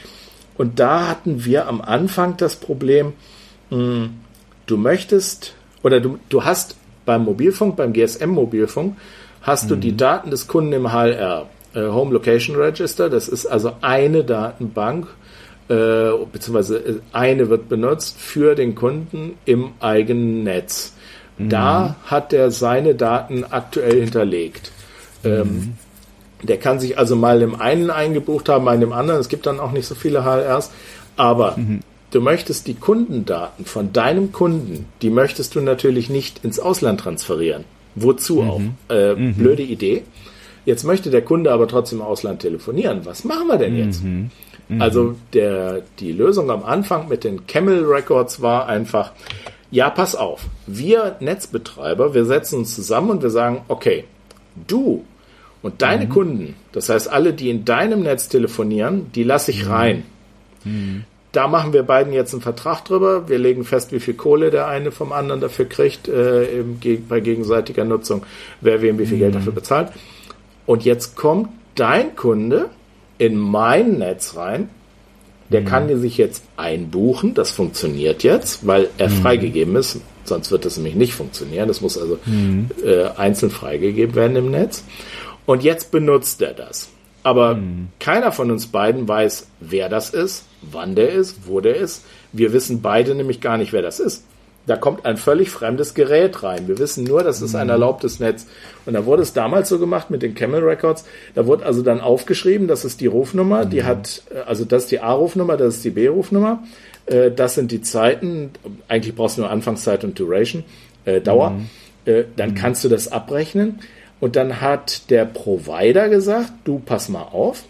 Und 0.57 0.81
da 0.81 1.09
hatten 1.09 1.45
wir 1.45 1.69
am 1.69 1.81
Anfang 1.81 2.37
das 2.37 2.57
Problem, 2.57 3.13
mh, 3.71 3.77
hm, 3.77 4.11
du 4.67 4.77
möchtest 4.77 5.55
oder 5.83 6.01
du, 6.01 6.19
du 6.29 6.45
hast 6.45 6.77
beim 7.05 7.25
Mobilfunk, 7.25 7.77
beim 7.77 7.93
GSM-Mobilfunk, 7.93 8.97
hast 9.43 9.65
mhm. 9.65 9.69
du 9.69 9.77
die 9.77 9.97
Daten 9.97 10.31
des 10.31 10.47
Kunden 10.47 10.73
im 10.73 10.93
HLR, 10.93 11.49
äh, 11.75 11.81
Home 11.83 12.13
Location 12.13 12.57
Register. 12.57 13.11
Das 13.11 13.29
ist 13.29 13.47
also 13.47 13.73
eine 13.81 14.25
Datenbank 14.25 15.09
äh, 15.69 16.11
beziehungsweise 16.31 16.79
äh, 16.79 16.95
eine 17.13 17.49
wird 17.49 17.69
benutzt 17.69 18.19
für 18.19 18.55
den 18.55 18.75
Kunden 18.75 19.39
im 19.45 19.71
eigenen 19.81 20.45
Netz. 20.45 20.95
Mhm. 21.39 21.49
Da 21.49 21.97
hat 22.05 22.33
er 22.33 22.51
seine 22.51 22.95
Daten 22.95 23.45
aktuell 23.45 24.01
hinterlegt. 24.01 24.73
Ähm, 25.25 25.33
mhm. 25.33 25.39
Ähm, 25.39 25.73
der 26.43 26.59
kann 26.59 26.81
sich 26.81 26.99
also 26.99 27.15
mal 27.15 27.41
im 27.41 27.55
einen 27.55 27.91
eingebucht 27.91 28.49
haben, 28.49 28.65
mal 28.65 28.75
in 28.75 28.81
dem 28.81 28.93
anderen. 28.93 29.21
Es 29.21 29.29
gibt 29.29 29.47
dann 29.47 29.61
auch 29.61 29.73
nicht 29.73 29.87
so 29.87 29.95
viele 29.95 30.25
HLRs. 30.25 30.71
Aber 31.17 31.57
mhm. 31.57 31.81
du 32.11 32.21
möchtest 32.21 32.67
die 32.67 32.75
Kundendaten 32.75 33.65
von 33.65 33.93
deinem 33.93 34.33
Kunden, 34.33 34.87
die 35.03 35.11
möchtest 35.11 35.55
du 35.55 35.61
natürlich 35.61 36.11
nicht 36.11 36.45
ins 36.45 36.59
Ausland 36.59 37.01
transferieren. 37.01 37.65
Wozu 37.95 38.43
mhm. 38.43 38.51
auch? 38.51 38.61
Äh, 38.89 39.15
mhm. 39.15 39.35
blöde 39.35 39.63
Idee. 39.63 40.03
Jetzt 40.65 40.85
möchte 40.85 41.11
der 41.11 41.23
Kunde 41.23 41.53
aber 41.53 41.67
trotzdem 41.67 42.01
im 42.01 42.05
Ausland 42.05 42.41
telefonieren. 42.41 43.01
Was 43.05 43.25
machen 43.25 43.49
wir 43.49 43.59
denn 43.59 43.77
jetzt? 43.77 44.03
Mhm. 44.73 44.83
Also 44.83 45.15
der, 45.33 45.83
die 45.99 46.13
Lösung 46.13 46.51
am 46.51 46.65
Anfang 46.65 47.09
mit 47.09 47.25
den 47.25 47.47
Camel 47.47 47.85
Records 47.85 48.41
war 48.41 48.67
einfach, 48.69 49.13
ja, 49.71 49.91
pass 49.91 50.15
auf, 50.15 50.47
wir 50.67 51.17
Netzbetreiber, 51.21 52.15
wir 52.15 52.25
setzen 52.25 52.61
uns 52.61 52.75
zusammen 52.75 53.11
und 53.11 53.23
wir 53.23 53.31
sagen, 53.31 53.63
okay, 53.69 54.05
du 54.67 55.05
und 55.63 55.83
deine 55.83 56.07
mhm. 56.07 56.11
Kunden, 56.11 56.57
das 56.73 56.89
heißt 56.89 57.11
alle, 57.11 57.33
die 57.33 57.51
in 57.51 57.65
deinem 57.65 58.03
Netz 58.03 58.29
telefonieren, 58.29 59.13
die 59.15 59.25
lasse 59.25 59.51
ich 59.51 59.65
mhm. 59.65 59.71
rein. 59.71 60.03
Mhm. 60.65 61.05
Da 61.33 61.49
machen 61.49 61.73
wir 61.73 61.83
beiden 61.83 62.13
jetzt 62.13 62.35
einen 62.35 62.43
Vertrag 62.43 62.85
drüber. 62.85 63.27
Wir 63.27 63.39
legen 63.39 63.65
fest, 63.65 63.91
wie 63.91 64.01
viel 64.01 64.13
Kohle 64.13 64.51
der 64.51 64.67
eine 64.67 64.91
vom 64.91 65.13
anderen 65.13 65.41
dafür 65.41 65.65
kriegt, 65.65 66.07
äh, 66.07 66.63
bei 67.09 67.21
gegenseitiger 67.21 67.85
Nutzung, 67.85 68.25
wer 68.61 68.83
wem 68.83 68.99
wie 68.99 69.07
viel 69.07 69.19
Geld 69.19 69.33
mhm. 69.33 69.39
dafür 69.39 69.53
bezahlt. 69.53 69.93
Und 70.67 70.85
jetzt 70.85 71.17
kommt 71.17 71.49
dein 71.75 72.15
Kunde 72.17 72.69
in 73.19 73.37
mein 73.37 73.99
Netz 73.99 74.37
rein. 74.37 74.69
Der 75.51 75.61
mhm. 75.61 75.67
kann 75.67 76.01
sich 76.01 76.17
jetzt 76.17 76.45
einbuchen. 76.57 77.35
Das 77.35 77.51
funktioniert 77.51 78.23
jetzt, 78.23 78.67
weil 78.67 78.89
er 78.99 79.09
mhm. 79.09 79.15
freigegeben 79.15 79.77
ist. 79.77 80.01
Sonst 80.25 80.51
wird 80.51 80.65
das 80.65 80.77
nämlich 80.77 80.95
nicht 80.95 81.15
funktionieren. 81.15 81.69
Das 81.69 81.81
muss 81.81 81.99
also 81.99 82.19
mhm. 82.25 82.71
äh, 82.85 83.05
einzeln 83.17 83.51
freigegeben 83.51 84.15
werden 84.15 84.37
im 84.37 84.51
Netz. 84.51 84.85
Und 85.47 85.63
jetzt 85.63 85.91
benutzt 85.91 86.41
er 86.43 86.55
das. 86.55 86.89
Aber 87.23 87.55
mhm. 87.55 87.89
keiner 87.99 88.33
von 88.33 88.51
uns 88.51 88.67
beiden 88.67 89.07
weiß, 89.07 89.47
wer 89.61 89.89
das 89.89 90.11
ist, 90.11 90.47
wann 90.63 90.95
der 90.95 91.11
ist, 91.11 91.47
wo 91.47 91.61
der 91.61 91.77
ist. 91.77 92.05
Wir 92.33 92.53
wissen 92.53 92.83
beide 92.83 93.15
nämlich 93.15 93.41
gar 93.41 93.59
nicht, 93.59 93.73
wer 93.73 93.83
das 93.83 94.01
ist. 94.01 94.25
Da 94.67 94.77
kommt 94.77 95.05
ein 95.05 95.17
völlig 95.17 95.51
fremdes 95.51 95.95
Gerät 95.95 96.43
rein. 96.45 96.69
Wir 96.69 96.79
wissen 96.79 97.05
nur, 97.05 97.25
das 97.25 97.43
ist 97.43 97.55
ein 97.57 97.67
mhm. 97.67 97.73
erlaubtes 97.73 98.21
Netz. 98.21 98.47
Und 98.87 98.95
da 98.95 99.05
wurde 99.07 99.23
es 99.23 99.33
damals 99.33 99.69
so 99.69 99.79
gemacht 99.79 100.11
mit 100.11 100.23
den 100.23 100.35
Camel 100.35 100.63
Records. 100.63 101.05
Da 101.35 101.47
wurde 101.47 101.67
also 101.67 101.83
dann 101.83 102.01
aufgeschrieben, 102.01 102.69
das 102.69 102.85
ist 102.85 103.01
die 103.01 103.09
Rufnummer, 103.09 103.65
die 103.65 103.81
mhm. 103.81 103.87
hat, 103.87 104.23
äh, 104.33 104.39
also 104.47 104.65
das 104.65 104.85
ist 104.85 104.93
die 104.93 105.01
A-Rufnummer, 105.01 105.57
das 105.57 105.77
ist 105.77 105.85
die 105.85 105.91
B-Rufnummer. 105.91 106.63
Äh, 107.07 107.33
das 107.33 107.57
sind 107.57 107.73
die 107.73 107.83
Zeiten. 107.83 108.51
Eigentlich 108.87 109.17
brauchst 109.17 109.37
du 109.37 109.43
nur 109.43 109.51
Anfangszeit 109.51 110.05
und 110.05 110.19
Duration, 110.19 110.65
äh, 111.05 111.21
Dauer. 111.21 111.51
Mhm. 111.51 111.69
Dann 112.35 112.57
kannst 112.57 112.83
du 112.83 112.89
das 112.89 113.13
abrechnen. 113.13 113.79
Und 114.19 114.35
dann 114.35 114.61
hat 114.61 115.09
der 115.11 115.25
Provider 115.25 116.09
gesagt, 116.09 116.53
du 116.65 116.81
pass 116.81 117.09
mal 117.09 117.23
auf, 117.23 117.63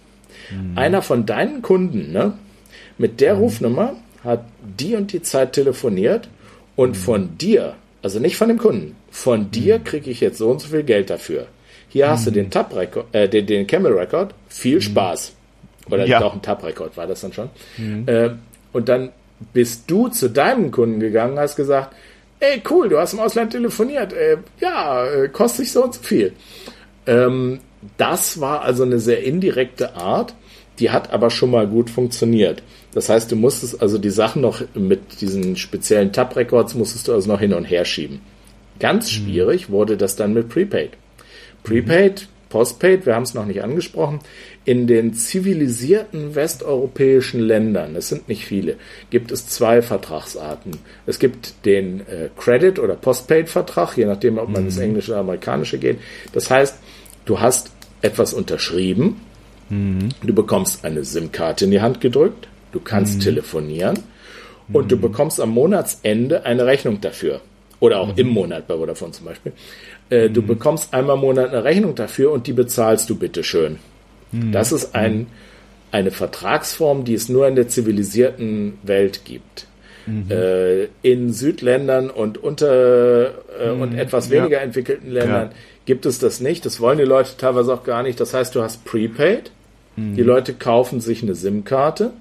mhm. 0.51 0.77
einer 0.77 1.03
von 1.03 1.27
deinen 1.27 1.61
Kunden, 1.61 2.13
ne, 2.13 2.33
mit 2.97 3.21
der 3.21 3.35
mhm. 3.35 3.41
Rufnummer 3.41 3.97
hat 4.25 4.45
die 4.63 4.97
und 4.97 5.13
die 5.13 5.21
Zeit 5.21 5.53
telefoniert 5.53 6.29
und 6.77 6.97
von 6.97 7.37
dir, 7.39 7.75
also 8.03 8.19
nicht 8.19 8.37
von 8.37 8.49
dem 8.49 8.59
Kunden, 8.59 8.97
von 9.11 9.51
dir 9.51 9.79
mhm. 9.79 9.85
kriege 9.85 10.11
ich 10.11 10.21
jetzt 10.21 10.39
so 10.39 10.51
und 10.51 10.61
so 10.61 10.69
viel 10.69 10.83
Geld 10.83 11.11
dafür. 11.11 11.47
Hier 11.89 12.09
hast 12.09 12.27
du 12.27 12.31
mhm. 12.31 12.35
den 12.35 12.51
Tab 12.51 12.75
äh, 13.13 13.29
den, 13.29 13.47
den 13.47 13.67
Camel 13.67 13.93
Record, 13.93 14.35
viel 14.49 14.77
mhm. 14.77 14.83
Spaß. 14.83 15.33
Oder 15.91 16.07
ja. 16.07 16.23
auch 16.23 16.33
ein 16.33 16.43
Tab 16.43 16.65
Record 16.65 16.97
war 16.97 17.07
das 17.07 17.21
dann 17.21 17.33
schon. 17.33 17.51
Äh, 18.07 18.31
und 18.73 18.89
dann 18.89 19.11
bist 19.53 19.91
du 19.91 20.09
zu 20.09 20.31
deinem 20.31 20.71
Kunden 20.71 21.01
gegangen, 21.01 21.39
hast 21.39 21.57
gesagt, 21.57 21.95
ey, 22.41 22.63
cool, 22.71 22.89
du 22.89 22.99
hast 22.99 23.13
im 23.13 23.21
Ausland 23.21 23.53
telefoniert. 23.53 24.13
Äh, 24.13 24.39
ja, 24.61 25.07
äh, 25.07 25.29
kostet 25.29 25.67
sich 25.67 25.73
so 25.73 25.85
und 25.85 25.95
so 25.95 26.03
viel. 26.03 26.33
Ähm, 27.07 27.61
das 27.97 28.41
war 28.41 28.63
also 28.63 28.85
eine 28.85 28.99
sehr 28.99 29.25
indirekte 29.25 29.97
Art, 29.97 30.35
die 30.79 30.91
hat 30.91 31.13
aber 31.13 31.31
schon 31.31 31.51
mal 31.51 31.67
gut 31.67 31.91
funktioniert. 31.91 32.63
Das 32.95 33.09
heißt, 33.09 33.33
du 33.33 33.37
musstest 33.37 33.81
also 33.81 33.99
die 33.99 34.11
Sachen 34.11 34.43
noch 34.43 34.63
mit 34.75 35.21
diesen 35.21 35.57
speziellen 35.57 36.13
Tab-Records 36.13 36.75
musstest 36.75 37.09
du 37.09 37.15
also 37.15 37.31
noch 37.31 37.41
hin 37.41 37.55
und 37.55 37.65
her 37.65 37.85
schieben. 37.85 38.21
Ganz 38.79 39.07
mhm. 39.07 39.11
schwierig 39.11 39.71
wurde 39.71 39.97
das 39.97 40.17
dann 40.17 40.35
mit 40.35 40.49
Prepaid. 40.49 40.91
Prepaid, 41.65 42.29
Postpaid, 42.49 43.07
wir 43.07 43.15
haben 43.15 43.23
es 43.23 43.33
noch 43.33 43.47
nicht 43.47 43.63
angesprochen, 43.63 44.21
in 44.67 44.87
den 44.87 45.15
zivilisierten 45.15 46.35
westeuropäischen 46.35 47.41
Ländern, 47.41 47.97
es 47.97 48.11
sind 48.11 48.29
nicht 48.29 48.45
viele, 48.45 48.77
gibt 49.09 49.33
es 49.33 49.47
zwei 49.47 49.81
Vertragsarten. 49.81 50.73
Es 51.07 51.19
gibt 51.19 51.65
den 51.65 52.01
äh, 52.01 52.29
Credit- 52.37 52.79
oder 52.79 52.95
Postpaid-Vertrag, 52.95 53.97
je 53.97 54.05
nachdem, 54.05 54.37
ob 54.37 54.51
man 54.51 54.63
mhm. 54.63 54.69
ins 54.69 54.79
Englische 54.79 55.13
oder 55.13 55.21
Amerikanische 55.21 55.79
geht. 55.79 55.99
Das 56.33 56.51
heißt, 56.51 56.77
du 57.25 57.41
hast 57.41 57.71
etwas 58.03 58.35
unterschrieben, 58.35 59.21
mhm. 59.71 60.11
du 60.23 60.35
bekommst 60.35 60.85
eine 60.85 61.05
SIM-Karte 61.05 61.65
in 61.65 61.71
die 61.71 61.81
Hand 61.81 62.03
gedrückt, 62.03 62.49
du 62.73 62.81
kannst 62.81 63.17
mhm. 63.17 63.21
telefonieren 63.21 63.99
und 64.73 64.91
du 64.91 64.97
mhm. 64.97 65.01
bekommst 65.03 65.41
am 65.41 65.51
Monatsende 65.51 66.45
eine 66.45 66.67
Rechnung 66.67 67.01
dafür. 67.01 67.41
Oder 67.81 67.99
auch 67.99 68.17
im 68.17 68.29
mhm. 68.29 68.33
Monat 68.33 68.69
bei 68.69 68.77
Vodafone 68.77 69.13
zum 69.13 69.27
Beispiel. 69.27 69.53
Äh, 70.09 70.31
du 70.31 70.43
mhm. 70.43 70.47
bekommst 70.47 70.95
einmal 70.95 71.17
im 71.17 71.23
Monat 71.23 71.49
eine 71.49 71.65
Rechnung 71.65 71.95
dafür 71.95 72.31
und 72.31 72.47
die 72.47 72.53
bezahlst 72.53 73.11
du 73.11 73.17
bitte 73.17 73.43
schön. 73.43 73.79
Mhm. 74.31 74.53
Das 74.53 74.71
ist 74.71 74.95
ein, 74.95 75.27
eine 75.91 76.11
Vertragsform, 76.11 77.05
die 77.05 77.15
es 77.15 77.29
nur 77.29 77.49
in 77.49 77.57
der 77.57 77.69
zivilisierten 77.69 78.79
Welt 78.83 79.25
gibt. 79.25 79.67
Mhm. 80.07 80.31
Äh, 80.31 80.85
in 81.03 81.33
Südländern 81.33 82.11
und 82.11 82.39
unter 82.39 83.27
äh, 83.61 83.73
mhm. 83.73 83.83
und 83.83 83.95
etwas 83.95 84.31
weniger 84.31 84.59
ja. 84.59 84.63
entwickelten 84.63 85.11
Ländern 85.11 85.49
ja. 85.49 85.57
gibt 85.85 86.07
es 86.07 86.19
das 86.19 86.41
nicht. 86.41 86.67
Das 86.67 86.81
wollen 86.81 86.99
die 86.99 87.05
Leute 87.05 87.37
teilweise 87.37 87.73
auch 87.73 87.85
gar 87.85 88.03
nicht. 88.03 88.19
Das 88.19 88.35
heißt, 88.35 88.55
du 88.55 88.63
hast 88.63 88.85
Prepaid. 88.85 89.51
Mhm. 89.97 90.17
Die 90.17 90.23
Leute 90.23 90.55
kaufen 90.55 91.01
sich 91.01 91.23
eine 91.23 91.35
SIM-Karte, 91.35 92.13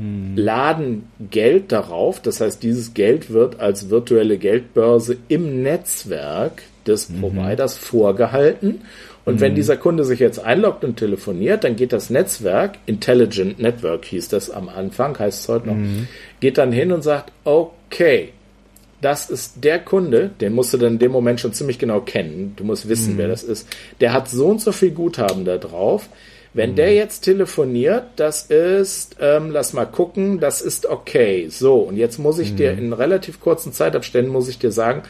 mhm. 0.00 0.36
laden 0.36 1.08
Geld 1.30 1.72
darauf. 1.72 2.20
Das 2.20 2.40
heißt, 2.40 2.62
dieses 2.62 2.94
Geld 2.94 3.30
wird 3.30 3.60
als 3.60 3.90
virtuelle 3.90 4.38
Geldbörse 4.38 5.16
im 5.28 5.62
Netzwerk 5.62 6.62
des 6.86 7.08
mhm. 7.08 7.20
Providers 7.20 7.76
vorgehalten 7.76 8.80
und 9.24 9.36
mhm. 9.36 9.40
wenn 9.40 9.54
dieser 9.54 9.76
Kunde 9.76 10.04
sich 10.04 10.18
jetzt 10.18 10.38
einloggt 10.44 10.84
und 10.84 10.96
telefoniert, 10.96 11.64
dann 11.64 11.76
geht 11.76 11.92
das 11.92 12.10
Netzwerk, 12.10 12.78
Intelligent 12.86 13.58
Network 13.58 14.04
hieß 14.04 14.28
das 14.28 14.50
am 14.50 14.68
Anfang, 14.68 15.18
heißt 15.18 15.40
es 15.40 15.48
heute 15.48 15.68
noch, 15.68 15.76
mhm. 15.76 16.08
geht 16.40 16.58
dann 16.58 16.72
hin 16.72 16.92
und 16.92 17.02
sagt, 17.02 17.32
okay, 17.44 18.30
das 19.00 19.30
ist 19.30 19.64
der 19.64 19.78
Kunde, 19.78 20.30
den 20.40 20.52
musst 20.52 20.74
du 20.74 20.78
dann 20.78 20.94
in 20.94 20.98
dem 20.98 21.12
Moment 21.12 21.40
schon 21.40 21.52
ziemlich 21.52 21.78
genau 21.78 22.00
kennen. 22.00 22.54
Du 22.56 22.64
musst 22.64 22.88
wissen, 22.88 23.14
mhm. 23.14 23.18
wer 23.18 23.28
das 23.28 23.42
ist. 23.42 23.68
Der 24.00 24.12
hat 24.12 24.28
so 24.28 24.48
und 24.48 24.60
so 24.60 24.72
viel 24.72 24.90
Guthaben 24.90 25.44
da 25.44 25.56
drauf. 25.56 26.08
Wenn 26.52 26.72
mhm. 26.72 26.76
der 26.76 26.94
jetzt 26.94 27.20
telefoniert, 27.20 28.04
das 28.16 28.44
ist, 28.44 29.16
ähm, 29.20 29.50
lass 29.50 29.72
mal 29.72 29.84
gucken, 29.84 30.40
das 30.40 30.60
ist 30.60 30.86
okay. 30.86 31.48
So, 31.48 31.76
und 31.76 31.96
jetzt 31.96 32.18
muss 32.18 32.38
ich 32.38 32.56
dir 32.56 32.72
mhm. 32.72 32.78
in 32.78 32.92
relativ 32.92 33.40
kurzen 33.40 33.72
Zeitabständen, 33.72 34.32
muss 34.32 34.48
ich 34.48 34.58
dir 34.58 34.72
sagen, 34.72 35.02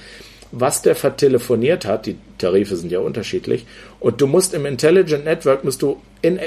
was 0.53 0.83
der 0.83 0.97
vertelefoniert 0.97 1.87
hat, 1.87 2.07
die 2.07 2.17
Tarife 2.39 2.77
sind 2.77 2.91
ja 2.93 2.99
unterschiedlich, 2.99 3.67
und 4.01 4.21
du 4.21 4.27
musst 4.27 4.53
im 4.53 4.67
Intelligent 4.67 5.25
Network 5.25 5.65
musst 5.65 5.81
du 5.83 6.01
in, 6.23 6.41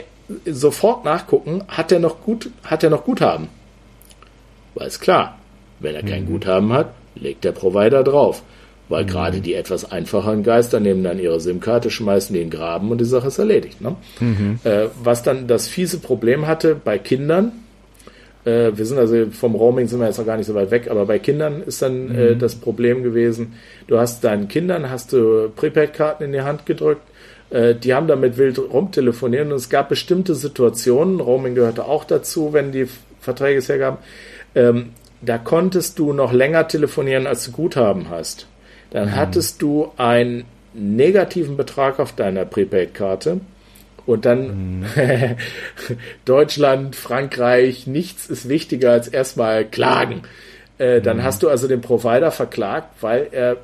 sofort 0.45 1.05
nachgucken, 1.05 1.63
hat 1.67 1.91
er 1.91 1.99
noch 1.99 2.21
gut, 2.21 2.49
hat 2.63 2.83
er 2.83 2.89
noch 2.89 3.05
Guthaben? 3.05 3.47
Weil 4.75 4.87
es 4.87 4.99
klar, 4.99 5.39
wenn 5.79 5.95
er 5.95 6.03
kein 6.03 6.23
mhm. 6.25 6.27
Guthaben 6.27 6.73
hat, 6.73 6.93
legt 7.15 7.43
der 7.43 7.51
Provider 7.51 8.03
drauf. 8.03 8.43
Weil 8.93 9.05
mhm. 9.05 9.07
gerade 9.07 9.41
die 9.41 9.55
etwas 9.55 9.91
einfacheren 9.91 10.43
Geister 10.43 10.79
nehmen 10.79 11.03
dann 11.03 11.17
ihre 11.17 11.39
SIM-Karte, 11.39 11.89
schmeißen 11.89 12.31
die 12.31 12.41
in 12.43 12.51
den 12.51 12.55
Graben 12.55 12.91
und 12.91 13.01
die 13.01 13.05
Sache 13.05 13.29
ist 13.29 13.39
erledigt. 13.39 13.81
Ne? 13.81 13.95
Mhm. 14.19 14.59
Äh, 14.63 14.89
was 15.03 15.23
dann 15.23 15.47
das 15.47 15.67
fiese 15.67 15.97
Problem 15.97 16.45
hatte 16.45 16.75
bei 16.75 16.99
Kindern, 16.99 17.53
äh, 18.45 18.69
wir 18.75 18.85
sind 18.85 18.99
also 18.99 19.31
vom 19.31 19.55
Roaming 19.55 19.87
sind 19.87 19.99
wir 19.99 20.05
jetzt 20.05 20.19
noch 20.19 20.27
gar 20.27 20.37
nicht 20.37 20.45
so 20.45 20.53
weit 20.53 20.69
weg, 20.69 20.91
aber 20.91 21.07
bei 21.07 21.17
Kindern 21.17 21.63
ist 21.63 21.81
dann 21.81 22.11
äh, 22.11 22.13
mhm. 22.13 22.19
äh, 22.19 22.35
das 22.35 22.53
Problem 22.53 23.01
gewesen, 23.01 23.53
du 23.87 23.97
hast 23.97 24.23
deinen 24.23 24.47
Kindern, 24.47 24.91
hast 24.91 25.11
du 25.11 25.49
Prepaid-Karten 25.55 26.25
in 26.25 26.31
die 26.31 26.41
Hand 26.41 26.67
gedrückt, 26.67 27.01
äh, 27.49 27.73
die 27.73 27.95
haben 27.95 28.05
damit 28.05 28.37
wild 28.37 28.59
rumtelefoniert 28.59 29.47
und 29.47 29.53
es 29.53 29.71
gab 29.71 29.89
bestimmte 29.89 30.35
Situationen, 30.35 31.19
Roaming 31.19 31.55
gehörte 31.55 31.85
auch 31.85 32.03
dazu, 32.03 32.53
wenn 32.53 32.71
die 32.71 32.85
Verträge 33.21 33.57
es 33.57 33.69
hergaben, 33.69 33.97
ähm, 34.53 34.89
da 35.23 35.39
konntest 35.39 35.97
du 35.97 36.13
noch 36.13 36.31
länger 36.31 36.67
telefonieren, 36.67 37.25
als 37.25 37.45
du 37.45 37.51
Guthaben 37.53 38.11
hast. 38.11 38.45
Dann 38.93 39.09
mhm. 39.09 39.15
hattest 39.15 39.61
du 39.61 39.91
einen 39.97 40.45
negativen 40.73 41.57
Betrag 41.57 41.99
auf 41.99 42.13
deiner 42.13 42.45
Prepaid-Karte 42.45 43.41
und 44.05 44.25
dann 44.25 44.79
mhm. 44.79 44.85
Deutschland, 46.25 46.95
Frankreich, 46.95 47.87
nichts 47.87 48.27
ist 48.27 48.47
wichtiger 48.49 48.91
als 48.91 49.07
erstmal 49.07 49.65
klagen. 49.65 50.21
Äh, 50.77 51.01
dann 51.01 51.17
mhm. 51.17 51.23
hast 51.23 51.43
du 51.43 51.49
also 51.49 51.67
den 51.67 51.81
Provider 51.81 52.31
verklagt, 52.31 53.01
weil 53.01 53.27
er 53.31 53.57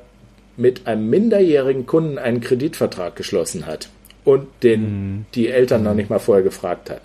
mit 0.56 0.86
einem 0.86 1.08
minderjährigen 1.08 1.86
Kunden 1.86 2.18
einen 2.18 2.40
Kreditvertrag 2.40 3.16
geschlossen 3.16 3.66
hat 3.66 3.88
und 4.24 4.46
den 4.62 4.82
mhm. 4.82 5.24
die 5.34 5.48
Eltern 5.48 5.82
noch 5.82 5.94
nicht 5.94 6.10
mal 6.10 6.18
vorher 6.18 6.44
gefragt 6.44 6.90
hat. 6.90 7.00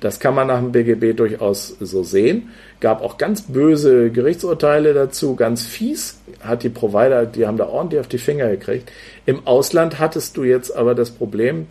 Das 0.00 0.20
kann 0.20 0.34
man 0.34 0.46
nach 0.46 0.60
dem 0.60 0.72
BGB 0.72 1.16
durchaus 1.16 1.76
so 1.80 2.02
sehen. 2.02 2.50
Gab 2.80 3.02
auch 3.02 3.18
ganz 3.18 3.42
böse 3.42 4.10
Gerichtsurteile 4.10 4.94
dazu, 4.94 5.36
ganz 5.36 5.66
fies 5.66 6.18
hat 6.40 6.62
die 6.62 6.70
Provider, 6.70 7.26
die 7.26 7.46
haben 7.46 7.58
da 7.58 7.66
ordentlich 7.66 8.00
auf 8.00 8.08
die 8.08 8.18
Finger 8.18 8.48
gekriegt. 8.48 8.90
Im 9.26 9.46
Ausland 9.46 9.98
hattest 9.98 10.36
du 10.36 10.44
jetzt 10.44 10.74
aber 10.74 10.94
das 10.94 11.10
Problem, 11.10 11.66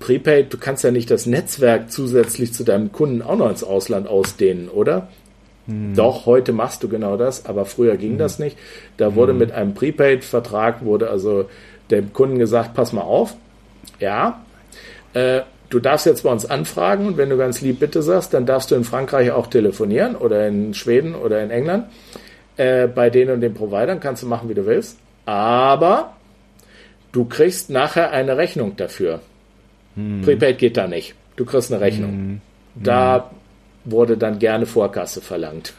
Prepaid, 0.00 0.52
du 0.52 0.58
kannst 0.58 0.84
ja 0.84 0.90
nicht 0.90 1.10
das 1.10 1.26
Netzwerk 1.26 1.90
zusätzlich 1.90 2.52
zu 2.52 2.64
deinem 2.64 2.92
Kunden 2.92 3.22
auch 3.22 3.36
noch 3.36 3.48
ins 3.48 3.64
Ausland 3.64 4.08
ausdehnen, 4.08 4.68
oder? 4.68 5.08
Hm. 5.66 5.94
Doch, 5.94 6.26
heute 6.26 6.52
machst 6.52 6.82
du 6.82 6.88
genau 6.88 7.16
das, 7.16 7.46
aber 7.46 7.64
früher 7.64 7.96
ging 7.96 8.12
hm. 8.12 8.18
das 8.18 8.38
nicht. 8.38 8.58
Da 8.96 9.14
wurde 9.14 9.32
hm. 9.32 9.38
mit 9.38 9.52
einem 9.52 9.74
Prepaid-Vertrag, 9.74 10.84
wurde 10.84 11.08
also 11.08 11.48
dem 11.90 12.12
Kunden 12.12 12.38
gesagt, 12.38 12.74
pass 12.74 12.92
mal 12.92 13.02
auf, 13.02 13.34
ja, 14.00 14.44
äh, 15.14 15.42
du 15.70 15.80
darfst 15.80 16.06
jetzt 16.06 16.22
bei 16.22 16.30
uns 16.30 16.46
anfragen 16.46 17.06
und 17.06 17.16
wenn 17.16 17.30
du 17.30 17.36
ganz 17.36 17.60
lieb 17.60 17.80
bitte 17.80 18.02
sagst, 18.02 18.34
dann 18.34 18.46
darfst 18.46 18.70
du 18.70 18.74
in 18.74 18.84
Frankreich 18.84 19.30
auch 19.30 19.46
telefonieren 19.46 20.16
oder 20.16 20.46
in 20.46 20.74
Schweden 20.74 21.14
oder 21.14 21.42
in 21.42 21.50
England. 21.50 21.86
äh, 22.56 22.86
bei 22.88 23.10
den 23.10 23.30
und 23.30 23.40
den 23.40 23.54
Providern 23.54 24.00
kannst 24.00 24.22
du 24.22 24.26
machen, 24.26 24.48
wie 24.48 24.54
du 24.54 24.66
willst, 24.66 24.98
aber 25.24 26.14
du 27.12 27.24
kriegst 27.24 27.70
nachher 27.70 28.10
eine 28.12 28.36
Rechnung 28.36 28.76
dafür. 28.76 29.20
Hm. 29.94 30.22
Prepaid 30.22 30.58
geht 30.58 30.76
da 30.76 30.86
nicht. 30.86 31.14
Du 31.36 31.44
kriegst 31.44 31.72
eine 31.72 31.80
Rechnung. 31.80 32.10
Hm. 32.10 32.40
Da 32.76 33.30
wurde 33.84 34.16
dann 34.16 34.38
gerne 34.38 34.66
Vorkasse 34.66 35.20
verlangt. 35.20 35.72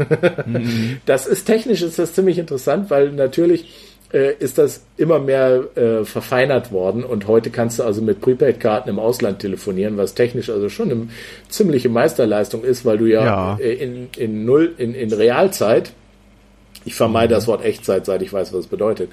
mhm. 0.45 0.97
Das 1.05 1.27
ist 1.27 1.45
technisch 1.45 1.81
ist 1.81 1.99
das 1.99 2.13
ziemlich 2.13 2.37
interessant, 2.37 2.89
weil 2.89 3.11
natürlich 3.11 3.67
äh, 4.13 4.33
ist 4.39 4.57
das 4.57 4.81
immer 4.95 5.19
mehr 5.19 5.63
äh, 5.75 6.05
verfeinert 6.05 6.71
worden 6.71 7.03
und 7.03 7.27
heute 7.27 7.49
kannst 7.49 7.79
du 7.79 7.83
also 7.83 8.01
mit 8.01 8.21
Prepaid-Karten 8.21 8.89
im 8.89 8.99
Ausland 8.99 9.39
telefonieren, 9.39 9.97
was 9.97 10.13
technisch 10.13 10.49
also 10.49 10.69
schon 10.69 10.91
eine 10.91 11.07
ziemliche 11.49 11.89
Meisterleistung 11.89 12.63
ist, 12.63 12.85
weil 12.85 12.97
du 12.97 13.05
ja, 13.05 13.23
ja. 13.23 13.57
Äh, 13.59 13.73
in, 13.73 14.09
in 14.17 14.45
null 14.45 14.73
in, 14.77 14.93
in 14.93 15.11
Realzeit 15.11 15.91
ich 16.85 16.95
vermeide 16.95 17.33
das 17.33 17.47
Wort 17.47 17.65
Echtzeit, 17.65 18.05
seit 18.05 18.21
ich 18.21 18.31
weiß, 18.31 18.53
was 18.53 18.61
es 18.61 18.67
bedeutet. 18.67 19.11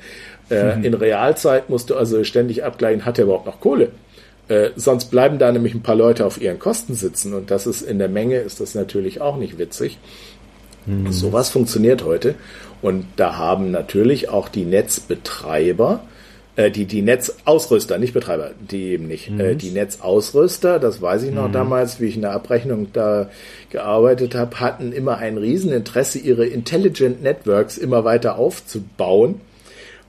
Äh, 0.49 0.77
mhm. 0.77 0.85
In 0.85 0.95
Realzeit 0.95 1.71
musst 1.71 1.91
du 1.91 1.97
also 1.97 2.23
ständig 2.23 2.63
abgleichen, 2.63 3.05
hat 3.05 3.19
er 3.19 3.25
überhaupt 3.25 3.47
noch 3.47 3.59
Kohle? 3.59 3.91
Äh, 4.47 4.71
sonst 4.77 5.07
bleiben 5.07 5.39
da 5.39 5.51
nämlich 5.51 5.75
ein 5.75 5.83
paar 5.83 5.97
Leute 5.97 6.25
auf 6.25 6.41
ihren 6.41 6.61
Kosten 6.61 6.95
sitzen 6.95 7.35
und 7.35 7.51
das 7.51 7.67
ist 7.67 7.83
in 7.83 7.99
der 7.99 8.09
Menge 8.09 8.37
ist 8.37 8.61
das 8.61 8.77
natürlich 8.77 9.21
auch 9.21 9.37
nicht 9.39 9.59
witzig. 9.59 9.99
Mhm. 10.87 11.11
Sowas 11.11 11.49
funktioniert 11.49 12.05
heute 12.05 12.37
und 12.85 13.07
da 13.17 13.39
haben 13.39 13.71
natürlich 13.71 14.29
auch 14.29 14.51
die 14.51 14.67
Netzbetreiber, 14.67 16.01
äh, 16.55 16.71
die, 16.71 16.85
die 16.85 17.01
Netzausrüster, 17.01 17.97
nicht 17.97 18.13
Betreiber, 18.13 18.51
die 18.61 18.91
eben 18.91 19.09
nicht, 19.09 19.31
mhm. 19.31 19.41
äh, 19.41 19.55
die 19.55 19.71
Netzausrüster, 19.71 20.79
das 20.79 21.01
weiß 21.01 21.23
ich 21.23 21.33
noch 21.33 21.49
mhm. 21.49 21.53
damals, 21.53 21.99
wie 21.99 22.09
ich 22.09 22.17
in 22.17 22.21
der 22.21 22.33
Abrechnung 22.33 22.89
da 22.93 23.31
gearbeitet 23.71 24.35
habe, 24.35 24.61
hatten 24.61 24.93
immer 24.93 25.17
ein 25.17 25.39
Rieseninteresse, 25.39 26.19
ihre 26.19 26.45
Intelligent 26.45 27.23
Networks 27.23 27.79
immer 27.79 28.05
weiter 28.05 28.37
aufzubauen 28.37 29.41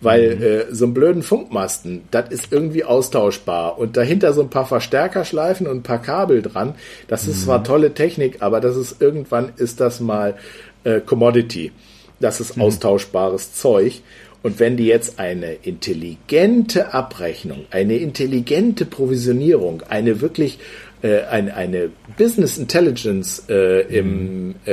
weil 0.02 0.36
mhm. 0.36 0.44
äh, 0.44 0.66
so 0.76 0.84
einen 0.84 0.94
blöden 0.94 1.24
Funkmasten, 1.24 2.02
das 2.12 2.30
ist 2.30 2.52
irgendwie 2.52 2.84
austauschbar 2.84 3.80
und 3.80 3.96
dahinter 3.96 4.34
so 4.34 4.42
ein 4.42 4.50
paar 4.50 4.66
Verstärkerschleifen 4.66 5.66
und 5.66 5.78
ein 5.78 5.84
paar 5.84 6.02
Kabel 6.02 6.42
dran, 6.42 6.76
das 7.08 7.26
ist 7.26 7.40
mhm. 7.40 7.44
zwar 7.46 7.64
tolle 7.64 7.94
Technik, 7.94 8.42
aber 8.42 8.60
das 8.60 8.76
ist 8.76 9.02
irgendwann 9.02 9.54
ist 9.56 9.80
das 9.80 10.02
mal 10.02 10.36
äh, 10.84 11.00
Commodity. 11.00 11.72
Das 12.20 12.40
ist 12.40 12.58
mhm. 12.58 12.64
austauschbares 12.64 13.54
Zeug. 13.54 14.02
Und 14.44 14.60
wenn 14.60 14.78
die 14.78 14.86
jetzt 14.86 15.18
eine 15.18 15.54
intelligente 15.54 16.94
Abrechnung, 16.94 17.66
eine 17.72 17.98
intelligente 17.98 18.86
Provisionierung, 18.86 19.82
eine 19.90 20.22
wirklich 20.22 20.60
äh, 21.02 21.22
eine, 21.24 21.56
eine 21.56 21.90
Business 22.18 22.58
Intelligence 22.58 23.44
äh, 23.50 23.82
im 23.88 24.48
mhm. 24.48 24.56
äh, 24.68 24.72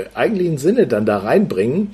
äh, 0.00 0.06
eigentlichen 0.14 0.58
Sinne 0.58 0.86
dann 0.86 1.04
da 1.04 1.18
reinbringen, 1.18 1.92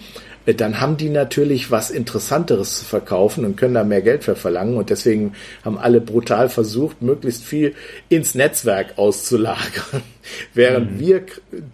dann 0.55 0.81
haben 0.81 0.97
die 0.97 1.09
natürlich 1.09 1.71
was 1.73 1.91
Interessanteres 1.91 2.79
zu 2.79 2.85
verkaufen 2.85 3.45
und 3.45 3.57
können 3.57 3.75
da 3.75 3.83
mehr 3.83 4.03
Geld 4.03 4.23
für 4.23 4.37
verlangen. 4.37 4.77
Und 4.77 4.91
deswegen 4.91 5.33
haben 5.65 5.77
alle 5.77 6.01
brutal 6.01 6.49
versucht, 6.49 7.03
möglichst 7.03 7.43
viel 7.43 7.75
ins 8.09 8.35
Netzwerk 8.35 8.97
auszulagern. 8.97 10.03
Während 10.55 10.93
mhm. 10.93 11.01
wir 11.01 11.23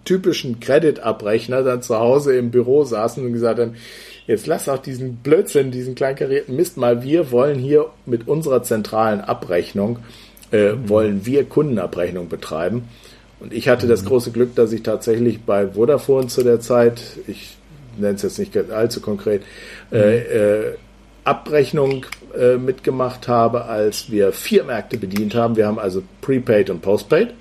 typischen 0.05 0.61
Credit-Abrechner 0.61 1.63
dann 1.63 1.83
zu 1.83 1.99
Hause 1.99 2.35
im 2.37 2.51
Büro 2.51 2.85
saßen 2.85 3.25
und 3.25 3.33
gesagt 3.35 3.61
haben, 3.61 3.75
jetzt 4.27 4.47
lass 4.47 4.69
auch 4.69 4.79
diesen 4.79 5.17
Blödsinn, 5.17 5.71
diesen 5.71 5.95
kleinkarierten 5.95 6.57
Mist 6.57 6.79
mal. 6.79 7.03
Wir 7.03 7.31
wollen 7.31 7.59
hier 7.59 7.91
mit 8.07 8.27
unserer 8.27 8.63
zentralen 8.63 9.21
Abrechnung, 9.21 9.99
äh, 10.51 10.73
mhm. 10.73 10.89
wollen 10.89 11.27
wir 11.27 11.45
Kundenabrechnung 11.45 12.29
betreiben. 12.31 12.89
Und 13.39 13.53
ich 13.53 13.69
hatte 13.69 13.87
das 13.87 14.03
mhm. 14.03 14.09
große 14.09 14.31
Glück, 14.31 14.55
dass 14.55 14.73
ich 14.73 14.83
tatsächlich 14.83 15.43
bei 15.43 15.69
Vodafone 15.69 16.29
zu 16.29 16.43
der 16.43 16.61
Zeit, 16.61 17.03
ich 17.27 17.57
nenne 17.99 18.15
es 18.15 18.23
jetzt 18.23 18.39
nicht 18.39 18.57
allzu 18.71 19.01
konkret, 19.01 19.43
äh, 19.91 20.19
äh, 20.19 20.75
Abrechnung 21.25 22.07
äh, 22.37 22.57
mitgemacht 22.57 23.29
habe, 23.29 23.67
als 23.67 24.11
wir 24.11 24.33
vier 24.33 24.65
Märkte 24.65 24.99
bedient 24.99 25.35
haben. 25.35 25.57
Wir 25.57 25.67
haben 25.67 25.79
also 25.79 26.03
Prepaid 26.21 26.71
und 26.71 26.83
Postpaid. 26.83 27.35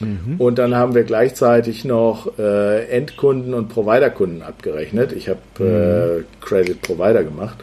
Mhm. 0.00 0.36
Und 0.38 0.58
dann 0.58 0.74
haben 0.74 0.94
wir 0.94 1.04
gleichzeitig 1.04 1.84
noch 1.84 2.38
äh, 2.38 2.86
Endkunden 2.86 3.54
und 3.54 3.68
Providerkunden 3.68 4.42
abgerechnet. 4.42 5.12
Ich 5.12 5.28
habe 5.28 5.40
äh, 5.60 6.18
mhm. 6.20 6.24
Credit 6.40 6.80
Provider 6.80 7.24
gemacht. 7.24 7.58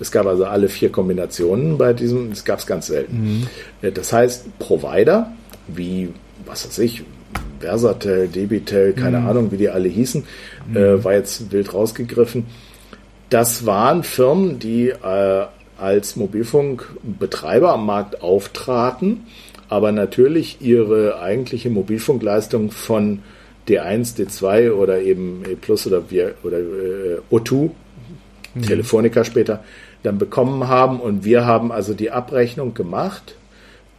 Es 0.00 0.12
gab 0.12 0.26
also 0.26 0.44
alle 0.44 0.68
vier 0.68 0.90
Kombinationen 0.90 1.78
bei 1.78 1.92
diesem, 1.92 2.30
es 2.32 2.44
gab 2.44 2.60
es 2.60 2.66
ganz 2.66 2.86
selten. 2.86 3.40
Mhm. 3.40 3.46
Äh, 3.82 3.92
das 3.92 4.12
heißt, 4.12 4.58
Provider, 4.58 5.32
wie, 5.68 6.10
was 6.46 6.66
weiß 6.66 6.78
ich, 6.78 7.04
Versatel, 7.60 8.28
Debitel, 8.28 8.92
keine 8.92 9.20
mhm. 9.20 9.26
Ahnung, 9.26 9.52
wie 9.52 9.56
die 9.56 9.68
alle 9.68 9.88
hießen, 9.88 10.24
mhm. 10.68 10.76
äh, 10.76 11.04
war 11.04 11.14
jetzt 11.14 11.50
wild 11.52 11.72
rausgegriffen. 11.74 12.46
Das 13.30 13.66
waren 13.66 14.02
Firmen, 14.02 14.58
die 14.58 14.88
äh, 14.88 15.46
als 15.78 16.16
Mobilfunkbetreiber 16.16 17.72
am 17.72 17.86
Markt 17.86 18.22
auftraten, 18.22 19.26
aber 19.68 19.92
natürlich 19.92 20.60
ihre 20.60 21.20
eigentliche 21.20 21.70
Mobilfunkleistung 21.70 22.70
von 22.70 23.20
D1, 23.68 24.16
D2 24.16 24.72
oder 24.72 25.00
eben 25.00 25.42
E 25.48 25.54
Plus 25.54 25.86
oder, 25.86 26.10
wir, 26.10 26.34
oder 26.42 26.58
äh, 26.58 27.18
O2, 27.30 27.70
mhm. 28.54 28.62
Telefonica 28.62 29.24
später, 29.24 29.62
dann 30.02 30.18
bekommen 30.18 30.68
haben 30.68 31.00
und 31.00 31.24
wir 31.24 31.44
haben 31.44 31.70
also 31.70 31.92
die 31.94 32.10
Abrechnung 32.10 32.74
gemacht, 32.74 33.34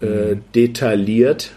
äh, 0.01 0.05
mhm. 0.35 0.41
detailliert 0.55 1.51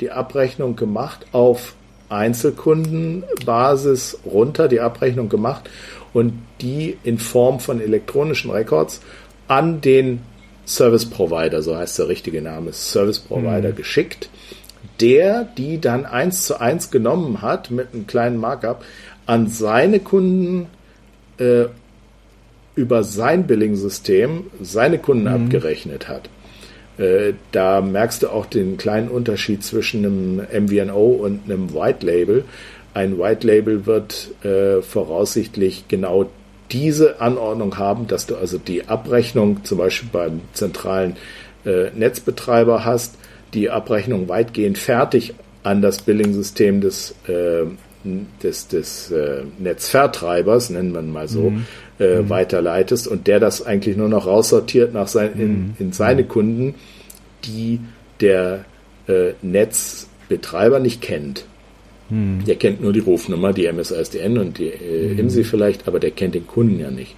die 0.00 0.10
Abrechnung 0.10 0.76
gemacht 0.76 1.26
auf 1.32 1.74
Einzelkundenbasis 2.08 4.18
runter, 4.24 4.68
die 4.68 4.80
Abrechnung 4.80 5.28
gemacht 5.28 5.68
und 6.12 6.34
die 6.60 6.96
in 7.02 7.18
Form 7.18 7.60
von 7.60 7.80
elektronischen 7.80 8.50
Records 8.50 9.00
an 9.48 9.80
den 9.80 10.20
Service 10.66 11.06
Provider, 11.06 11.62
so 11.62 11.76
heißt 11.76 11.98
der 11.98 12.08
richtige 12.08 12.42
Name, 12.42 12.72
Service 12.72 13.20
Provider 13.20 13.70
mhm. 13.70 13.76
geschickt, 13.76 14.28
der 15.00 15.44
die 15.44 15.80
dann 15.80 16.06
eins 16.06 16.44
zu 16.44 16.60
eins 16.60 16.90
genommen 16.90 17.42
hat 17.42 17.70
mit 17.70 17.92
einem 17.92 18.06
kleinen 18.06 18.38
Markup 18.38 18.84
an 19.26 19.48
seine 19.48 20.00
Kunden 20.00 20.66
äh, 21.38 21.66
über 22.74 23.04
sein 23.04 23.46
Billing-System 23.46 24.50
seine 24.60 24.98
Kunden 24.98 25.24
mhm. 25.24 25.46
abgerechnet 25.46 26.08
hat. 26.08 26.28
Äh, 26.98 27.34
da 27.52 27.80
merkst 27.80 28.22
du 28.22 28.28
auch 28.28 28.46
den 28.46 28.76
kleinen 28.76 29.08
Unterschied 29.08 29.62
zwischen 29.62 30.04
einem 30.04 30.64
MVNO 30.64 31.06
und 31.06 31.44
einem 31.44 31.74
White 31.74 32.04
Label. 32.04 32.44
Ein 32.94 33.18
White 33.18 33.46
Label 33.46 33.86
wird 33.86 34.28
äh, 34.42 34.80
voraussichtlich 34.82 35.84
genau 35.88 36.30
diese 36.72 37.20
Anordnung 37.20 37.78
haben, 37.78 38.06
dass 38.06 38.26
du 38.26 38.36
also 38.36 38.58
die 38.58 38.88
Abrechnung 38.88 39.64
zum 39.64 39.78
Beispiel 39.78 40.08
beim 40.12 40.40
zentralen 40.52 41.16
äh, 41.64 41.90
Netzbetreiber 41.94 42.84
hast, 42.84 43.16
die 43.54 43.70
Abrechnung 43.70 44.28
weitgehend 44.28 44.78
fertig 44.78 45.34
an 45.62 45.82
das 45.82 46.02
Billing-System 46.02 46.80
des, 46.80 47.14
äh, 47.28 47.64
des, 48.42 48.68
des 48.68 49.10
äh, 49.10 49.42
Netzvertreibers, 49.58 50.70
nennen 50.70 50.92
wir 50.92 51.02
mal 51.02 51.28
so, 51.28 51.50
mhm. 51.50 51.66
Äh, 51.98 52.20
mhm. 52.20 52.28
weiterleitest 52.28 53.08
und 53.08 53.26
der 53.26 53.40
das 53.40 53.64
eigentlich 53.64 53.96
nur 53.96 54.10
noch 54.10 54.26
raussortiert 54.26 54.92
nach 54.92 55.08
sein, 55.08 55.32
in, 55.34 55.48
mhm. 55.48 55.74
in 55.78 55.92
seine 55.92 56.24
Kunden, 56.24 56.74
die 57.44 57.80
der 58.20 58.66
äh, 59.08 59.32
Netzbetreiber 59.42 60.78
nicht 60.78 61.00
kennt. 61.00 61.46
Hm. 62.08 62.44
Der 62.46 62.56
kennt 62.56 62.80
nur 62.80 62.92
die 62.92 63.00
Rufnummer, 63.00 63.52
die 63.52 63.70
MSISDN 63.70 64.38
und 64.38 64.58
die 64.58 64.68
äh, 64.68 65.10
hm. 65.10 65.18
IMSI 65.20 65.44
vielleicht, 65.44 65.88
aber 65.88 65.98
der 65.98 66.12
kennt 66.12 66.34
den 66.34 66.46
Kunden 66.46 66.78
ja 66.78 66.90
nicht. 66.90 67.16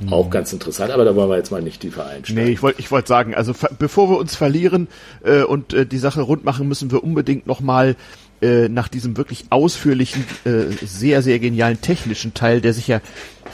Hm. 0.00 0.12
Auch 0.12 0.30
ganz 0.30 0.52
interessant, 0.52 0.90
aber 0.90 1.04
da 1.04 1.14
wollen 1.14 1.30
wir 1.30 1.36
jetzt 1.36 1.50
mal 1.50 1.62
nicht 1.62 1.80
tiefer 1.80 2.06
einsteigen. 2.06 2.44
Nee, 2.44 2.50
ich 2.50 2.62
wollte 2.62 2.80
ich 2.80 2.90
wollte 2.90 3.08
sagen, 3.08 3.34
also 3.34 3.52
bevor 3.78 4.10
wir 4.10 4.18
uns 4.18 4.34
verlieren 4.34 4.88
äh, 5.24 5.42
und 5.42 5.72
äh, 5.72 5.86
die 5.86 5.98
Sache 5.98 6.22
rund 6.22 6.44
machen, 6.44 6.68
müssen 6.68 6.90
wir 6.90 7.04
unbedingt 7.04 7.46
nochmal 7.46 7.96
äh, 8.42 8.68
nach 8.68 8.88
diesem 8.88 9.16
wirklich 9.16 9.46
ausführlichen, 9.50 10.24
äh, 10.44 10.64
sehr, 10.84 11.22
sehr 11.22 11.38
genialen 11.38 11.80
technischen 11.80 12.34
Teil, 12.34 12.60
der 12.60 12.72
sich 12.72 12.88
ja 12.88 13.00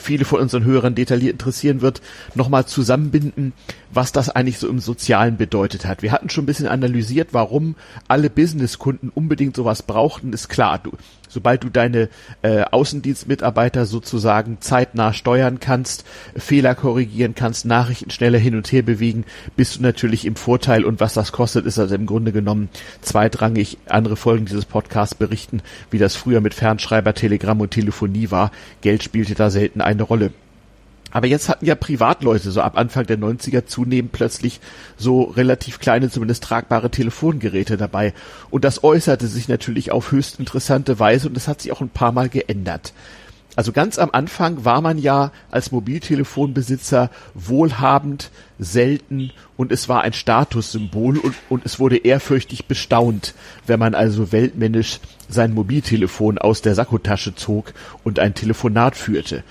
viele 0.03 0.25
von 0.25 0.41
unseren 0.41 0.65
Hörern 0.65 0.95
detailliert 0.95 1.33
interessieren 1.33 1.81
wird, 1.81 2.03
nochmal 2.35 2.67
zusammenbinden, 2.67 3.53
was 3.93 4.13
das 4.13 4.31
eigentlich 4.31 4.59
so 4.59 4.69
im 4.69 4.81
Sozialen 4.81 5.37
bedeutet 5.37 5.85
hat. 5.85 6.03
Wir 6.03 6.13
hatten 6.13 6.31
schon 6.31 6.45
ein 6.45 6.47
bisschen 6.47 6.69
analysiert, 6.69 7.29
warum 7.33 7.77
alle 8.09 8.31
Businesskunden 8.31 9.11
unbedingt 9.15 9.57
sowas 9.57 9.83
brauchten, 9.83 10.33
ist 10.33 10.49
klar. 10.49 10.79
Du, 10.79 10.93
sobald 11.29 11.65
du 11.65 11.69
deine 11.69 12.09
äh, 12.43 12.63
Außendienstmitarbeiter 12.63 13.87
sozusagen 13.87 14.59
zeitnah 14.61 15.13
steuern 15.13 15.61
kannst, 15.61 16.05
Fehler 16.37 16.75
korrigieren 16.75 17.35
kannst, 17.35 17.65
Nachrichten 17.65 18.11
schneller 18.11 18.39
hin 18.39 18.57
und 18.57 18.71
her 18.73 18.83
bewegen, 18.83 19.25
bist 19.57 19.77
du 19.77 19.83
natürlich 19.83 20.25
im 20.25 20.37
Vorteil 20.37 20.85
und 20.85 21.01
was 21.01 21.15
das 21.15 21.33
kostet, 21.33 21.67
ist 21.67 21.79
also 21.79 21.95
im 21.95 22.07
Grunde 22.07 22.33
genommen 22.33 22.69
zweitrangig. 23.03 23.79
Andere 23.87 24.17
Folgen 24.17 24.47
dieses 24.47 24.65
Podcasts 24.65 25.15
berichten, 25.15 25.61
wie 25.91 25.99
das 25.99 26.17
früher 26.17 26.41
mit 26.41 26.55
Fernschreiber, 26.55 27.15
Telegramm 27.15 27.61
und 27.61 27.71
Telefonie 27.71 28.31
war. 28.31 28.51
Geld 28.81 29.03
spielte 29.03 29.35
da 29.35 29.51
selten 29.51 29.81
eine 29.93 30.03
Rolle. 30.03 30.33
Aber 31.13 31.27
jetzt 31.27 31.49
hatten 31.51 31.67
ja 31.67 31.75
Privatleute 31.75 32.51
so 32.51 32.63
ab 32.63 32.79
Anfang 32.79 33.07
der 33.07 33.19
90er 33.19 33.67
zunehmend 33.67 34.13
plötzlich 34.13 34.61
so 34.97 35.25
relativ 35.25 35.79
kleine, 35.79 36.11
zumindest 36.11 36.43
tragbare 36.43 36.91
Telefongeräte 36.91 37.77
dabei. 37.77 38.15
Und 38.51 38.65
das 38.65 38.83
äußerte 38.83 39.27
sich 39.27 39.47
natürlich 39.47 39.93
auf 39.93 40.11
höchst 40.11 40.41
interessante 40.41 40.99
Weise 40.99 41.29
und 41.29 41.35
das 41.35 41.49
hat 41.49 41.61
sich 41.61 41.71
auch 41.71 41.83
ein 41.83 41.91
paar 41.91 42.13
Mal 42.13 42.31
geändert. 42.31 42.95
Also 43.55 43.73
ganz 43.73 43.99
am 43.99 44.09
Anfang 44.13 44.65
war 44.65 44.81
man 44.81 44.97
ja 44.97 45.31
als 45.51 45.73
Mobiltelefonbesitzer 45.73 47.11
wohlhabend, 47.35 48.31
selten 48.59 49.31
und 49.59 49.73
es 49.73 49.91
war 49.91 50.03
ein 50.03 50.15
Statussymbol 50.15 51.19
und, 51.19 51.35
und 51.51 51.67
es 51.67 51.79
wurde 51.79 51.99
ehrfürchtig 51.99 52.65
bestaunt, 52.65 53.35
wenn 53.67 53.79
man 53.79 53.95
also 53.95 54.33
weltmännisch 54.33 55.01
sein 55.29 55.53
Mobiltelefon 55.53 56.39
aus 56.39 56.63
der 56.63 56.75
Sakkotasche 56.75 57.35
zog 57.35 57.75
und 58.05 58.19
ein 58.19 58.33
Telefonat 58.33 58.97
führte. 58.97 59.45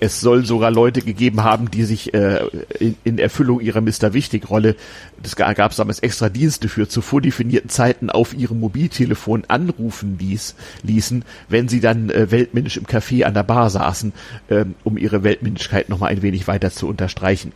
Es 0.00 0.20
soll 0.20 0.44
sogar 0.44 0.70
Leute 0.70 1.02
gegeben 1.02 1.42
haben, 1.42 1.70
die 1.70 1.84
sich 1.84 2.14
äh, 2.14 2.40
in, 2.78 2.96
in 3.04 3.18
Erfüllung 3.18 3.60
ihrer 3.60 3.80
Mr. 3.80 4.12
Wichtig-Rolle, 4.12 4.76
das 5.22 5.34
gab 5.34 5.70
es 5.70 5.76
damals 5.76 5.98
extra 6.00 6.28
Dienste 6.28 6.68
für, 6.68 6.88
zu 6.88 7.00
vordefinierten 7.00 7.70
Zeiten 7.70 8.10
auf 8.10 8.34
ihrem 8.34 8.60
Mobiltelefon 8.60 9.44
anrufen 9.48 10.16
ließ, 10.18 10.54
ließen, 10.82 11.24
wenn 11.48 11.68
sie 11.68 11.80
dann 11.80 12.10
äh, 12.10 12.30
weltmännisch 12.30 12.76
im 12.76 12.86
Café 12.86 13.24
an 13.24 13.34
der 13.34 13.42
Bar 13.42 13.70
saßen, 13.70 14.12
äh, 14.48 14.64
um 14.84 14.96
ihre 14.96 15.24
Weltmännischkeit 15.24 15.88
nochmal 15.88 16.10
ein 16.10 16.22
wenig 16.22 16.46
weiter 16.46 16.70
zu 16.70 16.86
unterstreichen. 16.86 17.52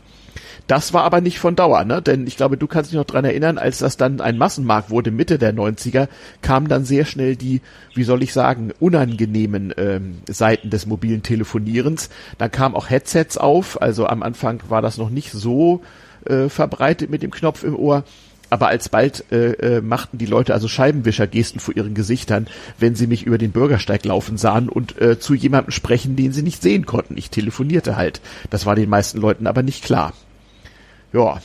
Das 0.67 0.93
war 0.93 1.05
aber 1.05 1.21
nicht 1.21 1.39
von 1.39 1.57
Dauer, 1.57 1.85
ne? 1.85 2.01
Denn 2.01 2.27
ich 2.27 2.37
glaube, 2.37 2.57
du 2.57 2.67
kannst 2.67 2.91
dich 2.91 2.99
noch 2.99 3.05
dran 3.05 3.25
erinnern, 3.25 3.59
als 3.59 3.79
das 3.79 3.97
dann 3.97 4.21
ein 4.21 4.39
Massenmarkt 4.39 4.91
wurde, 4.91 5.11
Mitte 5.11 5.39
der 5.39 5.55
90er, 5.55 6.09
kamen 6.41 6.69
dann 6.69 6.85
sehr 6.85 7.05
schnell 7.05 7.37
die, 7.37 7.61
wie 7.95 8.05
soll 8.05 8.23
ich 8.23 8.33
sagen, 8.33 8.73
unangenehmen 8.79 9.75
ähm, 9.77 10.19
Seiten 10.29 10.71
des 10.71 10.87
mobilen 10.87 11.23
Telefonierens. 11.23 12.11
Dann 12.39 12.51
kamen 12.51 12.75
auch 12.75 12.91
Headsets 12.91 13.37
auf, 13.37 13.81
also 13.83 14.07
am 14.07 14.23
Anfang 14.23 14.63
war 14.69 14.83
das 14.83 14.99
noch 14.99 15.11
nicht 15.11 15.33
so 15.33 15.83
äh, 16.25 16.49
verbreitet 16.49 17.11
mit 17.11 17.23
dem 17.23 17.31
Knopf 17.31 17.65
im 17.65 17.77
Ohr. 17.77 18.05
Aber 18.53 18.69
alsbald 18.69 19.25
äh, 19.33 19.53
äh, 19.53 19.81
machten 19.81 20.19
die 20.19 20.27
Leute 20.27 20.53
also 20.53 20.69
Scheibenwischergesten 20.69 21.59
vor 21.59 21.75
ihren 21.75 21.95
Gesichtern, 21.95 22.49
wenn 22.79 22.95
sie 22.95 23.07
mich 23.07 23.25
über 23.25 23.39
den 23.39 23.51
Bürgersteig 23.51 24.05
laufen 24.05 24.37
sahen 24.37 24.69
und 24.69 25.01
äh, 25.01 25.19
zu 25.19 25.33
jemandem 25.33 25.71
sprechen, 25.71 26.17
den 26.17 26.33
sie 26.33 26.43
nicht 26.43 26.61
sehen 26.61 26.85
konnten. 26.85 27.17
Ich 27.17 27.31
telefonierte 27.31 27.97
halt. 27.97 28.21
Das 28.51 28.67
war 28.67 28.75
den 28.75 28.91
meisten 28.91 29.19
Leuten 29.19 29.47
aber 29.47 29.63
nicht 29.63 29.83
klar. 29.83 30.13
Ja, 31.13 31.41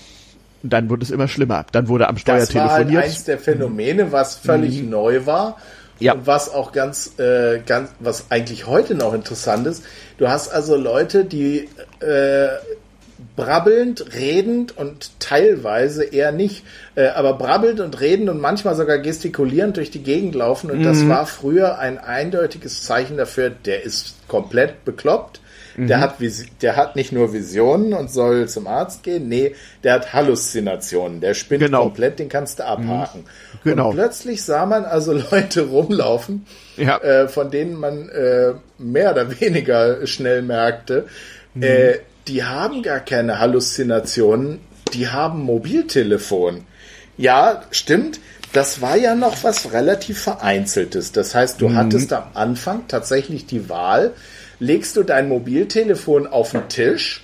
dann 0.64 0.90
wurde 0.90 1.04
es 1.04 1.12
immer 1.12 1.28
schlimmer. 1.28 1.66
Dann 1.72 1.88
wurde 1.88 2.08
am 2.08 2.18
Steuer 2.18 2.40
das 2.40 2.50
telefoniert. 2.50 2.88
Das 2.88 2.94
war 2.94 3.02
halt 3.02 3.06
eins 3.06 3.24
der 3.26 3.38
Phänomene, 3.38 4.12
was 4.12 4.36
völlig 4.36 4.82
mhm. 4.82 4.90
neu 4.90 5.26
war. 5.26 5.58
Ja. 6.00 6.14
Und 6.14 6.28
was 6.28 6.54
auch 6.54 6.74
ganz, 6.74 7.18
äh, 7.18 7.60
ganz, 7.66 7.90
was 8.00 8.30
eigentlich 8.30 8.68
heute 8.68 8.94
noch 8.94 9.14
interessant 9.14 9.66
ist. 9.66 9.84
Du 10.18 10.28
hast 10.28 10.50
also 10.50 10.76
Leute, 10.76 11.26
die 11.26 11.70
äh, 12.02 12.50
brabbelnd, 13.36 14.14
redend 14.14 14.78
und 14.78 15.20
teilweise 15.20 16.04
eher 16.04 16.32
nicht, 16.32 16.64
äh, 16.96 17.08
aber 17.08 17.34
brabbelnd 17.34 17.80
und 17.80 18.00
redend 18.00 18.30
und 18.30 18.40
manchmal 18.40 18.76
sogar 18.76 19.00
gestikulierend 19.00 19.78
durch 19.78 19.90
die 19.90 20.04
Gegend 20.04 20.36
laufen. 20.36 20.70
Und 20.70 20.80
mhm. 20.80 20.84
das 20.84 21.08
war 21.08 21.26
früher 21.26 21.80
ein 21.80 21.98
eindeutiges 21.98 22.84
Zeichen 22.84 23.18
dafür, 23.18 23.50
der 23.50 23.84
ist 23.84 24.28
komplett 24.28 24.86
bekloppt 24.86 25.42
der, 25.78 25.98
mhm. 25.98 26.02
hat 26.02 26.16
der 26.62 26.76
hat 26.76 26.96
nicht 26.96 27.12
nur 27.12 27.34
Visionen 27.34 27.94
und 27.94 28.12
soll 28.12 28.50
zum 28.50 28.66
Arzt 28.66 29.04
gehen, 29.04 29.30
nee, 29.30 29.54
der 29.84 29.94
hat 29.94 30.12
Halluzinationen. 30.12 31.22
Der 31.22 31.36
spinnt 31.36 31.64
genau. 31.64 31.84
komplett, 31.84 32.18
den 32.18 32.30
kannst 32.30 32.60
du 32.60 32.66
abhaken. 32.66 33.22
Mhm. 33.22 33.70
Genau. 33.70 33.90
Und 33.90 33.96
plötzlich 33.96 34.44
sah 34.44 34.66
man 34.66 34.86
also 34.86 35.14
Leute 35.32 35.68
rumlaufen, 35.68 36.48
ja. 36.78 36.98
äh, 36.98 37.28
von 37.28 37.52
denen 37.52 37.76
man 37.76 38.10
äh, 38.10 38.54
mehr 38.80 39.12
oder 39.12 39.40
weniger 39.40 40.08
schnell 40.08 40.42
merkte, 40.42 41.06
mhm. 41.54 41.64
äh, 41.64 42.00
die 42.28 42.44
haben 42.44 42.82
gar 42.82 43.00
keine 43.00 43.40
Halluzinationen, 43.40 44.60
die 44.94 45.10
haben 45.10 45.42
Mobiltelefon. 45.44 46.66
Ja, 47.18 47.64
stimmt. 47.72 48.20
Das 48.54 48.82
war 48.82 48.96
ja 48.96 49.14
noch 49.14 49.44
was 49.44 49.74
relativ 49.74 50.22
Vereinzeltes. 50.22 51.12
Das 51.12 51.36
heißt, 51.36 51.62
du 51.62 51.70
mhm. 51.70 51.76
hattest 51.76 52.14
am 52.14 52.30
Anfang 52.34 52.88
tatsächlich 52.88 53.46
die 53.46 53.70
Wahl, 53.70 54.14
legst 54.60 54.96
du 54.96 55.04
dein 55.04 55.30
Mobiltelefon 55.30 56.28
auf 56.28 56.52
den 56.52 56.68
Tisch, 56.70 57.24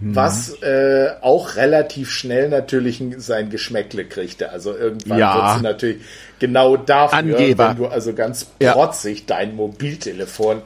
mhm. 0.00 0.16
was 0.16 0.62
äh, 0.62 1.10
auch 1.20 1.56
relativ 1.56 2.10
schnell 2.10 2.48
natürlich 2.48 3.02
sein 3.18 3.50
Geschmäckle 3.50 4.04
kriegte. 4.04 4.50
Also 4.50 4.76
irgendwann 4.76 5.18
ja. 5.18 5.34
wird 5.34 5.56
sie 5.58 5.62
natürlich 5.62 5.96
genau 6.38 6.76
dafür, 6.76 7.18
Angeber. 7.18 7.70
wenn 7.70 7.76
du 7.76 7.86
also 7.86 8.12
ganz 8.14 8.44
protzig 8.44 9.20
ja. 9.20 9.24
dein 9.28 9.54
Mobiltelefon 9.56 10.62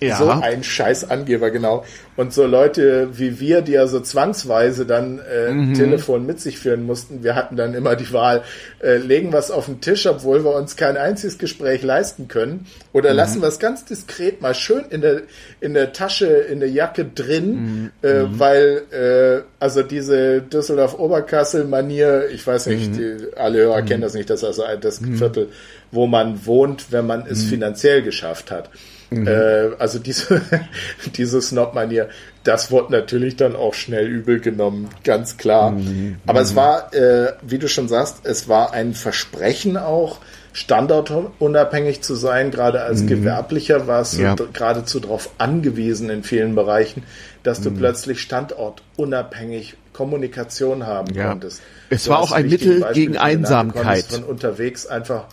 ja. 0.00 0.16
So 0.16 0.28
ein 0.28 0.62
scheiß 0.62 1.10
Angeber, 1.10 1.50
genau. 1.50 1.84
Und 2.16 2.32
so 2.32 2.46
Leute 2.46 3.10
wie 3.12 3.40
wir, 3.40 3.62
die 3.62 3.72
ja 3.72 3.86
so 3.86 4.00
zwangsweise 4.00 4.86
dann 4.86 5.20
äh, 5.20 5.52
mhm. 5.52 5.74
Telefon 5.74 6.26
mit 6.26 6.40
sich 6.40 6.58
führen 6.58 6.84
mussten, 6.84 7.22
wir 7.22 7.34
hatten 7.34 7.56
dann 7.56 7.74
immer 7.74 7.96
die 7.96 8.12
Wahl, 8.12 8.42
äh, 8.82 8.96
legen 8.96 9.32
es 9.32 9.50
auf 9.50 9.66
den 9.66 9.80
Tisch, 9.80 10.06
obwohl 10.06 10.44
wir 10.44 10.54
uns 10.54 10.76
kein 10.76 10.96
einziges 10.96 11.38
Gespräch 11.38 11.82
leisten 11.82 12.28
können, 12.28 12.66
oder 12.92 13.10
mhm. 13.10 13.16
lassen 13.16 13.40
wir 13.40 13.48
es 13.48 13.58
ganz 13.58 13.84
diskret 13.84 14.40
mal 14.40 14.54
schön 14.54 14.84
in 14.90 15.00
der, 15.00 15.22
in 15.60 15.74
der 15.74 15.92
Tasche, 15.92 16.26
in 16.26 16.60
der 16.60 16.70
Jacke 16.70 17.04
drin, 17.04 17.50
mhm. 17.50 17.90
Äh, 18.02 18.22
mhm. 18.22 18.38
weil 18.38 18.82
äh, 18.90 19.42
also 19.58 19.82
diese 19.82 20.42
Düsseldorf-Oberkassel-Manier, 20.42 22.28
ich 22.32 22.46
weiß 22.46 22.66
nicht, 22.66 22.92
mhm. 22.92 22.96
die, 22.96 23.36
alle 23.36 23.58
Hörer 23.58 23.82
kennen 23.82 24.00
mhm. 24.00 24.04
das 24.04 24.14
nicht, 24.14 24.30
das 24.30 24.42
ist 24.42 24.60
also 24.60 24.64
das 24.80 24.98
Viertel, 24.98 25.48
wo 25.90 26.06
man 26.06 26.46
wohnt, 26.46 26.92
wenn 26.92 27.06
man 27.06 27.26
es 27.26 27.44
finanziell 27.44 28.02
geschafft 28.02 28.50
hat. 28.50 28.70
Mhm. 29.10 29.26
Äh, 29.26 29.70
also 29.78 29.98
diese, 29.98 30.42
diese 31.16 31.40
Snob-Manier, 31.40 32.08
das 32.44 32.70
wurde 32.70 32.92
natürlich 32.92 33.36
dann 33.36 33.56
auch 33.56 33.74
schnell 33.74 34.06
übel 34.06 34.40
genommen, 34.40 34.88
ganz 35.04 35.36
klar. 35.36 35.72
Mhm. 35.72 36.16
Aber 36.26 36.40
es 36.40 36.52
mhm. 36.52 36.56
war, 36.56 36.94
äh, 36.94 37.32
wie 37.42 37.58
du 37.58 37.68
schon 37.68 37.88
sagst, 37.88 38.20
es 38.24 38.48
war 38.48 38.72
ein 38.72 38.94
Versprechen 38.94 39.76
auch, 39.76 40.18
standortunabhängig 40.52 42.02
zu 42.02 42.14
sein, 42.14 42.50
gerade 42.50 42.82
als 42.82 43.02
mhm. 43.02 43.08
Gewerblicher 43.08 43.86
warst 43.86 44.18
du 44.18 44.22
ja. 44.22 44.34
geradezu 44.34 44.98
darauf 44.98 45.30
angewiesen 45.38 46.10
in 46.10 46.24
vielen 46.24 46.54
Bereichen, 46.54 47.04
dass 47.42 47.60
du 47.60 47.70
mhm. 47.70 47.76
plötzlich 47.76 48.20
standortunabhängig 48.20 49.76
Kommunikation 49.92 50.86
haben 50.86 51.14
ja. 51.14 51.28
konntest. 51.28 51.60
Es 51.90 52.04
du 52.04 52.10
war 52.10 52.20
auch 52.20 52.32
ein 52.32 52.48
Mittel 52.48 52.84
gegen 52.92 53.16
Einsamkeit. 53.16 54.04
Von 54.04 54.24
unterwegs 54.24 54.86
einfach 54.86 55.26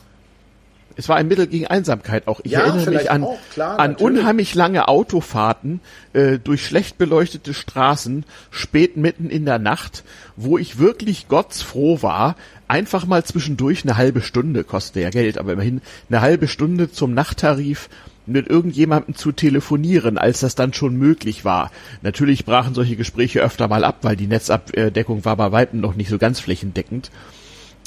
es 0.95 1.09
war 1.09 1.17
ein 1.17 1.27
Mittel 1.27 1.47
gegen 1.47 1.67
Einsamkeit 1.67 2.27
auch. 2.27 2.39
Ich 2.43 2.53
ja, 2.53 2.61
erinnere 2.61 2.91
mich 2.91 3.11
an, 3.11 3.23
auch, 3.23 3.37
klar, 3.51 3.79
an 3.79 3.95
unheimlich 3.95 4.55
lange 4.55 4.87
Autofahrten 4.87 5.81
äh, 6.13 6.39
durch 6.39 6.65
schlecht 6.65 6.97
beleuchtete 6.97 7.53
Straßen, 7.53 8.25
spät 8.49 8.97
mitten 8.97 9.29
in 9.29 9.45
der 9.45 9.59
Nacht, 9.59 10.03
wo 10.35 10.57
ich 10.57 10.79
wirklich 10.79 11.27
gottsfroh 11.27 12.01
war, 12.01 12.35
einfach 12.67 13.05
mal 13.05 13.23
zwischendurch 13.23 13.83
eine 13.83 13.97
halbe 13.97 14.21
Stunde, 14.21 14.63
kostet 14.63 15.03
ja 15.03 15.09
Geld, 15.09 15.37
aber 15.37 15.53
immerhin 15.53 15.81
eine 16.09 16.21
halbe 16.21 16.47
Stunde 16.47 16.91
zum 16.91 17.13
Nachttarif 17.13 17.89
mit 18.27 18.47
irgendjemandem 18.47 19.15
zu 19.15 19.31
telefonieren, 19.31 20.17
als 20.17 20.39
das 20.39 20.55
dann 20.55 20.73
schon 20.73 20.95
möglich 20.95 21.45
war. 21.45 21.71
Natürlich 22.01 22.45
brachen 22.45 22.73
solche 22.73 22.95
Gespräche 22.95 23.41
öfter 23.41 23.67
mal 23.67 23.83
ab, 23.83 23.99
weil 24.01 24.15
die 24.15 24.27
Netzabdeckung 24.27 25.25
war 25.25 25.37
bei 25.37 25.51
Weitem 25.51 25.79
noch 25.79 25.95
nicht 25.95 26.09
so 26.09 26.17
ganz 26.17 26.39
flächendeckend. 26.39 27.11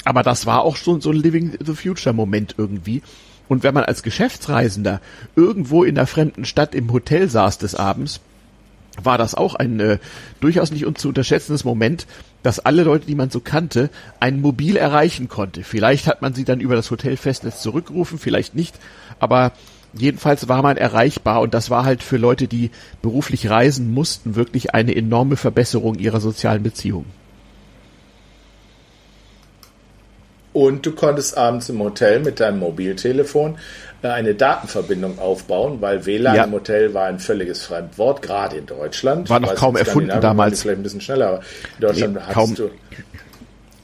Aber 0.05 0.23
das 0.23 0.45
war 0.45 0.63
auch 0.63 0.75
schon 0.75 1.01
so 1.01 1.11
ein 1.11 1.17
Living 1.17 1.57
the 1.63 1.73
Future 1.73 2.13
Moment 2.13 2.55
irgendwie. 2.57 3.01
Und 3.47 3.63
wenn 3.63 3.73
man 3.73 3.83
als 3.83 4.03
Geschäftsreisender 4.03 5.01
irgendwo 5.35 5.83
in 5.83 5.97
einer 5.97 6.07
fremden 6.07 6.45
Stadt 6.45 6.75
im 6.75 6.91
Hotel 6.93 7.29
saß 7.29 7.57
des 7.57 7.75
Abends, 7.75 8.21
war 9.03 9.17
das 9.17 9.35
auch 9.35 9.55
ein 9.55 9.79
äh, 9.79 9.97
durchaus 10.39 10.71
nicht 10.71 10.85
zu 10.97 11.07
unterschätzendes 11.07 11.63
Moment, 11.63 12.05
dass 12.43 12.59
alle 12.59 12.83
Leute, 12.83 13.05
die 13.05 13.15
man 13.15 13.29
so 13.29 13.39
kannte, 13.39 13.89
ein 14.19 14.41
Mobil 14.41 14.77
erreichen 14.77 15.29
konnte. 15.29 15.63
Vielleicht 15.63 16.07
hat 16.07 16.21
man 16.21 16.33
sie 16.33 16.45
dann 16.45 16.59
über 16.59 16.75
das 16.75 16.91
Hotelfestnetz 16.91 17.61
zurückgerufen, 17.61 18.19
vielleicht 18.19 18.55
nicht, 18.55 18.75
aber 19.19 19.51
jedenfalls 19.93 20.47
war 20.47 20.61
man 20.61 20.77
erreichbar 20.77 21.41
und 21.41 21.53
das 21.53 21.69
war 21.69 21.85
halt 21.85 22.03
für 22.03 22.17
Leute, 22.17 22.47
die 22.47 22.71
beruflich 23.01 23.49
reisen 23.49 23.93
mussten, 23.93 24.35
wirklich 24.35 24.73
eine 24.73 24.95
enorme 24.95 25.35
Verbesserung 25.35 25.95
ihrer 25.95 26.19
sozialen 26.19 26.63
Beziehungen. 26.63 27.18
Und 30.51 30.85
du 30.85 30.93
konntest 30.93 31.37
abends 31.37 31.69
im 31.69 31.79
Hotel 31.79 32.19
mit 32.19 32.39
deinem 32.39 32.59
Mobiltelefon 32.59 33.57
äh, 34.01 34.07
eine 34.07 34.33
Datenverbindung 34.33 35.19
aufbauen, 35.19 35.81
weil 35.81 36.05
WLAN 36.05 36.35
ja. 36.35 36.45
im 36.45 36.53
Hotel 36.53 36.93
war 36.93 37.05
ein 37.05 37.19
völliges 37.19 37.63
Fremdwort, 37.63 38.21
gerade 38.21 38.55
in 38.57 38.65
Deutschland. 38.65 39.29
War 39.29 39.39
noch 39.39 39.55
kaum 39.55 39.75
erfunden 39.75 40.21
damals. 40.21 40.61
Vielleicht 40.61 40.79
ein 40.79 40.83
bisschen 40.83 41.01
schneller, 41.01 41.27
aber 41.27 41.39
in 41.39 41.81
Deutschland 41.81 42.13
nee, 42.15 42.21
hattest 42.25 42.59
du. 42.59 42.69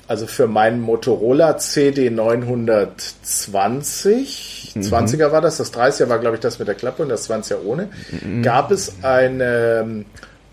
Also 0.07 0.27
für 0.27 0.45
meinen 0.47 0.81
Motorola 0.81 1.57
CD 1.57 2.11
920, 2.11 4.73
mhm. 4.75 4.81
20er 4.81 5.31
war 5.31 5.41
das, 5.41 5.57
das 5.57 5.73
30er 5.73 6.09
war 6.09 6.19
glaube 6.19 6.35
ich 6.35 6.41
das 6.41 6.59
mit 6.59 6.67
der 6.67 6.75
Klappe 6.75 7.01
und 7.01 7.09
das 7.09 7.27
20er 7.27 7.63
ohne, 7.65 7.89
mhm. 8.21 8.43
gab 8.43 8.69
es 8.69 8.97
eine 9.01 10.05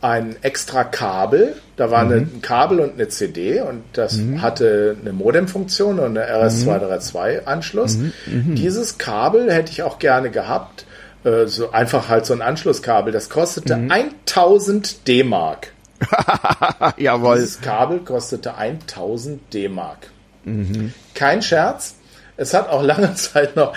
ein 0.03 0.37
extra 0.43 0.85
Kabel. 0.85 1.55
Da 1.83 1.91
war 1.91 2.05
mhm. 2.05 2.13
ein 2.13 2.43
Kabel 2.43 2.79
und 2.79 2.93
eine 2.93 3.09
CD 3.09 3.61
und 3.61 3.83
das 3.95 4.13
mhm. 4.15 4.41
hatte 4.41 4.97
eine 5.01 5.13
Modemfunktion 5.13 5.99
und 5.99 6.17
eine 6.17 6.33
RS232-Anschluss. 6.33 7.97
Mhm. 7.97 8.13
mhm. 8.27 8.55
Dieses 8.55 8.99
Kabel 8.99 9.53
hätte 9.53 9.73
ich 9.73 9.83
auch 9.83 9.99
gerne 9.99 10.31
gehabt. 10.31 10.87
Äh, 11.25 11.49
so 11.49 11.73
einfach 11.73 12.09
halt 12.09 12.25
so 12.25 12.35
ein 12.35 12.41
Anschlusskabel. 12.41 13.13
Das 13.13 13.31
kostete 13.31 13.75
1000 13.75 14.77
mhm. 14.77 15.05
D-Mark. 15.09 15.73
Jawohl. 16.99 17.35
Dieses 17.35 17.61
Kabel 17.61 17.99
kostete 17.99 18.55
1000 18.55 19.53
D-Mark. 19.53 20.07
Mhm. 20.45 20.95
Kein 21.17 21.43
Scherz. 21.43 21.97
es 22.37 22.55
hat 22.55 22.69
auch 22.69 22.85
lange 22.85 23.13
Zeit 23.17 23.57
noch, 23.57 23.75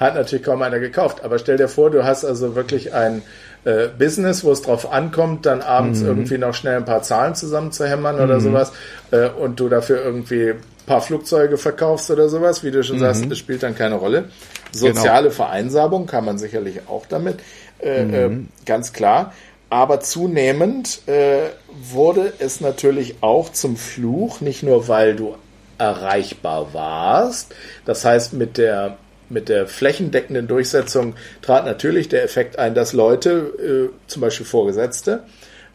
hat 0.00 0.14
natürlich 0.14 0.42
kaum 0.42 0.62
einer 0.62 0.78
gekauft, 0.78 1.22
aber 1.22 1.38
stell 1.38 1.58
dir 1.58 1.68
vor, 1.68 1.90
du 1.90 2.02
hast 2.02 2.24
also 2.24 2.54
wirklich 2.54 2.94
ein 2.94 3.20
äh, 3.66 3.88
Business, 3.98 4.44
wo 4.44 4.52
es 4.52 4.62
drauf 4.62 4.92
ankommt, 4.92 5.44
dann 5.44 5.60
abends 5.60 6.00
mhm. 6.00 6.06
irgendwie 6.06 6.38
noch 6.38 6.54
schnell 6.54 6.76
ein 6.76 6.84
paar 6.84 7.02
Zahlen 7.02 7.34
zusammenzuhämmern 7.34 8.16
mhm. 8.16 8.22
oder 8.22 8.40
sowas 8.40 8.72
äh, 9.10 9.28
und 9.28 9.58
du 9.58 9.68
dafür 9.68 10.02
irgendwie 10.04 10.50
ein 10.50 10.62
paar 10.86 11.00
Flugzeuge 11.00 11.58
verkaufst 11.58 12.10
oder 12.10 12.28
sowas, 12.28 12.62
wie 12.62 12.70
du 12.70 12.84
schon 12.84 12.96
mhm. 12.96 13.00
sagst, 13.00 13.28
das 13.28 13.38
spielt 13.38 13.64
dann 13.64 13.74
keine 13.74 13.96
Rolle. 13.96 14.26
Soziale 14.70 15.24
genau. 15.24 15.34
Vereinsamung 15.34 16.06
kann 16.06 16.24
man 16.24 16.38
sicherlich 16.38 16.82
auch 16.88 17.06
damit, 17.06 17.40
äh, 17.80 18.02
äh, 18.02 18.28
mhm. 18.28 18.48
ganz 18.64 18.92
klar. 18.92 19.32
Aber 19.68 19.98
zunehmend 19.98 21.00
äh, 21.08 21.48
wurde 21.68 22.32
es 22.38 22.60
natürlich 22.60 23.16
auch 23.20 23.50
zum 23.50 23.76
Fluch, 23.76 24.40
nicht 24.40 24.62
nur 24.62 24.86
weil 24.86 25.16
du 25.16 25.34
erreichbar 25.76 26.72
warst. 26.72 27.52
Das 27.84 28.04
heißt, 28.04 28.32
mit 28.32 28.58
der, 28.58 28.96
mit 29.28 29.48
der 29.48 29.66
flächendeckenden 29.66 30.46
Durchsetzung 30.46 31.14
trat 31.42 31.64
natürlich 31.64 32.08
der 32.08 32.24
Effekt 32.24 32.58
ein, 32.58 32.74
dass 32.74 32.92
Leute, 32.92 33.90
äh, 33.90 34.08
zum 34.08 34.22
Beispiel 34.22 34.46
Vorgesetzte, 34.46 35.24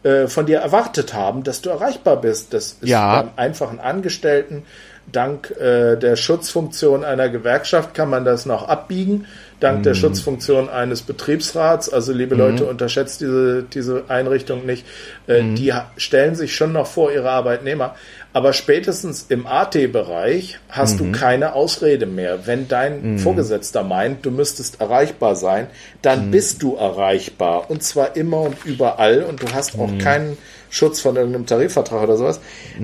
äh, 0.02 0.26
von 0.26 0.46
dir 0.46 0.58
erwartet 0.58 1.14
haben, 1.14 1.44
dass 1.44 1.60
du 1.62 1.70
erreichbar 1.70 2.20
bist. 2.20 2.54
Das 2.54 2.76
ist 2.80 2.88
ja. 2.88 3.22
beim 3.22 3.30
einfachen 3.36 3.80
Angestellten 3.80 4.64
dank 5.10 5.50
äh, 5.58 5.96
der 5.96 6.14
Schutzfunktion 6.16 7.04
einer 7.04 7.28
Gewerkschaft 7.28 7.92
kann 7.92 8.08
man 8.08 8.24
das 8.24 8.46
noch 8.46 8.68
abbiegen 8.68 9.26
dank 9.62 9.78
mhm. 9.78 9.82
der 9.84 9.94
Schutzfunktion 9.94 10.68
eines 10.68 11.02
Betriebsrats. 11.02 11.88
Also 11.88 12.12
liebe 12.12 12.34
mhm. 12.34 12.40
Leute, 12.40 12.64
unterschätzt 12.66 13.20
diese, 13.20 13.62
diese 13.62 14.04
Einrichtung 14.08 14.66
nicht. 14.66 14.84
Äh, 15.28 15.42
mhm. 15.42 15.54
Die 15.54 15.72
stellen 15.96 16.34
sich 16.34 16.54
schon 16.54 16.72
noch 16.72 16.86
vor 16.86 17.12
ihre 17.12 17.30
Arbeitnehmer. 17.30 17.94
Aber 18.34 18.54
spätestens 18.54 19.26
im 19.28 19.46
AT-Bereich 19.46 20.58
hast 20.70 21.00
du 21.00 21.04
mhm. 21.04 21.12
keine 21.12 21.54
Ausrede 21.54 22.06
mehr. 22.06 22.46
Wenn 22.46 22.66
dein 22.66 23.14
mhm. 23.14 23.18
Vorgesetzter 23.18 23.82
meint, 23.82 24.24
du 24.24 24.30
müsstest 24.30 24.80
erreichbar 24.80 25.36
sein, 25.36 25.66
dann 26.00 26.26
mhm. 26.28 26.30
bist 26.30 26.62
du 26.62 26.76
erreichbar. 26.76 27.70
Und 27.70 27.82
zwar 27.82 28.16
immer 28.16 28.40
und 28.40 28.64
überall. 28.64 29.22
Und 29.22 29.42
du 29.42 29.52
hast 29.52 29.78
auch 29.78 29.90
keinen 29.98 30.38
Schutz 30.70 31.00
von 31.00 31.16
irgendeinem 31.16 31.44
Tarifvertrag 31.44 32.02
oder 32.04 32.16
sowas. 32.16 32.40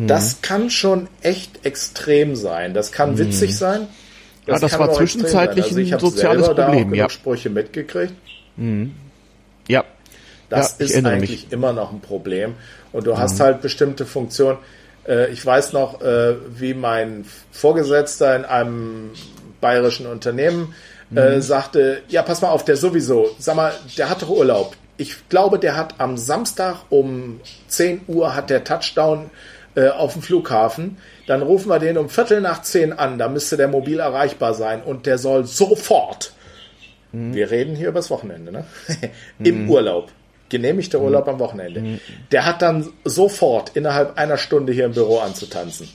Das 0.07 0.43
kann 0.43 0.69
schon 0.69 1.09
echt 1.23 1.65
extrem 1.65 2.37
sein. 2.37 2.75
Das 2.75 2.93
kann 2.93 3.17
witzig 3.17 3.57
sein. 3.57 3.89
Das 4.45 4.61
ja, 4.61 4.69
das 4.69 4.79
war 4.79 4.93
zwischenzeitlich 4.93 5.65
also 5.65 5.79
ein 5.79 5.99
soziales 5.99 6.47
Problem. 6.47 6.95
ja. 6.95 7.09
Sprüche 7.09 7.49
mitgekriegt. 7.49 8.13
Mhm. 8.57 8.95
Ja. 9.67 9.85
Das 10.51 10.77
ja, 10.79 10.85
ist 10.85 11.07
eigentlich 11.07 11.45
mich. 11.45 11.53
immer 11.53 11.73
noch 11.73 11.93
ein 11.93 12.01
Problem. 12.01 12.55
Und 12.93 13.07
du 13.07 13.13
mhm. 13.13 13.19
hast 13.19 13.41
halt 13.41 13.63
bestimmte 13.63 14.05
Funktionen. 14.05 14.59
Äh, 15.09 15.31
ich 15.31 15.45
weiß 15.45 15.73
noch, 15.73 16.01
äh, 16.03 16.37
wie 16.59 16.75
mein 16.75 17.25
Vorgesetzter 17.51 18.37
in 18.37 18.45
einem 18.45 19.11
bayerischen 19.61 20.07
Unternehmen 20.07 20.75
äh, 21.15 21.37
mhm. 21.37 21.41
sagte, 21.41 22.03
ja, 22.09 22.23
pass 22.23 22.43
mal 22.43 22.51
auf, 22.51 22.65
der 22.65 22.77
sowieso, 22.77 23.31
sag 23.39 23.57
mal, 23.57 23.73
der 23.97 24.11
hat 24.11 24.23
doch 24.23 24.29
Urlaub. 24.29 24.77
Ich 24.99 25.29
glaube, 25.29 25.59
der 25.59 25.77
hat 25.77 25.95
am 25.99 26.17
Samstag 26.17 26.77
um 26.91 27.41
10 27.69 28.03
Uhr 28.09 28.35
hat 28.35 28.51
der 28.51 28.65
Touchdown 28.65 29.31
äh, 29.75 29.89
auf 29.89 30.15
dem 30.15 30.23
Flughafen. 30.23 30.99
Dann 31.27 31.43
rufen 31.43 31.69
wir 31.69 31.79
den 31.79 31.99
um 31.99 32.09
Viertel 32.09 32.41
nach 32.41 32.63
zehn 32.63 32.93
an. 32.93 33.19
Da 33.19 33.29
müsste 33.29 33.57
der 33.57 33.69
mobil 33.69 34.01
erreichbar 34.01 34.55
sein 34.55 34.83
und 34.83 35.07
der 35.07 35.19
soll 35.19 35.45
sofort. 35.45 36.33
Mhm. 37.13 37.35
Wir 37.35 37.51
reden 37.51 37.77
hier 37.77 37.89
übers 37.89 38.11
Wochenende, 38.11 38.51
ne? 38.51 38.65
Im 39.39 39.65
mhm. 39.65 39.71
Urlaub. 39.71 40.11
Genehmigter 40.49 41.01
Urlaub 41.01 41.27
mhm. 41.27 41.33
am 41.35 41.39
Wochenende. 41.39 41.81
Mhm. 41.81 42.01
Der 42.33 42.47
hat 42.47 42.63
dann 42.63 42.89
sofort 43.05 43.73
innerhalb 43.75 44.19
einer 44.19 44.39
Stunde 44.39 44.73
hier 44.73 44.87
im 44.87 44.93
Büro 44.93 45.19
anzutanzen. 45.19 45.89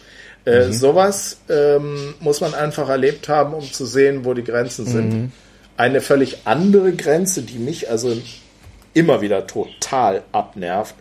Äh, 0.45 0.67
mhm. 0.67 0.73
Sowas 0.73 1.37
ähm, 1.49 2.15
muss 2.19 2.41
man 2.41 2.53
einfach 2.53 2.89
erlebt 2.89 3.29
haben, 3.29 3.53
um 3.53 3.63
zu 3.63 3.85
sehen, 3.85 4.25
wo 4.25 4.33
die 4.33 4.43
Grenzen 4.43 4.85
sind. 4.85 5.13
Mhm. 5.13 5.31
Eine 5.77 6.01
völlig 6.01 6.39
andere 6.45 6.93
Grenze, 6.93 7.41
die 7.41 7.57
mich 7.57 7.89
also 7.89 8.15
immer 8.93 9.21
wieder 9.21 9.47
total 9.47 10.21
abnervt, 10.31 10.95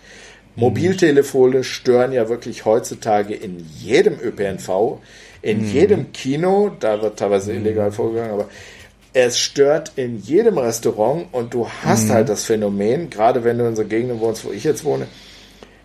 Mobiltelefone 0.55 1.65
stören 1.65 2.13
ja 2.13 2.29
wirklich 2.29 2.65
heutzutage 2.65 3.35
in 3.35 3.65
jedem 3.79 4.19
ÖPNV, 4.21 4.99
in 5.41 5.63
mhm. 5.63 5.73
jedem 5.73 6.13
Kino, 6.13 6.71
da 6.79 7.01
wird 7.01 7.19
teilweise 7.19 7.53
mhm. 7.53 7.65
illegal 7.65 7.91
vorgegangen, 7.91 8.33
aber 8.33 8.49
es 9.13 9.39
stört 9.39 9.93
in 9.97 10.19
jedem 10.19 10.59
Restaurant 10.59 11.27
und 11.33 11.55
du 11.55 11.69
hast 11.85 12.09
mhm. 12.09 12.13
halt 12.13 12.29
das 12.29 12.45
Phänomen, 12.45 13.11
gerade 13.11 13.45
wenn 13.45 13.59
du 13.59 13.67
in 13.67 13.77
so 13.77 13.85
Gegenden 13.85 14.21
wohnst, 14.21 14.45
wo 14.45 14.53
ich 14.53 14.65
jetzt 14.65 14.85
wohne, 14.85 15.07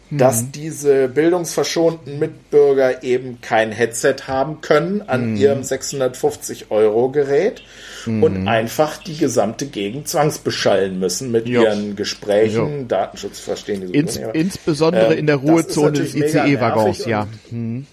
dass 0.10 0.44
mhm. 0.44 0.52
diese 0.54 1.08
bildungsverschonten 1.10 2.18
Mitbürger 2.20 3.04
eben 3.04 3.40
kein 3.42 3.74
Headset 3.74 4.16
haben 4.28 4.62
können 4.62 5.02
an 5.08 5.32
mhm. 5.32 5.38
ihrem 5.38 5.64
650 5.64 6.72
Euro 6.72 7.10
Gerät 7.10 7.62
und 8.06 8.48
einfach 8.48 9.04
die 9.04 9.18
gesamte 9.18 9.66
Gegend 9.66 10.08
zwangsbeschallen 10.08 10.98
müssen 10.98 11.30
mit 11.30 11.46
jo. 11.48 11.64
ihren 11.64 11.98
Gesprächen. 11.98 12.82
Jo. 12.82 12.86
Datenschutz 12.88 13.40
verstehen 13.40 13.82
die 13.82 13.88
so 13.88 13.94
Ins, 13.94 14.18
Insbesondere 14.34 15.14
ähm, 15.14 15.20
in 15.20 15.28
der 15.28 15.36
Ruhezone 15.38 15.92
des 15.92 16.16
ICE-Waggons, 16.16 17.06
ja. 17.06 17.28
Mhm. 17.52 17.86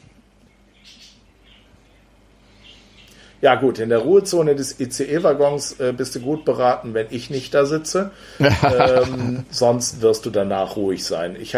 Ja 3.45 3.57
gut, 3.57 3.79
in 3.79 3.91
der 3.91 3.99
Ruhezone 3.99 4.55
des 4.55 4.81
ICE-Waggons 4.81 5.79
äh, 5.79 5.93
bist 5.93 6.15
du 6.15 6.21
gut 6.21 6.47
beraten, 6.47 6.95
wenn 6.95 7.09
ich 7.11 7.29
nicht 7.29 7.53
da 7.53 7.67
sitze. 7.67 8.11
ähm, 8.41 9.45
sonst 9.51 10.01
wirst 10.01 10.25
du 10.25 10.31
danach 10.31 10.77
ruhig 10.77 11.05
sein. 11.05 11.37
Ich 11.39 11.55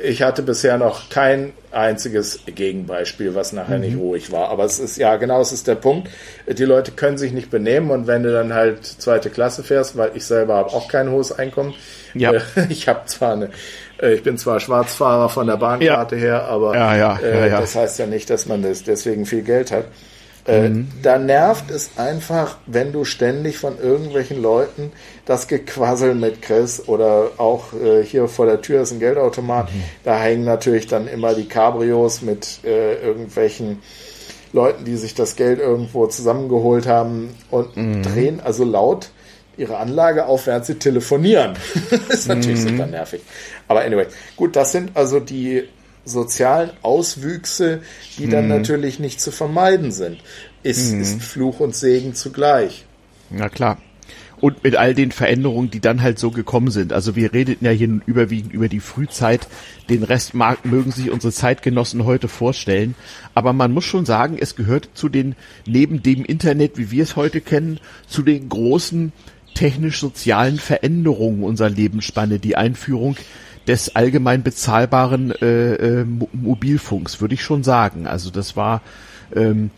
ich 0.00 0.22
hatte 0.22 0.44
bisher 0.44 0.78
noch 0.78 1.10
kein 1.10 1.52
einziges 1.72 2.38
Gegenbeispiel, 2.46 3.34
was 3.34 3.52
nachher 3.52 3.78
mhm. 3.78 3.84
nicht 3.84 3.98
ruhig 3.98 4.30
war. 4.30 4.50
Aber 4.50 4.64
es 4.66 4.78
ist 4.78 4.98
ja 4.98 5.16
genau, 5.16 5.40
es 5.40 5.50
ist 5.50 5.66
der 5.66 5.74
Punkt. 5.74 6.10
Die 6.46 6.64
Leute 6.64 6.92
können 6.92 7.18
sich 7.18 7.32
nicht 7.32 7.50
benehmen 7.50 7.90
und 7.90 8.06
wenn 8.06 8.22
du 8.22 8.30
dann 8.30 8.54
halt 8.54 8.86
zweite 8.86 9.30
Klasse 9.30 9.64
fährst, 9.64 9.96
weil 9.96 10.12
ich 10.14 10.26
selber 10.26 10.54
habe 10.54 10.68
auch 10.68 10.86
kein 10.86 11.10
hohes 11.10 11.32
Einkommen. 11.32 11.74
Ja. 12.14 12.34
Äh, 12.34 12.40
ich 12.68 12.86
habe 12.86 13.00
zwar 13.06 13.32
eine, 13.32 13.50
äh, 14.00 14.14
ich 14.14 14.22
bin 14.22 14.38
zwar 14.38 14.60
Schwarzfahrer 14.60 15.28
von 15.28 15.48
der 15.48 15.56
Bahnkarte 15.56 16.14
ja. 16.14 16.22
her, 16.22 16.44
aber 16.44 16.76
ja, 16.76 16.96
ja, 16.96 17.18
äh, 17.18 17.50
das 17.50 17.74
heißt 17.74 17.98
ja 17.98 18.06
nicht, 18.06 18.30
dass 18.30 18.46
man 18.46 18.62
das 18.62 18.84
deswegen 18.84 19.26
viel 19.26 19.42
Geld 19.42 19.72
hat. 19.72 19.86
Äh, 20.48 20.70
mhm. 20.70 20.88
Da 21.02 21.18
nervt 21.18 21.70
es 21.70 21.90
einfach, 21.96 22.56
wenn 22.66 22.90
du 22.90 23.04
ständig 23.04 23.58
von 23.58 23.78
irgendwelchen 23.78 24.40
Leuten 24.40 24.92
das 25.26 25.46
Gequassel 25.46 26.14
mitkriegst 26.14 26.88
oder 26.88 27.32
auch 27.36 27.74
äh, 27.74 28.02
hier 28.02 28.28
vor 28.28 28.46
der 28.46 28.62
Tür 28.62 28.82
ist 28.82 28.92
ein 28.92 28.98
Geldautomat. 28.98 29.72
Mhm. 29.72 29.82
Da 30.04 30.18
hängen 30.18 30.44
natürlich 30.44 30.86
dann 30.86 31.06
immer 31.06 31.34
die 31.34 31.46
Cabrios 31.46 32.22
mit 32.22 32.60
äh, 32.64 32.94
irgendwelchen 32.94 33.80
Leuten, 34.54 34.84
die 34.86 34.96
sich 34.96 35.14
das 35.14 35.36
Geld 35.36 35.58
irgendwo 35.60 36.06
zusammengeholt 36.06 36.86
haben 36.86 37.34
und 37.50 37.76
mhm. 37.76 38.02
drehen 38.02 38.40
also 38.40 38.64
laut 38.64 39.10
ihre 39.58 39.76
Anlage 39.76 40.26
auf, 40.26 40.46
während 40.46 40.64
sie 40.64 40.76
telefonieren. 40.76 41.54
das 41.90 42.20
ist 42.20 42.28
natürlich 42.28 42.60
mhm. 42.60 42.68
super 42.68 42.86
nervig. 42.86 43.20
Aber 43.66 43.82
anyway, 43.82 44.06
gut, 44.36 44.56
das 44.56 44.72
sind 44.72 44.92
also 44.94 45.20
die 45.20 45.64
sozialen 46.08 46.70
Auswüchse, 46.82 47.82
die 48.18 48.26
mhm. 48.26 48.30
dann 48.30 48.48
natürlich 48.48 48.98
nicht 48.98 49.20
zu 49.20 49.30
vermeiden 49.30 49.92
sind. 49.92 50.18
Ist, 50.62 50.92
mhm. 50.92 51.00
ist 51.00 51.22
Fluch 51.22 51.60
und 51.60 51.74
Segen 51.74 52.14
zugleich. 52.14 52.84
Na 53.30 53.48
klar. 53.48 53.78
Und 54.40 54.62
mit 54.62 54.76
all 54.76 54.94
den 54.94 55.10
Veränderungen, 55.10 55.70
die 55.70 55.80
dann 55.80 56.00
halt 56.00 56.20
so 56.20 56.30
gekommen 56.30 56.70
sind. 56.70 56.92
Also 56.92 57.16
wir 57.16 57.32
redeten 57.32 57.64
ja 57.64 57.72
hier 57.72 58.00
überwiegend 58.06 58.52
über 58.52 58.68
die 58.68 58.78
Frühzeit. 58.78 59.48
Den 59.88 60.04
Rest 60.04 60.32
mag, 60.32 60.64
mögen 60.64 60.92
sich 60.92 61.10
unsere 61.10 61.32
Zeitgenossen 61.32 62.04
heute 62.04 62.28
vorstellen. 62.28 62.94
Aber 63.34 63.52
man 63.52 63.72
muss 63.72 63.84
schon 63.84 64.06
sagen, 64.06 64.36
es 64.40 64.54
gehört 64.54 64.90
zu 64.94 65.08
den, 65.08 65.34
neben 65.66 66.04
dem 66.04 66.24
Internet, 66.24 66.78
wie 66.78 66.92
wir 66.92 67.02
es 67.02 67.16
heute 67.16 67.40
kennen, 67.40 67.80
zu 68.06 68.22
den 68.22 68.48
großen 68.48 69.12
technisch-sozialen 69.54 70.58
Veränderungen 70.58 71.42
unserer 71.42 71.70
Lebensspanne. 71.70 72.38
Die 72.38 72.54
Einführung 72.54 73.16
des 73.68 73.94
allgemein 73.94 74.42
bezahlbaren 74.42 75.30
äh, 75.30 75.74
äh, 75.74 76.04
Mobilfunks, 76.04 77.20
würde 77.20 77.34
ich 77.34 77.42
schon 77.42 77.62
sagen. 77.62 78.06
Also 78.06 78.30
das 78.30 78.56
war 78.56 78.82
ähm, 79.36 79.70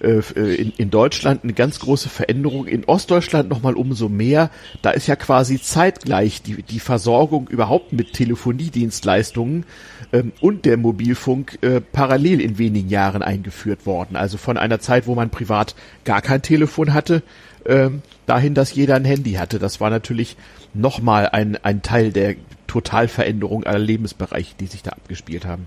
äh, 0.00 0.54
in, 0.54 0.72
in 0.76 0.90
Deutschland 0.90 1.44
eine 1.44 1.52
ganz 1.52 1.78
große 1.78 2.08
Veränderung, 2.08 2.66
in 2.66 2.84
Ostdeutschland 2.84 3.48
nochmal 3.48 3.74
umso 3.74 4.08
mehr. 4.08 4.50
Da 4.82 4.90
ist 4.90 5.06
ja 5.06 5.16
quasi 5.16 5.60
zeitgleich 5.60 6.42
die, 6.42 6.62
die 6.62 6.80
Versorgung 6.80 7.48
überhaupt 7.48 7.92
mit 7.92 8.12
Telefoniedienstleistungen 8.14 9.64
ähm, 10.12 10.32
und 10.40 10.64
der 10.64 10.76
Mobilfunk 10.76 11.58
äh, 11.62 11.80
parallel 11.80 12.40
in 12.40 12.58
wenigen 12.58 12.88
Jahren 12.88 13.22
eingeführt 13.22 13.86
worden. 13.86 14.16
Also 14.16 14.38
von 14.38 14.56
einer 14.56 14.80
Zeit, 14.80 15.06
wo 15.06 15.14
man 15.14 15.30
privat 15.30 15.74
gar 16.04 16.22
kein 16.22 16.42
Telefon 16.42 16.94
hatte, 16.94 17.22
ähm, 17.66 18.02
dahin, 18.26 18.54
dass 18.54 18.74
jeder 18.74 18.96
ein 18.96 19.04
Handy 19.04 19.34
hatte. 19.34 19.58
Das 19.58 19.80
war 19.80 19.90
natürlich 19.90 20.36
nochmal 20.74 21.28
ein, 21.32 21.58
ein 21.62 21.82
Teil 21.82 22.12
der 22.12 22.34
Totalveränderung 22.66 23.64
aller 23.64 23.78
Lebensbereiche, 23.78 24.54
die 24.58 24.66
sich 24.66 24.82
da 24.82 24.90
abgespielt 24.90 25.46
haben. 25.46 25.66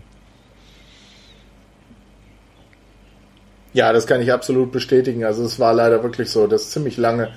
Ja, 3.73 3.93
das 3.93 4.07
kann 4.07 4.21
ich 4.21 4.31
absolut 4.31 4.71
bestätigen. 4.71 5.23
Also 5.23 5.43
es 5.43 5.59
war 5.59 5.73
leider 5.73 6.03
wirklich 6.03 6.29
so, 6.29 6.47
dass 6.47 6.71
ziemlich 6.71 6.97
lange 6.97 7.29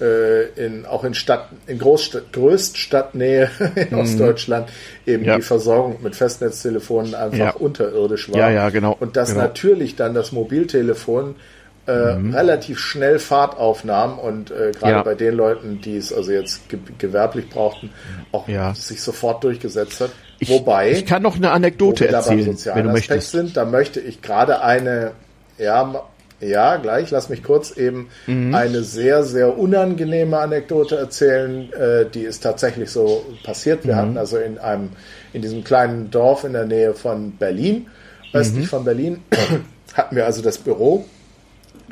äh, 0.00 0.48
in, 0.56 0.84
auch 0.84 1.04
in 1.04 1.14
Stadt, 1.14 1.48
in 1.66 1.78
Großstadt, 1.78 2.32
Größtstadtnähe 2.32 3.50
in 3.76 3.90
mhm. 3.90 4.00
Ostdeutschland 4.00 4.68
eben 5.06 5.24
ja. 5.24 5.36
die 5.36 5.42
Versorgung 5.42 6.02
mit 6.02 6.16
Festnetztelefonen 6.16 7.14
einfach 7.14 7.38
ja. 7.38 7.50
unterirdisch 7.50 8.30
war. 8.30 8.38
Ja, 8.38 8.50
ja, 8.50 8.70
genau. 8.70 8.96
Und 8.98 9.16
dass 9.16 9.30
genau. 9.30 9.42
natürlich 9.42 9.96
dann 9.96 10.14
das 10.14 10.32
Mobiltelefon 10.32 11.36
äh, 11.86 12.16
mhm. 12.16 12.34
relativ 12.34 12.78
schnell 12.78 13.18
Fahrt 13.18 13.56
aufnahm 13.58 14.18
und 14.18 14.50
äh, 14.50 14.72
gerade 14.72 14.92
ja. 14.92 15.02
bei 15.02 15.14
den 15.14 15.34
Leuten, 15.34 15.80
die 15.80 15.96
es 15.96 16.12
also 16.12 16.32
jetzt 16.32 16.68
ge 16.68 16.78
gewerblich 16.98 17.48
brauchten, 17.48 17.90
auch 18.32 18.48
ja. 18.48 18.74
sich 18.74 19.00
sofort 19.00 19.44
durchgesetzt 19.44 20.00
hat. 20.00 20.10
Ich, 20.38 20.50
Wobei 20.50 20.90
ich 20.90 21.06
kann 21.06 21.22
noch 21.22 21.36
eine 21.36 21.50
Anekdote 21.50 22.08
erzählen, 22.08 22.46
wenn 22.46 22.84
du 22.84 22.90
Aspekt 22.90 22.92
möchtest. 22.92 23.30
Sind, 23.30 23.56
da 23.56 23.64
möchte 23.64 24.00
ich 24.00 24.20
gerade 24.20 24.62
eine, 24.62 25.12
ja, 25.58 26.04
ja, 26.40 26.76
gleich, 26.76 27.10
lass 27.10 27.28
mich 27.28 27.42
kurz 27.42 27.70
eben 27.76 28.08
mhm. 28.26 28.54
eine 28.54 28.82
sehr, 28.82 29.22
sehr 29.22 29.56
unangenehme 29.56 30.38
Anekdote 30.38 30.96
erzählen, 30.96 31.72
äh, 31.72 32.06
die 32.12 32.22
ist 32.22 32.42
tatsächlich 32.42 32.90
so 32.90 33.24
passiert. 33.44 33.86
Wir 33.86 33.94
mhm. 33.94 33.98
hatten 33.98 34.18
also 34.18 34.36
in 34.38 34.58
einem, 34.58 34.90
in 35.32 35.40
diesem 35.40 35.64
kleinen 35.64 36.10
Dorf 36.10 36.44
in 36.44 36.52
der 36.52 36.66
Nähe 36.66 36.94
von 36.94 37.32
Berlin, 37.36 37.86
östlich 38.34 38.64
mhm. 38.64 38.68
von 38.68 38.84
Berlin, 38.84 39.22
hatten 39.94 40.16
wir 40.16 40.26
also 40.26 40.42
das 40.42 40.58
Büro 40.58 41.06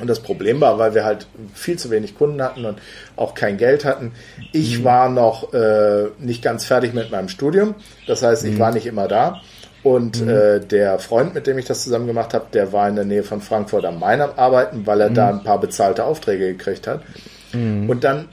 und 0.01 0.09
das 0.09 0.21
Problem 0.21 0.61
war, 0.61 0.79
weil 0.79 0.95
wir 0.95 1.05
halt 1.05 1.27
viel 1.55 1.79
zu 1.79 1.91
wenig 1.91 2.17
Kunden 2.17 2.43
hatten 2.43 2.65
und 2.65 2.79
auch 3.17 3.35
kein 3.35 3.57
Geld 3.57 3.85
hatten. 3.85 4.13
Ich 4.53 4.81
mhm. 4.81 4.85
war 4.85 5.09
noch 5.09 5.53
äh, 5.53 6.07
nicht 6.19 6.43
ganz 6.43 6.65
fertig 6.65 6.95
mit 6.95 7.11
meinem 7.11 7.29
Studium. 7.29 7.77
Das 8.07 8.23
heißt, 8.23 8.45
ich 8.45 8.55
mhm. 8.55 8.59
war 8.59 8.73
nicht 8.73 8.87
immer 8.87 9.07
da. 9.07 9.41
Und 9.85 10.23
mhm. 10.23 10.29
äh, 10.31 10.61
der 10.61 10.99
Freund, 10.99 11.35
mit 11.35 11.47
dem 11.47 11.59
ich 11.59 11.67
das 11.67 11.85
zusammen 11.85 12.07
gemacht 12.07 12.35
habe, 12.35 12.47
der 12.53 12.73
war 12.73 12.89
in 12.89 12.97
der 12.97 13.05
Nähe 13.05 13.23
von 13.23 13.41
Frankfurt 13.41 13.85
am 13.85 14.01
Main 14.01 14.21
am 14.21 14.31
Arbeiten, 14.37 14.87
weil 14.87 15.01
er 15.01 15.11
da 15.11 15.31
mhm. 15.31 15.39
ein 15.39 15.45
paar 15.45 15.61
bezahlte 15.61 16.05
Aufträge 16.05 16.49
gekriegt 16.49 16.87
hat. 16.87 17.03
Mhm. 17.53 17.89
Und 17.89 18.03
dann 18.03 18.29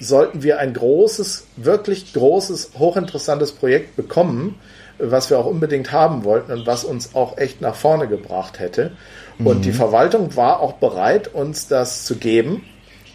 sollten 0.00 0.42
wir 0.42 0.58
ein 0.58 0.72
großes, 0.72 1.46
wirklich 1.56 2.12
großes, 2.12 2.72
hochinteressantes 2.78 3.52
Projekt 3.52 3.96
bekommen, 3.96 4.58
was 4.98 5.30
wir 5.30 5.38
auch 5.38 5.46
unbedingt 5.46 5.92
haben 5.92 6.24
wollten 6.24 6.52
und 6.52 6.66
was 6.66 6.84
uns 6.84 7.14
auch 7.14 7.38
echt 7.38 7.60
nach 7.60 7.74
vorne 7.74 8.08
gebracht 8.08 8.58
hätte. 8.58 8.92
Und 9.38 9.58
mhm. 9.58 9.62
die 9.62 9.72
Verwaltung 9.72 10.36
war 10.36 10.60
auch 10.60 10.74
bereit, 10.74 11.32
uns 11.34 11.66
das 11.66 12.04
zu 12.04 12.16
geben. 12.16 12.62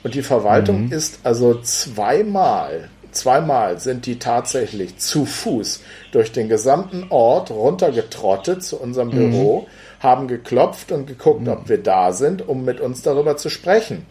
Und 0.03 0.15
die 0.15 0.21
Verwaltung 0.21 0.85
mhm. 0.85 0.91
ist 0.91 1.19
also 1.23 1.59
zweimal, 1.61 2.89
zweimal 3.11 3.79
sind 3.79 4.05
die 4.05 4.19
tatsächlich 4.19 4.97
zu 4.97 5.25
Fuß 5.25 5.81
durch 6.11 6.31
den 6.31 6.47
gesamten 6.47 7.07
Ort 7.09 7.51
runtergetrottet 7.51 8.63
zu 8.63 8.77
unserem 8.77 9.09
mhm. 9.09 9.31
Büro, 9.31 9.67
haben 9.99 10.27
geklopft 10.27 10.91
und 10.91 11.05
geguckt, 11.05 11.41
mhm. 11.41 11.49
ob 11.49 11.69
wir 11.69 11.81
da 11.81 12.13
sind, 12.13 12.47
um 12.47 12.63
mit 12.63 12.79
uns 12.79 13.01
darüber 13.01 13.35
zu 13.37 13.49
sprechen. 13.49 14.05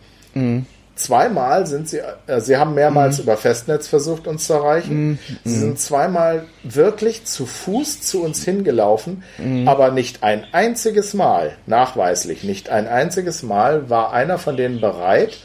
Mhm. 0.99 1.03
Zweimal 1.03 1.67
sind 1.67 1.89
sie, 1.89 2.01
äh, 2.27 2.41
sie 2.41 2.57
haben 2.57 2.75
mehrmals 2.75 3.19
mhm. 3.19 3.25
über 3.25 3.37
Festnetz 3.37 3.89
versucht, 3.89 4.27
uns 4.27 4.47
zu 4.47 4.55
erreichen. 4.55 5.11
Mhm. 5.11 5.19
Sie 5.45 5.57
sind 5.57 5.79
zweimal 5.79 6.47
wirklich 6.63 7.25
zu 7.25 7.47
Fuß 7.47 8.03
zu 8.03 8.23
uns 8.23 8.45
hingelaufen, 8.45 9.23
mhm. 9.39 9.69
aber 9.69 9.91
nicht 9.91 10.23
ein 10.23 10.45
einziges 10.53 11.15
Mal, 11.15 11.57
nachweislich, 11.67 12.45
nicht 12.45 12.71
ein 12.71 12.87
einziges 12.87 13.43
Mal 13.43 13.89
war 13.89 14.13
einer 14.13 14.39
von 14.39 14.57
denen 14.57 14.81
bereit, 14.81 15.39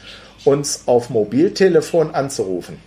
uns 0.44 0.82
auf 0.86 1.10
Mobiltelefon 1.10 2.14
anzurufen. 2.14 2.78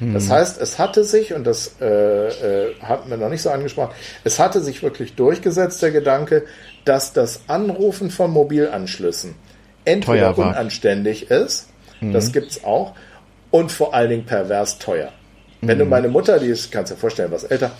Das 0.00 0.26
mhm. 0.26 0.30
heißt, 0.30 0.60
es 0.60 0.78
hatte 0.80 1.04
sich, 1.04 1.32
und 1.32 1.46
das 1.46 1.76
äh, 1.80 1.86
äh, 1.86 2.74
hatten 2.82 3.08
wir 3.08 3.16
noch 3.16 3.28
nicht 3.28 3.42
so 3.42 3.50
angesprochen, 3.50 3.92
es 4.24 4.40
hatte 4.40 4.60
sich 4.60 4.82
wirklich 4.82 5.14
durchgesetzt, 5.14 5.80
der 5.80 5.92
Gedanke, 5.92 6.44
dass 6.84 7.12
das 7.12 7.42
Anrufen 7.46 8.10
von 8.10 8.32
Mobilanschlüssen 8.32 9.36
entweder 9.84 10.36
unanständig 10.36 11.30
ist, 11.30 11.68
Mhm. 12.02 12.12
Das 12.12 12.32
gibt's 12.32 12.64
auch. 12.64 12.94
Und 13.50 13.70
vor 13.72 13.94
allen 13.94 14.10
Dingen 14.10 14.26
pervers 14.26 14.78
teuer. 14.78 15.12
Wenn 15.64 15.78
du 15.78 15.84
mhm. 15.84 15.90
meine 15.90 16.08
Mutter, 16.08 16.40
die 16.40 16.48
ist, 16.48 16.72
kannst 16.72 16.90
du 16.90 16.96
dir 16.96 17.00
vorstellen, 17.00 17.30
was 17.30 17.44
älter, 17.44 17.70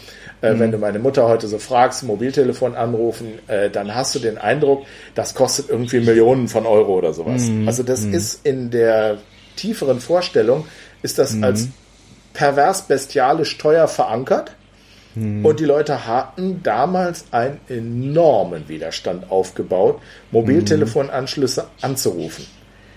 äh, 0.40 0.54
mhm. 0.54 0.60
wenn 0.60 0.72
du 0.72 0.78
meine 0.78 1.00
Mutter 1.00 1.26
heute 1.28 1.48
so 1.48 1.58
fragst, 1.58 2.04
Mobiltelefon 2.04 2.76
anrufen, 2.76 3.40
äh, 3.48 3.70
dann 3.70 3.92
hast 3.94 4.14
du 4.14 4.20
den 4.20 4.38
Eindruck, 4.38 4.84
das 5.16 5.34
kostet 5.34 5.68
irgendwie 5.68 5.98
Millionen 5.98 6.46
von 6.46 6.64
Euro 6.64 6.96
oder 6.96 7.12
sowas. 7.12 7.42
Mhm. 7.42 7.66
Also 7.66 7.82
das 7.82 8.02
mhm. 8.02 8.14
ist 8.14 8.46
in 8.46 8.70
der 8.70 9.18
tieferen 9.56 9.98
Vorstellung, 9.98 10.64
ist 11.02 11.18
das 11.18 11.32
mhm. 11.32 11.42
als 11.42 11.68
pervers 12.32 12.82
bestialisch 12.82 13.58
teuer 13.58 13.88
verankert. 13.88 14.52
Und 15.14 15.60
die 15.60 15.66
Leute 15.66 16.06
hatten 16.06 16.62
damals 16.62 17.26
einen 17.32 17.60
enormen 17.68 18.66
Widerstand 18.70 19.30
aufgebaut, 19.30 20.00
Mobiltelefonanschlüsse 20.30 21.66
anzurufen. 21.82 22.46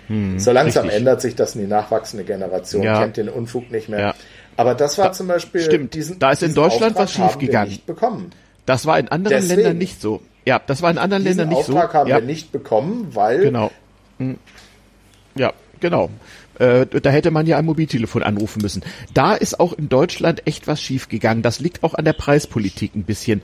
Hm, 0.07 0.40
so 0.40 0.52
langsam 0.52 0.84
richtig. 0.84 0.99
ändert 0.99 1.22
sich 1.22 1.36
das 1.36 1.56
in 1.56 1.61
die 1.61 1.68
nachwachsende 1.68 2.26
Generation, 2.26 2.84
ja. 2.84 3.02
kennt 3.02 3.18
den 3.18 3.30
Unfug 3.30 3.72
nicht 3.72 3.90
mehr. 3.90 3.99
Ja. 3.99 4.15
Aber 4.57 4.76
das 4.76 4.98
war 4.98 5.07
da, 5.07 5.11
zum 5.11 5.27
Beispiel 5.27 5.61
stimmt. 5.61 5.94
Diesen, 5.94 6.19
da 6.19 6.32
ist 6.32 6.44
in 6.44 6.53
Deutschland 6.53 6.95
was 6.95 7.11
schiefgegangen. 7.11 7.80
Das 8.65 8.86
war 8.86 8.98
in 8.98 9.07
anderen 9.10 9.38
Deswegen, 9.38 9.61
Ländern 9.61 9.77
nicht 9.77 10.02
so. 10.02 10.22
Ja, 10.45 10.61
das 10.65 10.82
war 10.82 10.91
in 10.91 10.98
anderen 10.98 11.23
Ländern 11.23 11.49
nicht 11.49 11.57
Auftrag 11.57 11.91
so. 11.91 11.98
haben 11.98 12.10
ja. 12.10 12.18
wir 12.18 12.26
nicht 12.26 12.52
bekommen, 12.52 13.10
weil 13.14 13.40
genau. 13.40 13.72
Hm. 14.19 14.38
Ja, 15.36 15.53
genau. 15.80 16.10
Äh, 16.60 16.86
da 16.86 17.10
hätte 17.10 17.32
man 17.32 17.48
ja 17.48 17.57
ein 17.57 17.65
Mobiltelefon 17.65 18.23
anrufen 18.23 18.61
müssen. 18.61 18.84
Da 19.14 19.34
ist 19.34 19.60
auch 19.60 19.73
in 19.73 19.90
Deutschland 19.90 20.48
echt 20.48 20.68
was 20.68 20.82
schiefgegangen. 20.82 21.44
Das 21.44 21.60
liegt 21.60 21.84
auch 21.84 21.94
an 21.95 22.06
der 22.06 22.14
Preispolitik 22.14 22.95
ein 22.95 23.03
bisschen. 23.03 23.41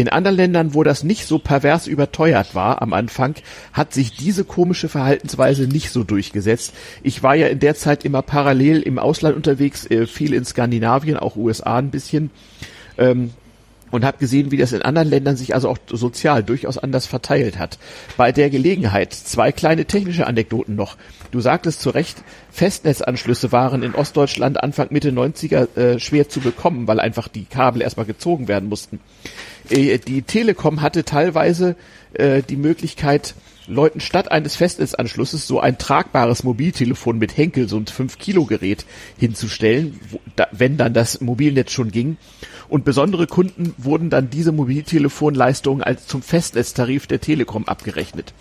In 0.00 0.08
anderen 0.08 0.38
Ländern, 0.38 0.72
wo 0.72 0.82
das 0.82 1.04
nicht 1.04 1.26
so 1.26 1.38
pervers 1.38 1.86
überteuert 1.86 2.54
war 2.54 2.80
am 2.80 2.94
Anfang, 2.94 3.34
hat 3.74 3.92
sich 3.92 4.16
diese 4.16 4.44
komische 4.44 4.88
Verhaltensweise 4.88 5.66
nicht 5.66 5.90
so 5.90 6.04
durchgesetzt. 6.04 6.72
Ich 7.02 7.22
war 7.22 7.34
ja 7.34 7.48
in 7.48 7.58
der 7.58 7.74
Zeit 7.74 8.06
immer 8.06 8.22
parallel 8.22 8.80
im 8.80 8.98
Ausland 8.98 9.36
unterwegs, 9.36 9.84
äh, 9.90 10.06
viel 10.06 10.32
in 10.32 10.46
Skandinavien, 10.46 11.18
auch 11.18 11.36
USA 11.36 11.76
ein 11.76 11.90
bisschen. 11.90 12.30
Ähm, 12.96 13.32
und 13.90 14.04
habe 14.04 14.18
gesehen, 14.18 14.50
wie 14.50 14.56
das 14.56 14.72
in 14.72 14.82
anderen 14.82 15.08
Ländern 15.08 15.36
sich 15.36 15.54
also 15.54 15.68
auch 15.68 15.78
sozial 15.88 16.42
durchaus 16.42 16.78
anders 16.78 17.06
verteilt 17.06 17.58
hat. 17.58 17.78
Bei 18.16 18.32
der 18.32 18.50
Gelegenheit 18.50 19.12
zwei 19.12 19.52
kleine 19.52 19.84
technische 19.84 20.26
Anekdoten 20.26 20.74
noch. 20.74 20.96
Du 21.30 21.40
sagtest 21.40 21.80
zu 21.80 21.90
Recht, 21.90 22.22
Festnetzanschlüsse 22.50 23.52
waren 23.52 23.82
in 23.82 23.94
Ostdeutschland 23.94 24.62
Anfang 24.62 24.88
Mitte 24.90 25.10
90er 25.10 25.76
äh, 25.76 25.98
schwer 26.00 26.28
zu 26.28 26.40
bekommen, 26.40 26.86
weil 26.88 27.00
einfach 27.00 27.28
die 27.28 27.44
Kabel 27.44 27.82
erstmal 27.82 28.06
gezogen 28.06 28.48
werden 28.48 28.68
mussten. 28.68 29.00
Äh, 29.68 29.98
die 29.98 30.22
Telekom 30.22 30.82
hatte 30.82 31.04
teilweise 31.04 31.76
äh, 32.14 32.42
die 32.42 32.56
Möglichkeit, 32.56 33.34
Leuten 33.66 34.00
statt 34.00 34.30
eines 34.32 34.56
Festnetzanschlusses 34.56 35.46
so 35.46 35.60
ein 35.60 35.78
tragbares 35.78 36.42
Mobiltelefon 36.42 37.18
mit 37.18 37.36
Henkel, 37.36 37.68
so 37.68 37.76
ein 37.76 37.84
5-Kilo-Gerät 37.84 38.84
hinzustellen, 39.16 39.98
wo, 40.10 40.20
da, 40.34 40.48
wenn 40.50 40.76
dann 40.76 40.92
das 40.92 41.20
Mobilnetz 41.20 41.70
schon 41.70 41.92
ging. 41.92 42.16
Und 42.70 42.84
besondere 42.84 43.26
Kunden 43.26 43.74
wurden 43.78 44.10
dann 44.10 44.30
diese 44.30 44.52
Mobiltelefonleistungen 44.52 45.82
als 45.82 46.06
zum 46.06 46.22
Festnetztarif 46.22 47.08
der 47.08 47.20
Telekom 47.20 47.66
abgerechnet. 47.66 48.32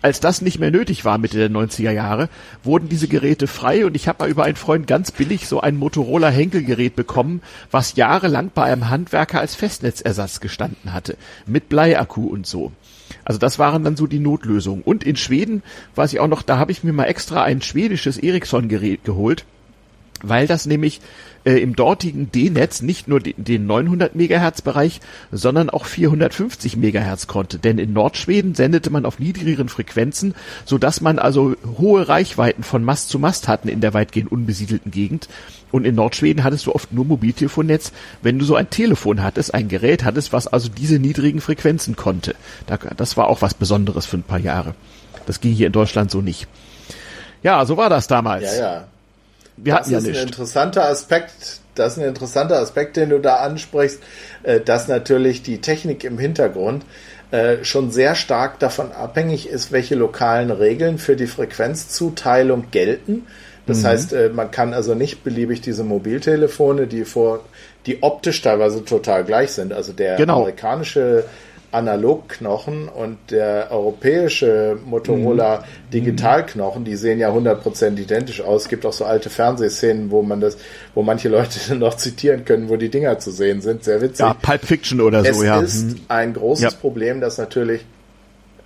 Als 0.00 0.20
das 0.20 0.42
nicht 0.42 0.60
mehr 0.60 0.70
nötig 0.70 1.04
war 1.04 1.18
Mitte 1.18 1.38
der 1.38 1.50
90er 1.50 1.90
Jahre, 1.90 2.28
wurden 2.62 2.88
diese 2.88 3.08
Geräte 3.08 3.48
frei 3.48 3.84
und 3.84 3.96
ich 3.96 4.06
habe 4.06 4.22
mal 4.22 4.30
über 4.30 4.44
einen 4.44 4.54
Freund 4.54 4.86
ganz 4.86 5.10
billig 5.10 5.48
so 5.48 5.60
ein 5.60 5.76
Motorola 5.76 6.28
Henkel-Gerät 6.28 6.94
bekommen, 6.94 7.42
was 7.72 7.96
jahrelang 7.96 8.52
bei 8.54 8.62
einem 8.62 8.90
Handwerker 8.90 9.40
als 9.40 9.56
Festnetzersatz 9.56 10.38
gestanden 10.38 10.92
hatte, 10.92 11.16
mit 11.46 11.68
Bleiakku 11.68 12.26
und 12.26 12.46
so. 12.46 12.70
Also 13.24 13.40
das 13.40 13.58
waren 13.58 13.82
dann 13.82 13.96
so 13.96 14.06
die 14.06 14.20
Notlösungen. 14.20 14.82
Und 14.82 15.02
in 15.02 15.16
Schweden, 15.16 15.64
weiß 15.96 16.12
ich 16.12 16.20
auch 16.20 16.28
noch, 16.28 16.42
da 16.42 16.58
habe 16.58 16.70
ich 16.70 16.84
mir 16.84 16.92
mal 16.92 17.06
extra 17.06 17.42
ein 17.42 17.60
schwedisches 17.60 18.18
Ericsson-Gerät 18.18 19.02
geholt, 19.04 19.46
weil 20.22 20.46
das 20.46 20.66
nämlich 20.66 21.00
äh, 21.44 21.58
im 21.58 21.76
dortigen 21.76 22.30
D-Netz 22.32 22.82
nicht 22.82 23.08
nur 23.08 23.20
den 23.20 23.66
900 23.66 24.14
Megahertz 24.14 24.62
Bereich, 24.62 25.00
sondern 25.30 25.70
auch 25.70 25.84
450 25.86 26.76
Megahertz 26.76 27.26
konnte. 27.26 27.58
Denn 27.58 27.78
in 27.78 27.92
Nordschweden 27.92 28.54
sendete 28.54 28.90
man 28.90 29.04
auf 29.04 29.18
niedrigeren 29.18 29.68
Frequenzen, 29.68 30.34
so 30.64 30.78
dass 30.78 31.00
man 31.00 31.18
also 31.18 31.54
hohe 31.78 32.08
Reichweiten 32.08 32.62
von 32.62 32.84
Mast 32.84 33.08
zu 33.08 33.18
Mast 33.18 33.48
hatten 33.48 33.68
in 33.68 33.80
der 33.80 33.94
weitgehend 33.94 34.32
unbesiedelten 34.32 34.90
Gegend. 34.90 35.28
Und 35.70 35.84
in 35.86 35.96
Nordschweden 35.96 36.44
hattest 36.44 36.66
du 36.66 36.72
oft 36.72 36.92
nur 36.92 37.04
Mobiltelefonnetz, 37.04 37.92
wenn 38.22 38.38
du 38.38 38.44
so 38.44 38.54
ein 38.54 38.70
Telefon 38.70 39.22
hattest, 39.22 39.54
ein 39.54 39.68
Gerät 39.68 40.04
hattest, 40.04 40.32
was 40.32 40.46
also 40.46 40.68
diese 40.68 41.00
niedrigen 41.00 41.40
Frequenzen 41.40 41.96
konnte. 41.96 42.36
Das 42.96 43.16
war 43.16 43.26
auch 43.26 43.42
was 43.42 43.54
Besonderes 43.54 44.06
für 44.06 44.18
ein 44.18 44.22
paar 44.22 44.38
Jahre. 44.38 44.74
Das 45.26 45.40
ging 45.40 45.52
hier 45.52 45.66
in 45.66 45.72
Deutschland 45.72 46.10
so 46.10 46.20
nicht. 46.20 46.46
Ja, 47.42 47.64
so 47.66 47.76
war 47.76 47.90
das 47.90 48.06
damals. 48.06 48.56
Ja, 48.56 48.62
ja. 48.62 48.84
Wir 49.56 49.74
das 49.74 49.88
ist 49.88 50.06
ja 50.06 50.12
ein 50.22 50.28
interessanter 50.28 50.88
Aspekt, 50.88 51.60
das 51.74 51.92
ist 51.92 51.98
ein 52.02 52.08
interessanter 52.08 52.58
Aspekt, 52.58 52.96
den 52.96 53.10
du 53.10 53.20
da 53.20 53.36
ansprichst, 53.36 54.00
äh, 54.42 54.60
dass 54.60 54.88
natürlich 54.88 55.42
die 55.42 55.60
Technik 55.60 56.04
im 56.04 56.18
Hintergrund 56.18 56.84
äh, 57.30 57.64
schon 57.64 57.90
sehr 57.90 58.14
stark 58.14 58.58
davon 58.58 58.92
abhängig 58.92 59.48
ist, 59.48 59.72
welche 59.72 59.94
lokalen 59.94 60.50
Regeln 60.50 60.98
für 60.98 61.16
die 61.16 61.26
Frequenzzuteilung 61.26 62.70
gelten. 62.70 63.26
Das 63.66 63.82
mhm. 63.82 63.86
heißt, 63.86 64.12
äh, 64.12 64.28
man 64.28 64.50
kann 64.50 64.74
also 64.74 64.94
nicht 64.94 65.24
beliebig 65.24 65.60
diese 65.60 65.84
Mobiltelefone, 65.84 66.86
die 66.86 67.04
vor, 67.04 67.44
die 67.86 68.02
optisch 68.02 68.42
teilweise 68.42 68.84
total 68.84 69.24
gleich 69.24 69.52
sind. 69.52 69.72
Also 69.72 69.92
der 69.92 70.16
genau. 70.16 70.40
amerikanische 70.40 71.24
Analogknochen 71.74 72.88
und 72.88 73.18
der 73.30 73.68
europäische 73.70 74.78
Motorola 74.84 75.58
mhm. 75.58 75.90
Digitalknochen, 75.92 76.84
die 76.84 76.96
sehen 76.96 77.18
ja 77.18 77.30
100% 77.30 77.98
identisch 77.98 78.40
aus. 78.40 78.62
Es 78.62 78.68
gibt 78.68 78.86
auch 78.86 78.92
so 78.92 79.04
alte 79.04 79.28
Fernsehszenen, 79.30 80.10
wo 80.10 80.22
man 80.22 80.40
das, 80.40 80.56
wo 80.94 81.02
manche 81.02 81.28
Leute 81.28 81.74
noch 81.76 81.96
zitieren 81.96 82.44
können, 82.44 82.68
wo 82.68 82.76
die 82.76 82.88
Dinger 82.88 83.18
zu 83.18 83.30
sehen 83.30 83.60
sind. 83.60 83.84
Sehr 83.84 84.00
witzig. 84.00 84.20
Ja, 84.20 84.34
Pulp 84.34 84.64
Fiction 84.64 85.00
oder 85.00 85.24
so, 85.24 85.30
es 85.30 85.42
ja. 85.42 85.60
Es 85.60 85.74
ist 85.74 85.98
mhm. 85.98 86.00
ein 86.08 86.32
großes 86.32 86.72
ja. 86.72 86.78
Problem, 86.78 87.20
dass 87.20 87.38
natürlich 87.38 87.84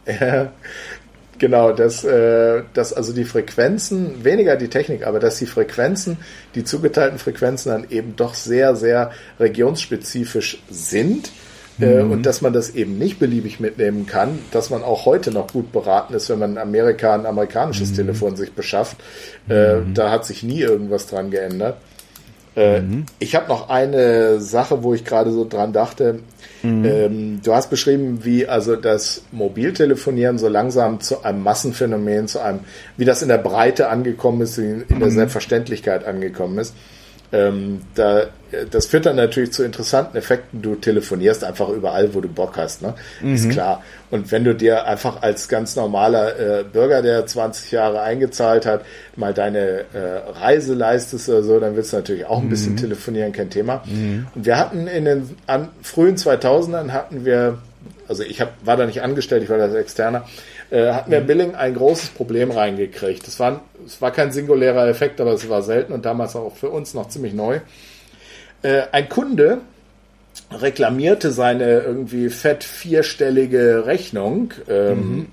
Genau, 1.39 1.73
dass, 1.73 2.03
äh, 2.03 2.63
dass 2.75 2.93
also 2.93 3.13
die 3.13 3.25
Frequenzen, 3.25 4.25
weniger 4.25 4.57
die 4.57 4.69
Technik, 4.69 5.07
aber 5.07 5.21
dass 5.21 5.39
die 5.39 5.47
Frequenzen, 5.47 6.19
die 6.57 6.65
zugeteilten 6.65 7.19
Frequenzen 7.19 7.71
dann 7.71 7.87
eben 7.91 8.17
doch 8.17 8.35
sehr, 8.35 8.75
sehr 8.75 9.13
regionsspezifisch 9.39 10.61
sind. 10.69 11.31
Äh, 11.81 12.03
mhm. 12.03 12.11
und 12.11 12.27
dass 12.27 12.41
man 12.41 12.53
das 12.53 12.71
eben 12.71 12.99
nicht 12.99 13.19
beliebig 13.19 13.61
mitnehmen 13.61 14.07
kann, 14.07 14.41
dass 14.51 14.71
man 14.71 14.83
auch 14.83 15.07
heute 15.07 15.31
noch 15.31 15.53
gut 15.53 15.71
beraten 15.71 16.15
ist, 16.15 16.29
wenn 16.29 16.41
man 16.41 16.53
in 16.53 16.59
Amerika 16.59 17.15
ein 17.15 17.25
amerikanisches 17.25 17.93
mhm. 17.93 17.97
Telefon 17.97 18.37
sich 18.37 18.53
beschafft. 18.53 18.97
Äh, 19.49 19.77
mhm. 19.77 19.95
Da 19.95 20.11
hat 20.11 20.25
sich 20.25 20.43
nie 20.43 20.61
irgendwas 20.61 21.07
dran 21.07 21.31
geändert. 21.31 21.77
Äh, 22.57 22.81
mhm. 22.81 23.07
Ich 23.21 23.37
habe 23.37 23.47
noch 23.47 23.69
eine 23.69 24.41
Sache, 24.41 24.83
wo 24.83 24.93
ich 24.93 25.05
gerade 25.05 25.31
so 25.31 25.47
dran 25.49 25.73
dachte. 25.73 26.19
Mhm. 26.65 26.85
Ähm, 26.85 27.41
du 27.45 27.55
hast 27.55 27.71
beschrieben, 27.71 28.25
wie 28.25 28.49
also 28.49 28.75
das 28.75 29.23
Mobiltelefonieren 29.31 30.39
so 30.39 30.49
langsam 30.49 31.01
zu 31.01 31.23
einem 31.23 31.45
Massenphänomen, 31.45 32.27
zu 32.27 32.41
einem, 32.41 32.61
wie 32.97 33.05
das 33.05 33.23
in 33.23 33.29
der 33.29 33.39
Breite 33.39 33.89
angekommen 33.89 34.41
ist, 34.41 34.59
in, 34.59 34.83
in 34.89 34.99
der 34.99 35.11
mhm. 35.11 35.15
Selbstverständlichkeit 35.15 36.05
angekommen 36.05 36.59
ist. 36.59 36.75
Ähm, 37.31 37.83
da, 37.95 38.27
das 38.71 38.87
führt 38.87 39.05
dann 39.05 39.17
natürlich 39.17 39.53
zu 39.53 39.63
interessanten 39.63 40.17
Effekten. 40.17 40.63
Du 40.63 40.77
telefonierst 40.77 41.45
einfach 41.45 41.69
überall, 41.69 42.15
wo 42.15 42.21
du 42.21 42.29
Bock 42.29 42.57
hast, 42.57 42.81
ne? 42.81 42.95
Mhm. 43.21 43.35
Ist 43.35 43.51
klar. 43.51 43.83
Und 44.11 44.33
wenn 44.33 44.45
du 44.45 44.55
dir 44.55 44.87
einfach 44.87 45.21
als 45.21 45.49
ganz 45.49 45.77
normaler 45.77 46.39
äh, 46.39 46.65
Bürger, 46.65 47.03
der 47.03 47.27
20 47.27 47.71
Jahre 47.73 48.01
eingezahlt 48.01 48.65
hat, 48.65 48.85
mal 49.17 49.35
deine 49.35 49.85
äh, 49.93 50.41
Reise 50.41 50.73
leistest 50.73 51.29
oder 51.29 51.43
so, 51.43 51.61
dann 51.61 51.77
willst 51.77 51.93
du 51.93 51.99
natürlich 51.99 52.25
auch 52.25 52.41
ein 52.41 52.49
bisschen 52.49 52.73
mhm. 52.73 52.79
telefonieren, 52.79 53.33
kein 53.33 53.51
Thema. 53.51 53.83
Mhm. 53.85 54.27
Und 54.35 54.47
wir 54.47 54.57
hatten 54.57 54.87
in 54.87 55.05
den 55.05 55.37
an, 55.47 55.69
frühen 55.83 56.17
2000ern 56.17 56.93
hatten 56.93 57.27
wir, 57.27 57.59
also 58.09 58.23
ich 58.23 58.41
hab, 58.41 58.55
war 58.65 58.79
da 58.79 58.87
nicht 58.87 59.03
angestellt, 59.03 59.43
ich 59.43 59.51
war 59.51 59.59
da 59.59 59.71
externer, 59.75 60.25
äh, 60.71 60.93
hatten 60.93 61.11
wir 61.11 61.21
mhm. 61.21 61.27
Billing 61.27 61.55
ein 61.55 61.75
großes 61.75 62.11
Problem 62.11 62.51
reingekriegt. 62.51 63.27
Das 63.27 63.41
war, 63.41 63.63
es 63.87 64.01
war 64.01 64.11
kein 64.11 64.33
singulärer 64.33 64.89
Effekt, 64.89 65.21
aber 65.21 65.33
es 65.33 65.49
war 65.49 65.63
selten 65.63 65.93
und 65.93 66.05
damals 66.05 66.37
auch 66.37 66.57
für 66.57 66.71
uns 66.71 66.95
noch 66.95 67.09
ziemlich 67.09 67.35
neu. 67.35 67.61
Äh, 68.63 68.83
ein 68.93 69.09
Kunde 69.09 69.59
reklamierte 70.51 71.31
seine 71.31 71.81
irgendwie 71.81 72.31
fett 72.31 72.65
vierstellige 72.65 73.87
Rechnung 73.87 74.55
ähm, 74.69 74.99
mhm. 74.99 75.27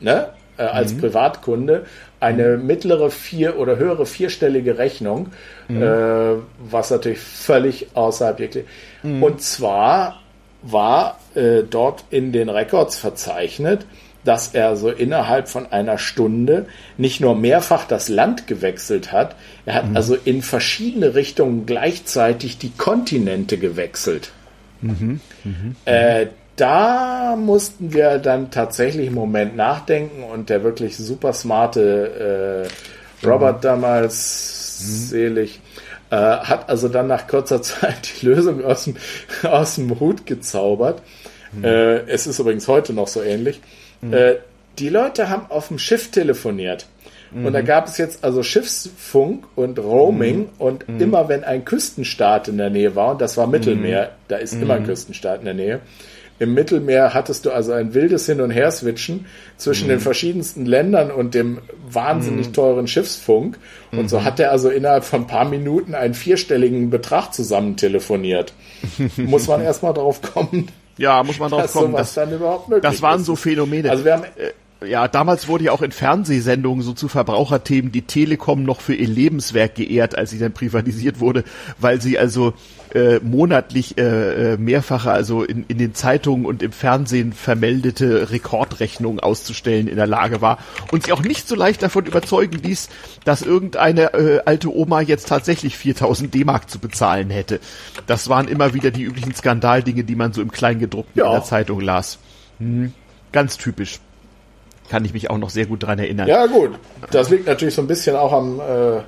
ne, 0.00 0.30
äh, 0.56 0.62
als 0.62 0.94
mhm. 0.94 1.00
Privatkunde 1.00 1.86
eine 2.20 2.56
mhm. 2.56 2.66
mittlere 2.66 3.10
vier 3.10 3.58
oder 3.58 3.76
höhere 3.78 4.06
vierstellige 4.06 4.78
Rechnung, 4.78 5.28
mhm. 5.68 5.82
äh, 5.82 6.34
was 6.70 6.90
natürlich 6.90 7.18
völlig 7.18 7.88
außerhalb 7.94 8.38
wirklich. 8.38 8.64
Mhm. 9.02 9.22
Und 9.22 9.42
zwar 9.42 10.20
war 10.62 11.18
äh, 11.34 11.62
dort 11.68 12.04
in 12.10 12.30
den 12.30 12.48
Records 12.48 12.96
verzeichnet, 12.96 13.86
dass 14.24 14.48
er 14.48 14.76
so 14.76 14.90
innerhalb 14.90 15.48
von 15.48 15.70
einer 15.72 15.98
Stunde 15.98 16.66
nicht 16.96 17.20
nur 17.20 17.34
mehrfach 17.34 17.86
das 17.86 18.08
Land 18.08 18.46
gewechselt 18.46 19.12
hat, 19.12 19.34
er 19.66 19.74
hat 19.74 19.90
mhm. 19.90 19.96
also 19.96 20.16
in 20.24 20.42
verschiedene 20.42 21.14
Richtungen 21.14 21.66
gleichzeitig 21.66 22.58
die 22.58 22.70
Kontinente 22.70 23.58
gewechselt. 23.58 24.32
Mhm. 24.80 25.20
Mhm. 25.44 25.76
Äh, 25.84 26.26
da 26.56 27.36
mussten 27.36 27.92
wir 27.92 28.18
dann 28.18 28.50
tatsächlich 28.50 29.06
einen 29.06 29.14
Moment 29.14 29.56
nachdenken 29.56 30.22
und 30.22 30.50
der 30.50 30.62
wirklich 30.62 30.96
super 30.96 31.32
smarte 31.32 32.68
äh, 33.22 33.26
Robert 33.26 33.58
mhm. 33.58 33.62
damals 33.62 34.80
mhm. 34.80 34.86
selig 34.86 35.60
äh, 36.10 36.16
hat 36.16 36.68
also 36.68 36.88
dann 36.88 37.06
nach 37.06 37.26
kurzer 37.26 37.62
Zeit 37.62 38.20
die 38.20 38.26
Lösung 38.26 38.64
aus 38.64 38.84
dem, 38.84 38.96
aus 39.44 39.76
dem 39.76 39.98
Hut 39.98 40.26
gezaubert. 40.26 41.02
Mhm. 41.52 41.64
Äh, 41.64 41.98
es 42.06 42.26
ist 42.26 42.38
übrigens 42.38 42.68
heute 42.68 42.92
noch 42.92 43.08
so 43.08 43.22
ähnlich. 43.22 43.60
Mhm. 44.02 44.12
Äh, 44.12 44.34
die 44.78 44.88
Leute 44.88 45.30
haben 45.30 45.46
auf 45.50 45.68
dem 45.68 45.78
Schiff 45.78 46.10
telefoniert. 46.10 46.86
Mhm. 47.30 47.46
Und 47.46 47.52
da 47.54 47.62
mhm. 47.62 47.66
gab 47.66 47.86
es 47.86 47.98
jetzt 47.98 48.24
also 48.24 48.42
Schiffsfunk 48.42 49.46
und 49.54 49.78
Roaming 49.78 50.38
mhm. 50.38 50.48
und 50.58 50.88
mhm. 50.88 51.00
immer 51.00 51.28
wenn 51.28 51.44
ein 51.44 51.64
Küstenstaat 51.64 52.48
in 52.48 52.58
der 52.58 52.70
Nähe 52.70 52.94
war, 52.94 53.12
und 53.12 53.20
das 53.20 53.36
war 53.36 53.46
Mittelmeer, 53.46 54.04
mhm. 54.04 54.24
da 54.28 54.36
ist 54.36 54.54
immer 54.54 54.74
ein 54.74 54.84
Küstenstaat 54.84 55.40
in 55.40 55.44
der 55.46 55.54
Nähe, 55.54 55.80
im 56.42 56.54
Mittelmeer 56.54 57.14
hattest 57.14 57.46
du 57.46 57.52
also 57.52 57.70
ein 57.70 57.94
wildes 57.94 58.26
Hin- 58.26 58.40
und 58.40 58.50
Her-Switchen 58.50 59.26
zwischen 59.58 59.86
den 59.86 60.00
verschiedensten 60.00 60.66
Ländern 60.66 61.12
und 61.12 61.34
dem 61.34 61.58
wahnsinnig 61.88 62.50
teuren 62.50 62.88
Schiffsfunk. 62.88 63.58
Und 63.92 64.10
so 64.10 64.24
hat 64.24 64.40
er 64.40 64.50
also 64.50 64.68
innerhalb 64.68 65.04
von 65.04 65.20
ein 65.20 65.26
paar 65.28 65.44
Minuten 65.44 65.94
einen 65.94 66.14
vierstelligen 66.14 66.90
Betrag 66.90 67.32
zusammen 67.32 67.76
telefoniert. 67.76 68.54
Muss 69.16 69.46
man 69.46 69.62
erstmal 69.62 69.94
drauf 69.94 70.20
kommen, 70.20 70.66
ja, 70.98 71.22
muss 71.22 71.38
man 71.38 71.50
drauf 71.50 71.72
kommen. 71.72 71.92
Das, 71.94 72.14
dann 72.14 72.32
überhaupt 72.32 72.68
möglich 72.68 72.90
das 72.90 73.02
waren 73.02 73.24
so 73.24 73.36
Phänomene. 73.36 73.90
Also 73.90 74.04
wir 74.04 74.12
haben, 74.14 74.24
äh, 74.24 74.52
ja, 74.86 75.08
damals 75.08 75.48
wurde 75.48 75.64
ja 75.64 75.72
auch 75.72 75.82
in 75.82 75.92
Fernsehsendungen 75.92 76.82
so 76.82 76.92
zu 76.92 77.08
Verbraucherthemen 77.08 77.92
die 77.92 78.02
Telekom 78.02 78.62
noch 78.62 78.80
für 78.80 78.94
ihr 78.94 79.08
Lebenswerk 79.08 79.74
geehrt, 79.74 80.16
als 80.16 80.30
sie 80.30 80.38
dann 80.38 80.52
privatisiert 80.52 81.20
wurde, 81.20 81.44
weil 81.78 82.00
sie 82.00 82.18
also 82.18 82.54
äh, 82.94 83.20
monatlich 83.20 83.96
äh, 83.98 84.52
äh, 84.52 84.56
mehrfache, 84.58 85.10
also 85.10 85.44
in, 85.44 85.64
in 85.68 85.78
den 85.78 85.94
Zeitungen 85.94 86.44
und 86.44 86.62
im 86.62 86.72
Fernsehen 86.72 87.32
vermeldete 87.32 88.30
Rekordrechnungen 88.30 89.20
auszustellen 89.20 89.88
in 89.88 89.96
der 89.96 90.06
Lage 90.06 90.40
war 90.40 90.58
und 90.90 91.04
sie 91.04 91.12
auch 91.12 91.22
nicht 91.22 91.48
so 91.48 91.54
leicht 91.54 91.82
davon 91.82 92.04
überzeugen 92.06 92.58
ließ, 92.62 92.88
dass 93.24 93.42
irgendeine 93.42 94.12
äh, 94.14 94.40
alte 94.44 94.74
Oma 94.74 95.00
jetzt 95.00 95.28
tatsächlich 95.28 95.76
4000 95.76 96.34
D-Mark 96.34 96.68
zu 96.68 96.78
bezahlen 96.78 97.30
hätte. 97.30 97.60
Das 98.06 98.28
waren 98.28 98.48
immer 98.48 98.74
wieder 98.74 98.90
die 98.90 99.04
üblichen 99.04 99.34
Skandaldinge, 99.34 100.04
die 100.04 100.16
man 100.16 100.32
so 100.32 100.42
im 100.42 100.50
Kleingedruckten 100.50 101.18
ja. 101.18 101.26
in 101.26 101.32
der 101.32 101.44
Zeitung 101.44 101.80
las. 101.80 102.18
Hm, 102.58 102.92
ganz 103.32 103.56
typisch 103.56 104.00
kann 104.88 105.04
ich 105.04 105.12
mich 105.12 105.30
auch 105.30 105.38
noch 105.38 105.50
sehr 105.50 105.66
gut 105.66 105.82
dran 105.82 105.98
erinnern. 105.98 106.28
Ja, 106.28 106.46
gut. 106.46 106.72
Das 107.10 107.30
liegt 107.30 107.46
natürlich 107.46 107.74
so 107.74 107.82
ein 107.82 107.86
bisschen 107.86 108.16
auch 108.16 108.32
am, 108.32 108.60
äh, 108.60 109.02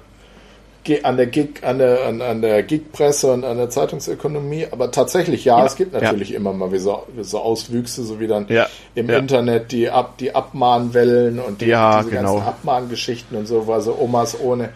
an 1.03 1.17
der 1.17 1.27
Gig, 1.27 1.63
an 1.63 1.79
der, 1.79 2.07
an, 2.07 2.21
an 2.21 2.43
der 2.43 2.63
Gigpresse 2.63 3.33
und 3.33 3.45
an 3.45 3.57
der 3.57 3.71
Zeitungsökonomie. 3.71 4.67
Aber 4.71 4.91
tatsächlich, 4.91 5.45
ja, 5.45 5.59
ja. 5.59 5.67
es 5.67 5.77
gibt 5.77 5.93
natürlich 5.95 6.31
ja. 6.31 6.37
immer 6.37 6.53
mal 6.53 6.73
wie 6.73 6.79
so, 6.79 7.05
wie 7.15 7.25
so 7.25 7.39
Auswüchse, 7.39 8.05
so 8.05 8.21
wie 8.21 8.27
dann 8.27 8.47
ja. 8.49 8.67
im 8.95 9.09
Internet 9.09 9.73
die, 9.73 9.89
Ab, 9.91 10.19
die 10.19 10.35
Abmahnwellen 10.35 11.39
und 11.39 11.61
die, 11.61 11.67
diese 11.67 12.11
genau. 12.11 12.35
ganzen 12.35 12.43
Abmahngeschichten 12.43 13.37
und 13.39 13.47
so, 13.47 13.67
weil 13.67 13.81
so 13.81 13.97
Omas 13.99 14.39
ohne 14.39 14.71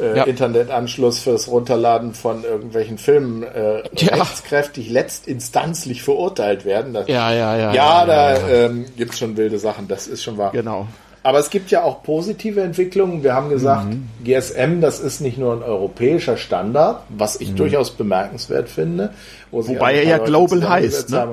äh, 0.00 0.16
ja. 0.16 0.24
Internetanschluss 0.24 1.20
fürs 1.20 1.48
Runterladen 1.48 2.14
von 2.14 2.44
irgendwelchen 2.44 2.98
Filmen 2.98 3.42
äh, 3.42 3.82
ja. 3.96 4.14
rechtskräftig 4.14 4.90
letztinstanzlich 4.90 6.02
verurteilt 6.02 6.64
werden. 6.64 6.92
Das, 6.92 7.08
ja, 7.08 7.32
ja, 7.32 7.56
ja. 7.56 7.72
Ja, 7.72 8.06
da 8.06 8.32
ja, 8.32 8.48
Ähm, 8.48 8.86
gibt 8.96 9.16
schon 9.16 9.36
wilde 9.36 9.58
Sachen, 9.58 9.88
das 9.88 10.06
ist 10.06 10.22
schon 10.22 10.38
wahr. 10.38 10.52
Genau. 10.52 10.86
Aber 11.22 11.38
es 11.38 11.50
gibt 11.50 11.70
ja 11.70 11.82
auch 11.82 12.02
positive 12.02 12.62
Entwicklungen. 12.62 13.22
Wir 13.22 13.34
haben 13.34 13.50
gesagt, 13.50 13.88
mhm. 13.90 14.08
GSM, 14.24 14.80
das 14.80 15.00
ist 15.00 15.20
nicht 15.20 15.36
nur 15.36 15.52
ein 15.52 15.62
europäischer 15.62 16.38
Standard, 16.38 17.02
was 17.10 17.40
ich 17.40 17.50
mhm. 17.50 17.56
durchaus 17.56 17.90
bemerkenswert 17.90 18.70
finde. 18.70 19.12
Wobei 19.50 19.96
er 19.96 20.04
ja 20.04 20.18
Global 20.18 20.66
heißt. 20.66 21.10
Ne? 21.10 21.28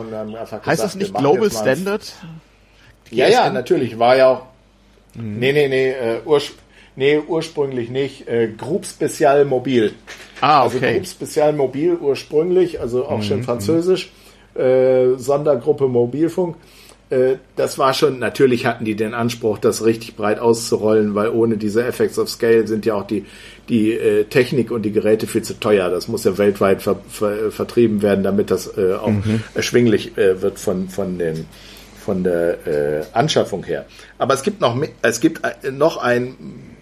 heißt 0.66 0.84
das 0.84 0.96
nicht 0.96 1.14
Global 1.14 1.50
Standard? 1.50 2.14
Ja, 3.12 3.30
ja, 3.30 3.50
natürlich. 3.50 3.98
War 3.98 4.18
ja 4.18 4.28
auch. 4.28 4.42
Mhm. 5.14 5.40
Nee, 5.40 5.54
nee, 5.54 5.68
nee. 5.70 5.92
Äh, 5.92 6.20
Nee, 6.98 7.20
ursprünglich 7.26 7.92
nicht. 7.92 8.28
Äh, 8.28 8.50
Group 8.58 8.86
Special 8.86 9.46
Mobil. 9.46 9.94
Ah, 10.42 10.64
also 10.64 10.78
okay. 10.78 11.00
Also 11.00 11.16
Group 11.16 11.30
Special 11.30 11.54
Mobil 11.54 11.96
ursprünglich, 11.96 12.82
also 12.82 13.06
auch 13.06 13.20
mhm. 13.20 13.24
schon 13.24 13.44
französisch. 13.44 14.12
Äh, 14.56 15.14
Sondergruppe 15.18 15.88
Mobilfunk. 15.88 16.56
Äh, 17.12 17.36
das 17.56 17.78
war 17.78 17.94
schon, 17.94 18.18
natürlich 18.18 18.66
hatten 18.66 18.84
die 18.84 18.96
den 18.96 19.14
Anspruch, 19.14 19.60
das 19.60 19.86
richtig 19.86 20.16
breit 20.16 20.40
auszurollen, 20.40 21.14
weil 21.14 21.30
ohne 21.30 21.58
diese 21.58 21.86
Effects 21.86 22.18
of 22.18 22.30
Scale 22.30 22.66
sind 22.66 22.88
ja 22.88 22.96
auch 22.96 23.06
die, 23.06 23.26
die 23.70 23.94
äh, 23.94 24.24
Technik 24.24 24.72
und 24.72 24.82
die 24.82 24.92
Geräte 24.92 25.28
viel 25.28 25.44
zu 25.44 25.60
teuer. 25.60 25.92
Das 25.92 26.08
muss 26.08 26.24
ja 26.24 26.40
weltweit 26.40 26.82
ver, 26.82 27.00
ver, 27.08 27.52
vertrieben 27.52 28.02
werden, 28.02 28.24
damit 28.24 28.50
das 28.50 28.76
äh, 28.76 28.96
auch 28.96 29.10
mhm. 29.10 29.44
erschwinglich 29.54 30.18
äh, 30.18 30.42
wird 30.42 30.58
von, 30.58 30.90
von 30.90 31.20
den 31.20 31.46
von 32.04 32.24
der 32.24 32.66
äh, 32.66 33.04
Anschaffung 33.12 33.66
her. 33.66 33.86
Aber 34.18 34.34
es 34.34 34.42
gibt 34.42 34.62
noch 34.62 34.82
es 35.02 35.20
gibt 35.20 35.42
äh, 35.44 35.72
noch 35.72 35.98
ein 35.98 36.38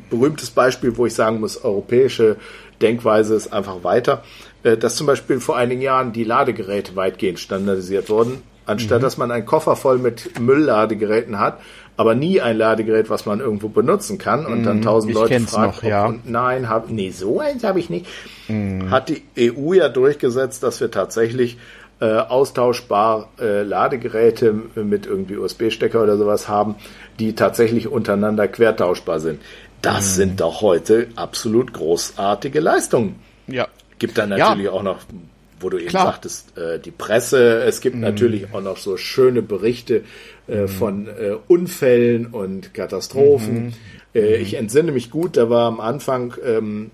berühmtes 0.09 0.49
Beispiel, 0.49 0.97
wo 0.97 1.05
ich 1.05 1.13
sagen 1.13 1.39
muss, 1.39 1.63
europäische 1.63 2.37
Denkweise 2.81 3.35
ist 3.35 3.53
einfach 3.53 3.83
weiter, 3.83 4.23
äh, 4.63 4.77
dass 4.77 4.95
zum 4.95 5.07
Beispiel 5.07 5.39
vor 5.39 5.57
einigen 5.57 5.81
Jahren 5.81 6.13
die 6.13 6.23
Ladegeräte 6.23 6.95
weitgehend 6.95 7.39
standardisiert 7.39 8.09
wurden, 8.09 8.41
anstatt 8.65 8.99
mhm. 8.99 9.03
dass 9.03 9.17
man 9.17 9.31
einen 9.31 9.45
Koffer 9.45 9.75
voll 9.75 9.97
mit 9.97 10.39
Müllladegeräten 10.39 11.39
hat, 11.39 11.59
aber 11.97 12.15
nie 12.15 12.41
ein 12.41 12.57
Ladegerät, 12.57 13.09
was 13.09 13.25
man 13.25 13.39
irgendwo 13.39 13.69
benutzen 13.69 14.17
kann 14.17 14.45
und 14.45 14.63
dann 14.63 14.77
mhm. 14.77 14.81
tausend 14.81 15.11
ich 15.11 15.17
Leute 15.17 15.39
fragen, 15.41 15.71
noch, 15.71 15.83
ja. 15.83 16.05
und 16.05 16.29
nein, 16.29 16.69
hab, 16.69 16.89
nee, 16.89 17.11
so 17.11 17.39
eins 17.39 17.63
habe 17.63 17.79
ich 17.79 17.89
nicht. 17.89 18.07
Mhm. 18.47 18.89
Hat 18.89 19.09
die 19.09 19.23
EU 19.53 19.73
ja 19.73 19.87
durchgesetzt, 19.87 20.63
dass 20.63 20.81
wir 20.81 20.91
tatsächlich 20.91 21.57
äh, 22.01 22.17
austauschbar 22.17 23.29
äh, 23.39 23.63
Ladegeräte 23.63 24.53
mit 24.75 25.05
irgendwie 25.05 25.37
USB-Stecker 25.37 26.03
oder 26.03 26.17
sowas 26.17 26.49
haben, 26.49 26.75
die 27.19 27.35
tatsächlich 27.35 27.87
untereinander 27.87 28.49
quertauschbar 28.49 29.21
sind. 29.21 29.41
Das 29.85 30.11
mhm. 30.11 30.15
sind 30.15 30.41
doch 30.41 30.61
heute 30.61 31.07
absolut 31.15 31.71
großartige 31.71 32.59
Leistungen. 32.59 33.19
Ja. 33.47 33.67
Gibt 33.99 34.17
dann 34.17 34.29
natürlich 34.29 34.65
ja. 34.65 34.71
auch 34.71 34.83
noch 34.83 34.99
wo 35.61 35.69
du 35.69 35.77
eben 35.77 35.87
Klar. 35.87 36.07
sagtest, 36.07 36.57
äh, 36.57 36.79
die 36.79 36.91
Presse, 36.91 37.63
es 37.63 37.79
gibt 37.79 37.95
mhm. 37.95 38.01
natürlich 38.01 38.53
auch 38.53 38.61
noch 38.61 38.77
so 38.77 38.97
schöne 38.97 39.41
Berichte 39.41 40.03
äh, 40.47 40.63
mhm. 40.63 40.67
von 40.67 41.07
äh, 41.07 41.37
Unfällen 41.47 42.27
und 42.27 42.73
Katastrophen. 42.73 43.67
Mhm. 43.67 43.73
Äh, 44.13 44.35
ich 44.35 44.55
entsinne 44.55 44.91
mich 44.91 45.09
gut, 45.11 45.37
da 45.37 45.49
war 45.49 45.67
am 45.67 45.79
Anfang 45.79 46.35
ähm, 46.43 46.91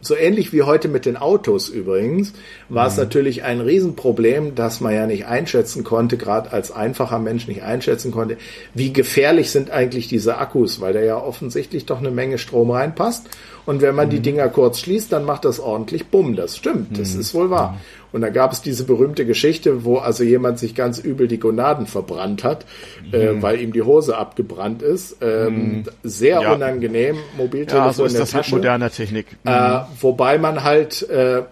so 0.00 0.16
ähnlich 0.16 0.52
wie 0.52 0.62
heute 0.62 0.88
mit 0.88 1.04
den 1.04 1.16
Autos 1.16 1.68
übrigens, 1.68 2.32
war 2.68 2.84
mhm. 2.84 2.90
es 2.90 2.96
natürlich 2.96 3.42
ein 3.42 3.60
Riesenproblem, 3.60 4.54
dass 4.54 4.80
man 4.80 4.94
ja 4.94 5.06
nicht 5.06 5.26
einschätzen 5.26 5.84
konnte, 5.84 6.16
gerade 6.16 6.52
als 6.52 6.70
einfacher 6.70 7.18
Mensch 7.18 7.46
nicht 7.48 7.62
einschätzen 7.62 8.10
konnte, 8.10 8.38
wie 8.74 8.92
gefährlich 8.92 9.50
sind 9.50 9.70
eigentlich 9.70 10.08
diese 10.08 10.38
Akkus, 10.38 10.80
weil 10.80 10.94
da 10.94 11.00
ja 11.00 11.18
offensichtlich 11.18 11.86
doch 11.86 11.98
eine 11.98 12.10
Menge 12.10 12.38
Strom 12.38 12.70
reinpasst. 12.70 13.28
Und 13.70 13.82
wenn 13.82 13.94
man 13.94 14.08
mhm. 14.08 14.10
die 14.10 14.18
Dinger 14.18 14.48
kurz 14.48 14.80
schließt, 14.80 15.12
dann 15.12 15.24
macht 15.24 15.44
das 15.44 15.60
ordentlich 15.60 16.08
Bumm. 16.08 16.34
Das 16.34 16.56
stimmt, 16.56 16.98
das 16.98 17.14
mhm. 17.14 17.20
ist 17.20 17.34
wohl 17.34 17.50
wahr. 17.50 17.78
Und 18.10 18.20
da 18.22 18.28
gab 18.28 18.50
es 18.50 18.62
diese 18.62 18.82
berühmte 18.82 19.24
Geschichte, 19.24 19.84
wo 19.84 19.98
also 19.98 20.24
jemand 20.24 20.58
sich 20.58 20.74
ganz 20.74 20.98
übel 20.98 21.28
die 21.28 21.38
Gonaden 21.38 21.86
verbrannt 21.86 22.42
hat, 22.42 22.64
äh, 23.12 23.30
mhm. 23.30 23.38
äh, 23.38 23.42
weil 23.42 23.60
ihm 23.60 23.72
die 23.72 23.82
Hose 23.82 24.18
abgebrannt 24.18 24.82
ist. 24.82 25.18
Ähm, 25.20 25.54
mhm. 25.54 25.84
Sehr 26.02 26.40
ja. 26.40 26.52
unangenehm, 26.52 27.16
Mobiltelefon 27.36 27.86
ja, 27.86 27.92
so 27.92 28.04
ist 28.06 28.10
in 28.10 28.16
der 28.16 28.22
das 28.22 28.30
Tasche. 28.32 28.56
Mit 28.56 28.64
moderner 28.64 28.90
Technik. 28.90 29.26
Äh, 29.44 29.50
mhm. 29.50 29.80
Wobei 30.00 30.38
man 30.38 30.64
halt, 30.64 31.08
äh, 31.08 31.42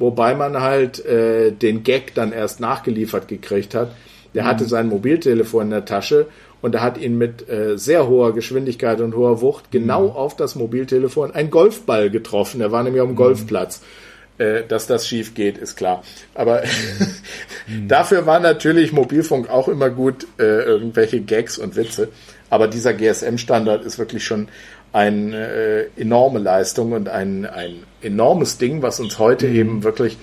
wobei 0.00 0.34
man 0.34 0.60
halt 0.60 1.06
äh, 1.06 1.52
den 1.52 1.84
Gag 1.84 2.16
dann 2.16 2.32
erst 2.32 2.58
nachgeliefert 2.58 3.28
gekriegt 3.28 3.76
hat. 3.76 3.94
Der 4.34 4.44
hatte 4.44 4.64
mhm. 4.64 4.68
sein 4.68 4.88
Mobiltelefon 4.88 5.66
in 5.66 5.70
der 5.70 5.84
Tasche 5.84 6.26
und 6.62 6.76
er 6.76 6.82
hat 6.82 6.96
ihn 6.96 7.18
mit 7.18 7.48
äh, 7.48 7.76
sehr 7.76 8.08
hoher 8.08 8.34
Geschwindigkeit 8.34 9.00
und 9.00 9.14
hoher 9.14 9.40
Wucht 9.40 9.70
genau 9.70 10.08
mhm. 10.08 10.16
auf 10.16 10.36
das 10.36 10.54
Mobiltelefon 10.54 11.32
ein 11.32 11.50
Golfball 11.50 12.08
getroffen. 12.08 12.60
Er 12.60 12.72
war 12.72 12.82
nämlich 12.82 13.02
am 13.02 13.10
mhm. 13.10 13.16
Golfplatz. 13.16 13.82
Äh, 14.38 14.62
dass 14.66 14.86
das 14.86 15.06
schief 15.06 15.34
geht, 15.34 15.58
ist 15.58 15.76
klar. 15.76 16.02
Aber 16.34 16.62
mhm. 17.66 17.86
dafür 17.88 18.24
war 18.24 18.40
natürlich 18.40 18.90
Mobilfunk 18.90 19.50
auch 19.50 19.68
immer 19.68 19.90
gut, 19.90 20.26
äh, 20.38 20.62
irgendwelche 20.62 21.20
Gags 21.20 21.58
und 21.58 21.76
Witze. 21.76 22.08
Aber 22.48 22.66
dieser 22.66 22.94
GSM-Standard 22.94 23.84
ist 23.84 23.98
wirklich 23.98 24.24
schon 24.24 24.48
eine 24.92 25.36
äh, 25.36 25.86
enorme 25.96 26.38
Leistung 26.38 26.92
und 26.92 27.08
ein, 27.08 27.44
ein 27.44 27.82
enormes 28.00 28.56
Ding, 28.56 28.80
was 28.80 29.00
uns 29.00 29.18
heute 29.18 29.48
mhm. 29.48 29.54
eben 29.54 29.84
wirklich 29.84 30.16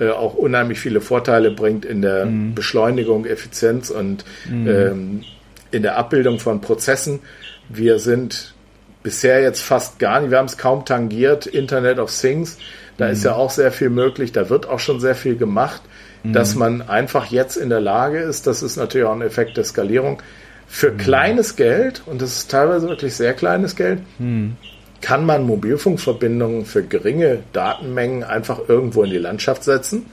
äh, 0.00 0.10
auch 0.10 0.34
unheimlich 0.34 0.78
viele 0.78 1.00
Vorteile 1.00 1.50
bringt 1.50 1.86
in 1.86 2.02
der 2.02 2.26
mhm. 2.26 2.54
Beschleunigung, 2.54 3.24
Effizienz 3.24 3.88
und 3.88 4.24
ähm, 4.50 5.24
in 5.70 5.82
der 5.82 5.96
Abbildung 5.96 6.38
von 6.38 6.60
Prozessen. 6.60 7.20
Wir 7.68 7.98
sind 7.98 8.54
bisher 9.02 9.40
jetzt 9.40 9.62
fast 9.62 10.00
gar 10.00 10.20
nicht, 10.20 10.30
wir 10.32 10.38
haben 10.38 10.46
es 10.46 10.58
kaum 10.58 10.84
tangiert, 10.84 11.46
Internet 11.46 12.00
of 12.00 12.10
Things, 12.10 12.58
da 12.96 13.06
mhm. 13.06 13.12
ist 13.12 13.24
ja 13.24 13.34
auch 13.34 13.50
sehr 13.50 13.70
viel 13.70 13.88
möglich, 13.88 14.32
da 14.32 14.50
wird 14.50 14.68
auch 14.68 14.80
schon 14.80 14.98
sehr 14.98 15.14
viel 15.14 15.36
gemacht, 15.36 15.80
mhm. 16.24 16.32
dass 16.32 16.56
man 16.56 16.82
einfach 16.82 17.26
jetzt 17.26 17.56
in 17.56 17.68
der 17.68 17.80
Lage 17.80 18.18
ist, 18.18 18.48
das 18.48 18.64
ist 18.64 18.76
natürlich 18.76 19.06
auch 19.06 19.14
ein 19.14 19.22
Effekt 19.22 19.56
der 19.56 19.62
Skalierung, 19.62 20.20
für 20.66 20.90
mhm. 20.90 20.96
kleines 20.96 21.54
Geld, 21.54 22.02
und 22.06 22.20
das 22.20 22.36
ist 22.36 22.50
teilweise 22.50 22.88
wirklich 22.88 23.14
sehr 23.14 23.32
kleines 23.32 23.76
Geld, 23.76 24.00
mhm. 24.18 24.56
kann 25.02 25.24
man 25.24 25.46
Mobilfunkverbindungen 25.46 26.64
für 26.64 26.82
geringe 26.82 27.44
Datenmengen 27.52 28.24
einfach 28.24 28.68
irgendwo 28.68 29.04
in 29.04 29.10
die 29.10 29.18
Landschaft 29.18 29.62
setzen 29.62 30.06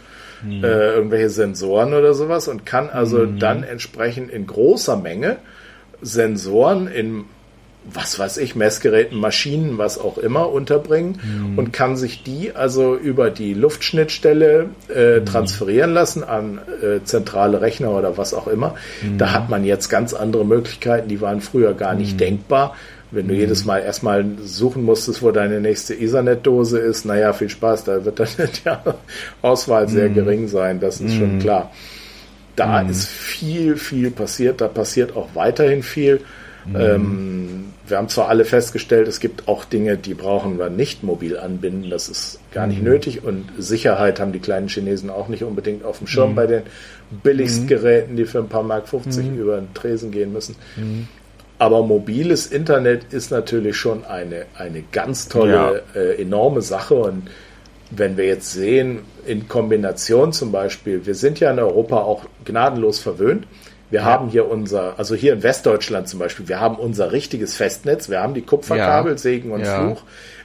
mhm. 0.43 0.63
äh, 0.63 0.93
irgendwelche 0.93 1.29
Sensoren 1.29 1.93
oder 1.93 2.13
sowas 2.13 2.47
und 2.47 2.65
kann 2.65 2.89
also 2.89 3.19
mhm. 3.19 3.39
dann 3.39 3.63
entsprechend 3.63 4.31
in 4.31 4.47
großer 4.47 4.97
Menge 4.97 5.37
Sensoren 6.01 6.87
in 6.87 7.25
was 7.91 8.17
weiß 8.17 8.37
ich, 8.37 8.55
Messgeräten, 8.55 9.19
Maschinen, 9.19 9.77
was 9.77 9.99
auch 9.99 10.17
immer 10.17 10.51
unterbringen 10.51 11.19
mhm. 11.21 11.57
und 11.57 11.73
kann 11.73 11.97
sich 11.97 12.23
die 12.23 12.55
also 12.55 12.95
über 12.95 13.29
die 13.29 13.53
Luftschnittstelle 13.53 14.69
äh, 14.93 15.19
mhm. 15.19 15.25
transferieren 15.25 15.93
lassen 15.93 16.23
an 16.23 16.59
äh, 16.81 17.03
zentrale 17.03 17.61
Rechner 17.61 17.91
oder 17.91 18.17
was 18.17 18.33
auch 18.33 18.47
immer. 18.47 18.75
Mhm. 19.01 19.17
Da 19.17 19.33
hat 19.33 19.49
man 19.49 19.65
jetzt 19.65 19.89
ganz 19.89 20.13
andere 20.13 20.45
Möglichkeiten, 20.45 21.09
die 21.09 21.19
waren 21.19 21.41
früher 21.41 21.73
gar 21.73 21.93
nicht 21.93 22.13
mhm. 22.13 22.19
denkbar. 22.19 22.75
Wenn 23.13 23.27
du 23.27 23.35
mhm. 23.35 23.39
jedes 23.41 23.63
Mal 23.63 23.79
erstmal 23.79 24.25
suchen 24.43 24.83
musstest, 24.83 25.21
wo 25.21 25.31
deine 25.31 25.61
nächste 25.61 25.93
Ethernet-Dose 25.93 26.79
ist, 26.79 27.05
naja, 27.05 27.31
viel 27.31 27.49
Spaß, 27.49 27.83
da 27.83 28.03
wird 28.03 28.19
dann 28.19 28.27
die 28.37 28.69
Auswahl 29.41 29.87
sehr 29.87 30.09
mhm. 30.09 30.13
gering 30.15 30.47
sein, 30.47 30.79
das 30.79 30.99
ist 30.99 31.13
mhm. 31.13 31.19
schon 31.19 31.39
klar. 31.39 31.71
Da 32.55 32.83
mhm. 32.83 32.89
ist 32.89 33.07
viel, 33.07 33.77
viel 33.77 34.09
passiert, 34.09 34.61
da 34.61 34.67
passiert 34.67 35.15
auch 35.15 35.29
weiterhin 35.35 35.83
viel. 35.83 36.21
Mhm. 36.65 36.75
Ähm, 36.75 37.65
wir 37.85 37.97
haben 37.97 38.09
zwar 38.09 38.29
alle 38.29 38.45
festgestellt, 38.45 39.07
es 39.07 39.19
gibt 39.19 39.47
auch 39.47 39.65
Dinge, 39.65 39.97
die 39.97 40.13
brauchen 40.13 40.57
wir 40.57 40.69
nicht 40.69 41.03
mobil 41.03 41.37
anbinden, 41.37 41.89
das 41.89 42.07
ist 42.09 42.39
gar 42.51 42.65
nicht 42.65 42.79
mhm. 42.79 42.85
nötig 42.85 43.23
und 43.23 43.45
Sicherheit 43.57 44.19
haben 44.19 44.31
die 44.31 44.39
kleinen 44.39 44.69
Chinesen 44.69 45.09
auch 45.09 45.27
nicht 45.27 45.43
unbedingt 45.43 45.83
auf 45.83 45.99
dem 45.99 46.07
Schirm 46.07 46.33
bei 46.33 46.47
den 46.47 46.63
Billigstgeräten, 47.23 48.15
die 48.15 48.25
für 48.25 48.39
ein 48.39 48.47
paar 48.47 48.63
Mark 48.63 48.87
50 48.87 49.35
über 49.35 49.57
den 49.57 49.73
Tresen 49.73 50.11
gehen 50.11 50.31
müssen. 50.31 50.55
Aber 51.59 51.83
mobiles 51.83 52.47
Internet 52.47 53.13
ist 53.13 53.31
natürlich 53.31 53.77
schon 53.77 54.05
eine, 54.05 54.45
eine 54.57 54.83
ganz 54.91 55.29
tolle, 55.29 55.83
ja. 55.93 56.01
äh, 56.01 56.21
enorme 56.21 56.61
Sache. 56.61 56.95
Und 56.95 57.29
wenn 57.91 58.17
wir 58.17 58.25
jetzt 58.25 58.51
sehen, 58.51 58.99
in 59.25 59.47
Kombination 59.47 60.33
zum 60.33 60.51
Beispiel, 60.51 61.05
wir 61.05 61.15
sind 61.15 61.39
ja 61.39 61.51
in 61.51 61.59
Europa 61.59 61.97
auch 61.97 62.25
gnadenlos 62.43 62.99
verwöhnt. 62.99 63.47
Wir 63.89 63.99
ja. 63.99 64.05
haben 64.05 64.29
hier 64.29 64.49
unser, 64.49 64.97
also 64.97 65.13
hier 65.13 65.33
in 65.33 65.43
Westdeutschland 65.43 66.07
zum 66.07 66.19
Beispiel, 66.19 66.47
wir 66.47 66.59
haben 66.59 66.77
unser 66.77 67.11
richtiges 67.11 67.55
Festnetz, 67.55 68.09
wir 68.09 68.21
haben 68.21 68.33
die 68.33 68.41
Kupferkabel, 68.41 69.13
ja. 69.13 69.17
Segen 69.17 69.51
und 69.51 69.65
Fluch. 69.65 70.01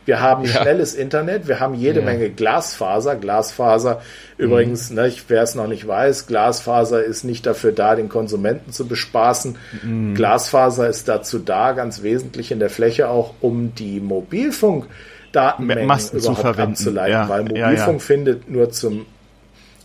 Wir 0.08 0.22
haben 0.22 0.44
ja. 0.44 0.62
schnelles 0.62 0.94
Internet, 0.94 1.48
wir 1.48 1.60
haben 1.60 1.74
jede 1.74 2.00
ja. 2.00 2.06
Menge 2.06 2.30
Glasfaser. 2.30 3.14
Glasfaser, 3.14 4.00
übrigens, 4.38 4.88
mhm. 4.88 4.96
ne, 4.96 5.12
wer 5.28 5.42
es 5.42 5.54
noch 5.54 5.66
nicht 5.66 5.86
weiß, 5.86 6.26
Glasfaser 6.26 7.04
ist 7.04 7.24
nicht 7.24 7.44
dafür 7.44 7.72
da, 7.72 7.94
den 7.94 8.08
Konsumenten 8.08 8.72
zu 8.72 8.88
bespaßen. 8.88 9.58
Mhm. 9.82 10.14
Glasfaser 10.14 10.88
ist 10.88 11.08
dazu 11.08 11.38
da, 11.38 11.72
ganz 11.72 12.02
wesentlich 12.02 12.50
in 12.50 12.58
der 12.58 12.70
Fläche 12.70 13.10
auch, 13.10 13.34
um 13.42 13.74
die 13.74 14.00
Mobilfunkdatenmengen 14.00 15.84
Masten 15.86 16.20
überhaupt 16.20 16.36
zu 16.38 16.42
verwenden. 16.42 16.72
abzuleiten, 16.72 17.12
ja. 17.12 17.28
weil 17.28 17.42
Mobilfunk 17.42 18.00
findet 18.00 18.50
nur 18.50 18.70
zum 18.70 19.04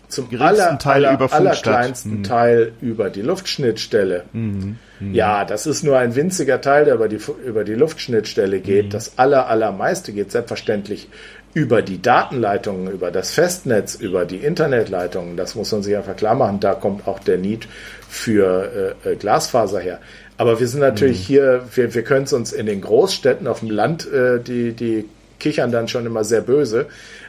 zum 0.08 0.30
aller, 0.40 0.78
Teil 0.78 1.06
aller, 1.06 1.16
über 1.16 1.34
allerkleinsten 1.34 2.20
mhm. 2.20 2.24
Teil 2.24 2.72
über 2.80 3.10
die 3.10 3.24
Luftschnittstelle. 3.24 4.24
Mhm. 4.32 4.78
Mhm. 5.09 5.13
Ja, 5.13 5.45
das 5.45 5.65
ist 5.65 5.84
nur 5.84 5.97
ein 5.97 6.15
winziger 6.15 6.61
Teil, 6.61 6.85
der 6.85 6.95
über 6.95 7.07
die, 7.07 7.19
über 7.45 7.63
die 7.63 7.73
Luftschnittstelle 7.73 8.59
geht. 8.59 8.85
Mhm. 8.85 8.89
Das 8.89 9.17
aller, 9.17 9.47
allermeiste 9.47 10.13
geht 10.13 10.31
selbstverständlich 10.31 11.09
über 11.53 11.81
die 11.81 12.01
Datenleitungen, 12.01 12.91
über 12.91 13.11
das 13.11 13.31
Festnetz, 13.31 13.95
über 13.95 14.25
die 14.25 14.38
Internetleitungen. 14.38 15.38
Das 15.38 15.55
muss 15.55 15.71
man 15.71 15.84
sich 15.84 15.95
einfach 15.95 16.15
klar 16.15 16.35
machen. 16.35 16.59
Da 16.59 16.73
kommt 16.73 17.07
auch 17.07 17.19
der 17.19 17.38
Need 17.38 17.67
für 18.09 18.95
äh, 19.05 19.11
äh 19.11 19.15
Glasfaser 19.15 19.80
her. 19.80 19.99
Aber 20.38 20.59
wir 20.59 20.67
sind 20.67 20.80
natürlich 20.80 21.30
mhm. 21.30 21.34
hier, 21.34 21.63
wir, 21.75 21.93
wir 21.93 22.03
können 22.03 22.23
es 22.23 22.34
uns 22.34 22.53
in 22.53 22.65
den 22.65 22.81
Großstädten 22.81 23.47
auf 23.47 23.59
dem 23.59 23.69
Land, 23.69 24.11
äh, 24.11 24.39
die, 24.39 24.73
die 24.73 25.05
kichern 25.39 25.71
dann 25.71 25.88
schon 25.88 26.05
immer 26.05 26.23
sehr 26.23 26.41
böse. 26.41 26.88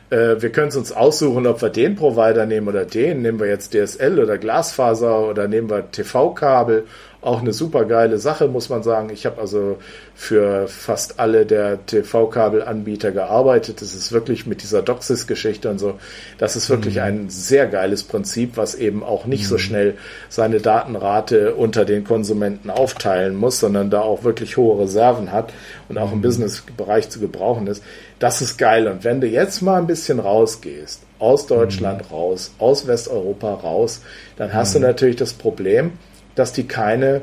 Äh, 0.09 0.41
wir 0.41 0.51
können 0.51 0.69
es 0.69 0.77
uns 0.77 0.93
aussuchen, 0.93 1.47
ob 1.47 1.61
wir 1.61 1.69
den 1.69 1.97
Provider 1.97 2.47
nehmen 2.47 2.69
oder 2.69 2.85
den. 2.85 3.23
Nehmen 3.23 3.41
wir 3.41 3.49
jetzt 3.49 3.75
DSL 3.75 4.19
oder 4.21 4.39
Glasfaser 4.39 5.29
oder 5.29 5.49
nehmen 5.49 5.69
wir 5.69 5.91
TV-Kabel 5.91 6.85
auch 7.25 7.41
eine 7.41 7.53
super 7.53 7.87
geile 7.87 8.19
Sache, 8.19 8.49
muss 8.49 8.69
man 8.69 8.83
sagen. 8.83 9.09
Ich 9.11 9.25
habe 9.25 9.41
also 9.41 9.79
für 10.15 10.69
fast 10.69 11.19
alle 11.19 11.47
der 11.47 11.85
TV-Kabelanbieter 11.87 13.13
gearbeitet. 13.13 13.81
Das 13.81 13.95
ist 13.95 14.13
wirklich 14.13 14.47
mit 14.47 14.63
dieser 14.63 14.83
Doxis-Geschichte 14.83 15.71
und 15.71 15.79
so. 15.79 15.99
Das 16.39 16.55
ist 16.55 16.69
wirklich 16.69 16.97
mhm. 16.97 17.03
ein 17.03 17.31
sehr 17.31 17.67
geiles 17.67 18.03
Prinzip, 18.03 18.57
was 18.57 18.75
eben 18.75 19.03
auch 19.03 19.25
nicht 19.25 19.45
mhm. 19.45 19.49
so 19.49 19.59
schnell 19.59 19.95
seine 20.29 20.61
Datenrate 20.61 21.55
unter 21.55 21.85
den 21.85 22.05
Konsumenten 22.05 22.69
aufteilen 22.69 23.35
muss, 23.37 23.59
sondern 23.59 23.89
da 23.89 24.03
auch 24.03 24.23
wirklich 24.25 24.57
hohe 24.57 24.83
Reserven 24.83 25.33
hat 25.33 25.53
und 25.89 25.97
auch 25.97 26.13
im 26.13 26.19
mhm. 26.19 26.23
Business-Bereich 26.23 27.09
zu 27.09 27.21
gebrauchen 27.21 27.67
ist. 27.67 27.83
Das 28.19 28.43
ist 28.43 28.59
geil. 28.59 28.87
Und 28.87 29.03
wenn 29.03 29.21
du 29.21 29.27
jetzt 29.27 29.63
mal 29.63 29.79
ein 29.79 29.87
bisschen 29.87 30.21
rausgehst, 30.21 31.01
aus 31.19 31.47
Deutschland 31.47 32.03
mhm. 32.03 32.15
raus, 32.15 32.53
aus 32.59 32.87
Westeuropa 32.87 33.55
raus, 33.55 34.03
dann 34.37 34.53
hast 34.53 34.75
du 34.75 34.79
mhm. 34.79 34.87
natürlich 34.87 35.17
das 35.17 35.33
Problem, 35.33 35.93
dass 36.35 36.53
die 36.53 36.67
keine 36.67 37.23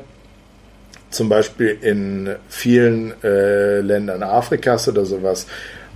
zum 1.10 1.28
Beispiel 1.28 1.76
in 1.80 2.30
vielen 2.48 3.12
äh, 3.22 3.80
Ländern 3.80 4.22
Afrikas 4.22 4.88
oder 4.88 5.04
sowas, 5.04 5.46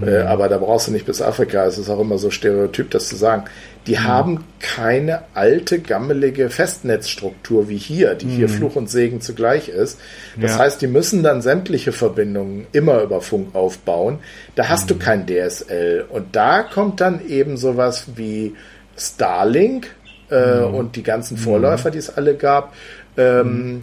äh, 0.01 0.05
mhm. 0.05 0.09
äh, 0.09 0.19
aber 0.19 0.49
da 0.49 0.59
brauchst 0.59 0.89
du 0.89 0.93
nicht 0.93 1.07
bis 1.07 1.23
Afrika, 1.23 1.65
es 1.65 1.79
ist 1.79 1.89
auch 1.89 2.01
immer 2.01 2.19
so 2.19 2.31
stereotyp, 2.31 2.91
das 2.91 3.09
zu 3.09 3.17
sagen, 3.17 3.45
die 3.87 3.95
mhm. 3.95 4.05
haben 4.05 4.45
keine 4.61 5.23
alte, 5.35 5.79
gammelige 5.79 6.51
Festnetzstruktur 6.51 7.69
wie 7.69 7.79
hier, 7.79 8.15
die 8.15 8.27
mhm. 8.27 8.31
hier 8.31 8.49
Fluch 8.49 8.77
und 8.77 8.91
Segen 8.91 9.21
zugleich 9.21 9.69
ist. 9.69 9.99
Das 10.41 10.53
ja. 10.53 10.59
heißt, 10.59 10.83
die 10.83 10.89
müssen 10.89 11.23
dann 11.23 11.41
sämtliche 11.41 11.93
Verbindungen 11.93 12.67
immer 12.73 13.01
über 13.03 13.21
Funk 13.21 13.55
aufbauen. 13.55 14.19
Da 14.55 14.69
hast 14.69 14.91
du 14.91 14.95
mhm. 14.95 14.99
kein 14.99 15.27
DSL. 15.27 16.05
Und 16.09 16.37
da 16.37 16.63
kommt 16.63 17.01
dann 17.01 17.27
eben 17.27 17.57
sowas 17.57 18.07
wie 18.17 18.55
Starlink, 18.99 19.89
äh, 20.31 20.67
mhm. 20.67 20.75
und 20.75 20.97
die 20.97 21.03
ganzen 21.03 21.37
Vorläufer, 21.37 21.91
die 21.91 21.99
es 21.99 22.17
alle 22.17 22.35
gab, 22.35 22.75
ähm, 23.17 23.47
mhm. 23.47 23.83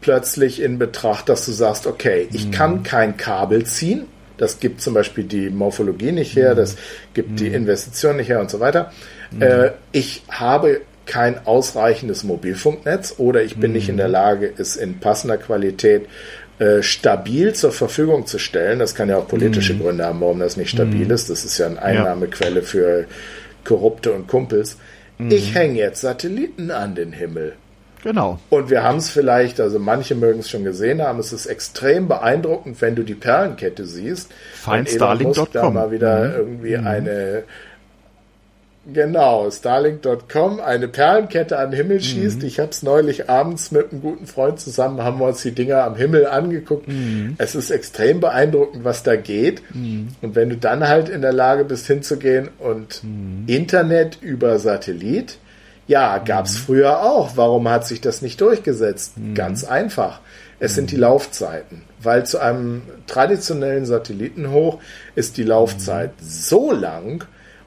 plötzlich 0.00 0.60
in 0.60 0.78
Betracht, 0.78 1.28
dass 1.28 1.46
du 1.46 1.52
sagst, 1.52 1.86
okay, 1.86 2.28
ich 2.32 2.48
mhm. 2.48 2.50
kann 2.52 2.82
kein 2.82 3.16
Kabel 3.16 3.64
ziehen, 3.64 4.06
Das 4.36 4.58
gibt 4.58 4.80
zum 4.80 4.94
Beispiel 4.94 5.24
die 5.24 5.50
Morphologie 5.50 6.12
nicht 6.12 6.34
her, 6.34 6.54
das 6.54 6.76
gibt 7.14 7.38
die 7.38 7.48
Investition 7.48 8.16
nicht 8.16 8.28
her 8.28 8.40
und 8.40 8.50
so 8.50 8.58
weiter. 8.60 8.92
Äh, 9.38 9.70
ich 9.92 10.22
habe 10.28 10.80
kein 11.06 11.46
ausreichendes 11.46 12.24
Mobilfunknetz 12.24 13.14
oder 13.18 13.42
ich 13.42 13.56
bin 13.56 13.72
nicht 13.72 13.88
in 13.88 13.96
der 13.96 14.08
Lage, 14.08 14.52
es 14.56 14.76
in 14.76 14.98
passender 15.00 15.36
Qualität 15.36 16.06
äh, 16.58 16.82
stabil 16.82 17.52
zur 17.52 17.72
Verfügung 17.72 18.26
zu 18.26 18.38
stellen. 18.38 18.78
Das 18.78 18.94
kann 18.94 19.08
ja 19.08 19.18
auch 19.18 19.28
politische 19.28 19.76
Gründe 19.76 20.04
haben, 20.04 20.20
warum 20.20 20.40
das 20.40 20.56
nicht 20.56 20.70
stabil 20.70 21.10
ist. 21.10 21.30
Das 21.30 21.44
ist 21.44 21.58
ja 21.58 21.66
eine 21.66 21.82
Einnahmequelle 21.82 22.62
für 22.62 23.06
Korrupte 23.64 24.12
und 24.12 24.28
Kumpels. 24.28 24.78
Ich 25.28 25.54
hänge 25.54 25.78
jetzt 25.78 26.00
Satelliten 26.00 26.70
an 26.70 26.94
den 26.94 27.12
Himmel. 27.12 27.52
Genau. 28.04 28.38
Und 28.50 28.68
wir 28.68 28.82
haben 28.82 28.98
es 28.98 29.08
vielleicht, 29.08 29.60
also 29.60 29.78
manche 29.78 30.14
mögen 30.14 30.40
es 30.40 30.50
schon 30.50 30.62
gesehen 30.62 31.00
haben, 31.00 31.18
es 31.18 31.32
ist 31.32 31.46
extrem 31.46 32.06
beeindruckend, 32.06 32.80
wenn 32.82 32.94
du 32.94 33.02
die 33.02 33.14
Perlenkette 33.14 33.86
siehst. 33.86 34.30
Fein 34.52 34.84
wenn 34.84 34.94
Elon 34.94 35.22
Musk 35.22 35.52
da 35.52 35.70
mal 35.70 35.90
wieder 35.90 36.36
irgendwie 36.36 36.76
eine, 36.76 37.44
genau, 38.92 39.50
Starlink.com, 39.50 40.60
eine 40.60 40.86
Perlenkette 40.88 41.58
an 41.58 41.70
den 41.70 41.78
Himmel 41.78 42.02
schießt. 42.02 42.42
Ich 42.42 42.60
habe 42.60 42.72
es 42.72 42.82
neulich 42.82 43.30
abends 43.30 43.70
mit 43.70 43.90
einem 43.90 44.02
guten 44.02 44.26
Freund 44.26 44.60
zusammen, 44.60 45.02
haben 45.02 45.18
wir 45.18 45.28
uns 45.28 45.40
die 45.40 45.52
Dinger 45.52 45.82
am 45.84 45.96
Himmel 45.96 46.26
angeguckt. 46.26 46.86
Es 47.38 47.54
ist 47.54 47.70
extrem 47.70 48.20
beeindruckend, 48.20 48.84
was 48.84 49.02
da 49.02 49.16
geht. 49.16 49.62
Und 49.72 50.34
wenn 50.34 50.50
du 50.50 50.58
dann 50.58 50.86
halt 50.86 51.08
in 51.08 51.22
der 51.22 51.32
Lage 51.32 51.64
bist 51.64 51.86
hinzugehen 51.86 52.50
und 52.58 53.00
Internet 53.46 54.18
über 54.20 54.58
Satellit, 54.58 55.38
ja, 55.86 56.18
gab's 56.18 56.56
früher 56.56 57.02
auch. 57.02 57.36
Warum 57.36 57.68
hat 57.68 57.86
sich 57.86 58.00
das 58.00 58.22
nicht 58.22 58.40
durchgesetzt? 58.40 59.14
Ganz 59.34 59.64
einfach. 59.64 60.20
Es 60.60 60.74
sind 60.74 60.90
die 60.90 60.96
Laufzeiten. 60.96 61.82
Weil 62.00 62.24
zu 62.26 62.38
einem 62.38 62.82
traditionellen 63.06 63.84
Satellitenhoch 63.86 64.78
ist 65.14 65.36
die 65.36 65.42
Laufzeit 65.42 66.12
so 66.22 66.72
lang, 66.72 67.24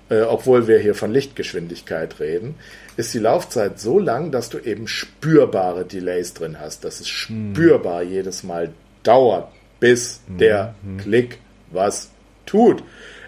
äh, 0.10 0.22
obwohl 0.22 0.68
wir 0.68 0.80
hier 0.80 0.96
von 0.96 1.12
Lichtgeschwindigkeit 1.12 2.20
reden, 2.20 2.56
ist 2.96 3.14
die 3.14 3.20
Laufzeit 3.20 3.80
so 3.80 4.00
lang, 4.00 4.32
dass 4.32 4.50
du 4.50 4.58
eben 4.58 4.88
spürbare 4.88 5.86
Delays 5.86 6.34
drin 6.34 6.58
hast. 6.60 6.84
Dass 6.86 7.00
es 7.00 7.08
spürbar 7.08 8.02
jedes 8.04 8.44
Mal 8.44 8.70
dauert, 9.04 9.50
bis 9.80 10.22
der 10.28 10.74
Klick 10.98 11.40
was 11.72 12.10
tut. 12.46 12.84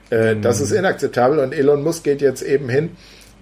Äh, 0.09 0.35
Das 0.37 0.61
ist 0.61 0.71
inakzeptabel 0.71 1.37
und 1.39 1.53
Elon 1.53 1.83
Musk 1.83 2.03
geht 2.05 2.21
jetzt 2.21 2.41
eben 2.41 2.69
hin 2.69 2.91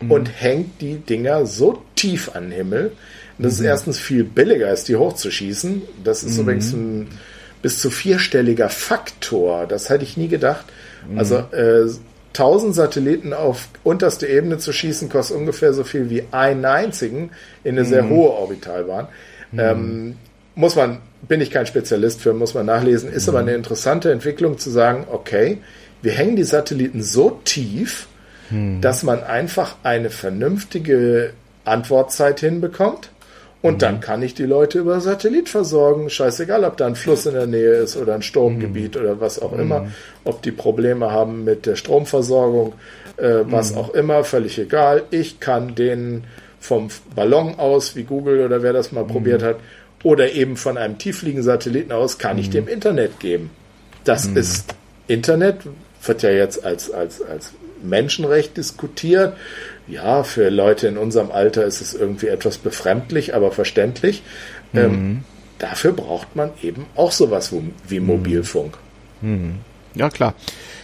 und 0.10 0.28
hängt 0.28 0.82
die 0.82 0.96
Dinger 0.98 1.46
so 1.46 1.82
tief 1.96 2.36
an 2.36 2.50
den 2.50 2.52
Himmel. 2.52 2.92
Das 3.40 3.54
ist 3.54 3.62
erstens 3.62 4.00
viel 4.00 4.24
billiger, 4.24 4.68
als 4.68 4.84
die 4.84 4.96
hochzuschießen. 4.96 5.82
Das 6.04 6.24
ist 6.24 6.38
übrigens 6.38 6.74
ein 6.74 7.08
bis 7.62 7.80
zu 7.80 7.90
vierstelliger 7.90 8.70
Faktor. 8.70 9.68
Das 9.68 9.90
hätte 9.90 10.04
ich 10.04 10.18
nie 10.18 10.28
gedacht. 10.28 10.66
Also 11.16 11.36
äh, 11.52 11.88
1000 12.30 12.76
Satelliten 12.76 13.34
auf 13.34 13.70
unterste 13.84 14.28
Ebene 14.28 14.58
zu 14.58 14.72
schießen, 14.72 15.10
kostet 15.10 15.38
ungefähr 15.38 15.74
so 15.74 15.84
viel 15.84 16.10
wie 16.10 16.24
einen 16.32 16.66
einzigen 16.66 17.32
in 17.64 17.78
eine 17.78 17.86
sehr 17.86 18.10
hohe 18.10 18.30
Orbitalbahn. 18.30 19.08
Ähm, 19.58 20.16
muss 20.56 20.76
man, 20.76 21.00
bin 21.28 21.42
ich 21.42 21.52
kein 21.52 21.66
Spezialist 21.66 22.22
für, 22.22 22.34
muss 22.34 22.54
man 22.54 22.66
nachlesen. 22.66 23.12
Ist 23.12 23.30
aber 23.30 23.40
eine 23.40 23.56
interessante 23.56 24.12
Entwicklung 24.12 24.58
zu 24.58 24.70
sagen, 24.70 25.06
okay, 25.12 25.60
wir 26.02 26.12
hängen 26.12 26.36
die 26.36 26.44
Satelliten 26.44 27.02
so 27.02 27.40
tief, 27.44 28.08
dass 28.82 29.04
man 29.04 29.24
einfach 29.24 29.76
eine 29.84 30.10
vernünftige 30.10 31.34
Antwortzeit 31.66 32.40
hinbekommt. 32.40 33.10
Und 33.62 33.82
dann 33.82 34.00
kann 34.00 34.22
ich 34.22 34.34
die 34.36 34.46
Leute 34.46 34.80
über 34.80 35.02
Satellit 35.02 35.50
versorgen. 35.50 36.10
Scheißegal, 36.10 36.64
ob 36.64 36.78
da 36.78 36.86
ein 36.86 36.96
Fluss 36.96 37.26
in 37.26 37.34
der 37.34 37.48
Nähe 37.48 37.74
ist 37.74 37.98
oder 37.98 38.14
ein 38.14 38.22
Sturmgebiet 38.22 38.96
oder 38.96 39.20
was 39.20 39.40
auch 39.40 39.52
immer. 39.54 39.88
Ob 40.24 40.42
die 40.42 40.52
Probleme 40.52 41.12
haben 41.12 41.44
mit 41.44 41.66
der 41.66 41.76
Stromversorgung, 41.76 42.74
äh, 43.18 43.40
was 43.46 43.76
auch 43.76 43.94
immer, 43.94 44.24
völlig 44.24 44.60
egal. 44.60 45.04
Ich 45.10 45.40
kann 45.40 45.76
denen 45.76 46.26
vom 46.60 46.90
Ballon 47.16 47.56
aus, 47.58 47.96
wie 47.96 48.04
Google 48.04 48.46
oder 48.46 48.62
wer 48.62 48.74
das 48.74 48.92
mal 48.92 49.06
probiert 49.06 49.44
hat, 49.44 49.58
oder 50.04 50.32
eben 50.32 50.56
von 50.56 50.78
einem 50.78 50.98
tieffliegenden 50.98 51.44
Satelliten 51.44 51.92
aus, 51.92 52.20
kann 52.20 52.38
ich 52.38 52.50
dem 52.50 52.68
Internet 52.68 53.20
geben. 53.20 53.50
Das 54.04 54.26
ist 54.28 54.76
Internet, 55.08 55.62
wird 56.06 56.22
ja 56.22 56.30
jetzt 56.30 56.64
als, 56.64 56.92
als, 56.92 57.22
als 57.22 57.54
Menschenrecht 57.84 58.58
diskutiert. 58.58 59.36
Ja, 59.88 60.24
für 60.24 60.50
Leute 60.50 60.88
in 60.88 60.98
unserem 60.98 61.32
Alter 61.32 61.64
ist 61.66 61.82
es 61.82 61.94
irgendwie 61.94 62.28
etwas 62.28 62.58
befremdlich, 62.58 63.34
aber 63.36 63.52
verständlich. 63.52 64.22
Ähm, 64.74 65.24
dafür 65.60 65.94
braucht 65.94 66.36
man 66.36 66.52
eben 66.62 66.86
auch 66.96 67.12
sowas 67.12 67.52
wie- 67.54 67.72
wie 67.88 68.00
Mobilfunk. 68.02 68.78
Ja, 69.96 70.10
klar. 70.10 70.36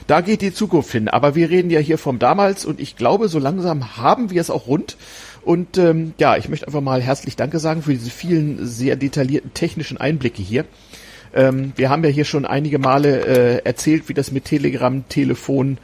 Da 0.07 0.22
geht 0.22 0.41
die 0.41 0.53
Zukunft 0.53 0.91
hin. 0.91 1.07
Aber 1.10 1.36
wir 1.36 1.49
reden 1.49 1.70
ja 1.70 1.80
hier 1.80 1.98
vom 1.98 2.18
damals 2.20 2.65
und 2.65 2.80
ich 2.80 2.95
glaube, 2.95 3.28
so 3.28 3.40
langsam 3.40 3.98
haben 3.98 4.32
wir 4.32 4.41
es 4.41 4.49
auch 4.49 4.68
rund. 4.68 4.98
Und 5.44 5.78
ähm, 5.78 6.14
ja, 6.20 6.38
ich 6.38 6.48
möchte 6.49 6.68
einfach 6.68 6.82
mal 6.82 7.02
herzlich 7.02 7.36
Danke 7.36 7.60
sagen 7.60 7.84
für 7.84 7.91
diese 7.94 8.10
vielen 8.10 8.65
sehr 8.65 8.95
detaillierten 8.95 9.53
technischen 9.53 9.98
Einblicke 9.98 10.41
hier. 10.41 10.65
Ähm, 11.36 11.74
wir 11.76 11.90
haben 11.90 12.03
ja 12.03 12.10
hier 12.10 12.26
schon 12.26 12.45
einige 12.45 12.80
Male 12.80 13.26
äh, 13.26 13.61
erzählt, 13.65 14.07
wie 14.07 14.14
das 14.14 14.32
mit 14.32 14.45
Telegram, 14.45 15.03
Telefon, 15.10 15.78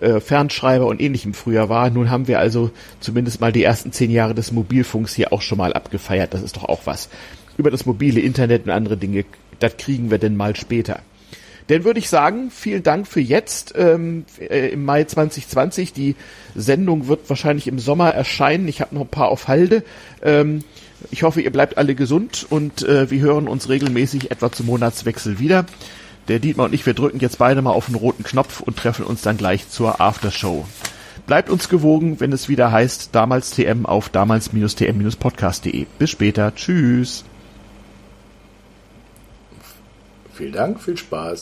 äh, 0.00 0.20
Fernschreiber 0.20 0.86
und 0.86 1.00
ähnlichem 1.00 1.34
früher 1.34 1.68
war. 1.68 1.90
Nun 1.90 2.10
haben 2.10 2.28
wir 2.28 2.38
also 2.38 2.70
zumindest 3.00 3.40
mal 3.40 3.52
die 3.52 3.64
ersten 3.64 3.92
zehn 3.92 4.10
Jahre 4.10 4.34
des 4.34 4.52
Mobilfunks 4.52 5.14
hier 5.14 5.32
auch 5.32 5.42
schon 5.42 5.58
mal 5.58 5.72
abgefeiert. 5.72 6.34
Das 6.34 6.42
ist 6.42 6.56
doch 6.56 6.64
auch 6.64 6.82
was. 6.84 7.08
Über 7.56 7.70
das 7.70 7.86
mobile 7.86 8.20
Internet 8.20 8.64
und 8.64 8.70
andere 8.70 8.96
Dinge, 8.96 9.24
das 9.58 9.76
kriegen 9.76 10.10
wir 10.10 10.18
denn 10.18 10.36
mal 10.36 10.54
später. 10.56 11.00
Dann 11.68 11.84
würde 11.84 11.98
ich 11.98 12.08
sagen, 12.08 12.50
vielen 12.50 12.82
Dank 12.82 13.08
für 13.08 13.20
jetzt 13.20 13.74
ähm, 13.76 14.24
äh, 14.38 14.68
im 14.68 14.84
Mai 14.84 15.04
2020. 15.04 15.92
Die 15.92 16.14
Sendung 16.54 17.08
wird 17.08 17.28
wahrscheinlich 17.28 17.66
im 17.66 17.78
Sommer 17.78 18.10
erscheinen. 18.10 18.68
Ich 18.68 18.80
habe 18.80 18.94
noch 18.94 19.02
ein 19.02 19.08
paar 19.08 19.28
auf 19.28 19.48
Halde. 19.48 19.82
Ähm, 20.22 20.62
ich 21.10 21.24
hoffe, 21.24 21.40
ihr 21.40 21.50
bleibt 21.50 21.76
alle 21.76 21.94
gesund 21.94 22.46
und 22.48 22.82
äh, 22.82 23.10
wir 23.10 23.20
hören 23.20 23.48
uns 23.48 23.68
regelmäßig 23.68 24.30
etwa 24.30 24.50
zum 24.52 24.66
Monatswechsel 24.66 25.38
wieder. 25.38 25.66
Der 26.28 26.38
Dietmar 26.40 26.66
und 26.66 26.74
ich, 26.74 26.84
wir 26.86 26.94
drücken 26.94 27.20
jetzt 27.20 27.38
beide 27.38 27.62
mal 27.62 27.70
auf 27.70 27.86
den 27.86 27.94
roten 27.94 28.24
Knopf 28.24 28.60
und 28.60 28.76
treffen 28.76 29.04
uns 29.04 29.22
dann 29.22 29.36
gleich 29.36 29.68
zur 29.68 30.00
Aftershow. 30.00 30.66
Bleibt 31.26 31.50
uns 31.50 31.68
gewogen, 31.68 32.20
wenn 32.20 32.32
es 32.32 32.48
wieder 32.48 32.70
heißt, 32.70 33.10
damals 33.12 33.50
TM 33.50 33.86
auf 33.86 34.08
damals-tm-podcast.de. 34.08 35.86
Bis 35.98 36.10
später. 36.10 36.54
Tschüss. 36.54 37.24
Vielen 40.34 40.52
Dank, 40.52 40.80
viel 40.80 40.96
Spaß. 40.96 41.34